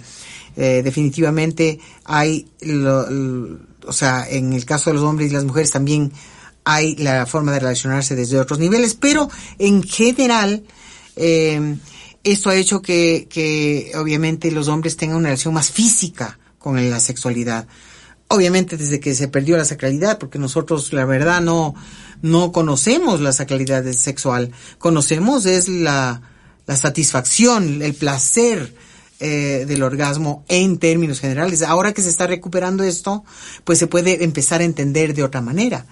eh, 0.55 0.81
definitivamente 0.83 1.79
hay 2.05 2.47
lo- 2.61 3.05
o 3.85 3.93
sea 3.93 4.27
en 4.29 4.53
el 4.53 4.65
caso 4.65 4.89
de 4.89 4.95
los 4.95 5.03
hombres 5.03 5.29
y 5.29 5.33
las 5.33 5.43
mujeres 5.43 5.71
también 5.71 6.11
hay 6.63 6.95
la 6.97 7.25
forma 7.25 7.53
de 7.53 7.59
relacionarse 7.59 8.13
desde 8.15 8.37
otros 8.39 8.59
niveles, 8.59 8.93
pero 8.93 9.29
en 9.57 9.83
general 9.83 10.63
eh, 11.15 11.77
esto 12.23 12.49
ha 12.49 12.55
hecho 12.55 12.81
que, 12.81 13.27
que 13.29 13.93
obviamente 13.95 14.51
los 14.51 14.67
hombres 14.67 14.97
tengan 14.97 15.17
una 15.17 15.29
relación 15.29 15.53
más 15.53 15.71
física 15.71 16.37
con 16.59 16.89
la 16.89 16.99
sexualidad. 16.99 17.67
Obviamente 18.27 18.75
desde 18.75 18.99
que 18.99 19.15
se 19.15 19.29
perdió 19.29 19.55
la 19.55 19.63
sacralidad, 19.63 20.17
porque 20.17 20.37
nosotros 20.39 20.91
la 20.91 21.05
verdad 21.05 21.39
no, 21.39 21.73
no 22.21 22.51
conocemos 22.51 23.21
la 23.21 23.33
sacralidad 23.33 23.91
sexual, 23.93 24.51
conocemos 24.77 25.45
es 25.45 25.67
la, 25.67 26.21
la 26.65 26.75
satisfacción, 26.75 27.81
el 27.81 27.93
placer 27.93 28.73
eh, 29.19 29.65
del 29.67 29.83
orgasmo 29.83 30.43
en 30.47 30.77
términos 30.77 31.19
generales. 31.19 31.63
Ahora 31.63 31.93
que 31.93 32.01
se 32.01 32.09
está 32.09 32.27
recuperando 32.27 32.83
esto, 32.83 33.23
pues 33.63 33.79
se 33.79 33.87
puede 33.87 34.23
empezar 34.23 34.61
a 34.61 34.65
entender 34.65 35.13
de 35.13 35.23
otra 35.23 35.41
manera. 35.41 35.85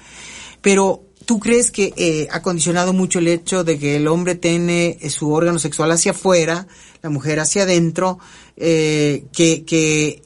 Pero 0.62 1.04
¿tú 1.26 1.40
crees 1.40 1.72
que 1.72 1.94
eh, 1.98 2.28
ha 2.32 2.42
condicionado 2.42 2.94
mucho 2.94 3.20
el 3.20 3.28
hecho 3.28 3.64
de 3.64 3.78
que 3.78 3.98
el 3.98 4.08
hombre 4.08 4.36
tiene 4.36 4.98
eh, 5.02 5.10
su 5.10 5.32
órgano 5.32 5.60
sexual 5.60 5.92
hacia 5.92 6.12
afuera, 6.12 6.68
la 7.02 7.10
mujer 7.10 7.40
hacia 7.40 7.64
adentro, 7.64 8.20
eh, 8.58 9.26
que, 9.34 9.66
que 9.66 10.22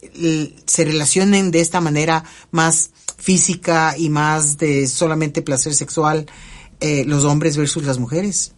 se 0.66 0.86
relacionen 0.86 1.52
de 1.52 1.62
esta 1.62 1.82
manera 1.82 2.24
más 2.52 2.92
física 3.20 3.96
y 3.98 4.10
más 4.10 4.58
de 4.58 4.88
solamente 4.88 5.42
placer 5.42 5.74
sexual 5.74 6.26
eh, 6.80 7.04
los 7.06 7.26
hombres 7.26 7.58
versus 7.58 7.84
las 7.84 8.00
mujeres? 8.00 8.54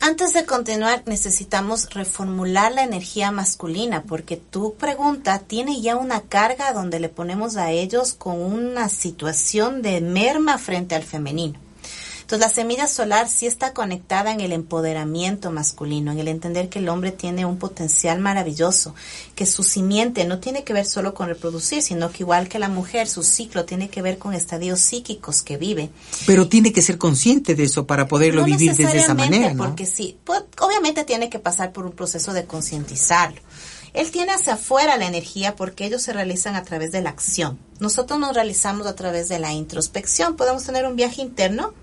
Antes 0.00 0.34
de 0.34 0.44
continuar, 0.44 1.02
necesitamos 1.06 1.88
reformular 1.90 2.72
la 2.72 2.82
energía 2.82 3.30
masculina, 3.30 4.02
porque 4.02 4.36
tu 4.36 4.74
pregunta 4.74 5.38
tiene 5.38 5.80
ya 5.80 5.96
una 5.96 6.20
carga 6.20 6.74
donde 6.74 7.00
le 7.00 7.08
ponemos 7.08 7.56
a 7.56 7.70
ellos 7.70 8.12
con 8.12 8.38
una 8.40 8.90
situación 8.90 9.80
de 9.80 10.02
merma 10.02 10.58
frente 10.58 10.94
al 10.94 11.04
femenino. 11.04 11.63
Entonces, 12.24 12.48
la 12.48 12.54
semilla 12.54 12.86
solar 12.86 13.28
sí 13.28 13.44
está 13.44 13.74
conectada 13.74 14.32
en 14.32 14.40
el 14.40 14.52
empoderamiento 14.52 15.50
masculino, 15.50 16.10
en 16.10 16.18
el 16.18 16.28
entender 16.28 16.70
que 16.70 16.78
el 16.78 16.88
hombre 16.88 17.12
tiene 17.12 17.44
un 17.44 17.58
potencial 17.58 18.18
maravilloso, 18.18 18.94
que 19.34 19.44
su 19.44 19.62
simiente 19.62 20.24
no 20.24 20.38
tiene 20.38 20.64
que 20.64 20.72
ver 20.72 20.86
solo 20.86 21.12
con 21.12 21.28
reproducir, 21.28 21.82
sino 21.82 22.10
que 22.10 22.22
igual 22.22 22.48
que 22.48 22.58
la 22.58 22.70
mujer, 22.70 23.08
su 23.08 23.22
ciclo 23.22 23.66
tiene 23.66 23.90
que 23.90 24.00
ver 24.00 24.16
con 24.16 24.32
estadios 24.32 24.80
psíquicos 24.80 25.42
que 25.42 25.58
vive. 25.58 25.90
Pero 26.24 26.48
tiene 26.48 26.72
que 26.72 26.80
ser 26.80 26.96
consciente 26.96 27.54
de 27.54 27.64
eso 27.64 27.86
para 27.86 28.08
poderlo 28.08 28.40
No 28.40 28.46
vivir 28.46 28.74
desde 28.74 29.00
esa 29.00 29.12
manera, 29.12 29.52
¿no? 29.52 29.64
Porque 29.64 29.84
sí, 29.84 30.16
pues, 30.24 30.44
obviamente 30.60 31.04
tiene 31.04 31.28
que 31.28 31.38
pasar 31.38 31.72
por 31.72 31.84
un 31.84 31.92
proceso 31.92 32.32
de 32.32 32.46
concientizarlo. 32.46 33.42
Él 33.92 34.10
tiene 34.10 34.32
hacia 34.32 34.54
afuera 34.54 34.96
la 34.96 35.06
energía 35.06 35.56
porque 35.56 35.84
ellos 35.84 36.00
se 36.00 36.14
realizan 36.14 36.56
a 36.56 36.64
través 36.64 36.90
de 36.90 37.02
la 37.02 37.10
acción. 37.10 37.58
Nosotros 37.80 38.18
nos 38.18 38.34
realizamos 38.34 38.86
a 38.86 38.94
través 38.96 39.28
de 39.28 39.38
la 39.38 39.52
introspección. 39.52 40.36
Podemos 40.36 40.64
tener 40.64 40.86
un 40.86 40.96
viaje 40.96 41.20
interno 41.20 41.74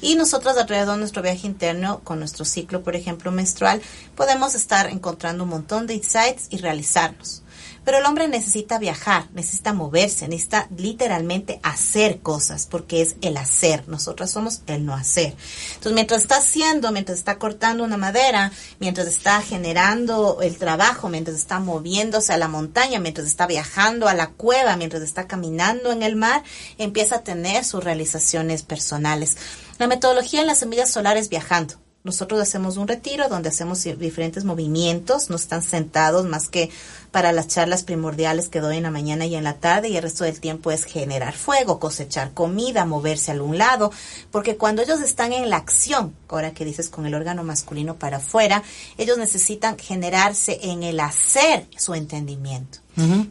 y 0.00 0.14
nosotros 0.14 0.56
alrededor 0.56 0.94
de 0.94 1.00
nuestro 1.00 1.22
viaje 1.22 1.46
interno, 1.46 2.00
con 2.04 2.18
nuestro 2.18 2.44
ciclo, 2.44 2.82
por 2.82 2.94
ejemplo, 2.94 3.30
menstrual, 3.30 3.82
podemos 4.16 4.54
estar 4.54 4.90
encontrando 4.90 5.44
un 5.44 5.50
montón 5.50 5.86
de 5.86 5.94
insights 5.94 6.46
y 6.50 6.58
realizarnos. 6.58 7.42
Pero 7.88 8.00
el 8.00 8.04
hombre 8.04 8.28
necesita 8.28 8.78
viajar, 8.78 9.30
necesita 9.32 9.72
moverse, 9.72 10.28
necesita 10.28 10.68
literalmente 10.76 11.58
hacer 11.62 12.20
cosas, 12.20 12.66
porque 12.66 13.00
es 13.00 13.16
el 13.22 13.38
hacer. 13.38 13.88
Nosotras 13.88 14.30
somos 14.30 14.60
el 14.66 14.84
no 14.84 14.92
hacer. 14.92 15.34
Entonces, 15.68 15.94
mientras 15.94 16.20
está 16.20 16.36
haciendo, 16.36 16.92
mientras 16.92 17.16
está 17.16 17.38
cortando 17.38 17.84
una 17.84 17.96
madera, 17.96 18.52
mientras 18.78 19.06
está 19.06 19.40
generando 19.40 20.42
el 20.42 20.58
trabajo, 20.58 21.08
mientras 21.08 21.34
está 21.38 21.60
moviéndose 21.60 22.34
a 22.34 22.36
la 22.36 22.48
montaña, 22.48 23.00
mientras 23.00 23.26
está 23.26 23.46
viajando 23.46 24.06
a 24.06 24.12
la 24.12 24.26
cueva, 24.32 24.76
mientras 24.76 25.02
está 25.02 25.26
caminando 25.26 25.90
en 25.90 26.02
el 26.02 26.14
mar, 26.14 26.42
empieza 26.76 27.16
a 27.16 27.24
tener 27.24 27.64
sus 27.64 27.82
realizaciones 27.82 28.64
personales. 28.64 29.38
La 29.78 29.86
metodología 29.86 30.42
en 30.42 30.46
las 30.48 30.58
semillas 30.58 30.90
solares 30.90 31.30
viajando. 31.30 31.76
nosotros 32.04 32.40
hacemos 32.40 32.76
un 32.78 32.88
retiro 32.88 33.28
donde 33.28 33.50
hacemos 33.50 33.82
di- 33.84 33.92
diferentes 33.92 34.44
movimientos, 34.44 35.28
no 35.30 35.36
están 35.36 35.62
sentados 35.62 36.24
más 36.26 36.48
que 36.48 36.70
para 37.10 37.32
las 37.32 37.48
charlas 37.48 37.82
primordiales 37.84 38.48
que 38.48 38.60
doy 38.60 38.76
en 38.76 38.82
la 38.82 38.90
mañana 38.90 39.24
y 39.26 39.34
en 39.34 39.44
la 39.44 39.54
tarde 39.54 39.88
y 39.88 39.96
el 39.96 40.02
resto 40.02 40.24
del 40.24 40.40
tiempo 40.40 40.70
es 40.70 40.84
generar 40.84 41.34
fuego, 41.34 41.78
cosechar 41.80 42.32
comida, 42.34 42.84
moverse 42.84 43.30
a 43.30 43.34
algún 43.34 43.56
lado, 43.58 43.90
porque 44.30 44.56
cuando 44.56 44.82
ellos 44.82 45.00
están 45.00 45.32
en 45.32 45.48
la 45.50 45.56
acción, 45.56 46.14
ahora 46.28 46.52
que 46.52 46.64
dices 46.64 46.88
con 46.88 47.06
el 47.06 47.14
órgano 47.14 47.44
masculino 47.44 47.96
para 47.96 48.18
afuera, 48.18 48.62
ellos 48.98 49.16
necesitan 49.18 49.78
generarse 49.78 50.58
en 50.62 50.82
el 50.82 51.00
hacer 51.00 51.66
su 51.76 51.94
entendimiento. 51.94 52.78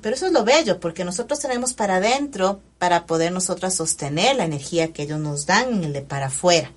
Pero 0.01 0.15
eso 0.15 0.27
es 0.27 0.31
lo 0.31 0.45
bello, 0.45 0.79
porque 0.79 1.03
nosotros 1.03 1.39
tenemos 1.41 1.73
para 1.73 1.97
adentro 1.97 2.61
para 2.77 3.05
poder 3.05 3.33
nosotras 3.33 3.75
sostener 3.75 4.37
la 4.37 4.45
energía 4.45 4.93
que 4.93 5.03
ellos 5.03 5.19
nos 5.19 5.45
dan 5.45 5.73
en 5.73 5.83
el 5.83 5.91
de 5.91 6.01
para 6.01 6.27
afuera. 6.27 6.71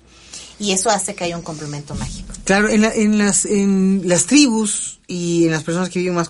Y 0.59 0.73
eso 0.73 0.89
hace 0.89 1.15
que 1.15 1.23
haya 1.23 1.37
un 1.37 1.41
complemento 1.41 1.95
mágico. 1.95 2.33
Claro, 2.43 2.67
en, 2.69 2.81
la- 2.81 2.93
en 2.93 3.17
las, 3.17 3.45
en 3.45 4.01
las 4.05 4.25
tribus 4.25 4.99
y 5.07 5.45
en 5.45 5.51
las 5.51 5.63
personas 5.63 5.89
que 5.89 5.99
viven 5.99 6.13
más 6.15 6.27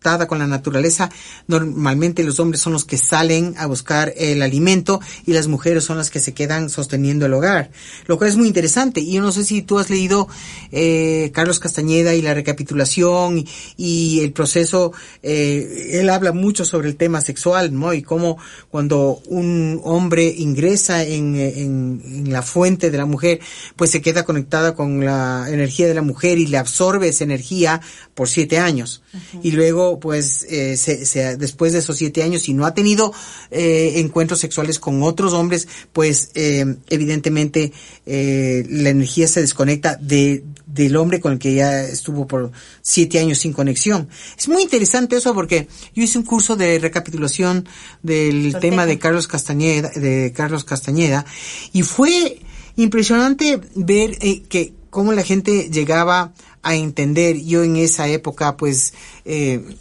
conectada 0.00 0.26
con 0.26 0.38
la 0.38 0.46
naturaleza, 0.46 1.10
normalmente 1.46 2.24
los 2.24 2.40
hombres 2.40 2.62
son 2.62 2.72
los 2.72 2.86
que 2.86 2.96
salen 2.96 3.54
a 3.58 3.66
buscar 3.66 4.14
el 4.16 4.40
alimento 4.40 4.98
y 5.26 5.34
las 5.34 5.46
mujeres 5.46 5.84
son 5.84 5.98
las 5.98 6.08
que 6.08 6.20
se 6.20 6.32
quedan 6.32 6.70
sosteniendo 6.70 7.26
el 7.26 7.34
hogar. 7.34 7.70
Lo 8.06 8.16
cual 8.16 8.30
es 8.30 8.36
muy 8.36 8.48
interesante. 8.48 9.00
Y 9.00 9.12
yo 9.12 9.20
no 9.20 9.30
sé 9.30 9.44
si 9.44 9.60
tú 9.60 9.78
has 9.78 9.90
leído 9.90 10.26
eh, 10.72 11.30
Carlos 11.34 11.60
Castañeda 11.60 12.14
y 12.14 12.22
la 12.22 12.32
recapitulación 12.32 13.38
y, 13.40 13.46
y 13.76 14.20
el 14.20 14.32
proceso. 14.32 14.92
eh, 15.22 15.98
él 16.00 16.08
habla 16.08 16.32
mucho 16.32 16.64
sobre 16.64 16.88
el 16.88 16.96
tema 16.96 17.20
sexual, 17.20 17.78
¿no? 17.78 17.92
Y 17.92 18.00
cómo 18.02 18.38
cuando 18.70 19.20
un 19.26 19.82
hombre 19.84 20.34
ingresa 20.34 21.04
en, 21.04 21.36
en, 21.36 22.02
en 22.06 22.32
la 22.32 22.40
fuente 22.40 22.90
de 22.90 22.96
la 22.96 23.04
mujer, 23.04 23.40
pues 23.76 23.90
se 23.90 24.00
queda 24.00 24.24
conectada 24.24 24.74
con 24.74 25.04
la 25.04 25.46
energía 25.48 25.88
de 25.88 25.94
la 25.94 26.02
mujer 26.02 26.38
y 26.38 26.46
le 26.46 26.56
absorbe 26.56 27.08
esa 27.08 27.24
energía 27.24 27.82
por 28.14 28.30
siete 28.30 28.58
años. 28.58 29.02
Y 29.42 29.50
luego, 29.50 29.89
pues, 29.98 30.46
eh, 30.48 30.76
se, 30.76 31.04
se- 31.06 31.36
después 31.36 31.72
de 31.72 31.80
esos 31.80 31.96
siete 31.96 32.22
años, 32.22 32.42
si 32.42 32.52
no 32.54 32.64
ha 32.66 32.74
tenido 32.74 33.12
eh, 33.50 33.94
encuentros 33.96 34.38
sexuales 34.38 34.78
con 34.78 35.02
otros 35.02 35.32
hombres, 35.32 35.66
pues, 35.92 36.30
eh, 36.34 36.76
evidentemente, 36.90 37.72
eh, 38.06 38.64
la 38.68 38.90
energía 38.90 39.26
se 39.26 39.40
desconecta 39.40 39.96
de, 39.96 40.44
del 40.66 40.96
hombre 40.96 41.18
con 41.20 41.32
el 41.32 41.38
que 41.38 41.54
ya 41.54 41.82
estuvo 41.82 42.26
por 42.26 42.52
siete 42.82 43.18
años 43.18 43.38
sin 43.38 43.52
conexión. 43.52 44.08
Es 44.38 44.46
muy 44.48 44.62
interesante 44.62 45.16
eso 45.16 45.34
porque 45.34 45.66
yo 45.94 46.02
hice 46.04 46.18
un 46.18 46.24
curso 46.24 46.54
de 46.56 46.78
recapitulación 46.78 47.66
del 48.02 48.54
tema 48.60 48.86
de 48.86 48.98
Carlos 48.98 49.26
Castañeda, 49.26 49.90
de 49.90 50.32
Carlos 50.36 50.64
Castañeda, 50.64 51.24
y 51.72 51.82
fue 51.82 52.38
impresionante 52.76 53.60
ver 53.74 54.16
que 54.48 54.74
cómo 54.90 55.12
la 55.12 55.22
gente 55.22 55.70
llegaba 55.70 56.32
a 56.62 56.74
entender. 56.74 57.40
Yo 57.40 57.62
en 57.62 57.76
esa 57.76 58.08
época, 58.08 58.56
pues, 58.56 58.94
eh, 59.24 59.76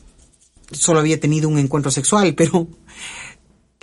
solo 0.71 0.99
había 0.99 1.19
tenido 1.19 1.49
un 1.49 1.57
encuentro 1.57 1.91
sexual, 1.91 2.33
pero 2.35 2.67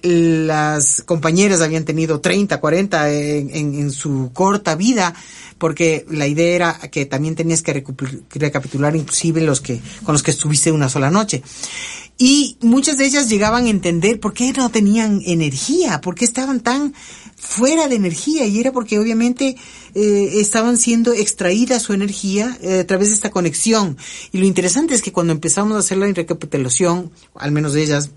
las 0.02 1.02
compañeras 1.02 1.62
habían 1.62 1.84
tenido 1.84 2.20
30, 2.20 2.60
40 2.60 3.12
en, 3.12 3.50
en, 3.74 3.90
su 3.90 4.30
corta 4.32 4.76
vida, 4.76 5.14
porque 5.58 6.04
la 6.08 6.26
idea 6.26 6.54
era 6.54 6.78
que 6.90 7.06
también 7.06 7.34
tenías 7.34 7.62
que 7.62 7.84
recapitular 8.34 8.94
inclusive 8.94 9.40
los 9.40 9.60
que, 9.60 9.80
con 10.04 10.12
los 10.12 10.22
que 10.22 10.30
estuviste 10.30 10.70
una 10.70 10.88
sola 10.88 11.10
noche. 11.10 11.42
Y 12.18 12.56
muchas 12.62 12.96
de 12.96 13.04
ellas 13.04 13.28
llegaban 13.28 13.66
a 13.66 13.70
entender 13.70 14.18
por 14.20 14.32
qué 14.32 14.52
no 14.52 14.70
tenían 14.70 15.20
energía, 15.26 16.00
por 16.00 16.14
qué 16.14 16.24
estaban 16.24 16.60
tan 16.60 16.94
fuera 17.36 17.88
de 17.88 17.96
energía, 17.96 18.46
y 18.46 18.58
era 18.58 18.72
porque 18.72 18.98
obviamente 18.98 19.56
eh, 19.94 20.30
estaban 20.40 20.78
siendo 20.78 21.12
extraída 21.12 21.78
su 21.78 21.92
energía 21.92 22.56
eh, 22.62 22.80
a 22.80 22.86
través 22.86 23.08
de 23.08 23.14
esta 23.16 23.30
conexión. 23.30 23.98
Y 24.32 24.38
lo 24.38 24.46
interesante 24.46 24.94
es 24.94 25.02
que 25.02 25.12
cuando 25.12 25.34
empezamos 25.34 25.76
a 25.76 25.80
hacer 25.80 25.98
la 25.98 26.06
recapitulación, 26.06 27.10
al 27.34 27.52
menos 27.52 27.74
de 27.74 27.82
ellas, 27.82 28.10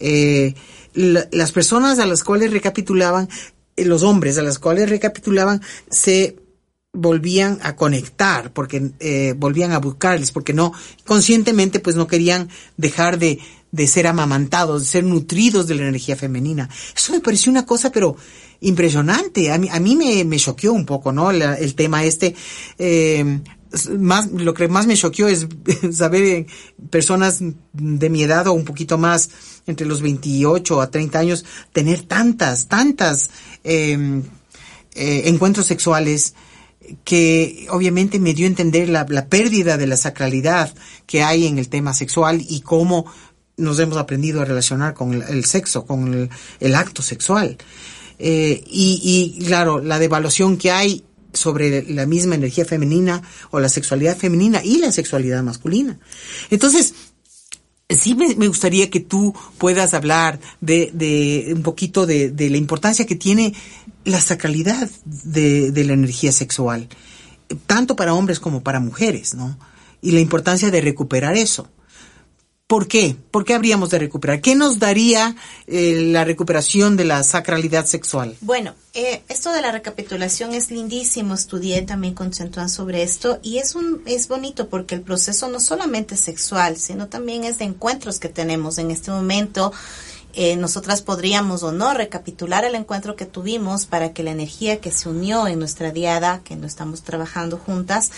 eh, 0.00 0.54
la- 0.94 1.28
las 1.30 1.52
personas 1.52 2.00
a 2.00 2.06
las 2.06 2.24
cuales 2.24 2.50
recapitulaban, 2.50 3.28
eh, 3.76 3.84
los 3.84 4.02
hombres 4.02 4.38
a 4.38 4.42
las 4.42 4.58
cuales 4.58 4.90
recapitulaban, 4.90 5.62
se 5.88 6.34
volvían 6.92 7.58
a 7.62 7.76
conectar, 7.76 8.52
porque 8.52 8.90
eh, 9.00 9.34
volvían 9.36 9.72
a 9.72 9.78
buscarles, 9.78 10.32
porque 10.32 10.52
no, 10.52 10.72
conscientemente 11.06 11.80
pues 11.80 11.96
no 11.96 12.06
querían 12.06 12.48
dejar 12.76 13.18
de, 13.18 13.38
de 13.70 13.86
ser 13.86 14.06
amamantados, 14.06 14.82
de 14.82 14.88
ser 14.88 15.04
nutridos 15.04 15.66
de 15.66 15.76
la 15.76 15.82
energía 15.82 16.16
femenina. 16.16 16.68
Eso 16.96 17.12
me 17.12 17.20
pareció 17.20 17.50
una 17.52 17.64
cosa, 17.64 17.92
pero 17.92 18.16
impresionante. 18.60 19.52
A 19.52 19.58
mí, 19.58 19.68
a 19.70 19.78
mí 19.80 19.94
me, 19.96 20.24
me 20.24 20.36
choqueó 20.36 20.72
un 20.72 20.84
poco, 20.84 21.12
¿no? 21.12 21.30
La- 21.32 21.54
el 21.54 21.74
tema 21.74 22.04
este. 22.04 22.34
eh, 22.78 23.40
más, 23.96 24.32
lo 24.32 24.52
que 24.52 24.66
más 24.66 24.88
me 24.88 24.96
choqueó 24.96 25.28
es 25.28 25.46
saber 25.92 26.24
eh, 26.24 26.46
personas 26.90 27.38
de 27.72 28.10
mi 28.10 28.24
edad 28.24 28.48
o 28.48 28.52
un 28.52 28.64
poquito 28.64 28.98
más, 28.98 29.30
entre 29.68 29.86
los 29.86 30.02
28 30.02 30.80
a 30.80 30.90
30 30.90 31.18
años, 31.20 31.44
tener 31.72 32.02
tantas, 32.02 32.66
tantas 32.66 33.30
eh, 33.62 34.22
eh, 34.96 35.22
encuentros 35.26 35.66
sexuales 35.66 36.34
que 37.04 37.66
obviamente 37.70 38.18
me 38.18 38.34
dio 38.34 38.46
a 38.46 38.48
entender 38.48 38.88
la, 38.88 39.06
la 39.08 39.26
pérdida 39.26 39.76
de 39.76 39.86
la 39.86 39.96
sacralidad 39.96 40.74
que 41.06 41.22
hay 41.22 41.46
en 41.46 41.58
el 41.58 41.68
tema 41.68 41.94
sexual 41.94 42.44
y 42.48 42.60
cómo 42.60 43.06
nos 43.56 43.78
hemos 43.78 43.98
aprendido 43.98 44.40
a 44.40 44.44
relacionar 44.44 44.94
con 44.94 45.22
el, 45.22 45.44
sexo, 45.44 45.84
con 45.84 46.12
el, 46.12 46.30
el 46.60 46.74
acto 46.74 47.02
sexual. 47.02 47.58
Eh, 48.18 48.62
y, 48.66 49.36
y 49.38 49.44
claro, 49.44 49.80
la 49.80 49.98
devaluación 49.98 50.56
que 50.56 50.70
hay 50.70 51.04
sobre 51.32 51.84
la 51.84 52.06
misma 52.06 52.34
energía 52.34 52.64
femenina 52.64 53.22
o 53.50 53.60
la 53.60 53.68
sexualidad 53.68 54.16
femenina 54.16 54.62
y 54.64 54.78
la 54.78 54.90
sexualidad 54.92 55.42
masculina. 55.42 55.98
Entonces, 56.50 56.94
sí 57.88 58.14
me, 58.14 58.34
me 58.36 58.48
gustaría 58.48 58.90
que 58.90 59.00
tú 59.00 59.34
puedas 59.58 59.94
hablar 59.94 60.40
de, 60.60 60.90
de 60.92 61.52
un 61.54 61.62
poquito 61.62 62.06
de, 62.06 62.30
de 62.30 62.50
la 62.50 62.56
importancia 62.56 63.06
que 63.06 63.16
tiene 63.16 63.54
la 64.04 64.20
sacralidad 64.20 64.88
de, 65.04 65.72
de 65.72 65.84
la 65.84 65.92
energía 65.92 66.32
sexual, 66.32 66.88
tanto 67.66 67.96
para 67.96 68.14
hombres 68.14 68.40
como 68.40 68.62
para 68.62 68.80
mujeres, 68.80 69.34
¿no? 69.34 69.58
Y 70.00 70.12
la 70.12 70.20
importancia 70.20 70.70
de 70.70 70.80
recuperar 70.80 71.36
eso. 71.36 71.68
¿Por 72.70 72.86
qué? 72.86 73.16
¿Por 73.32 73.44
qué 73.44 73.54
habríamos 73.54 73.90
de 73.90 73.98
recuperar? 73.98 74.40
¿Qué 74.40 74.54
nos 74.54 74.78
daría 74.78 75.34
eh, 75.66 76.06
la 76.12 76.24
recuperación 76.24 76.96
de 76.96 77.04
la 77.04 77.24
sacralidad 77.24 77.84
sexual? 77.84 78.36
Bueno, 78.42 78.76
eh, 78.94 79.24
esto 79.28 79.50
de 79.52 79.60
la 79.60 79.72
recapitulación 79.72 80.54
es 80.54 80.70
lindísimo. 80.70 81.34
Estudié 81.34 81.82
también 81.82 82.14
con 82.14 82.32
Centuán 82.32 82.68
sobre 82.68 83.02
esto 83.02 83.40
y 83.42 83.58
es 83.58 83.74
un 83.74 84.02
es 84.06 84.28
bonito 84.28 84.68
porque 84.68 84.94
el 84.94 85.00
proceso 85.00 85.48
no 85.48 85.58
solamente 85.58 86.14
es 86.14 86.20
sexual, 86.20 86.76
sino 86.76 87.08
también 87.08 87.42
es 87.42 87.58
de 87.58 87.64
encuentros 87.64 88.20
que 88.20 88.28
tenemos 88.28 88.78
en 88.78 88.92
este 88.92 89.10
momento. 89.10 89.72
Eh, 90.34 90.56
nosotras 90.56 91.02
podríamos 91.02 91.62
o 91.62 91.72
no 91.72 91.92
recapitular 91.92 92.64
el 92.64 92.74
encuentro 92.74 93.16
que 93.16 93.26
tuvimos 93.26 93.86
para 93.86 94.12
que 94.12 94.22
la 94.22 94.30
energía 94.30 94.80
que 94.80 94.92
se 94.92 95.08
unió 95.08 95.48
en 95.48 95.58
nuestra 95.58 95.90
diada, 95.90 96.40
que 96.44 96.56
no 96.56 96.66
estamos 96.66 97.02
trabajando 97.02 97.58
juntas, 97.58 98.12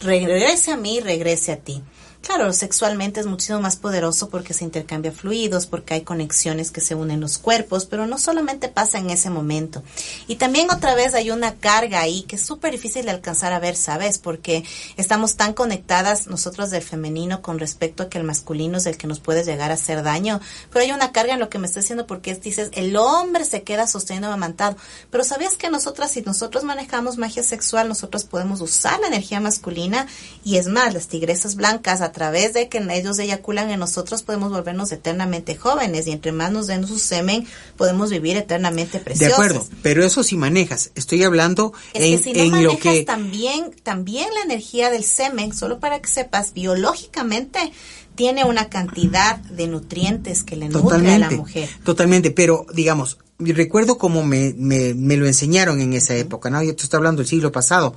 regrese 0.00 0.72
a 0.72 0.76
mí, 0.76 1.00
regrese 1.00 1.52
a 1.52 1.56
ti. 1.56 1.82
Claro, 2.22 2.52
sexualmente 2.52 3.18
es 3.18 3.24
muchísimo 3.24 3.60
más 3.60 3.76
poderoso 3.76 4.28
porque 4.28 4.52
se 4.52 4.64
intercambia 4.64 5.10
fluidos, 5.10 5.64
porque 5.64 5.94
hay 5.94 6.02
conexiones 6.02 6.70
que 6.70 6.82
se 6.82 6.94
unen 6.94 7.18
los 7.18 7.38
cuerpos, 7.38 7.86
pero 7.86 8.06
no 8.06 8.18
solamente 8.18 8.68
pasa 8.68 8.98
en 8.98 9.08
ese 9.08 9.30
momento. 9.30 9.82
Y 10.28 10.36
también 10.36 10.70
otra 10.70 10.94
vez 10.94 11.14
hay 11.14 11.30
una 11.30 11.54
carga 11.54 12.00
ahí 12.00 12.22
que 12.22 12.36
es 12.36 12.42
súper 12.42 12.72
difícil 12.72 13.06
de 13.06 13.12
alcanzar 13.12 13.54
a 13.54 13.58
ver, 13.58 13.74
¿sabes? 13.74 14.18
Porque 14.18 14.64
estamos 14.98 15.36
tan 15.36 15.54
conectadas 15.54 16.26
nosotros 16.26 16.70
del 16.70 16.82
femenino 16.82 17.40
con 17.40 17.58
respecto 17.58 18.02
a 18.02 18.10
que 18.10 18.18
el 18.18 18.24
masculino 18.24 18.76
es 18.76 18.84
el 18.84 18.98
que 18.98 19.06
nos 19.06 19.18
puede 19.18 19.42
llegar 19.42 19.70
a 19.70 19.74
hacer 19.74 20.02
daño. 20.02 20.40
Pero 20.70 20.84
hay 20.84 20.92
una 20.92 21.12
carga 21.12 21.32
en 21.32 21.40
lo 21.40 21.48
que 21.48 21.58
me 21.58 21.66
está 21.66 21.80
diciendo 21.80 22.06
porque 22.06 22.32
es, 22.32 22.42
dices, 22.42 22.68
el 22.74 22.96
hombre 22.96 23.46
se 23.46 23.62
queda 23.62 23.86
sosteniendo 23.86 24.28
amamantado. 24.28 24.76
Pero 25.10 25.24
¿sabías 25.24 25.56
que 25.56 25.70
nosotras, 25.70 26.10
si 26.10 26.20
nosotros 26.20 26.64
manejamos 26.64 27.16
magia 27.16 27.42
sexual, 27.42 27.88
nosotros 27.88 28.24
podemos 28.24 28.60
usar 28.60 29.00
la 29.00 29.06
energía 29.06 29.40
masculina? 29.40 30.06
Y 30.44 30.58
es 30.58 30.68
más, 30.68 30.92
las 30.92 31.08
tigresas 31.08 31.56
blancas, 31.56 32.09
a 32.10 32.12
través 32.12 32.52
de 32.52 32.68
que 32.68 32.78
ellos 32.90 33.18
eyaculan 33.18 33.70
en 33.70 33.78
nosotros, 33.80 34.22
podemos 34.22 34.50
volvernos 34.50 34.90
eternamente 34.92 35.56
jóvenes. 35.56 36.06
Y 36.06 36.10
entre 36.10 36.32
más 36.32 36.50
nos 36.50 36.66
den 36.66 36.86
su 36.86 36.98
semen, 36.98 37.46
podemos 37.76 38.10
vivir 38.10 38.36
eternamente 38.36 38.98
De 38.98 39.04
preciosos. 39.04 39.34
acuerdo, 39.34 39.66
pero 39.82 40.04
eso 40.04 40.22
sí 40.22 40.36
manejas. 40.36 40.90
Estoy 40.94 41.22
hablando 41.22 41.72
Es 41.94 42.02
en, 42.04 42.16
que 42.16 42.22
si 42.22 42.32
no 42.32 42.40
en 42.42 42.50
lo 42.64 42.72
manejas 42.72 42.94
que... 42.94 43.04
también, 43.04 43.70
también 43.82 44.28
la 44.34 44.42
energía 44.42 44.90
del 44.90 45.04
semen, 45.04 45.54
solo 45.54 45.78
para 45.78 46.00
que 46.00 46.08
sepas, 46.08 46.52
biológicamente 46.52 47.72
tiene 48.14 48.44
una 48.44 48.68
cantidad 48.68 49.36
de 49.38 49.66
nutrientes 49.66 50.42
que 50.42 50.56
le 50.56 50.68
nutre 50.68 51.12
a 51.14 51.18
la 51.18 51.30
mujer. 51.30 51.68
totalmente, 51.84 52.30
pero 52.30 52.66
digamos, 52.74 53.18
recuerdo 53.40 53.98
cómo 53.98 54.24
me, 54.24 54.54
me, 54.56 54.94
me 54.94 55.16
lo 55.16 55.26
enseñaron 55.26 55.80
en 55.80 55.92
esa 55.92 56.14
época, 56.16 56.50
¿no? 56.50 56.62
Yo 56.62 56.74
te 56.74 56.82
estoy 56.82 56.98
hablando 56.98 57.20
del 57.20 57.28
siglo 57.28 57.52
pasado. 57.52 57.94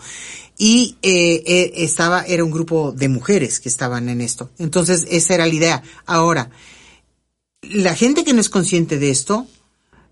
Y 0.57 0.97
eh, 1.01 1.43
eh, 1.45 1.71
estaba, 1.77 2.23
era 2.25 2.43
un 2.43 2.51
grupo 2.51 2.91
de 2.91 3.09
mujeres 3.09 3.59
que 3.59 3.69
estaban 3.69 4.09
en 4.09 4.21
esto. 4.21 4.51
Entonces, 4.59 5.05
esa 5.09 5.35
era 5.35 5.47
la 5.47 5.53
idea. 5.53 5.83
Ahora, 6.05 6.49
la 7.61 7.95
gente 7.95 8.23
que 8.23 8.33
no 8.33 8.41
es 8.41 8.49
consciente 8.49 8.99
de 8.99 9.09
esto, 9.09 9.47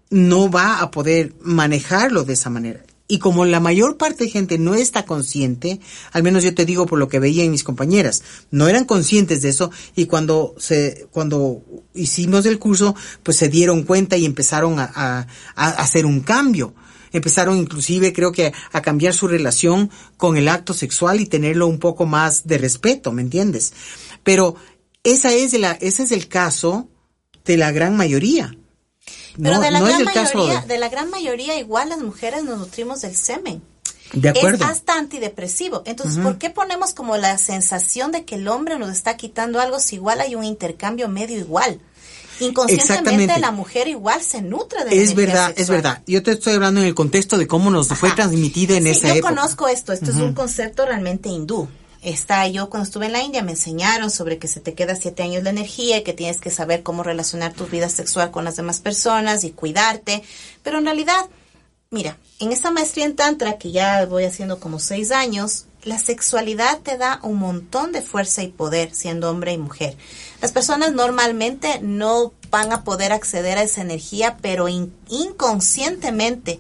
no 0.09 0.49
va 0.49 0.79
a 0.79 0.91
poder 0.91 1.33
manejarlo 1.41 2.23
de 2.23 2.33
esa 2.33 2.49
manera. 2.49 2.83
Y 3.11 3.19
como 3.19 3.43
la 3.43 3.59
mayor 3.59 3.97
parte 3.97 4.23
de 4.23 4.29
gente 4.29 4.57
no 4.57 4.73
está 4.73 5.03
consciente, 5.05 5.81
al 6.13 6.23
menos 6.23 6.45
yo 6.45 6.55
te 6.55 6.63
digo 6.65 6.85
por 6.85 6.97
lo 6.97 7.09
que 7.09 7.19
veía 7.19 7.43
en 7.43 7.51
mis 7.51 7.65
compañeras, 7.65 8.23
no 8.51 8.69
eran 8.69 8.85
conscientes 8.85 9.41
de 9.41 9.49
eso 9.49 9.69
y 9.97 10.05
cuando 10.05 10.55
se, 10.57 11.07
cuando 11.11 11.61
hicimos 11.93 12.45
el 12.45 12.57
curso, 12.57 12.95
pues 13.21 13.35
se 13.35 13.49
dieron 13.49 13.83
cuenta 13.83 14.15
y 14.15 14.23
empezaron 14.25 14.79
a, 14.79 14.85
a- 14.95 15.27
a 15.55 15.67
hacer 15.71 16.05
un 16.05 16.21
cambio. 16.21 16.73
Empezaron 17.11 17.57
inclusive, 17.57 18.13
creo 18.13 18.31
que, 18.31 18.53
a 18.71 18.81
cambiar 18.81 19.13
su 19.13 19.27
relación 19.27 19.89
con 20.15 20.37
el 20.37 20.47
acto 20.47 20.73
sexual 20.73 21.19
y 21.19 21.25
tenerlo 21.25 21.67
un 21.67 21.79
poco 21.79 22.05
más 22.05 22.47
de 22.47 22.59
respeto, 22.59 23.11
¿me 23.11 23.23
entiendes? 23.23 23.73
Pero 24.23 24.55
esa 25.03 25.33
es 25.33 25.51
la, 25.59 25.73
ese 25.81 26.03
es 26.03 26.13
el 26.13 26.29
caso 26.29 26.87
de 27.43 27.57
la 27.57 27.73
gran 27.73 27.97
mayoría. 27.97 28.55
Pero 29.41 29.55
No- 29.55 29.61
de 29.61 29.71
la 29.71 29.79
no 29.79 29.85
gran 29.85 30.03
mayoría, 30.03 30.61
de- 30.61 30.67
de 30.67 30.77
la 30.79 30.89
gran 30.89 31.09
mayoría 31.09 31.57
igual 31.57 31.89
las 31.89 31.99
mujeres 31.99 32.43
nos 32.43 32.57
nutrimos 32.59 33.01
del 33.01 33.15
semen. 33.15 33.61
De 34.13 34.27
acuerdo. 34.27 34.65
Es 34.65 34.69
hasta 34.71 34.95
antidepresivo. 34.95 35.83
Entonces, 35.85 36.19
¿por 36.21 36.37
qué 36.37 36.49
ponemos 36.49 36.93
como 36.93 37.15
la 37.15 37.37
sensación 37.37 38.11
de 38.11 38.25
que 38.25 38.35
el 38.35 38.47
hombre 38.49 38.77
nos 38.77 38.89
está 38.91 39.15
quitando 39.15 39.61
algo 39.61 39.79
si 39.79 39.95
igual 39.95 40.19
hay 40.19 40.35
un 40.35 40.43
intercambio 40.43 41.07
medio 41.07 41.37
igual? 41.39 41.79
Inconscientemente 42.41 43.39
la 43.39 43.51
mujer 43.51 43.87
igual 43.87 44.21
se 44.21 44.41
nutre 44.41 44.83
de 44.83 45.01
Es 45.01 45.15
verdad, 45.15 45.53
es 45.55 45.69
verdad. 45.69 46.01
Yo 46.07 46.23
te 46.23 46.31
estoy 46.31 46.53
hablando 46.55 46.81
en 46.81 46.87
el 46.87 46.95
contexto 46.95 47.37
de 47.37 47.47
cómo 47.47 47.69
nos 47.69 47.87
fue 47.89 48.09
Ajá. 48.09 48.15
transmitido 48.17 48.75
en 48.75 48.83
Sí, 48.83 48.89
esa 48.89 49.07
yo 49.09 49.13
época. 49.15 49.29
conozco 49.35 49.67
esto, 49.67 49.93
esto 49.93 50.09
es 50.11 50.17
un 50.17 50.33
concepto 50.33 50.85
realmente 50.85 51.29
hindú. 51.29 51.67
Está 52.01 52.47
yo 52.47 52.69
cuando 52.69 52.85
estuve 52.85 53.05
en 53.05 53.11
la 53.11 53.21
India 53.21 53.43
me 53.43 53.51
enseñaron 53.51 54.09
sobre 54.09 54.39
que 54.39 54.47
se 54.47 54.59
te 54.59 54.73
queda 54.73 54.95
siete 54.95 55.21
años 55.21 55.43
la 55.43 55.51
energía 55.51 55.97
y 55.97 56.03
que 56.03 56.13
tienes 56.13 56.39
que 56.39 56.49
saber 56.49 56.81
cómo 56.81 57.03
relacionar 57.03 57.53
tu 57.53 57.67
vida 57.67 57.89
sexual 57.89 58.31
con 58.31 58.43
las 58.43 58.55
demás 58.55 58.79
personas 58.79 59.43
y 59.43 59.51
cuidarte. 59.51 60.23
Pero 60.63 60.79
en 60.79 60.85
realidad, 60.85 61.29
mira, 61.91 62.17
en 62.39 62.51
esta 62.51 62.71
maestría 62.71 63.05
en 63.05 63.15
Tantra 63.15 63.59
que 63.59 63.71
ya 63.71 64.03
voy 64.07 64.23
haciendo 64.25 64.59
como 64.59 64.79
seis 64.79 65.11
años, 65.11 65.65
la 65.83 65.99
sexualidad 65.99 66.79
te 66.79 66.97
da 66.97 67.19
un 67.21 67.37
montón 67.37 67.91
de 67.91 68.01
fuerza 68.01 68.41
y 68.41 68.47
poder 68.47 68.95
siendo 68.95 69.29
hombre 69.29 69.53
y 69.53 69.59
mujer. 69.59 69.95
Las 70.41 70.51
personas 70.51 70.93
normalmente 70.93 71.81
no 71.83 72.33
van 72.49 72.71
a 72.73 72.83
poder 72.83 73.13
acceder 73.13 73.59
a 73.59 73.63
esa 73.63 73.81
energía, 73.81 74.37
pero 74.41 74.67
in- 74.67 74.91
inconscientemente 75.07 76.59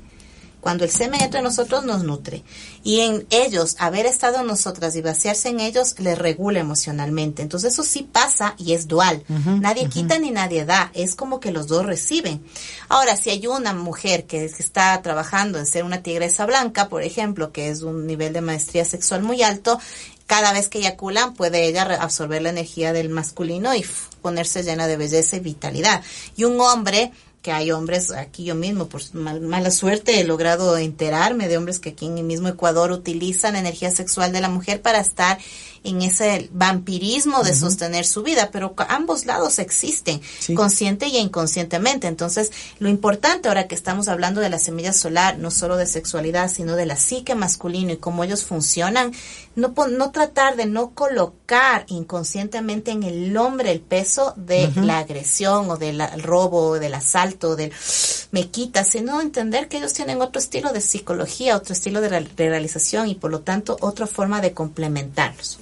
cuando 0.61 0.85
el 0.85 0.91
semen 0.91 1.21
entra 1.21 1.39
en 1.39 1.43
nosotros 1.43 1.83
nos 1.83 2.03
nutre 2.03 2.43
y 2.83 3.01
en 3.01 3.27
ellos, 3.29 3.75
haber 3.79 4.05
estado 4.05 4.39
en 4.39 4.47
nosotras 4.47 4.95
y 4.95 5.01
vaciarse 5.01 5.49
en 5.49 5.59
ellos, 5.59 5.95
les 5.99 6.17
regula 6.17 6.59
emocionalmente. 6.59 7.41
Entonces 7.41 7.73
eso 7.73 7.83
sí 7.83 8.07
pasa 8.09 8.55
y 8.57 8.73
es 8.73 8.87
dual. 8.87 9.23
nadie 9.27 9.89
quita 9.89 10.17
ni 10.19 10.31
nadie 10.31 10.65
da. 10.65 10.91
Es 10.93 11.15
como 11.15 11.39
que 11.39 11.51
los 11.51 11.67
dos 11.67 11.85
reciben. 11.85 12.43
Ahora, 12.89 13.17
si 13.17 13.29
hay 13.29 13.45
una 13.47 13.73
mujer 13.73 14.25
que 14.25 14.45
está 14.45 15.01
trabajando 15.01 15.59
en 15.59 15.65
ser 15.65 15.83
una 15.83 16.03
tigresa 16.03 16.45
blanca, 16.45 16.89
por 16.89 17.03
ejemplo, 17.03 17.51
que 17.51 17.69
es 17.69 17.81
un 17.81 18.05
nivel 18.05 18.33
de 18.33 18.41
maestría 18.41 18.85
sexual 18.85 19.23
muy 19.23 19.43
alto, 19.43 19.79
cada 20.27 20.53
vez 20.53 20.69
que 20.69 20.79
eyaculan 20.79 21.33
puede 21.33 21.65
ella 21.65 21.83
absorber 21.99 22.41
la 22.41 22.51
energía 22.51 22.93
del 22.93 23.09
masculino 23.09 23.75
y 23.75 23.85
ponerse 24.21 24.63
llena 24.63 24.87
de 24.87 24.95
belleza 24.95 25.35
y 25.35 25.41
vitalidad. 25.41 26.01
Y 26.37 26.45
un 26.45 26.59
hombre 26.61 27.11
que 27.41 27.51
hay 27.51 27.71
hombres, 27.71 28.11
aquí 28.11 28.43
yo 28.43 28.53
mismo, 28.55 28.87
por 28.87 29.01
mal- 29.15 29.41
mala 29.41 29.71
suerte, 29.71 30.19
he 30.19 30.23
logrado 30.23 30.77
enterarme 30.77 31.47
de 31.47 31.57
hombres 31.57 31.79
que 31.79 31.89
aquí 31.89 32.05
en 32.05 32.17
el 32.19 32.23
mismo 32.23 32.47
Ecuador 32.47 32.91
utilizan 32.91 33.55
energía 33.55 33.89
sexual 33.91 34.31
de 34.31 34.41
la 34.41 34.49
mujer 34.49 34.81
para 34.81 34.99
estar 34.99 35.39
en 35.83 36.01
ese 36.01 36.49
vampirismo 36.53 37.43
de 37.43 37.55
sostener 37.55 38.05
su 38.05 38.23
vida, 38.23 38.49
pero 38.51 38.73
ambos 38.87 39.25
lados 39.25 39.59
existen, 39.59 40.21
Sí. 40.39 40.53
consciente 40.53 41.07
y 41.07 41.17
inconscientemente. 41.17 42.07
Entonces, 42.07 42.51
lo 42.79 42.89
importante 42.89 43.47
ahora 43.47 43.67
que 43.67 43.75
estamos 43.75 44.07
hablando 44.07 44.41
de 44.41 44.49
la 44.49 44.59
semilla 44.59 44.93
solar, 44.93 45.39
no 45.39 45.49
solo 45.51 45.77
de 45.77 45.87
sexualidad, 45.87 46.51
sino 46.51 46.75
de 46.75 46.85
la 46.85 46.95
psique 46.97 47.35
masculino 47.35 47.91
y 47.93 47.97
cómo 47.97 48.23
ellos 48.23 48.43
funcionan, 48.43 49.11
no, 49.55 49.73
no 49.89 50.11
tratar 50.11 50.55
de 50.55 50.65
no 50.65 50.91
colocar 50.91 51.85
inconscientemente 51.87 52.91
en 52.91 53.03
el 53.03 53.35
hombre 53.35 53.71
el 53.71 53.81
peso 53.81 54.33
de 54.37 54.71
la 54.75 54.99
agresión 54.99 55.69
o 55.69 55.77
del 55.77 56.01
robo 56.21 56.67
o 56.69 56.79
del 56.79 56.93
asalto, 56.93 57.55
del 57.55 57.71
me 58.31 58.49
quita, 58.49 58.83
sino 58.83 59.19
entender 59.19 59.67
que 59.67 59.77
ellos 59.77 59.93
tienen 59.93 60.21
otro 60.21 60.39
estilo 60.39 60.71
de 60.71 60.79
psicología, 60.79 61.57
otro 61.57 61.73
estilo 61.73 61.99
de 61.99 62.09
realización 62.37 63.09
y 63.09 63.15
por 63.15 63.31
lo 63.31 63.41
tanto 63.41 63.77
otra 63.81 64.07
forma 64.07 64.39
de 64.41 64.53
complementarlos. 64.53 65.59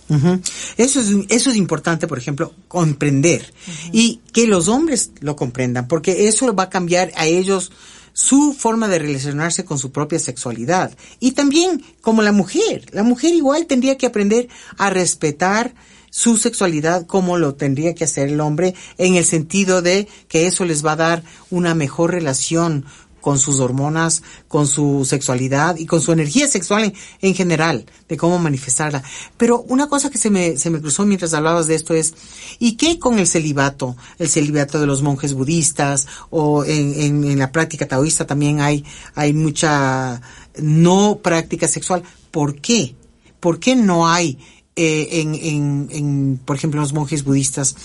Eso 0.77 0.99
es, 0.99 1.09
eso 1.29 1.49
es 1.49 1.55
importante, 1.55 2.07
por 2.07 2.17
ejemplo, 2.17 2.53
comprender. 2.67 3.53
Y 3.91 4.21
que 4.33 4.47
los 4.47 4.67
hombres 4.67 5.11
lo 5.19 5.35
comprendan, 5.35 5.87
porque 5.87 6.27
eso 6.27 6.53
va 6.55 6.63
a 6.63 6.69
cambiar 6.69 7.11
a 7.15 7.25
ellos 7.25 7.71
su 8.13 8.53
forma 8.53 8.87
de 8.87 8.99
relacionarse 8.99 9.63
con 9.63 9.77
su 9.77 9.91
propia 9.91 10.19
sexualidad. 10.19 10.91
Y 11.19 11.31
también 11.31 11.83
como 12.01 12.21
la 12.21 12.31
mujer, 12.31 12.85
la 12.91 13.03
mujer 13.03 13.33
igual 13.33 13.65
tendría 13.65 13.97
que 13.97 14.07
aprender 14.07 14.49
a 14.77 14.89
respetar 14.89 15.73
su 16.09 16.37
sexualidad 16.37 17.05
como 17.05 17.37
lo 17.37 17.55
tendría 17.55 17.93
que 17.93 18.03
hacer 18.03 18.29
el 18.29 18.41
hombre 18.41 18.73
en 18.97 19.15
el 19.15 19.25
sentido 19.25 19.81
de 19.81 20.07
que 20.27 20.47
eso 20.47 20.65
les 20.65 20.83
va 20.85 20.93
a 20.93 20.97
dar 20.97 21.23
una 21.49 21.75
mejor 21.75 22.11
relación 22.11 22.85
con 23.21 23.39
sus 23.39 23.59
hormonas, 23.59 24.23
con 24.47 24.67
su 24.67 25.05
sexualidad 25.05 25.77
y 25.77 25.85
con 25.85 26.01
su 26.01 26.11
energía 26.11 26.47
sexual 26.47 26.85
en, 26.85 26.93
en 27.21 27.35
general, 27.35 27.85
de 28.07 28.17
cómo 28.17 28.39
manifestarla. 28.39 29.03
Pero 29.37 29.61
una 29.67 29.87
cosa 29.87 30.09
que 30.09 30.17
se 30.17 30.29
me, 30.29 30.57
se 30.57 30.69
me 30.69 30.79
cruzó 30.79 31.05
mientras 31.05 31.33
hablabas 31.33 31.67
de 31.67 31.75
esto 31.75 31.93
es, 31.93 32.13
¿y 32.59 32.73
qué 32.73 32.99
con 32.99 33.19
el 33.19 33.27
celibato? 33.27 33.95
El 34.17 34.29
celibato 34.29 34.79
de 34.79 34.87
los 34.87 35.01
monjes 35.01 35.33
budistas 35.33 36.07
o 36.29 36.63
en, 36.63 37.23
en, 37.25 37.39
la 37.39 37.51
práctica 37.51 37.87
taoísta 37.87 38.25
también 38.25 38.61
hay, 38.61 38.83
hay 39.15 39.33
mucha 39.33 40.21
no 40.57 41.19
práctica 41.21 41.67
sexual. 41.67 42.03
¿Por 42.31 42.59
qué? 42.59 42.95
¿Por 43.39 43.59
qué 43.59 43.75
no 43.75 44.07
hay 44.07 44.37
eh, 44.75 45.19
en, 45.19 45.35
en, 45.35 45.89
en, 45.91 46.39
por 46.43 46.55
ejemplo, 46.55 46.79
los 46.79 46.93
monjes 46.93 47.23
budistas 47.23 47.75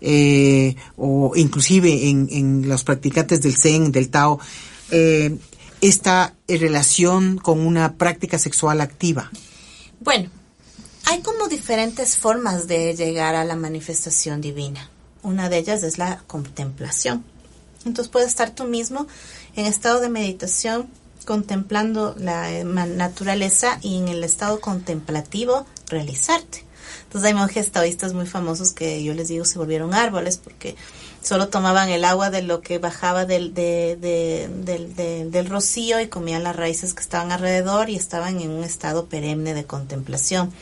eh, 0.00 0.76
o 0.96 1.32
inclusive 1.34 2.08
en, 2.08 2.28
en 2.30 2.68
los 2.68 2.84
practicantes 2.84 3.40
del 3.40 3.56
Zen, 3.56 3.90
del 3.90 4.10
Tao, 4.10 4.38
eh, 4.96 5.36
esta 5.80 6.34
eh, 6.46 6.56
relación 6.56 7.36
con 7.36 7.66
una 7.66 7.94
práctica 7.94 8.38
sexual 8.38 8.80
activa? 8.80 9.28
Bueno, 9.98 10.30
hay 11.06 11.20
como 11.20 11.48
diferentes 11.48 12.16
formas 12.16 12.68
de 12.68 12.94
llegar 12.94 13.34
a 13.34 13.44
la 13.44 13.56
manifestación 13.56 14.40
divina. 14.40 14.88
Una 15.24 15.48
de 15.48 15.58
ellas 15.58 15.82
es 15.82 15.98
la 15.98 16.22
contemplación. 16.28 17.24
Entonces 17.84 18.08
puedes 18.08 18.28
estar 18.28 18.50
tú 18.50 18.64
mismo 18.64 19.08
en 19.56 19.66
estado 19.66 20.00
de 20.00 20.10
meditación 20.10 20.88
contemplando 21.26 22.14
la 22.16 22.52
eh, 22.52 22.62
naturaleza 22.62 23.80
y 23.82 23.98
en 23.98 24.06
el 24.06 24.22
estado 24.22 24.60
contemplativo 24.60 25.66
realizarte. 25.88 26.64
Entonces 27.02 27.28
hay 27.28 27.34
monjes 27.34 27.72
taoístas 27.72 28.12
muy 28.12 28.26
famosos 28.26 28.70
que 28.70 29.02
yo 29.02 29.12
les 29.12 29.26
digo 29.26 29.44
se 29.44 29.58
volvieron 29.58 29.92
árboles 29.92 30.38
porque 30.38 30.76
solo 31.24 31.48
tomaban 31.48 31.88
el 31.88 32.04
agua 32.04 32.30
de 32.30 32.42
lo 32.42 32.60
que 32.60 32.78
bajaba 32.78 33.24
del, 33.24 33.54
de- 33.54 33.96
de- 34.00 34.48
del, 34.64 34.94
de- 34.94 35.24
del 35.24 35.46
rocío 35.48 36.00
y 36.00 36.08
comían 36.08 36.44
las 36.44 36.54
raíces 36.54 36.94
que 36.94 37.02
estaban 37.02 37.32
alrededor 37.32 37.90
y 37.90 37.96
estaban 37.96 38.40
en 38.40 38.50
un 38.50 38.62
estado 38.62 39.06
perenne 39.06 39.54
de 39.54 39.64
contemplación. 39.64 40.52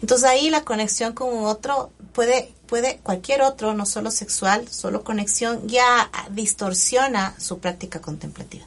Entonces 0.00 0.26
ahí 0.28 0.48
la 0.48 0.62
conexión 0.64 1.12
con 1.12 1.28
un 1.36 1.46
otro 1.46 1.90
puede, 2.14 2.52
puede 2.66 2.98
cualquier 3.02 3.42
otro, 3.42 3.74
no 3.74 3.84
solo 3.84 4.10
sexual, 4.10 4.68
solo 4.70 5.02
conexión, 5.04 5.66
ya 5.68 6.10
distorsiona 6.30 7.34
su 7.38 7.58
práctica 7.58 8.00
contemplativa. 8.00 8.64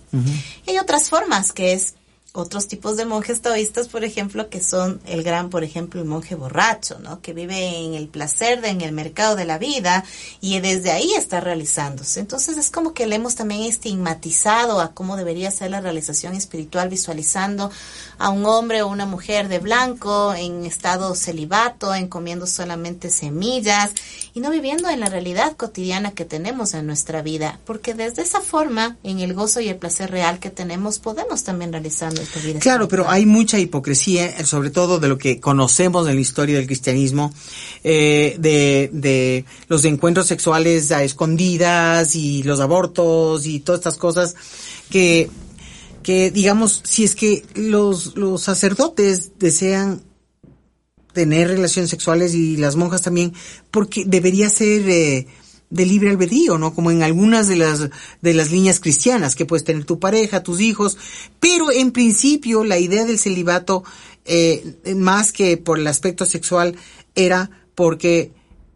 Y 0.66 0.72
hay 0.72 0.78
otras 0.80 1.10
formas 1.10 1.54
que 1.54 1.74
es 1.74 1.94
otros 2.36 2.68
tipos 2.68 2.98
de 2.98 3.06
monjes 3.06 3.42
taoístas, 3.42 3.88
por 3.88 4.04
ejemplo, 4.04 4.50
que 4.50 4.62
son 4.62 5.00
el 5.06 5.24
gran, 5.24 5.50
por 5.50 5.64
ejemplo, 5.64 6.02
el 6.02 6.08
monje 6.08 6.36
borracho, 6.36 7.00
¿no? 7.00 7.22
Que 7.22 7.34
vive 7.34 7.80
en 7.80 7.94
el 7.94 8.10
placer, 8.10 8.62
de, 8.62 8.70
en 8.70 8.82
el 8.82 8.92
mercado 8.92 9.36
de 9.36 9.46
la 9.46 9.58
vida 9.58 10.04
y 10.42 10.60
desde 10.60 10.92
ahí 10.92 11.14
está 11.16 11.40
realizándose. 11.40 12.20
Entonces 12.20 12.58
es 12.58 12.70
como 12.70 12.94
que 12.94 13.08
le 13.08 13.16
hemos 13.16 13.36
también 13.36 13.64
estigmatizado 13.64 14.82
a 14.82 14.92
cómo 14.92 15.16
debería 15.16 15.50
ser 15.50 15.72
la 15.72 15.82
realización 15.82 16.36
espiritual, 16.36 16.90
visualizando 16.90 17.72
a 18.18 18.30
un 18.30 18.46
hombre 18.46 18.82
o 18.82 18.88
una 18.88 19.06
mujer 19.06 19.48
de 19.48 19.60
blanco 19.60 20.34
en 20.34 20.66
estado 20.66 21.16
celibato, 21.16 21.96
en 21.96 22.08
comiendo 22.08 22.48
solamente 22.48 23.10
semillas 23.10 23.92
y 24.34 24.42
no 24.42 24.50
viviendo 24.50 24.90
en 24.90 25.00
la 25.00 25.10
realidad 25.10 25.56
cotidiana 25.56 26.12
que 26.12 26.26
tenemos 26.26 26.74
en 26.74 26.86
nuestra 26.86 27.22
vida, 27.22 27.60
porque 27.66 27.94
desde 27.94 28.22
esa 28.22 28.42
forma, 28.42 28.98
en 29.04 29.20
el 29.20 29.34
gozo 29.34 29.62
y 29.62 29.70
el 29.70 29.78
placer 29.78 30.12
real 30.12 30.40
que 30.40 30.50
tenemos, 30.50 31.00
podemos 31.00 31.44
también 31.44 31.72
realizar 31.72 32.14
vida. 32.44 32.60
Claro, 32.60 32.88
pero 32.88 33.10
hay 33.10 33.26
mucha 33.26 33.60
hipocresía, 33.60 34.26
eh, 34.26 34.46
sobre 34.46 34.70
todo 34.70 35.00
de 35.00 35.08
lo 35.08 35.18
que 35.18 35.40
conocemos 35.40 36.08
en 36.08 36.16
la 36.16 36.22
historia 36.22 36.58
del 36.58 36.66
cristianismo, 36.66 37.34
eh, 37.84 38.36
de, 38.40 38.90
de 38.94 39.46
los 39.68 39.86
encuentros 39.86 40.28
sexuales 40.28 40.92
a 40.92 41.04
escondidas 41.04 42.16
y 42.16 42.44
los 42.44 42.60
abortos 42.60 43.46
y 43.46 43.60
todas 43.60 43.80
estas 43.80 43.98
cosas 43.98 44.36
que, 44.90 45.30
que 46.04 46.32
digamos, 46.32 46.82
si 46.84 47.04
es 47.04 47.16
que 47.16 47.44
los, 47.56 48.16
los 48.16 48.42
sacerdotes 48.42 49.32
desean 49.40 50.04
tener 51.16 51.48
relaciones 51.48 51.90
sexuales 51.90 52.36
y 52.36 52.58
las 52.58 52.76
monjas 52.76 53.02
también, 53.02 53.34
porque 53.72 54.04
debería 54.06 54.50
ser, 54.50 54.88
eh, 54.88 55.28
de 55.70 55.86
libre 55.86 56.10
albedrío, 56.10 56.58
¿no? 56.58 56.74
Como 56.74 56.92
en 56.92 57.04
algunas 57.04 57.48
de 57.48 57.56
las, 57.56 57.90
de 58.22 58.34
las 58.34 58.52
líneas 58.52 58.80
cristianas, 58.80 59.36
que 59.36 59.46
puedes 59.46 59.64
tener 59.64 59.86
tu 59.86 60.00
pareja, 60.00 60.44
tus 60.44 60.62
hijos, 60.62 60.98
pero 61.40 61.72
en 61.72 61.92
principio 61.92 62.64
la 62.64 62.80
idea 62.80 63.06
del 63.06 63.20
celibato, 63.20 63.84
eh, 64.26 64.76
más 64.96 65.32
que 65.32 65.58
por 65.58 65.80
el 65.80 65.88
aspecto 65.88 66.26
sexual, 66.26 66.76
era 67.16 67.50
porque 67.76 68.32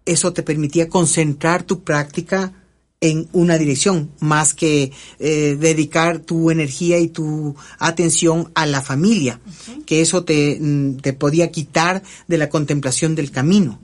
eso 0.05 0.33
te 0.33 0.43
permitía 0.43 0.89
concentrar 0.89 1.63
tu 1.63 1.83
práctica 1.83 2.53
en 3.01 3.29
una 3.31 3.57
dirección, 3.57 4.11
más 4.19 4.53
que 4.53 4.91
eh, 5.19 5.57
dedicar 5.57 6.19
tu 6.19 6.51
energía 6.51 6.99
y 6.99 7.07
tu 7.07 7.55
atención 7.77 8.51
a 8.55 8.65
la 8.65 8.81
familia, 8.81 9.39
que 9.85 10.01
eso 10.01 10.25
te, 10.25 10.57
mm, 10.59 10.97
te 10.97 11.13
podía 11.13 11.49
quitar 11.49 12.03
de 12.27 12.37
la 12.37 12.49
contemplación 12.49 13.15
del 13.15 13.31
camino. 13.31 13.79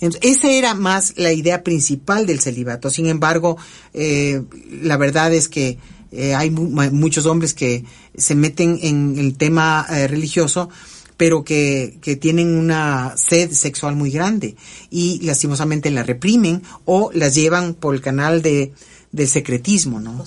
Entonces, 0.00 0.20
esa 0.36 0.50
era 0.50 0.74
más 0.74 1.14
la 1.16 1.32
idea 1.32 1.62
principal 1.62 2.26
del 2.26 2.40
celibato. 2.40 2.90
Sin 2.90 3.06
embargo, 3.06 3.56
eh, 3.92 4.42
la 4.82 4.96
verdad 4.96 5.32
es 5.32 5.48
que 5.48 5.78
eh, 6.12 6.34
hay 6.34 6.50
mu- 6.50 6.68
muchos 6.92 7.26
hombres 7.26 7.54
que 7.54 7.84
se 8.16 8.34
meten 8.34 8.78
en 8.82 9.18
el 9.18 9.36
tema 9.36 9.86
eh, 9.90 10.06
religioso, 10.06 10.68
pero 11.16 11.44
que, 11.44 11.98
que 12.02 12.16
tienen 12.16 12.56
una 12.56 13.14
sed 13.16 13.52
sexual 13.52 13.94
muy 13.96 14.10
grande 14.10 14.56
y 14.90 15.20
lastimosamente 15.22 15.90
la 15.90 16.02
reprimen 16.02 16.62
o 16.84 17.10
las 17.12 17.34
llevan 17.34 17.74
por 17.74 17.94
el 17.94 18.00
canal 18.00 18.42
de, 18.42 18.72
del 19.12 19.28
secretismo, 19.28 20.00
¿no? 20.00 20.22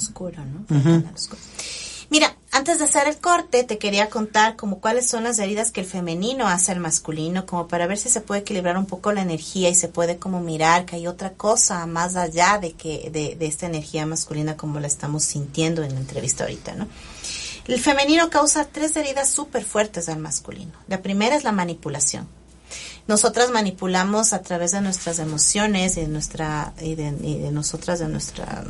Mira, 2.09 2.36
antes 2.51 2.79
de 2.79 2.85
hacer 2.85 3.07
el 3.07 3.17
corte, 3.17 3.63
te 3.63 3.77
quería 3.77 4.09
contar 4.09 4.55
como 4.55 4.79
cuáles 4.79 5.07
son 5.07 5.23
las 5.23 5.37
heridas 5.39 5.71
que 5.71 5.81
el 5.81 5.87
femenino 5.87 6.47
hace 6.47 6.71
al 6.71 6.79
masculino, 6.79 7.45
como 7.45 7.67
para 7.67 7.87
ver 7.87 7.97
si 7.97 8.09
se 8.09 8.21
puede 8.21 8.41
equilibrar 8.41 8.77
un 8.77 8.85
poco 8.85 9.11
la 9.11 9.21
energía 9.21 9.69
y 9.69 9.75
se 9.75 9.89
puede 9.89 10.17
como 10.17 10.39
mirar 10.39 10.85
que 10.85 10.95
hay 10.95 11.07
otra 11.07 11.33
cosa 11.33 11.85
más 11.85 12.15
allá 12.15 12.57
de 12.57 12.73
que 12.73 13.09
de, 13.11 13.35
de 13.35 13.45
esta 13.45 13.65
energía 13.65 14.05
masculina 14.05 14.55
como 14.55 14.79
la 14.79 14.87
estamos 14.87 15.23
sintiendo 15.23 15.83
en 15.83 15.93
la 15.93 15.99
entrevista 15.99 16.45
ahorita, 16.45 16.75
¿no? 16.75 16.87
El 17.67 17.81
femenino 17.81 18.29
causa 18.29 18.65
tres 18.65 18.95
heridas 18.95 19.29
súper 19.29 19.65
fuertes 19.65 20.07
al 20.07 20.19
masculino. 20.19 20.71
La 20.87 21.01
primera 21.01 21.35
es 21.35 21.43
la 21.43 21.51
manipulación. 21.51 22.36
Nosotras 23.07 23.51
manipulamos 23.51 24.33
a 24.33 24.41
través 24.41 24.71
de 24.71 24.81
nuestras 24.81 25.19
emociones 25.19 25.95
y 25.97 26.01
de 26.01 26.07
nuestra 26.07 26.73
y 26.81 26.95
de, 26.95 27.15
y 27.21 27.37
de 27.37 27.51
nosotras 27.51 27.99
de 27.99 28.07
nuestra 28.07 28.65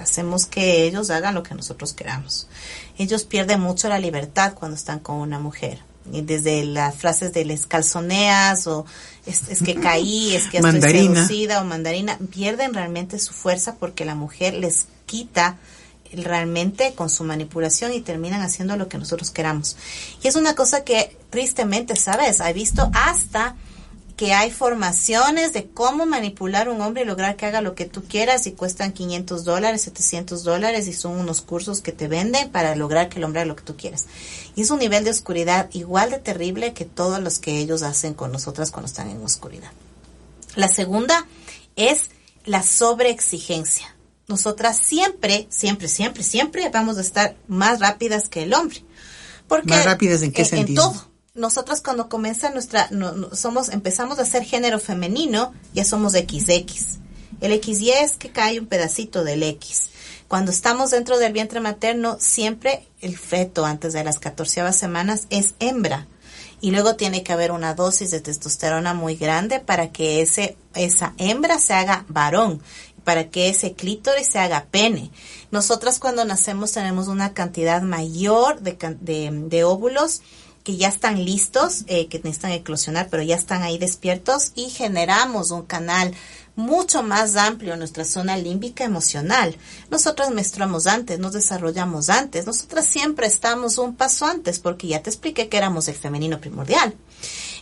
hacemos 0.00 0.46
que 0.46 0.84
ellos 0.84 1.10
hagan 1.10 1.34
lo 1.34 1.42
que 1.42 1.54
nosotros 1.54 1.92
queramos. 1.92 2.48
Ellos 2.98 3.24
pierden 3.24 3.60
mucho 3.60 3.88
la 3.88 3.98
libertad 3.98 4.54
cuando 4.54 4.76
están 4.76 5.00
con 5.00 5.16
una 5.16 5.38
mujer. 5.38 5.78
Y 6.12 6.20
desde 6.20 6.64
las 6.64 6.96
frases 6.96 7.32
de 7.32 7.46
les 7.46 7.66
calzoneas 7.66 8.66
o 8.66 8.84
es, 9.24 9.48
es 9.48 9.62
que 9.62 9.74
caí, 9.74 10.34
es 10.34 10.48
que 10.48 10.58
estoy 10.58 10.80
seducida 10.80 11.62
o 11.62 11.64
mandarina, 11.64 12.18
pierden 12.30 12.74
realmente 12.74 13.18
su 13.18 13.32
fuerza 13.32 13.76
porque 13.76 14.04
la 14.04 14.14
mujer 14.14 14.54
les 14.54 14.86
quita 15.06 15.56
realmente 16.12 16.94
con 16.94 17.08
su 17.08 17.24
manipulación 17.24 17.92
y 17.92 18.00
terminan 18.00 18.42
haciendo 18.42 18.76
lo 18.76 18.88
que 18.88 18.98
nosotros 18.98 19.30
queramos. 19.30 19.76
Y 20.22 20.28
es 20.28 20.36
una 20.36 20.54
cosa 20.54 20.84
que 20.84 21.16
tristemente, 21.30 21.96
¿sabes? 21.96 22.40
He 22.40 22.52
visto 22.52 22.90
hasta 22.92 23.56
que 24.16 24.32
hay 24.32 24.50
formaciones 24.50 25.52
de 25.52 25.66
cómo 25.66 26.06
manipular 26.06 26.68
a 26.68 26.70
un 26.70 26.80
hombre 26.80 27.02
y 27.02 27.04
lograr 27.04 27.36
que 27.36 27.46
haga 27.46 27.60
lo 27.60 27.74
que 27.74 27.84
tú 27.84 28.04
quieras 28.04 28.46
y 28.46 28.52
cuestan 28.52 28.92
500 28.92 29.44
dólares, 29.44 29.82
700 29.82 30.44
dólares 30.44 30.86
y 30.86 30.92
son 30.92 31.18
unos 31.18 31.40
cursos 31.40 31.80
que 31.80 31.90
te 31.90 32.06
venden 32.06 32.50
para 32.50 32.76
lograr 32.76 33.08
que 33.08 33.18
el 33.18 33.24
hombre 33.24 33.40
haga 33.40 33.48
lo 33.48 33.56
que 33.56 33.64
tú 33.64 33.76
quieras. 33.76 34.06
Y 34.54 34.62
es 34.62 34.70
un 34.70 34.78
nivel 34.78 35.02
de 35.02 35.10
oscuridad 35.10 35.68
igual 35.72 36.10
de 36.10 36.18
terrible 36.18 36.74
que 36.74 36.84
todos 36.84 37.20
los 37.20 37.38
que 37.40 37.58
ellos 37.58 37.82
hacen 37.82 38.14
con 38.14 38.30
nosotras 38.30 38.70
cuando 38.70 38.86
están 38.86 39.10
en 39.10 39.22
oscuridad. 39.22 39.72
La 40.54 40.68
segunda 40.68 41.26
es 41.74 42.10
la 42.44 42.62
sobreexigencia. 42.62 43.96
Nosotras 44.28 44.78
siempre, 44.78 45.48
siempre, 45.50 45.88
siempre, 45.88 46.22
siempre 46.22 46.70
vamos 46.70 46.98
a 46.98 47.00
estar 47.00 47.36
más 47.48 47.80
rápidas 47.80 48.28
que 48.28 48.44
el 48.44 48.54
hombre. 48.54 48.84
Porque 49.48 49.70
¿Más 49.70 49.84
rápidas 49.84 50.22
en 50.22 50.32
qué 50.32 50.42
en 50.42 50.48
sentido? 50.48 50.92
todo. 50.92 51.13
Nosotras 51.38 51.80
cuando 51.80 52.08
comienza 52.08 52.50
nuestra, 52.50 52.86
no- 52.92 53.10
no- 53.10 53.34
somos, 53.34 53.68
empezamos 53.70 54.20
a 54.20 54.24
ser 54.24 54.44
género 54.44 54.78
femenino, 54.78 55.52
ya 55.72 55.84
somos 55.84 56.12
XX. 56.12 57.00
El 57.40 57.52
XY 57.60 57.90
es 57.90 58.12
que 58.12 58.30
cae 58.30 58.60
un 58.60 58.66
pedacito 58.66 59.24
del 59.24 59.42
X. 59.42 59.90
Cuando 60.28 60.52
estamos 60.52 60.92
dentro 60.92 61.18
del 61.18 61.32
vientre 61.32 61.58
materno, 61.58 62.18
siempre 62.20 62.86
el 63.00 63.18
feto 63.18 63.64
antes 63.66 63.92
de 63.94 64.04
las 64.04 64.20
14 64.20 64.72
semanas 64.72 65.26
es 65.30 65.54
hembra. 65.58 66.06
Y 66.60 66.70
luego 66.70 66.94
tiene 66.94 67.24
que 67.24 67.32
haber 67.32 67.50
una 67.50 67.74
dosis 67.74 68.12
de 68.12 68.20
testosterona 68.20 68.94
muy 68.94 69.16
grande 69.16 69.58
para 69.58 69.90
que 69.90 70.22
ese, 70.22 70.56
esa 70.76 71.14
hembra 71.18 71.58
se 71.58 71.72
haga 71.74 72.04
varón, 72.08 72.62
para 73.02 73.28
que 73.30 73.48
ese 73.48 73.72
clítoris 73.72 74.28
se 74.28 74.38
haga 74.38 74.66
pene. 74.70 75.10
Nosotras 75.50 75.98
cuando 75.98 76.24
nacemos 76.24 76.70
tenemos 76.70 77.08
una 77.08 77.34
cantidad 77.34 77.82
mayor 77.82 78.60
de, 78.60 78.78
de, 79.00 79.30
de 79.48 79.64
óvulos 79.64 80.22
que 80.64 80.76
ya 80.78 80.88
están 80.88 81.24
listos, 81.24 81.84
eh, 81.86 82.08
que 82.08 82.18
necesitan 82.18 82.52
eclosionar, 82.52 83.08
pero 83.10 83.22
ya 83.22 83.36
están 83.36 83.62
ahí 83.62 83.78
despiertos 83.78 84.52
y 84.54 84.70
generamos 84.70 85.50
un 85.50 85.62
canal 85.62 86.14
mucho 86.56 87.02
más 87.02 87.36
amplio 87.36 87.74
en 87.74 87.80
nuestra 87.80 88.04
zona 88.04 88.36
límbica 88.36 88.84
emocional. 88.84 89.56
Nosotras 89.90 90.30
menstruamos 90.30 90.86
antes, 90.86 91.18
nos 91.18 91.34
desarrollamos 91.34 92.08
antes, 92.08 92.46
nosotras 92.46 92.86
siempre 92.86 93.26
estamos 93.26 93.76
un 93.76 93.94
paso 93.94 94.26
antes 94.26 94.58
porque 94.58 94.88
ya 94.88 95.02
te 95.02 95.10
expliqué 95.10 95.48
que 95.48 95.58
éramos 95.58 95.86
el 95.88 95.94
femenino 95.94 96.40
primordial. 96.40 96.94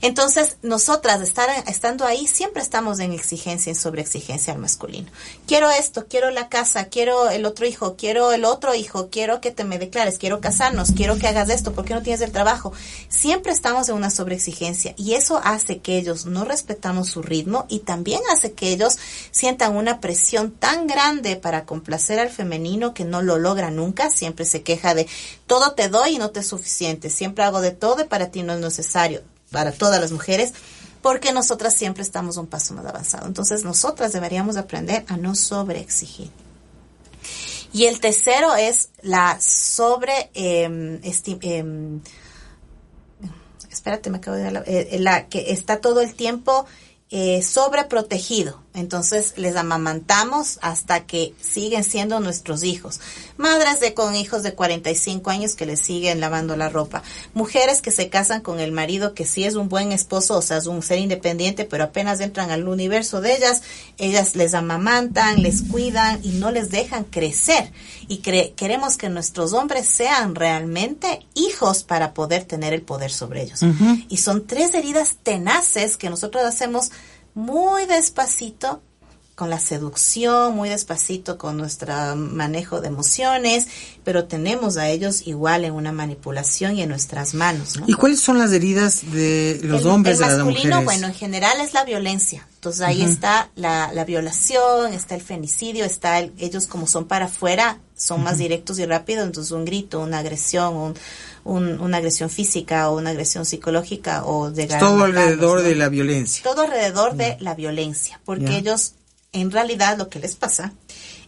Entonces, 0.03 0.57
nosotras 0.62 1.23
estar, 1.23 1.49
estando 1.69 2.05
ahí 2.05 2.27
siempre 2.27 2.61
estamos 2.61 2.99
en 2.99 3.12
exigencia, 3.12 3.70
en 3.70 3.77
sobreexigencia 3.77 4.53
al 4.53 4.59
masculino. 4.59 5.09
Quiero 5.47 5.70
esto, 5.70 6.07
quiero 6.09 6.33
la 6.33 6.49
casa, 6.49 6.87
quiero 6.87 7.31
el 7.31 7.47
otro 7.47 7.66
hijo, 7.66 7.95
quiero 7.97 8.33
el 8.33 8.45
otro 8.45 8.74
hijo, 8.74 9.11
quiero 9.11 9.41
que 9.41 9.53
te 9.53 9.62
me 9.62 9.79
declares, 9.79 10.19
quiero 10.19 10.41
casarnos, 10.41 10.91
quiero 10.91 11.19
que 11.19 11.29
hagas 11.29 11.51
esto, 11.51 11.73
¿por 11.73 11.85
qué 11.85 11.95
no 11.95 12.03
tienes 12.03 12.20
el 12.20 12.33
trabajo? 12.33 12.73
Siempre 13.09 13.53
estamos 13.53 13.89
en 13.89 13.95
una 13.95 14.11
sobreexigencia 14.11 14.93
y 14.97 15.15
eso 15.15 15.41
hace 15.45 15.79
que 15.79 15.99
ellos 15.99 16.27
no 16.27 16.45
respetamos 16.45 17.09
su 17.09 17.23
ritmo 17.23 17.66
y 17.69 17.79
también 17.79 18.23
hace 18.33 18.55
que 18.55 18.70
ellos 18.70 18.99
sientan 19.31 19.77
una 19.77 20.01
presión 20.01 20.51
tan 20.51 20.89
grande 20.89 21.37
para 21.37 21.65
complacer 21.65 22.19
al 22.19 22.31
femenino 22.31 22.93
que 22.93 23.05
no 23.05 23.23
lo 23.23 23.39
logra 23.39 23.70
nunca, 23.70 24.11
siempre 24.11 24.47
se 24.47 24.65
queja 24.65 24.97
de 24.97 25.07
todo 25.47 25.74
te 25.74 25.89
doy 25.89 26.16
y 26.16 26.19
no 26.19 26.31
te 26.31 26.41
es 26.41 26.49
suficiente, 26.49 27.09
siempre 27.09 27.45
hago 27.45 27.61
de 27.61 27.70
todo 27.70 28.03
y 28.03 28.09
para 28.09 28.33
ti 28.33 28.43
no 28.43 28.53
es 28.53 28.59
necesario 28.59 29.23
para 29.53 29.70
todas 29.73 30.01
las 30.01 30.11
mujeres, 30.11 30.53
porque 31.03 31.33
nosotras 31.33 31.74
siempre 31.74 32.03
estamos 32.03 32.37
un 32.37 32.47
paso 32.47 32.74
más 32.74 32.87
avanzado. 32.87 33.27
Entonces, 33.27 33.65
nosotras 33.65 34.12
deberíamos 34.12 34.57
aprender 34.57 35.05
a 35.09 35.16
no 35.16 35.35
sobreexigir. 35.35 36.31
Y 37.73 37.87
el 37.87 38.01
tercero 38.01 38.55
es 38.55 38.91
la 39.03 39.41
sobre 39.41 40.31
eh, 40.35 40.65
em, 40.65 42.01
espérate, 43.70 44.11
me 44.11 44.19
acabo 44.19 44.37
de 44.37 44.43
dar 44.45 44.53
la, 44.53 44.61
eh, 44.66 44.99
la 45.01 45.29
que 45.29 45.53
está 45.53 45.81
todo 45.81 46.01
el 46.01 46.15
tiempo 46.15 46.66
eh, 47.11 47.43
sobreprotegido. 47.43 48.62
Entonces 48.74 49.35
les 49.36 49.55
amamantamos 49.57 50.59
hasta 50.62 51.05
que 51.07 51.35
siguen 51.40 51.85
siendo 51.85 52.20
nuestros 52.20 52.65
hijos. 52.65 53.01
Madres 53.36 53.81
de 53.81 53.93
con 53.93 54.15
hijos 54.16 54.43
de 54.43 54.55
45 54.55 55.31
años 55.31 55.55
que 55.57 55.66
les 55.66 55.81
siguen 55.81 56.20
lavando 56.20 56.57
la 56.57 56.69
ropa. 56.70 57.03
Mujeres 57.35 57.82
que 57.82 57.90
se 57.90 58.09
casan 58.09 58.40
con 58.40 58.61
el 58.61 58.73
marido 58.73 59.12
que 59.15 59.27
sí 59.27 59.44
es 59.44 59.57
un 59.57 59.69
buen 59.69 59.93
esposo, 59.93 60.39
o 60.39 60.43
sea, 60.43 60.57
es 60.57 60.66
un 60.66 60.82
ser 60.82 60.99
independiente, 61.01 61.65
pero 61.65 61.85
apenas 61.85 62.20
entran 62.20 62.51
al 62.51 62.66
universo 62.66 63.20
de 63.20 63.36
ellas, 63.36 63.62
ellas 63.99 64.36
les 64.36 64.55
amamantan, 64.55 65.43
les 65.43 65.62
cuidan 65.62 66.20
y 66.23 66.31
no 66.31 66.51
les 66.51 66.70
dejan 66.70 67.05
crecer. 67.05 67.73
Y 68.09 68.23
cre- 68.23 68.55
queremos 68.55 68.97
que 68.97 69.09
nuestros 69.09 69.53
hombres 69.53 69.86
sean 69.86 70.35
realmente 70.35 71.27
hijos 71.35 71.82
para 71.85 72.15
poder 72.15 72.44
tener 72.44 72.73
el 72.73 72.82
poder 72.82 73.11
sobre 73.12 73.43
ellos. 73.43 73.61
Y 74.09 74.16
son 74.19 74.47
tres 74.47 74.74
heridas 74.74 75.16
tenaces 75.23 75.97
que 75.97 76.11
nosotros 76.11 76.43
hacemos 76.44 76.90
muy 77.34 77.86
despacito 77.86 78.82
con 79.34 79.48
la 79.48 79.59
seducción, 79.59 80.54
muy 80.54 80.68
despacito 80.68 81.38
con 81.38 81.56
nuestro 81.56 82.14
manejo 82.16 82.82
de 82.82 82.88
emociones, 82.88 83.66
pero 84.04 84.26
tenemos 84.26 84.76
a 84.76 84.88
ellos 84.90 85.26
igual 85.26 85.64
en 85.64 85.72
una 85.72 85.90
manipulación 85.90 86.76
y 86.76 86.82
en 86.82 86.90
nuestras 86.90 87.32
manos, 87.32 87.78
¿no? 87.80 87.86
¿Y 87.88 87.94
cuáles 87.94 88.20
son 88.20 88.38
las 88.38 88.52
heridas 88.52 89.10
de 89.10 89.59
los 89.62 89.80
el, 89.82 89.86
hombres 89.88 90.20
el 90.20 90.26
de 90.28 90.36
las 90.36 90.44
mujeres? 90.44 90.84
bueno, 90.84 91.06
en 91.09 91.14
general 91.14 91.60
es 91.62 91.72
la 91.72 91.84
violencia. 91.84 92.46
Entonces 92.56 92.82
ahí 92.82 93.02
está 93.02 93.50
la, 93.56 93.90
la 93.94 94.04
violación, 94.04 94.92
está 94.92 95.14
el 95.14 95.22
femicidio, 95.22 95.86
está 95.86 96.18
el- 96.20 96.32
ellos 96.38 96.66
como 96.66 96.86
son 96.86 97.06
para 97.06 97.24
afuera, 97.24 97.78
son 97.96 98.22
más 98.22 98.36
directos 98.38 98.78
y 98.78 98.84
rápidos, 98.86 99.24
entonces 99.24 99.50
un 99.52 99.64
grito, 99.64 100.00
una 100.00 100.18
agresión, 100.18 100.74
un, 100.76 100.94
un- 101.44 101.81
una 101.81 101.97
agresión 101.98 102.31
física 102.31 102.89
o 102.90 102.97
una 102.98 103.10
agresión 103.10 103.44
psicológica 103.44 104.24
o 104.24 104.51
de 104.51 104.66
Todo 104.66 105.05
alrededor 105.05 105.62
de 105.62 105.74
la 105.74 105.89
violencia. 105.89 106.43
todo 106.43 106.62
alrededor 106.62 107.14
de 107.16 107.36
la 107.40 107.55
violencia, 107.55 108.20
porque 108.24 108.56
ellos 108.56 108.94
en 109.32 109.51
realidad 109.51 109.97
lo 109.98 110.09
que 110.09 110.19
les 110.19 110.36
pasa 110.36 110.73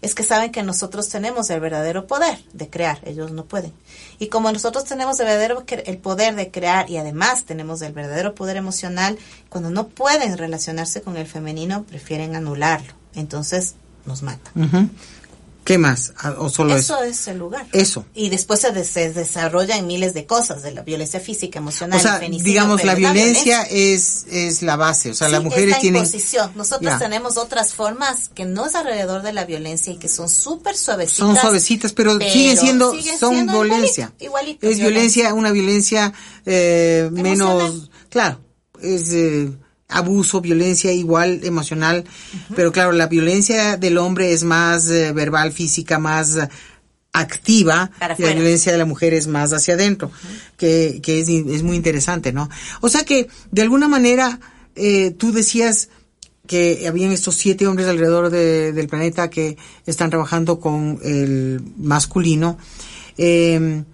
es 0.03 0.15
que 0.15 0.23
saben 0.23 0.53
que 0.53 0.63
nosotros 0.63 1.09
tenemos 1.09 1.49
el 1.49 1.61
verdadero 1.61 2.07
poder 2.07 2.39
de 2.53 2.69
crear, 2.69 2.99
ellos 3.07 3.33
no 3.33 3.47
pueden. 3.47 3.73
Y 4.19 4.27
como 4.29 4.53
nosotros 4.53 4.85
tenemos 4.85 5.19
el 5.21 5.27
verdadero 5.27 5.65
el 5.67 5.97
poder 5.99 6.35
de 6.35 6.51
crear 6.51 6.91
y 6.91 6.99
además 6.99 7.45
tenemos 7.45 7.81
el 7.81 7.95
verdadero 7.95 8.35
poder 8.35 8.59
emocional, 8.59 9.19
cuando 9.49 9.71
no 9.71 9.89
pueden 9.89 10.37
relacionarse 10.37 11.01
con 11.01 11.17
el 11.17 11.27
femenino, 11.27 11.85
prefieren 11.85 12.37
anularlo. 12.37 12.93
Entonces 13.15 13.75
nos 14.05 14.23
mata. 14.23 14.51
Ujú. 14.55 14.89
¿Qué 15.65 15.79
más? 15.79 16.13
Ah, 16.19 16.35
¿O 16.39 16.51
solo 16.51 16.77
eso? 16.77 16.97
Eso 17.03 17.05
es 17.05 17.27
el 17.29 17.39
lugar. 17.39 17.67
Eso. 17.73 18.05
Y 18.15 18.29
después 18.29 18.61
se, 18.61 18.71
des- 18.71 18.87
se 18.89 19.11
desarrolla 19.13 19.79
en 19.79 19.87
miles 19.87 20.13
de 20.13 20.27
cosas, 20.27 20.63
de 20.63 20.73
la 20.73 20.83
violencia 20.83 21.21
física, 21.21 21.59
emocional, 21.59 21.99
O 21.99 22.03
sea, 22.03 22.19
digamos, 22.19 22.85
la 22.85 22.95
violencia 22.95 23.63
es, 23.63 24.27
es 24.31 24.61
la 24.63 24.77
base. 24.77 25.11
O 25.13 25.15
sea, 25.15 25.29
las 25.31 25.41
Sí, 25.41 25.45
mujeres 25.47 25.65
es 25.69 25.71
la 25.73 25.79
tienen... 25.81 26.03
imposición. 26.05 26.53
Nosotros 26.55 26.93
Ya. 26.93 26.99
tenemos 26.99 27.39
otras 27.39 27.73
formas 27.73 28.29
que 28.35 28.45
no 28.45 28.67
es 28.67 28.75
alrededor 28.75 29.23
de 29.23 29.33
la 29.33 29.47
violencia 29.47 29.93
y 29.93 29.97
que 29.97 30.09
son 30.09 30.29
súper 30.29 30.77
suavecitas. 30.77 31.17
Son 31.27 31.37
suavecitas, 31.37 31.93
pero, 31.95 32.19
siguen 32.21 32.59
siendo, 32.59 32.93
siguen 32.93 33.19
son 33.19 33.33
siendo 33.35 33.53
violencia. 33.63 34.13
igualito, 34.21 34.67
igualito, 34.67 34.69
es 34.69 34.79
violencia, 34.79 35.33
una 35.33 35.51
violencia 35.51 36.13
eh, 36.45 37.09
menos, 37.11 37.91
claro, 38.11 38.39
es 38.83 39.11
eh, 39.13 39.51
abuso, 39.97 40.41
violencia 40.41 40.93
igual 40.93 41.41
emocional, 41.45 42.05
pero 42.57 42.73
claro, 42.73 42.93
la 42.93 43.07
violencia 43.07 43.77
del 43.77 43.97
hombre 43.99 44.33
es 44.33 44.43
más 44.45 44.91
eh, 44.91 45.13
verbal, 45.13 45.53
física, 45.53 45.99
más 45.99 46.37
eh, 46.37 46.49
activa 47.13 47.91
y 48.19 48.23
la 48.23 48.33
violencia 48.35 48.73
de 48.73 48.79
la 48.79 48.85
mujer 48.87 49.15
es 49.15 49.27
más 49.29 49.53
hacia 49.53 49.75
adentro, 49.75 50.11
que, 50.57 51.01
que 51.03 51.21
es, 51.21 51.29
es 51.29 51.63
muy 51.63 51.77
interesante, 51.77 52.33
¿no? 52.33 52.49
O 52.81 52.89
sea 52.89 53.05
que, 53.05 53.29
de 53.53 53.63
alguna 53.63 53.87
manera, 53.89 54.41
eh, 54.75 55.13
tú 55.13 55.33
decías 55.33 55.89
que 56.47 56.87
habían 56.89 57.13
estos 57.13 57.37
siete 57.37 57.67
hombres 57.67 57.87
alrededor 57.89 58.31
de- 58.31 58.73
del 58.73 58.89
planeta 58.89 59.31
que 59.31 59.57
están 59.87 60.11
trabajando 60.11 60.59
con 60.61 60.99
el 61.03 61.63
masculino. 61.79 62.59
Eh, 63.17 63.85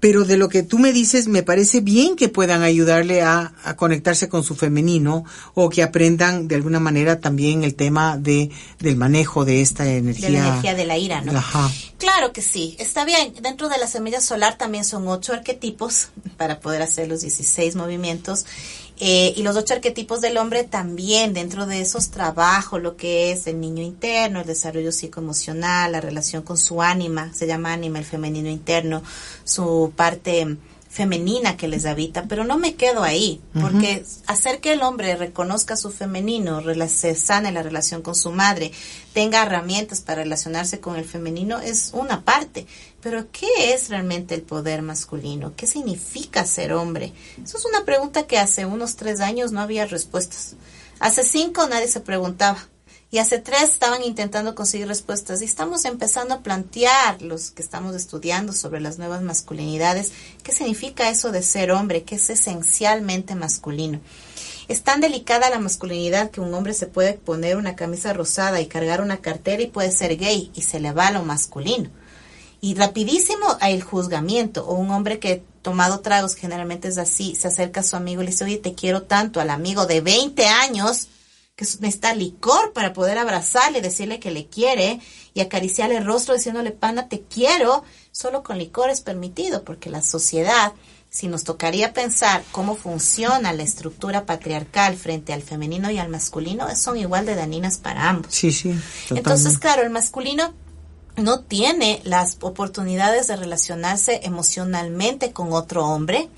pero 0.00 0.24
de 0.24 0.36
lo 0.36 0.48
que 0.48 0.62
tú 0.62 0.78
me 0.78 0.92
dices, 0.92 1.28
me 1.28 1.42
parece 1.42 1.80
bien 1.80 2.16
que 2.16 2.28
puedan 2.28 2.62
ayudarle 2.62 3.22
a, 3.22 3.52
a 3.64 3.76
conectarse 3.76 4.28
con 4.28 4.42
su 4.42 4.56
femenino 4.56 5.24
o 5.54 5.68
que 5.68 5.82
aprendan 5.82 6.48
de 6.48 6.54
alguna 6.56 6.80
manera 6.80 7.20
también 7.20 7.62
el 7.62 7.74
tema 7.74 8.16
de 8.16 8.50
del 8.78 8.96
manejo 8.96 9.44
de 9.44 9.60
esta 9.60 9.86
energía. 9.86 10.28
de 10.28 10.32
la 10.32 10.48
energía 10.48 10.74
de 10.74 10.86
la 10.86 10.98
ira, 10.98 11.20
¿no? 11.20 11.36
Ajá. 11.36 11.70
Claro 11.98 12.32
que 12.32 12.40
sí, 12.40 12.76
está 12.78 13.04
bien. 13.04 13.34
Dentro 13.42 13.68
de 13.68 13.76
la 13.76 13.86
semilla 13.86 14.22
solar 14.22 14.56
también 14.56 14.84
son 14.84 15.06
ocho 15.06 15.34
arquetipos 15.34 16.08
para 16.38 16.60
poder 16.60 16.80
hacer 16.80 17.08
los 17.08 17.20
16 17.20 17.76
movimientos. 17.76 18.46
Eh, 19.02 19.32
y 19.34 19.42
los 19.42 19.56
ocho 19.56 19.72
arquetipos 19.72 20.20
del 20.20 20.36
hombre 20.36 20.64
también, 20.64 21.32
dentro 21.32 21.66
de 21.66 21.80
esos 21.80 22.10
trabajo, 22.10 22.78
lo 22.78 22.96
que 22.96 23.32
es 23.32 23.46
el 23.46 23.58
niño 23.58 23.82
interno, 23.82 24.40
el 24.40 24.46
desarrollo 24.46 24.92
psicoemocional, 24.92 25.92
la 25.92 26.02
relación 26.02 26.42
con 26.42 26.58
su 26.58 26.82
ánima, 26.82 27.32
se 27.32 27.46
llama 27.46 27.72
ánima 27.72 27.98
el 27.98 28.04
femenino 28.04 28.50
interno, 28.50 29.02
su 29.42 29.92
parte 29.96 30.58
femenina 30.90 31.56
que 31.56 31.68
les 31.68 31.86
habita, 31.86 32.24
pero 32.24 32.42
no 32.42 32.58
me 32.58 32.74
quedo 32.74 33.04
ahí, 33.04 33.40
porque 33.60 34.04
hacer 34.26 34.58
que 34.58 34.72
el 34.72 34.82
hombre 34.82 35.14
reconozca 35.14 35.76
su 35.76 35.92
femenino, 35.92 36.60
se 36.88 37.14
sane 37.14 37.52
la 37.52 37.62
relación 37.62 38.02
con 38.02 38.16
su 38.16 38.32
madre, 38.32 38.72
tenga 39.12 39.44
herramientas 39.44 40.00
para 40.00 40.24
relacionarse 40.24 40.80
con 40.80 40.96
el 40.96 41.04
femenino 41.04 41.60
es 41.60 41.92
una 41.94 42.22
parte, 42.22 42.66
pero 43.02 43.30
¿qué 43.30 43.72
es 43.72 43.88
realmente 43.88 44.34
el 44.34 44.42
poder 44.42 44.82
masculino? 44.82 45.54
¿Qué 45.56 45.66
significa 45.66 46.44
ser 46.44 46.72
hombre? 46.72 47.12
Eso 47.42 47.58
es 47.58 47.64
una 47.64 47.84
pregunta 47.84 48.26
que 48.26 48.38
hace 48.38 48.66
unos 48.66 48.96
tres 48.96 49.20
años 49.20 49.52
no 49.52 49.60
había 49.60 49.86
respuestas. 49.86 50.54
Hace 50.98 51.22
cinco 51.22 51.66
nadie 51.66 51.88
se 51.88 52.00
preguntaba. 52.00 52.68
Y 53.12 53.18
hace 53.18 53.38
tres 53.40 53.64
estaban 53.64 54.04
intentando 54.04 54.54
conseguir 54.54 54.86
respuestas 54.86 55.42
y 55.42 55.44
estamos 55.44 55.84
empezando 55.84 56.34
a 56.34 56.42
plantear, 56.42 57.20
los 57.22 57.50
que 57.50 57.60
estamos 57.60 57.96
estudiando 57.96 58.52
sobre 58.52 58.80
las 58.80 58.98
nuevas 58.98 59.22
masculinidades, 59.22 60.12
qué 60.44 60.52
significa 60.52 61.10
eso 61.10 61.32
de 61.32 61.42
ser 61.42 61.72
hombre, 61.72 62.04
que 62.04 62.14
es 62.14 62.30
esencialmente 62.30 63.34
masculino. 63.34 64.00
Es 64.68 64.84
tan 64.84 65.00
delicada 65.00 65.50
la 65.50 65.58
masculinidad 65.58 66.30
que 66.30 66.40
un 66.40 66.54
hombre 66.54 66.72
se 66.72 66.86
puede 66.86 67.14
poner 67.14 67.56
una 67.56 67.74
camisa 67.74 68.12
rosada 68.12 68.60
y 68.60 68.68
cargar 68.68 69.00
una 69.00 69.16
cartera 69.16 69.60
y 69.60 69.66
puede 69.66 69.90
ser 69.90 70.16
gay 70.16 70.52
y 70.54 70.62
se 70.62 70.78
le 70.78 70.92
va 70.92 71.10
lo 71.10 71.24
masculino. 71.24 71.90
Y 72.60 72.74
rapidísimo 72.74 73.46
hay 73.60 73.74
el 73.74 73.82
juzgamiento 73.82 74.66
o 74.66 74.74
un 74.74 74.90
hombre 74.90 75.18
que 75.18 75.42
tomado 75.62 76.00
tragos 76.00 76.34
generalmente 76.34 76.88
es 76.88 76.98
así, 76.98 77.34
se 77.34 77.48
acerca 77.48 77.80
a 77.80 77.84
su 77.84 77.96
amigo 77.96 78.22
y 78.22 78.26
le 78.26 78.30
dice, 78.32 78.44
oye, 78.44 78.58
te 78.58 78.74
quiero 78.74 79.02
tanto 79.02 79.40
al 79.40 79.50
amigo 79.50 79.86
de 79.86 80.00
20 80.00 80.46
años 80.46 81.08
que 81.56 81.64
necesita 81.64 82.14
licor 82.14 82.72
para 82.72 82.92
poder 82.92 83.18
abrazarle, 83.18 83.82
decirle 83.82 84.18
que 84.18 84.30
le 84.30 84.46
quiere 84.46 85.00
y 85.34 85.40
acariciarle 85.40 85.96
el 85.96 86.06
rostro 86.06 86.34
diciéndole, 86.34 86.70
pana, 86.70 87.08
te 87.08 87.22
quiero, 87.22 87.84
solo 88.12 88.42
con 88.42 88.58
licor 88.58 88.88
es 88.88 89.02
permitido, 89.02 89.62
porque 89.62 89.90
la 89.90 90.00
sociedad, 90.00 90.72
si 91.10 91.28
nos 91.28 91.44
tocaría 91.44 91.92
pensar 91.92 92.42
cómo 92.52 92.76
funciona 92.76 93.52
la 93.52 93.62
estructura 93.62 94.24
patriarcal 94.24 94.96
frente 94.96 95.34
al 95.34 95.42
femenino 95.42 95.90
y 95.90 95.98
al 95.98 96.08
masculino, 96.08 96.74
son 96.76 96.96
igual 96.96 97.26
de 97.26 97.34
dañinas 97.34 97.76
para 97.76 98.08
ambos. 98.08 98.34
Sí, 98.34 98.52
sí. 98.52 98.74
Entonces, 99.10 99.58
claro, 99.58 99.82
el 99.82 99.90
masculino 99.90 100.54
no 101.16 101.40
tiene 101.40 102.00
las 102.04 102.36
oportunidades 102.40 103.26
de 103.26 103.36
relacionarse 103.36 104.20
emocionalmente 104.22 105.32
con 105.32 105.52
otro 105.52 105.86
hombre 105.86 106.28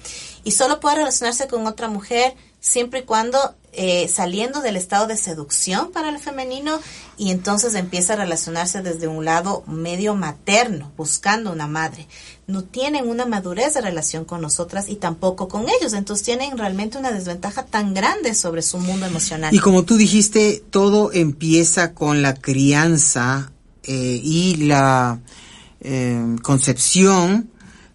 y 0.45 0.53
solo 0.53 0.81
puede 0.81 0.97
relacionarse 0.97 1.49
con 1.49 1.67
otra 1.67 1.89
mujer 1.89 2.35
siempre 2.61 3.01
y 3.01 3.03
cuando 3.03 3.55
eh, 3.75 4.07
saliendo 4.09 4.61
del 4.61 4.77
estado 4.77 5.07
de 5.07 5.17
seducción 5.17 5.93
para 5.93 6.11
el 6.11 6.19
femenino 6.19 6.79
y 7.17 7.31
entonces 7.31 7.75
empieza 7.75 8.13
a 8.13 8.17
relacionarse 8.17 8.83
desde 8.83 9.09
un 9.09 9.25
lado 9.25 9.65
medio 9.67 10.15
materno, 10.15 10.93
buscando 10.97 11.51
una 11.51 11.67
madre. 11.67 12.07
No 12.47 12.65
tienen 12.65 13.09
una 13.09 13.25
madurez 13.25 13.73
de 13.73 13.81
relación 13.81 14.27
con 14.27 14.43
nosotras 14.43 14.91
y 14.91 14.97
tampoco 14.97 15.49
con 15.49 15.69
ellos, 15.71 15.95
entonces 15.95 16.23
tienen 16.25 16.59
realmente 16.59 16.99
una 16.99 17.13
desventaja 17.13 17.65
tan 17.65 17.95
grande 17.95 18.35
sobre 18.35 18.61
su 18.61 18.77
mundo 18.77 19.07
emocional. 19.07 19.55
Y 19.55 19.59
como 19.59 19.85
tú 19.85 19.97
dijiste, 19.97 20.63
todo 20.69 21.13
empieza 21.13 21.95
con 21.95 22.21
la 22.21 22.35
crianza 22.35 23.52
eh, 23.85 24.21
y 24.23 24.57
la 24.57 25.21
eh, 25.81 26.37
concepción, 26.43 27.51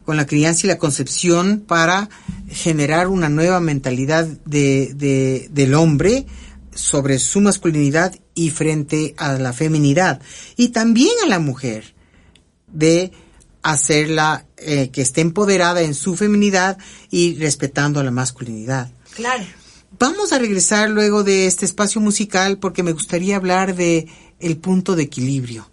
con 0.06 0.18
la 0.18 0.26
crianza 0.26 0.66
y 0.66 0.70
la 0.70 0.78
concepción 0.78 1.64
para 1.68 2.10
generar 2.50 3.08
una 3.08 3.30
nueva 3.30 3.60
mentalidad 3.60 4.26
de, 4.46 4.94
de- 4.96 5.48
del 5.52 5.74
hombre 5.74 6.26
sobre 6.74 7.20
su 7.20 7.42
masculinidad 7.42 8.16
y 8.36 8.52
frente 8.52 9.16
a 9.18 9.34
la 9.34 9.52
feminidad 9.52 10.22
y 10.56 10.70
también 10.70 11.12
a 11.26 11.28
la 11.28 11.40
mujer 11.40 11.94
de 12.72 13.12
hacerla 13.64 14.46
eh, 14.58 14.90
que 14.92 15.02
esté 15.02 15.22
empoderada 15.22 15.82
en 15.82 15.94
su 15.94 16.16
feminidad 16.16 16.78
y 17.10 17.36
respetando 17.36 18.00
a 18.00 18.04
la 18.04 18.12
masculinidad. 18.12 18.92
Claro. 19.16 19.44
Vamos 20.00 20.32
a 20.32 20.40
regresar 20.40 20.90
luego 20.90 21.24
de 21.24 21.48
este 21.48 21.66
espacio 21.66 22.00
musical 22.00 22.60
porque 22.60 22.84
me 22.84 22.92
gustaría 22.94 23.36
hablar 23.36 23.76
de 23.76 24.08
el 24.40 24.58
punto 24.58 24.96
de 24.96 25.04
equilibrio. 25.04 25.70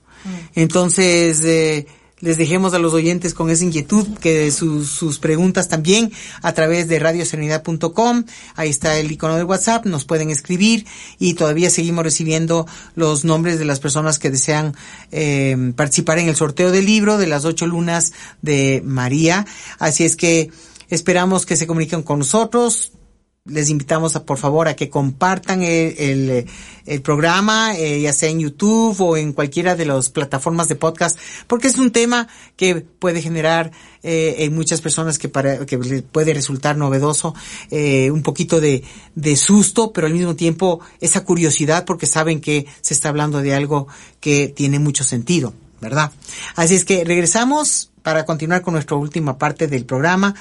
Entonces, 0.54 1.40
eh, 1.42 1.86
les 2.20 2.38
dejemos 2.38 2.72
a 2.72 2.78
los 2.78 2.94
oyentes 2.94 3.34
con 3.34 3.50
esa 3.50 3.64
inquietud, 3.64 4.06
que 4.18 4.50
sus, 4.50 4.88
sus 4.88 5.18
preguntas 5.18 5.68
también 5.68 6.10
a 6.40 6.52
través 6.52 6.88
de 6.88 6.98
radioserenidad.com. 6.98 8.24
Ahí 8.56 8.70
está 8.70 8.98
el 8.98 9.12
icono 9.12 9.36
del 9.36 9.44
WhatsApp, 9.44 9.84
nos 9.84 10.04
pueden 10.04 10.30
escribir 10.30 10.86
y 11.18 11.34
todavía 11.34 11.68
seguimos 11.68 12.04
recibiendo 12.04 12.66
los 12.94 13.24
nombres 13.24 13.58
de 13.58 13.66
las 13.66 13.78
personas 13.78 14.18
que 14.18 14.30
desean 14.30 14.74
eh, 15.12 15.72
participar 15.76 16.18
en 16.18 16.28
el 16.28 16.36
sorteo 16.36 16.70
del 16.70 16.86
libro 16.86 17.18
de 17.18 17.26
las 17.26 17.44
ocho 17.44 17.66
lunas 17.66 18.12
de 18.40 18.80
María. 18.84 19.46
Así 19.78 20.04
es 20.04 20.16
que 20.16 20.50
esperamos 20.88 21.44
que 21.44 21.56
se 21.56 21.66
comuniquen 21.66 22.02
con 22.02 22.20
nosotros 22.20 22.92
les 23.46 23.68
invitamos 23.68 24.16
a 24.16 24.24
por 24.24 24.38
favor 24.38 24.68
a 24.68 24.74
que 24.74 24.88
compartan 24.88 25.62
el, 25.62 26.46
el, 26.86 27.02
programa, 27.02 27.76
eh, 27.76 28.00
ya 28.00 28.14
sea 28.14 28.30
en 28.30 28.40
YouTube 28.40 28.98
o 29.02 29.18
en 29.18 29.34
cualquiera 29.34 29.76
de 29.76 29.84
las 29.84 30.08
plataformas 30.08 30.68
de 30.68 30.76
podcast, 30.76 31.18
porque 31.46 31.68
es 31.68 31.76
un 31.76 31.90
tema 31.90 32.26
que 32.56 32.76
puede 32.76 33.20
generar 33.20 33.70
eh, 34.02 34.36
en 34.38 34.54
muchas 34.54 34.80
personas 34.80 35.18
que, 35.18 35.28
para, 35.28 35.66
que 35.66 35.76
puede 35.76 36.32
resultar 36.32 36.78
novedoso, 36.78 37.34
eh, 37.70 38.10
un 38.10 38.22
poquito 38.22 38.62
de 38.62 39.36
susto, 39.36 39.92
pero 39.92 40.06
al 40.06 40.14
mismo 40.14 40.36
tiempo 40.36 40.80
esa 41.00 41.22
curiosidad 41.22 41.84
porque 41.84 42.06
saben 42.06 42.40
que 42.40 42.64
se 42.80 42.94
está 42.94 43.10
hablando 43.10 43.42
de 43.42 43.54
algo 43.54 43.88
que 44.20 44.48
tiene 44.48 44.78
mucho 44.78 45.04
sentido, 45.04 45.52
¿verdad? 45.82 46.12
Así 46.56 46.76
es 46.76 46.86
que 46.86 47.04
regresamos 47.04 47.90
para 48.02 48.24
continuar 48.24 48.62
con 48.62 48.72
nuestra 48.72 48.96
última 48.96 49.36
parte 49.36 49.66
del 49.66 49.84
programa 49.84 50.34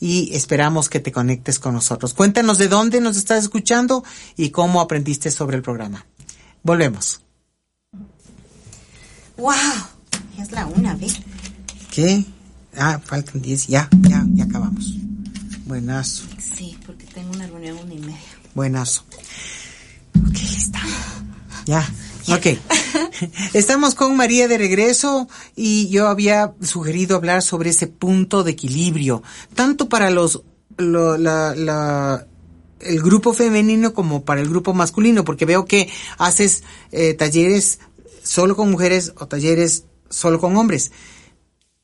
y 0.00 0.34
esperamos 0.34 0.88
que 0.88 0.98
te 1.00 1.12
conectes 1.12 1.58
con 1.58 1.74
nosotros. 1.74 2.14
Cuéntanos 2.14 2.58
de 2.58 2.68
dónde 2.68 3.00
nos 3.00 3.16
estás 3.16 3.44
escuchando 3.44 4.02
y 4.36 4.50
cómo 4.50 4.80
aprendiste 4.80 5.30
sobre 5.30 5.56
el 5.56 5.62
programa. 5.62 6.06
Volvemos. 6.62 7.20
¡Wow! 9.36 9.54
Es 10.38 10.52
la 10.52 10.66
una, 10.66 10.94
¿ve? 10.96 11.08
¿Qué? 11.90 12.24
Ah, 12.76 13.00
faltan 13.04 13.40
10. 13.42 13.66
Ya, 13.68 13.88
ya, 14.02 14.24
ya 14.34 14.44
acabamos. 14.44 14.94
Buenazo, 15.66 16.24
Sí, 16.56 16.76
porque 16.84 17.06
tengo 17.06 17.30
una 17.32 17.46
reunión 17.46 17.78
una 17.78 17.94
y 17.94 17.98
media. 17.98 18.18
buenazo. 18.54 19.04
Ok, 20.28 20.34
está. 20.34 20.80
Ya, 21.66 21.86
ok. 22.34 22.46
Estamos 23.54 23.94
con 23.94 24.16
María 24.16 24.48
de 24.48 24.58
regreso 24.58 25.28
y 25.56 25.88
yo 25.88 26.08
había 26.08 26.54
sugerido 26.62 27.16
hablar 27.16 27.42
sobre 27.42 27.70
ese 27.70 27.86
punto 27.86 28.42
de 28.44 28.52
equilibrio, 28.52 29.22
tanto 29.54 29.88
para 29.88 30.10
los, 30.10 30.42
lo- 30.76 31.16
la, 31.18 31.54
la- 31.54 32.26
el 32.80 33.02
grupo 33.02 33.34
femenino 33.34 33.92
como 33.92 34.24
para 34.24 34.40
el 34.40 34.48
grupo 34.48 34.72
masculino, 34.72 35.22
porque 35.24 35.44
veo 35.44 35.66
que 35.66 35.90
haces 36.18 36.62
eh, 36.92 37.12
talleres 37.14 37.78
solo 38.22 38.56
con 38.56 38.70
mujeres 38.70 39.12
o 39.18 39.26
talleres 39.26 39.84
solo 40.08 40.40
con 40.40 40.56
hombres. 40.56 40.90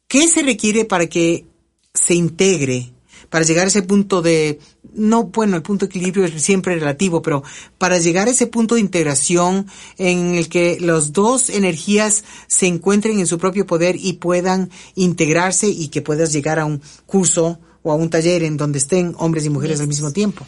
¿Qué 0.08 0.26
se 0.28 0.42
requiere 0.42 0.84
para 0.84 1.06
que 1.08 1.46
se 1.92 2.14
integre, 2.14 2.92
para 3.36 3.44
llegar 3.44 3.66
a 3.66 3.68
ese 3.68 3.82
punto 3.82 4.22
de, 4.22 4.60
no, 4.94 5.24
bueno, 5.24 5.56
el 5.56 5.62
punto 5.62 5.84
de 5.84 5.90
equilibrio 5.90 6.24
es 6.24 6.42
siempre 6.42 6.74
relativo, 6.74 7.20
pero 7.20 7.44
para 7.76 7.98
llegar 7.98 8.28
a 8.28 8.30
ese 8.30 8.46
punto 8.46 8.76
de 8.76 8.80
integración 8.80 9.66
en 9.98 10.36
el 10.36 10.48
que 10.48 10.78
las 10.80 11.12
dos 11.12 11.50
energías 11.50 12.24
se 12.46 12.66
encuentren 12.66 13.18
en 13.18 13.26
su 13.26 13.36
propio 13.36 13.66
poder 13.66 13.96
y 14.00 14.14
puedan 14.14 14.70
integrarse 14.94 15.68
y 15.68 15.88
que 15.88 16.00
puedas 16.00 16.32
llegar 16.32 16.58
a 16.58 16.64
un 16.64 16.80
curso 17.04 17.58
o 17.82 17.92
a 17.92 17.94
un 17.94 18.08
taller 18.08 18.42
en 18.42 18.56
donde 18.56 18.78
estén 18.78 19.14
hombres 19.18 19.44
y 19.44 19.50
mujeres 19.50 19.82
al 19.82 19.88
mismo 19.88 20.14
tiempo? 20.14 20.46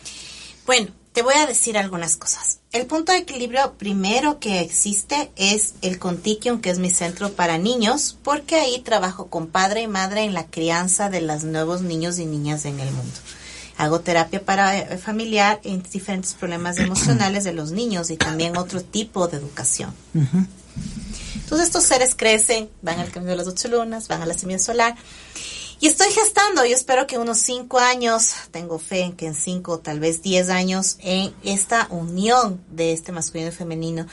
Bueno, 0.65 0.87
te 1.19 1.23
voy 1.23 1.35
a 1.35 1.47
decir 1.47 1.77
algunas 1.77 2.15
cosas. 2.15 2.61
El 2.71 2.87
punto 2.87 3.11
de 3.11 3.19
equilibrio 3.19 3.73
primero 3.73 4.39
que 4.39 4.61
existe 4.61 5.33
es 5.35 5.75
el 5.83 5.99
Contiquium, 5.99 6.61
que 6.61 6.71
es 6.71 6.79
mi 6.79 6.91
centro 6.91 7.33
para 7.33 7.59
niños, 7.59 8.17
porque 8.23 8.55
ahí 8.55 8.79
trabajo 8.83 9.27
con 9.27 9.49
padre 9.49 9.83
y 9.83 9.89
madre 9.89 10.23
en 10.23 10.33
la 10.33 10.47
crianza 10.47 11.11
de 11.11 11.21
los 11.21 11.43
nuevos 11.43 11.83
niños 11.83 12.21
y 12.21 12.25
niñas 12.25 12.67
en 12.67 12.79
el 12.79 12.93
mundo. 12.93 13.17
Hago 13.79 13.99
terapia 13.99 14.45
para 14.45 14.79
eh, 14.79 14.97
familiar 14.97 15.61
en 15.65 15.83
diferentes 15.83 16.35
problemas 16.35 16.79
emocionales 16.79 17.43
de 17.43 17.53
los 17.53 17.73
niños 17.73 18.11
y 18.11 18.17
también 18.17 18.57
otro 18.57 18.81
tipo 18.81 19.27
de 19.27 19.39
educación. 19.39 19.93
Entonces 20.15 21.67
estos 21.67 21.83
seres 21.83 22.15
crecen, 22.15 22.69
van 22.81 23.01
al 23.01 23.11
camino 23.11 23.33
de 23.33 23.39
las 23.39 23.49
ocho 23.49 23.67
lunas, 23.67 24.07
van 24.07 24.23
a 24.23 24.27
la 24.27 24.35
semilla 24.35 24.61
solar 24.61 24.95
y 25.81 25.87
estoy 25.87 26.11
gestando, 26.11 26.65
yo 26.65 26.75
espero 26.75 27.07
que 27.07 27.19
unos 27.19 27.39
cinco 27.39 27.79
años, 27.79 28.33
tengo 28.51 28.79
fe 28.79 29.03
en 29.03 29.13
que 29.13 29.27
en 29.27 29.35
cinco, 29.35 29.79
tal 29.79 30.01
vez 30.01 30.23
diez 30.23 30.49
años, 30.49 30.97
en 31.01 31.33
esta 31.45 31.87
unión 31.91 32.61
de 32.71 32.93
este 32.93 33.13
masculino 33.13 33.51
y 33.51 33.53
femenino. 33.53 34.07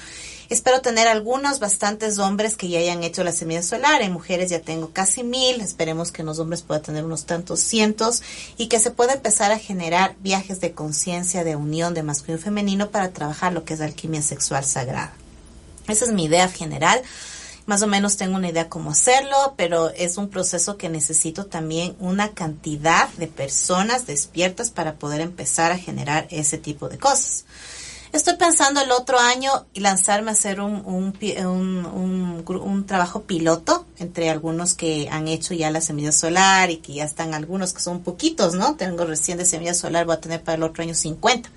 Espero 0.47 0.81
tener 0.81 1.07
algunos, 1.07 1.59
bastantes 1.59 2.19
hombres 2.19 2.55
que 2.55 2.69
ya 2.69 2.77
hayan 2.77 3.03
hecho 3.03 3.23
la 3.23 3.31
semilla 3.31 3.63
solar. 3.63 4.03
En 4.03 4.11
mujeres 4.11 4.51
ya 4.51 4.61
tengo 4.61 4.91
casi 4.91 5.23
mil. 5.23 5.59
Esperemos 5.59 6.11
que 6.11 6.21
en 6.21 6.27
los 6.27 6.37
hombres 6.37 6.61
pueda 6.61 6.83
tener 6.83 7.03
unos 7.03 7.25
tantos 7.25 7.61
cientos 7.61 8.21
y 8.57 8.67
que 8.67 8.79
se 8.79 8.91
pueda 8.91 9.13
empezar 9.13 9.51
a 9.51 9.57
generar 9.57 10.15
viajes 10.19 10.61
de 10.61 10.73
conciencia, 10.73 11.43
de 11.43 11.55
unión 11.55 11.95
de 11.95 12.03
masculino 12.03 12.39
y 12.39 12.43
femenino 12.43 12.91
para 12.91 13.11
trabajar 13.11 13.53
lo 13.53 13.65
que 13.65 13.73
es 13.73 13.79
la 13.79 13.85
alquimia 13.85 14.21
sexual 14.21 14.63
sagrada. 14.63 15.13
Esa 15.87 16.05
es 16.05 16.11
mi 16.11 16.25
idea 16.25 16.47
general 16.47 17.01
más 17.65 17.81
o 17.81 17.87
menos 17.87 18.17
tengo 18.17 18.35
una 18.35 18.49
idea 18.49 18.69
cómo 18.69 18.91
hacerlo, 18.91 19.55
pero 19.57 19.89
es 19.89 20.17
un 20.17 20.29
proceso 20.29 20.77
que 20.77 20.89
necesito 20.89 21.45
también 21.45 21.95
una 21.99 22.29
cantidad 22.29 23.09
de 23.17 23.27
personas 23.27 24.05
despiertas 24.05 24.69
para 24.69 24.95
poder 24.95 25.21
empezar 25.21 25.71
a 25.71 25.77
generar 25.77 26.27
ese 26.29 26.57
tipo 26.57 26.89
de 26.89 26.97
cosas. 26.97 27.45
Estoy 28.13 28.37
pensando 28.37 28.79
el 28.79 28.91
otro 28.91 29.19
año 29.19 29.65
y 29.73 29.81
lanzarme 29.81 30.29
a 30.29 30.35
hacer 30.35 30.61
un, 30.61 30.85
un, 30.85 31.13
un, 31.85 32.43
un 32.47 32.85
trabajo 32.85 33.23
piloto 33.23 33.85
entre 33.97 34.29
algunos 34.29 34.73
que 34.73 35.09
han 35.11 35.27
hecho 35.27 35.53
ya 35.53 35.69
la 35.69 35.81
semilla 35.81 36.13
solar 36.13 36.71
y 36.71 36.77
que 36.77 36.93
ya 36.93 37.03
están 37.03 37.33
algunos 37.33 37.73
que 37.73 37.81
son 37.81 38.03
poquitos, 38.03 38.53
¿no? 38.53 38.75
Tengo 38.75 39.03
recién 39.03 39.37
de 39.37 39.45
semilla 39.45 39.73
solar, 39.73 40.05
voy 40.05 40.15
a 40.15 40.21
tener 40.21 40.41
para 40.41 40.55
el 40.55 40.63
otro 40.63 40.83
año 40.83 40.93
50 40.93 41.49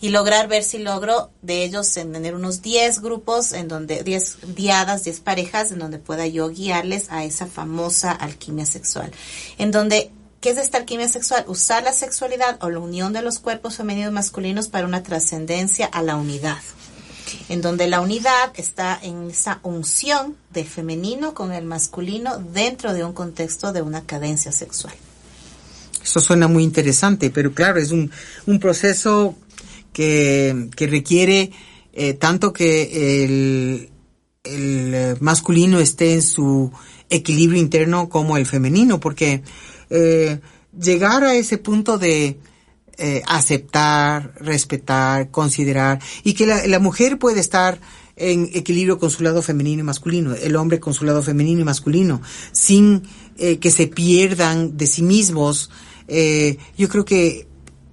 y 0.00 0.10
lograr 0.10 0.48
ver 0.48 0.62
si 0.62 0.78
logro 0.78 1.30
de 1.42 1.64
ellos 1.64 1.96
en 1.96 2.12
tener 2.12 2.34
unos 2.34 2.62
10 2.62 3.00
grupos 3.00 3.52
en 3.52 3.68
donde 3.68 4.02
10 4.02 4.54
diadas, 4.54 5.04
10 5.04 5.20
parejas 5.20 5.72
en 5.72 5.78
donde 5.78 5.98
pueda 5.98 6.26
yo 6.26 6.48
guiarles 6.48 7.06
a 7.10 7.24
esa 7.24 7.46
famosa 7.46 8.12
alquimia 8.12 8.66
sexual. 8.66 9.10
En 9.58 9.70
donde 9.70 10.10
¿qué 10.40 10.50
es 10.50 10.58
esta 10.58 10.78
alquimia 10.78 11.08
sexual? 11.08 11.44
Usar 11.48 11.82
la 11.82 11.92
sexualidad 11.92 12.58
o 12.62 12.70
la 12.70 12.78
unión 12.78 13.12
de 13.12 13.22
los 13.22 13.38
cuerpos 13.38 13.76
femeninos 13.76 14.10
y 14.10 14.14
masculinos 14.14 14.68
para 14.68 14.86
una 14.86 15.02
trascendencia 15.02 15.86
a 15.86 16.02
la 16.02 16.16
unidad. 16.16 16.58
En 17.48 17.60
donde 17.60 17.88
la 17.88 18.00
unidad 18.00 18.52
está 18.54 18.98
en 19.02 19.30
esa 19.30 19.58
unción 19.64 20.36
del 20.52 20.66
femenino 20.66 21.34
con 21.34 21.52
el 21.52 21.64
masculino 21.64 22.38
dentro 22.38 22.94
de 22.94 23.04
un 23.04 23.12
contexto 23.12 23.72
de 23.72 23.82
una 23.82 24.04
cadencia 24.04 24.52
sexual. 24.52 24.94
Eso 26.00 26.20
suena 26.20 26.46
muy 26.46 26.62
interesante, 26.62 27.30
pero 27.30 27.52
claro, 27.52 27.80
es 27.80 27.90
un, 27.90 28.12
un 28.46 28.60
proceso 28.60 29.34
que, 29.96 30.86
requiere 30.90 31.52
eh, 31.94 32.12
tanto 32.12 32.52
que 32.52 33.24
el, 33.24 33.88
eh, 34.44 35.16
masculino 35.20 35.80
esté 35.80 36.12
en 36.12 36.20
su 36.20 36.70
equilibrio 37.08 37.58
interno 37.58 38.10
como 38.10 38.36
el 38.36 38.44
femenino, 38.44 39.00
porque 39.00 39.42
eh, 39.88 40.40
llegar 40.78 41.24
a 41.24 41.34
ese 41.34 41.56
punto 41.56 41.96
de 41.96 42.38
aceptar, 43.26 44.32
respetar, 44.40 45.30
considerar, 45.30 46.00
y 46.24 46.32
que 46.32 46.46
la, 46.46 46.78
mujer 46.78 47.18
puede 47.18 47.40
estar 47.40 47.78
en 48.16 48.48
equilibrio 48.54 48.98
con 48.98 49.10
su 49.10 49.22
lado 49.22 49.42
femenino 49.42 49.80
y 49.80 49.84
masculino, 49.84 50.34
el 50.34 50.56
hombre 50.56 50.80
con 50.80 50.94
su 50.94 51.04
lado 51.04 51.22
femenino 51.22 51.60
y 51.60 51.64
masculino, 51.64 52.22
sin 52.52 53.02
que 53.36 53.70
se 53.70 53.86
pierdan 53.86 54.78
de 54.78 54.86
sí 54.86 55.02
mismos, 55.02 55.70
yo 56.08 56.88
creo 56.88 57.04
que 57.04 57.46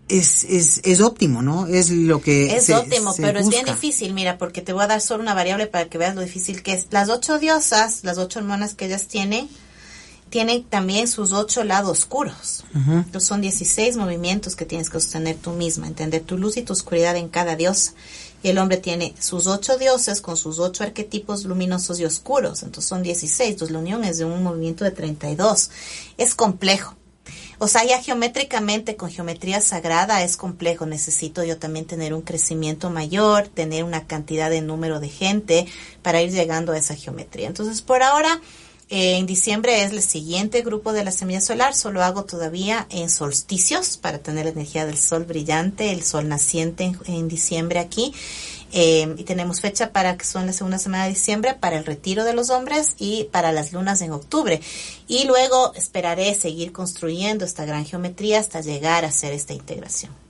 es, 0.10 0.44
es, 0.44 0.82
es 0.84 1.02
óptimo, 1.02 1.42
¿no? 1.42 1.68
Es 1.68 1.90
lo 1.90 2.22
que 2.22 2.56
Es 2.56 2.66
se- 2.66 2.76
óptimo, 2.76 3.14
se 3.14 3.22
pero 3.22 3.40
es 3.40 3.50
bien 3.50 3.66
difícil, 3.76 4.14
mira, 4.14 4.38
porque 4.38 4.62
te 4.62 4.74
voy 4.74 4.84
a 4.84 4.88
dar 4.88 5.02
solo 5.02 5.24
una 5.24 5.34
variable 5.34 5.68
para 5.68 5.86
que 5.90 5.98
veas 5.98 6.16
lo 6.16 6.22
difícil 6.22 6.62
que 6.62 6.74
es. 6.74 6.88
Las 6.92 7.10
ocho 7.10 7.40
diosas, 7.40 8.04
las 8.04 8.18
ocho 8.18 8.40
hermanas 8.40 8.76
que 8.76 8.86
ellas 8.86 9.08
tienen, 9.08 9.48
tienen 10.30 10.64
también 10.64 11.08
sus 11.08 11.32
ocho 11.32 11.64
lados 11.64 12.00
oscuros. 12.00 12.64
Entonces 12.74 13.28
son 13.28 13.42
16 13.42 13.98
movimientos 13.98 14.56
que 14.56 14.66
tienes 14.66 14.90
que 14.90 15.00
sostener 15.00 15.36
tú 15.38 15.52
misma, 15.52 15.88
entender 15.88 16.22
tu 16.24 16.38
luz 16.38 16.58
y 16.58 16.64
tu 16.64 16.74
oscuridad 16.74 17.16
en 17.16 17.30
cada 17.30 17.56
diosa. 17.56 17.94
Y 18.42 18.50
el 18.50 18.58
hombre 18.58 18.78
tiene 18.78 19.14
sus 19.20 19.48
ocho 19.48 19.78
dioses 19.78 20.20
con 20.22 20.36
sus 20.36 20.60
ocho 20.60 20.84
arquetipos 20.84 21.46
luminosos 21.46 22.00
y 22.00 22.06
oscuros. 22.06 22.64
Entonces 22.64 22.90
son 22.90 23.04
16. 23.04 23.52
Entonces 23.52 23.72
la 23.72 23.80
unión 23.80 24.04
es 24.04 24.18
de 24.18 24.26
un 24.26 24.44
movimiento 24.44 24.84
de 24.84 24.92
32. 24.92 25.70
Es 26.18 26.36
complejo. 26.36 26.96
O 27.64 27.70
sea, 27.70 27.86
ya 27.86 28.04
geométricamente, 28.04 28.98
con 28.98 29.10
geometría 29.10 29.62
sagrada 29.62 30.22
es 30.22 30.36
complejo. 30.36 30.86
Necesito 30.86 31.46
yo 31.46 31.58
también 31.58 31.86
tener 31.86 32.14
un 32.14 32.22
crecimiento 32.22 32.90
mayor, 32.90 33.48
tener 33.48 33.86
una 33.86 34.06
cantidad 34.06 34.50
de 34.50 34.60
número 34.60 35.00
de 35.00 35.08
gente 35.08 35.66
para 36.02 36.22
ir 36.22 36.30
llegando 36.30 36.74
a 36.74 36.78
esa 36.78 36.94
geometría. 36.94 37.48
Entonces, 37.48 37.82
por 37.82 38.04
ahora, 38.04 38.42
eh, 38.90 39.16
en 39.16 39.28
diciembre 39.28 39.82
es 39.82 39.94
el 39.94 40.02
siguiente 40.02 40.62
grupo 40.62 40.92
de 40.92 41.06
la 41.06 41.12
semilla 41.12 41.40
solar. 41.40 41.74
Solo 41.74 42.04
hago 42.04 42.26
todavía 42.26 42.86
en 42.90 43.10
solsticios 43.10 43.96
para 43.96 44.20
tener 44.20 44.44
la 44.44 44.52
energía 44.52 44.86
del 44.86 44.98
sol 44.98 45.24
brillante, 45.24 45.94
el 45.94 46.04
sol 46.04 46.28
naciente 46.28 46.84
en, 46.84 47.00
en 47.06 47.30
diciembre 47.30 47.80
aquí. 47.80 48.14
Eh, 48.76 49.16
y 49.18 49.24
tenemos 49.24 49.62
fecha 49.62 49.92
para 49.92 50.18
que 50.18 50.26
son 50.26 50.48
la 50.48 50.54
segunda 50.54 50.80
semana 50.80 51.04
de 51.04 51.12
diciembre 51.12 51.54
para 51.54 51.78
el 51.78 51.86
retiro 51.86 52.24
de 52.24 52.34
los 52.34 52.50
hombres 52.50 52.96
y 52.98 53.26
para 53.26 53.52
las 53.52 53.72
lunas 53.72 54.02
en 54.02 54.12
octubre. 54.12 54.60
Y 55.08 55.26
luego 55.26 55.74
esperaré 55.76 56.34
seguir 56.34 56.72
construyendo 56.72 57.46
esta 57.46 57.66
gran 57.66 57.86
geometría 57.86 58.40
hasta 58.40 58.62
llegar 58.62 59.06
a 59.06 59.10
hacer 59.10 59.32
esta 59.32 59.54
integración. 59.54 60.23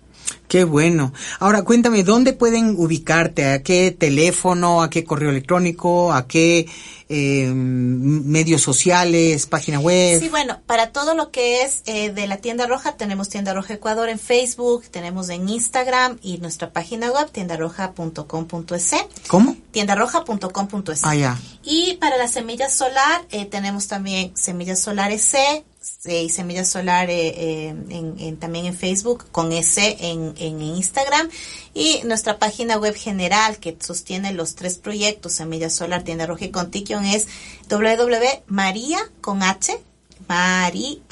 Qué 0.47 0.63
bueno. 0.63 1.13
Ahora 1.39 1.63
cuéntame, 1.63 2.03
¿dónde 2.03 2.33
pueden 2.33 2.75
ubicarte? 2.77 3.45
¿A 3.51 3.63
qué 3.63 3.91
teléfono? 3.91 4.83
¿A 4.83 4.89
qué 4.89 5.03
correo 5.03 5.31
electrónico? 5.31 6.13
¿A 6.13 6.27
qué 6.27 6.67
eh, 7.09 7.51
medios 7.53 8.61
sociales? 8.61 9.45
¿Página 9.47 9.79
web? 9.79 10.19
Sí, 10.19 10.29
bueno, 10.29 10.59
para 10.65 10.91
todo 10.91 11.15
lo 11.15 11.31
que 11.31 11.63
es 11.63 11.81
eh, 11.85 12.11
de 12.11 12.27
la 12.27 12.37
tienda 12.37 12.67
roja, 12.67 12.97
tenemos 12.97 13.29
tienda 13.29 13.53
roja 13.53 13.73
Ecuador 13.73 14.09
en 14.09 14.19
Facebook, 14.19 14.83
tenemos 14.91 15.29
en 15.29 15.49
Instagram 15.49 16.17
y 16.21 16.37
nuestra 16.37 16.71
página 16.71 17.11
web 17.11 17.31
tiendaroja.com.es. 17.31 18.91
¿Cómo? 19.27 19.55
tiendaroja.com.es. 19.71 21.03
Ah, 21.03 21.15
ya. 21.15 21.39
Y 21.63 21.97
para 21.99 22.17
la 22.17 22.27
semilla 22.27 22.69
solar 22.69 23.23
eh, 23.31 23.45
tenemos 23.45 23.87
también 23.87 24.35
semillas 24.35 24.79
solares 24.79 25.23
C 25.23 25.63
y 26.05 26.29
semillas 26.29 26.69
solar 26.69 27.09
eh, 27.09 27.27
eh, 27.27 27.67
en, 27.89 28.15
en- 28.17 28.37
también 28.37 28.65
en 28.67 28.75
Facebook 28.75 29.25
con 29.31 29.51
S 29.51 29.97
en, 29.99 30.33
en 30.37 30.61
Instagram 30.61 31.29
y 31.73 32.01
nuestra 32.05 32.39
página 32.39 32.77
web 32.77 32.95
general 32.95 33.57
que 33.57 33.75
sostiene 33.79 34.31
los 34.33 34.55
tres 34.55 34.77
proyectos 34.77 35.33
Semilla 35.33 35.69
Solar, 35.69 36.03
Tienda 36.03 36.25
Roja 36.25 36.45
y 36.45 36.51
Contiquion 36.51 37.05
es 37.05 37.27
www.maria 37.69 38.99
con 39.21 39.43
H 39.43 39.77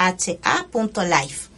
mariha.life. 0.08 1.51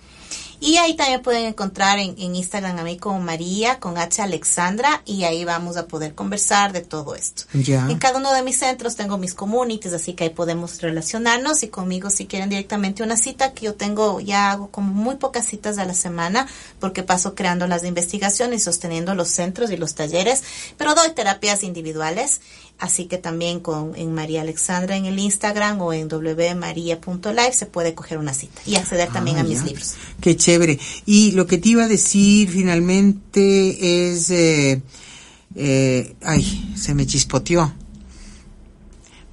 Y 0.64 0.78
ahí 0.78 0.96
también 0.96 1.22
pueden 1.22 1.44
encontrar 1.44 2.00
en, 2.00 2.16
en 2.18 2.38
Instagram 2.38 2.80
a 2.80 2.84
mí 2.84 2.96
como 2.96 3.20
María 3.20 3.82
con 3.82 3.98
H 3.98 4.22
Alexandra 4.22 5.02
y 5.06 5.26
ahí 5.26 5.44
vamos 5.44 5.76
a 5.76 5.88
poder 5.88 6.16
conversar 6.16 6.72
de 6.72 6.80
todo 6.80 7.16
esto. 7.16 7.44
Ya. 7.54 7.86
En 7.90 7.98
cada 7.98 8.18
uno 8.18 8.32
de 8.32 8.44
mis 8.44 8.60
centros 8.60 8.96
tengo 8.96 9.18
mis 9.18 9.34
communities, 9.34 9.94
así 9.94 10.14
que 10.14 10.24
ahí 10.24 10.30
podemos 10.30 10.82
relacionarnos 10.82 11.64
y 11.64 11.68
conmigo 11.68 12.10
si 12.10 12.28
quieren 12.28 12.48
directamente 12.48 13.04
una 13.04 13.18
cita 13.18 13.52
que 13.52 13.66
yo 13.66 13.74
tengo, 13.76 14.22
ya 14.22 14.52
hago 14.52 14.70
como 14.72 14.94
muy 14.94 15.16
pocas 15.16 15.46
citas 15.46 15.78
a 15.80 15.84
la 15.84 15.94
semana 15.94 16.48
porque 16.80 17.04
paso 17.04 17.36
creando 17.36 17.68
las 17.68 17.84
y 18.54 18.60
sosteniendo 18.60 19.16
los 19.16 19.28
centros 19.28 19.70
y 19.70 19.76
los 19.76 19.96
talleres, 19.96 20.44
pero 20.78 20.96
doy 20.96 21.12
terapias 21.12 21.64
individuales, 21.64 22.40
así 22.80 23.06
que 23.06 23.18
también 23.18 23.60
con 23.60 23.96
en 23.96 24.14
María 24.14 24.42
Alexandra 24.42 24.98
en 24.98 25.06
el 25.06 25.18
Instagram 25.20 25.80
o 25.82 25.94
en 25.94 26.08
wmaria.live 26.12 27.54
se 27.54 27.66
puede 27.66 27.94
coger 27.96 28.18
una 28.18 28.34
cita 28.34 28.62
y 28.66 28.76
acceder 28.76 29.12
también 29.12 29.38
Ah, 29.38 29.42
a 29.42 29.44
mis 29.44 29.60
ya. 29.60 29.66
libros. 29.66 29.94
Qué 30.20 30.36
chévere. 30.36 30.80
Y 31.06 31.32
lo 31.32 31.48
que 31.48 31.58
te 31.58 31.70
iba 31.70 31.84
a 31.86 31.88
decir 31.88 32.50
finalmente 32.50 34.12
es... 34.12 34.30
Eh, 34.32 34.82
eh, 35.56 36.16
ay, 36.24 36.74
se 36.76 36.94
me 36.96 37.06
chispoteó. 37.06 37.74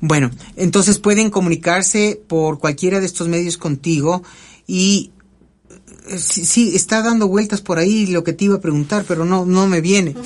Bueno, 0.03 0.31
entonces 0.57 0.99
pueden 0.99 1.31
comunicarse 1.31 2.21
por 2.27 2.59
cualquiera 2.59 3.01
de 3.01 3.07
estos 3.07 3.29
medios 3.29 3.59
contigo 3.59 4.23
y 4.67 5.11
sí, 6.19 6.45
sí, 6.45 6.77
está 6.77 7.03
dando 7.03 7.29
vueltas 7.29 7.61
por 7.61 7.79
ahí 7.79 8.07
lo 8.07 8.25
que 8.25 8.33
te 8.33 8.47
iba 8.47 8.57
a 8.57 8.61
preguntar, 8.61 9.05
pero 9.07 9.25
no, 9.25 9.45
no 9.45 9.67
me 9.67 9.81
viene. 9.81 10.15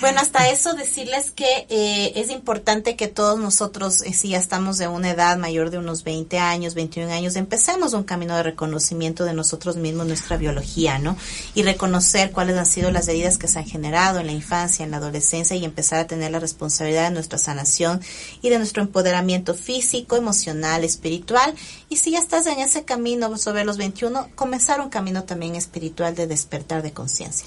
Bueno, 0.00 0.20
hasta 0.20 0.50
eso 0.50 0.74
decirles 0.74 1.30
que 1.30 1.66
eh, 1.68 2.12
es 2.16 2.28
importante 2.30 2.96
que 2.96 3.06
todos 3.06 3.38
nosotros, 3.38 4.02
eh, 4.02 4.12
si 4.12 4.30
ya 4.30 4.38
estamos 4.38 4.76
de 4.76 4.88
una 4.88 5.12
edad 5.12 5.38
mayor 5.38 5.70
de 5.70 5.78
unos 5.78 6.02
20 6.02 6.40
años, 6.40 6.74
21 6.74 7.12
años, 7.12 7.36
empecemos 7.36 7.92
un 7.92 8.02
camino 8.02 8.34
de 8.34 8.42
reconocimiento 8.42 9.24
de 9.24 9.32
nosotros 9.32 9.76
mismos, 9.76 10.08
nuestra 10.08 10.36
biología, 10.36 10.98
¿no? 10.98 11.16
Y 11.54 11.62
reconocer 11.62 12.32
cuáles 12.32 12.56
han 12.58 12.66
sido 12.66 12.90
las 12.90 13.06
heridas 13.06 13.38
que 13.38 13.46
se 13.46 13.60
han 13.60 13.64
generado 13.64 14.18
en 14.18 14.26
la 14.26 14.32
infancia, 14.32 14.84
en 14.84 14.90
la 14.90 14.96
adolescencia 14.96 15.54
y 15.54 15.64
empezar 15.64 16.00
a 16.00 16.08
tener 16.08 16.32
la 16.32 16.40
responsabilidad 16.40 17.04
de 17.04 17.14
nuestra 17.14 17.38
sanación 17.38 18.00
y 18.42 18.50
de 18.50 18.58
nuestro 18.58 18.82
empoderamiento 18.82 19.54
físico, 19.54 20.16
emocional, 20.16 20.82
espiritual. 20.82 21.54
Y 21.88 21.98
si 21.98 22.10
ya 22.10 22.18
estás 22.18 22.46
en 22.46 22.58
ese 22.58 22.84
camino 22.84 23.38
sobre 23.38 23.64
los 23.64 23.76
21, 23.76 24.30
comenzar 24.34 24.80
un 24.82 24.90
camino 24.90 25.24
también 25.24 25.54
espiritual 25.54 26.14
de 26.14 26.26
despertar 26.26 26.82
de 26.82 26.92
conciencia. 26.92 27.46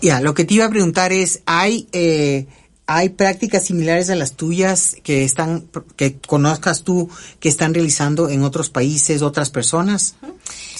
Ya, 0.00 0.20
lo 0.20 0.34
que 0.34 0.44
te 0.44 0.54
iba 0.54 0.64
a 0.64 0.70
preguntar 0.70 1.12
es, 1.12 1.42
¿hay, 1.46 1.88
eh, 1.92 2.46
hay 2.86 3.10
prácticas 3.10 3.64
similares 3.64 4.10
a 4.10 4.16
las 4.16 4.32
tuyas 4.32 4.96
que 5.02 5.24
están, 5.24 5.68
que 5.96 6.18
conozcas 6.18 6.82
tú, 6.82 7.08
que 7.38 7.48
están 7.48 7.72
realizando 7.72 8.28
en 8.28 8.42
otros 8.42 8.68
países, 8.68 9.22
otras 9.22 9.50
personas? 9.50 10.16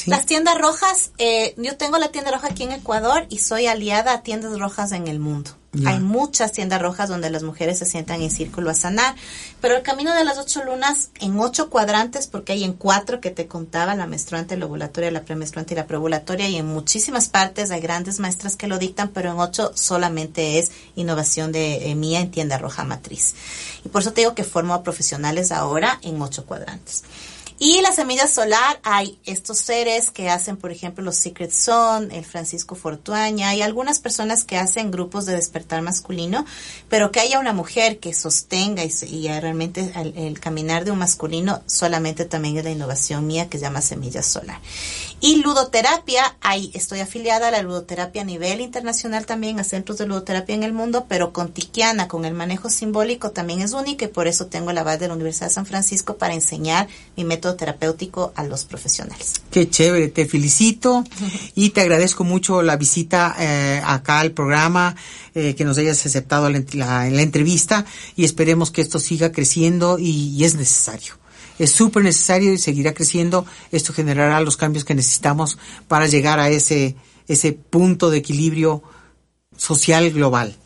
Sí. 0.03 0.11
Las 0.11 0.27
tiendas 0.27 0.59
rojas, 0.59 1.13
eh, 1.19 1.55
yo 1.59 1.77
tengo 1.77 1.97
la 1.99 2.09
tienda 2.09 2.33
roja 2.33 2.49
aquí 2.49 2.65
en 2.65 2.73
Ecuador 2.73 3.27
y 3.29 3.39
soy 3.39 3.69
aliada 3.69 4.15
a 4.15 4.23
tiendas 4.23 4.59
rojas 4.59 4.91
en 4.91 5.07
el 5.07 5.21
mundo. 5.21 5.53
Hay 5.87 6.01
muchas 6.01 6.53
tiendas 6.53 6.83
rojas 6.83 7.09
donde 7.09 7.31
las 7.31 7.45
mujeres 7.45 7.79
se 7.79 7.87
sientan 7.87 8.21
en 8.21 8.31
círculo 8.31 8.69
a 8.69 8.75
sanar, 8.75 9.15
pero 9.63 9.75
el 9.75 9.83
camino 9.83 10.13
de 10.13 10.23
las 10.23 10.37
ocho 10.37 10.63
lunas 10.65 11.09
en 11.19 11.41
ocho 11.41 11.71
cuadrantes, 11.71 12.27
porque 12.27 12.53
hay 12.53 12.65
en 12.65 12.75
cuatro 12.75 13.23
que 13.23 13.31
te 13.31 13.47
contaba, 13.47 13.95
la 13.95 14.07
menstruante, 14.07 14.59
la 14.59 14.67
ovulatoria, 14.67 15.11
la 15.11 15.25
premenstruante 15.25 15.73
y 15.73 15.79
la 15.79 15.87
preovulatoria, 15.87 16.47
y 16.47 16.57
en 16.57 16.67
muchísimas 16.67 17.31
partes 17.31 17.71
hay 17.71 17.81
grandes 17.81 18.19
maestras 18.19 18.57
que 18.57 18.67
lo 18.67 18.79
dictan, 18.79 19.09
pero 19.15 19.31
en 19.31 19.39
ocho 19.39 19.73
solamente 19.75 20.59
es 20.59 20.73
innovación 20.95 21.53
de 21.53 21.91
eh, 21.91 21.95
mía 21.95 22.21
en 22.21 22.31
tienda 22.31 22.59
roja 22.59 22.85
matriz. 22.85 23.35
Y 23.83 23.89
por 23.89 24.03
eso 24.03 24.13
te 24.13 24.21
digo 24.21 24.35
que 24.35 24.45
formo 24.45 24.75
a 24.75 24.83
profesionales 24.83 25.53
ahora 25.53 25.99
en 26.03 26.21
ocho 26.21 26.45
cuadrantes. 26.45 27.03
Y 27.65 27.81
la 27.81 27.93
semilla 27.93 28.27
solar, 28.27 28.81
hay 28.83 29.21
estos 29.25 29.59
seres 29.59 30.11
que 30.11 30.29
hacen, 30.29 30.57
por 30.57 30.73
ejemplo, 30.73 31.05
los 31.05 31.15
Secret 31.15 31.53
Zone, 31.53 32.19
el 32.19 32.25
Francisco 32.25 32.75
Fortuaña, 32.75 33.51
hay 33.51 33.63
algunas 33.63 34.01
personas 34.01 34.43
que 34.43 34.57
hacen 34.57 34.91
grupos 34.91 35.27
de 35.27 35.37
despertar 35.37 35.81
masculino, 35.81 36.45
pero 36.89 37.13
que 37.13 37.21
haya 37.21 37.39
una 37.39 37.53
mujer 37.53 38.01
que 38.01 38.15
sostenga 38.15 38.83
y, 38.83 38.93
y 39.07 39.29
realmente 39.29 39.93
el, 40.17 40.41
caminar 40.41 40.85
de 40.85 40.91
un 40.91 40.99
masculino 40.99 41.63
solamente 41.67 42.25
también 42.25 42.59
es 42.59 42.65
la 42.65 42.73
innovación 42.73 43.29
mía 43.29 43.49
que 43.49 43.59
se 43.59 43.63
llama 43.63 43.81
semilla 43.81 44.25
solar. 44.25 44.59
Y 45.21 45.37
ludoterapia, 45.37 46.37
hay, 46.41 46.73
estoy 46.75 46.99
afiliada 46.99 47.47
a 47.47 47.51
la 47.53 47.63
ludoterapia 47.63 48.23
a 48.23 48.25
nivel 48.25 48.61
internacional 48.61 49.25
también, 49.25 49.61
a 49.61 49.65
centros 49.65 49.99
de 49.99 50.07
ludoterapia 50.07 50.57
en 50.57 50.65
el 50.65 50.73
mundo, 50.73 51.07
pero 51.09 51.33
con 51.33 51.53
Tiquiana, 51.53 52.09
con 52.09 52.25
el 52.25 52.35
manejo 52.35 52.71
simbólico 52.71 53.31
también 53.31 53.61
es 53.61 53.73
única 53.73 54.07
y 54.07 54.09
por 54.09 54.27
eso 54.27 54.47
tengo 54.47 54.73
la 54.73 54.83
base 54.83 54.99
de 54.99 55.09
la 55.09 55.15
Universidad 55.15 55.47
de 55.47 55.55
San 55.55 55.67
Francisco 55.67 56.17
para 56.17 56.35
enseñar 56.35 56.89
mi 57.17 57.23
método 57.23 57.52
terapéutico 57.57 58.33
a 58.37 58.45
los 58.45 58.65
profesionales. 58.65 59.35
Qué 59.51 59.69
chévere, 59.69 60.09
te 60.09 60.27
felicito 60.27 61.05
y 61.55 61.71
te 61.71 61.81
agradezco 61.81 62.25
mucho 62.25 62.63
la 62.63 62.77
visita 62.77 63.35
eh, 63.39 63.81
acá 63.85 64.21
al 64.21 64.33
programa, 64.33 64.95
eh, 65.35 65.55
que 65.55 65.65
nos 65.65 65.79
hayas 65.79 66.05
aceptado 66.07 66.49
la, 66.51 66.63
la- 66.73 67.09
la 67.11 67.23
entrevista 67.23 67.85
y 68.17 68.25
esperemos 68.25 68.71
que 68.71 68.81
esto 68.83 68.99
siga 68.99 69.33
creciendo 69.33 69.99
y, 69.99 70.29
y 70.37 70.45
es 70.45 70.55
necesario. 70.55 71.15
Es 71.59 71.71
súper 71.73 72.03
necesario 72.03 72.53
y 72.53 72.59
seguirá 72.59 72.95
creciendo. 72.95 73.45
Esto 73.71 73.93
generará 73.93 74.41
los 74.41 74.57
cambios 74.57 74.85
que 74.85 74.95
necesitamos 74.95 75.59
para 75.87 76.07
llegar 76.07 76.41
a 76.41 76.49
ese, 76.49 76.97
ese 77.29 77.53
punto 77.53 78.11
de 78.11 78.19
equilibrio 78.19 78.83
social 79.57 80.11
global. 80.11 80.57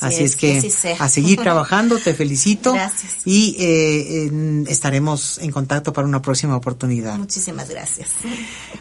Así 0.00 0.16
Así, 0.16 0.24
es, 0.24 0.30
es, 0.32 0.36
que 0.36 0.96
a 0.98 1.08
seguir 1.08 1.40
trabajando, 1.40 1.98
te 1.98 2.14
felicito 2.14 2.72
Gracias. 2.74 3.18
y 3.24 3.56
eh, 3.58 4.64
estaremos 4.68 5.38
en 5.38 5.50
contacto 5.50 5.92
para 5.92 6.06
una 6.06 6.22
próxima 6.22 6.56
oportunidad. 6.56 7.18
Muchísimas 7.18 7.68
gracias. 7.68 8.08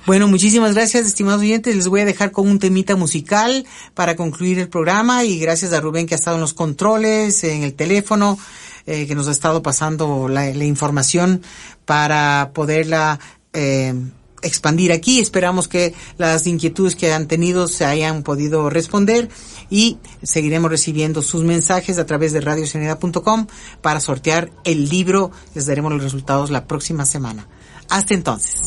Bueno, 0.05 0.27
muchísimas 0.27 0.73
gracias, 0.73 1.07
estimados 1.07 1.41
oyentes. 1.41 1.75
Les 1.75 1.87
voy 1.87 2.01
a 2.01 2.05
dejar 2.05 2.31
con 2.31 2.47
un 2.47 2.59
temita 2.59 2.95
musical 2.95 3.65
para 3.93 4.15
concluir 4.15 4.59
el 4.59 4.69
programa 4.69 5.23
y 5.23 5.39
gracias 5.39 5.73
a 5.73 5.81
Rubén 5.81 6.07
que 6.07 6.15
ha 6.15 6.17
estado 6.17 6.37
en 6.37 6.41
los 6.41 6.53
controles, 6.53 7.43
en 7.43 7.63
el 7.63 7.73
teléfono, 7.73 8.37
eh, 8.85 9.07
que 9.07 9.15
nos 9.15 9.27
ha 9.27 9.31
estado 9.31 9.63
pasando 9.63 10.27
la, 10.27 10.45
la 10.53 10.65
información 10.65 11.41
para 11.85 12.51
poderla 12.53 13.19
eh, 13.53 13.93
expandir 14.41 14.91
aquí. 14.91 15.19
Esperamos 15.19 15.67
que 15.67 15.93
las 16.17 16.47
inquietudes 16.47 16.95
que 16.95 17.13
han 17.13 17.27
tenido 17.27 17.67
se 17.67 17.85
hayan 17.85 18.23
podido 18.23 18.69
responder 18.69 19.29
y 19.69 19.97
seguiremos 20.23 20.69
recibiendo 20.69 21.21
sus 21.21 21.43
mensajes 21.43 21.97
a 21.97 22.05
través 22.05 22.33
de 22.33 22.41
radiosanidad.com 22.41 23.47
para 23.81 23.99
sortear 23.99 24.51
el 24.63 24.89
libro. 24.89 25.31
Les 25.53 25.65
daremos 25.65 25.91
los 25.91 26.03
resultados 26.03 26.51
la 26.51 26.67
próxima 26.67 27.05
semana. 27.05 27.47
Hasta 27.89 28.13
entonces. 28.13 28.61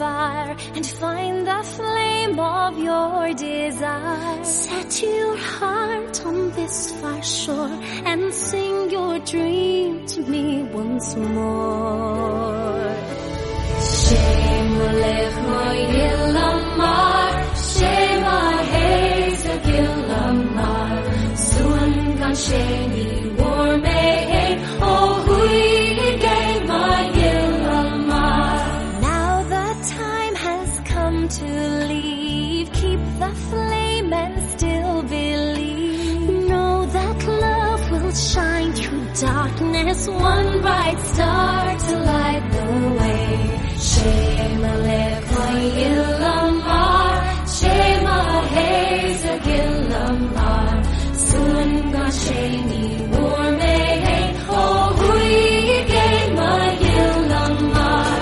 Fire 0.00 0.56
and 0.76 0.86
find 0.86 1.46
the 1.46 1.62
flame 1.76 2.38
of 2.40 2.72
your 2.78 3.34
desire. 3.34 4.44
Set 4.44 5.02
your 5.02 5.36
heart 5.36 6.14
on 6.24 6.38
this 6.52 6.76
far 7.00 7.22
shore 7.22 7.76
and 8.10 8.32
sing 8.32 8.90
your 8.96 9.18
dream 9.32 10.06
to 10.06 10.20
me 10.32 10.46
once 10.80 11.08
more. 11.16 12.94
Shema 13.92 14.88
lecho 15.02 15.60
yilamar, 15.96 17.32
Shema 17.72 18.40
sheni 22.44 23.10
darkness, 39.20 40.08
one 40.08 40.60
bright 40.62 40.98
star 41.12 41.78
to 41.78 41.96
light 42.10 42.44
the 42.56 42.66
way. 42.98 43.28
Shema 43.88 44.72
lecha 44.86 45.46
yilamar, 45.78 47.20
Shema 47.56 48.18
heza 48.54 49.34
gilamar, 49.46 50.84
Sun 51.26 51.70
gasheni 51.94 52.84
war 53.12 53.46
mehe, 53.60 54.18
oh 54.48 54.86
hui 54.98 55.84
gema 55.92 56.50
yilamar. 56.84 58.18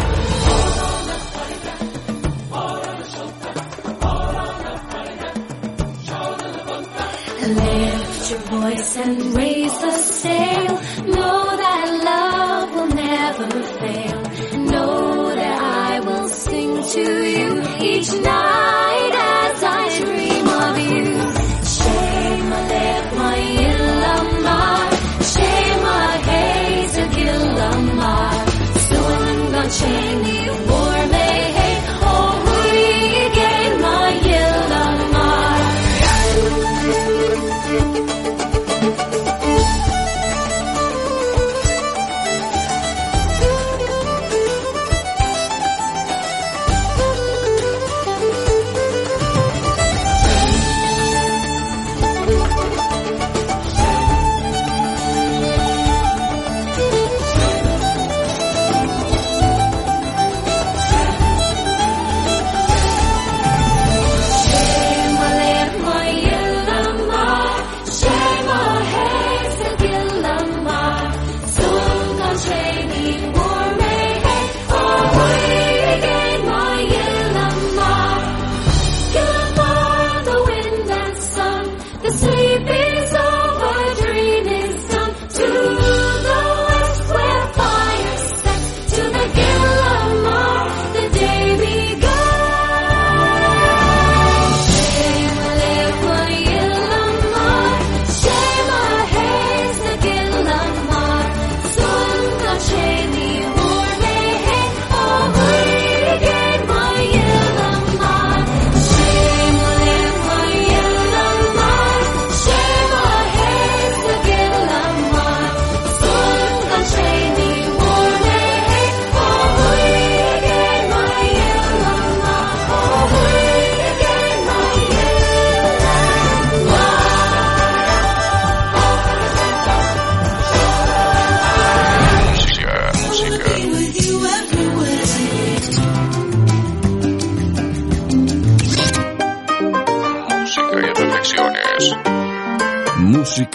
Lift 7.41 8.31
your 8.31 8.41
voice 8.41 8.97
and 8.97 9.37
raise 9.37 9.81
the 9.81 9.91
sail. 9.93 10.78
now. 18.23 18.48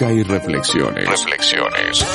Música 0.03 0.19
y 0.19 0.23
reflexiones. 0.23 1.05
Reflexiones. 1.07 2.05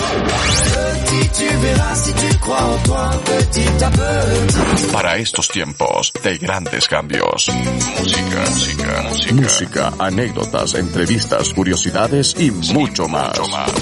Para 4.92 5.16
estos 5.16 5.48
tiempos 5.48 6.12
de 6.22 6.36
grandes 6.36 6.86
cambios. 6.86 7.48
Música, 7.48 8.40
música, 8.40 9.02
música. 9.08 9.34
Música, 9.34 9.92
anécdotas, 9.98 10.74
entrevistas, 10.74 11.54
curiosidades 11.54 12.34
y 12.38 12.50
mucho 12.50 13.08
más. 13.08 13.38
Mucho 13.38 13.50
más. 13.50 13.72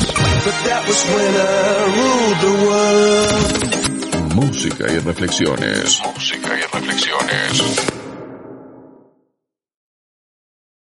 Música 4.36 4.84
y 4.92 4.98
reflexiones. 5.00 6.00
Música 6.14 6.56
y 6.56 6.62
reflexiones. 6.62 7.75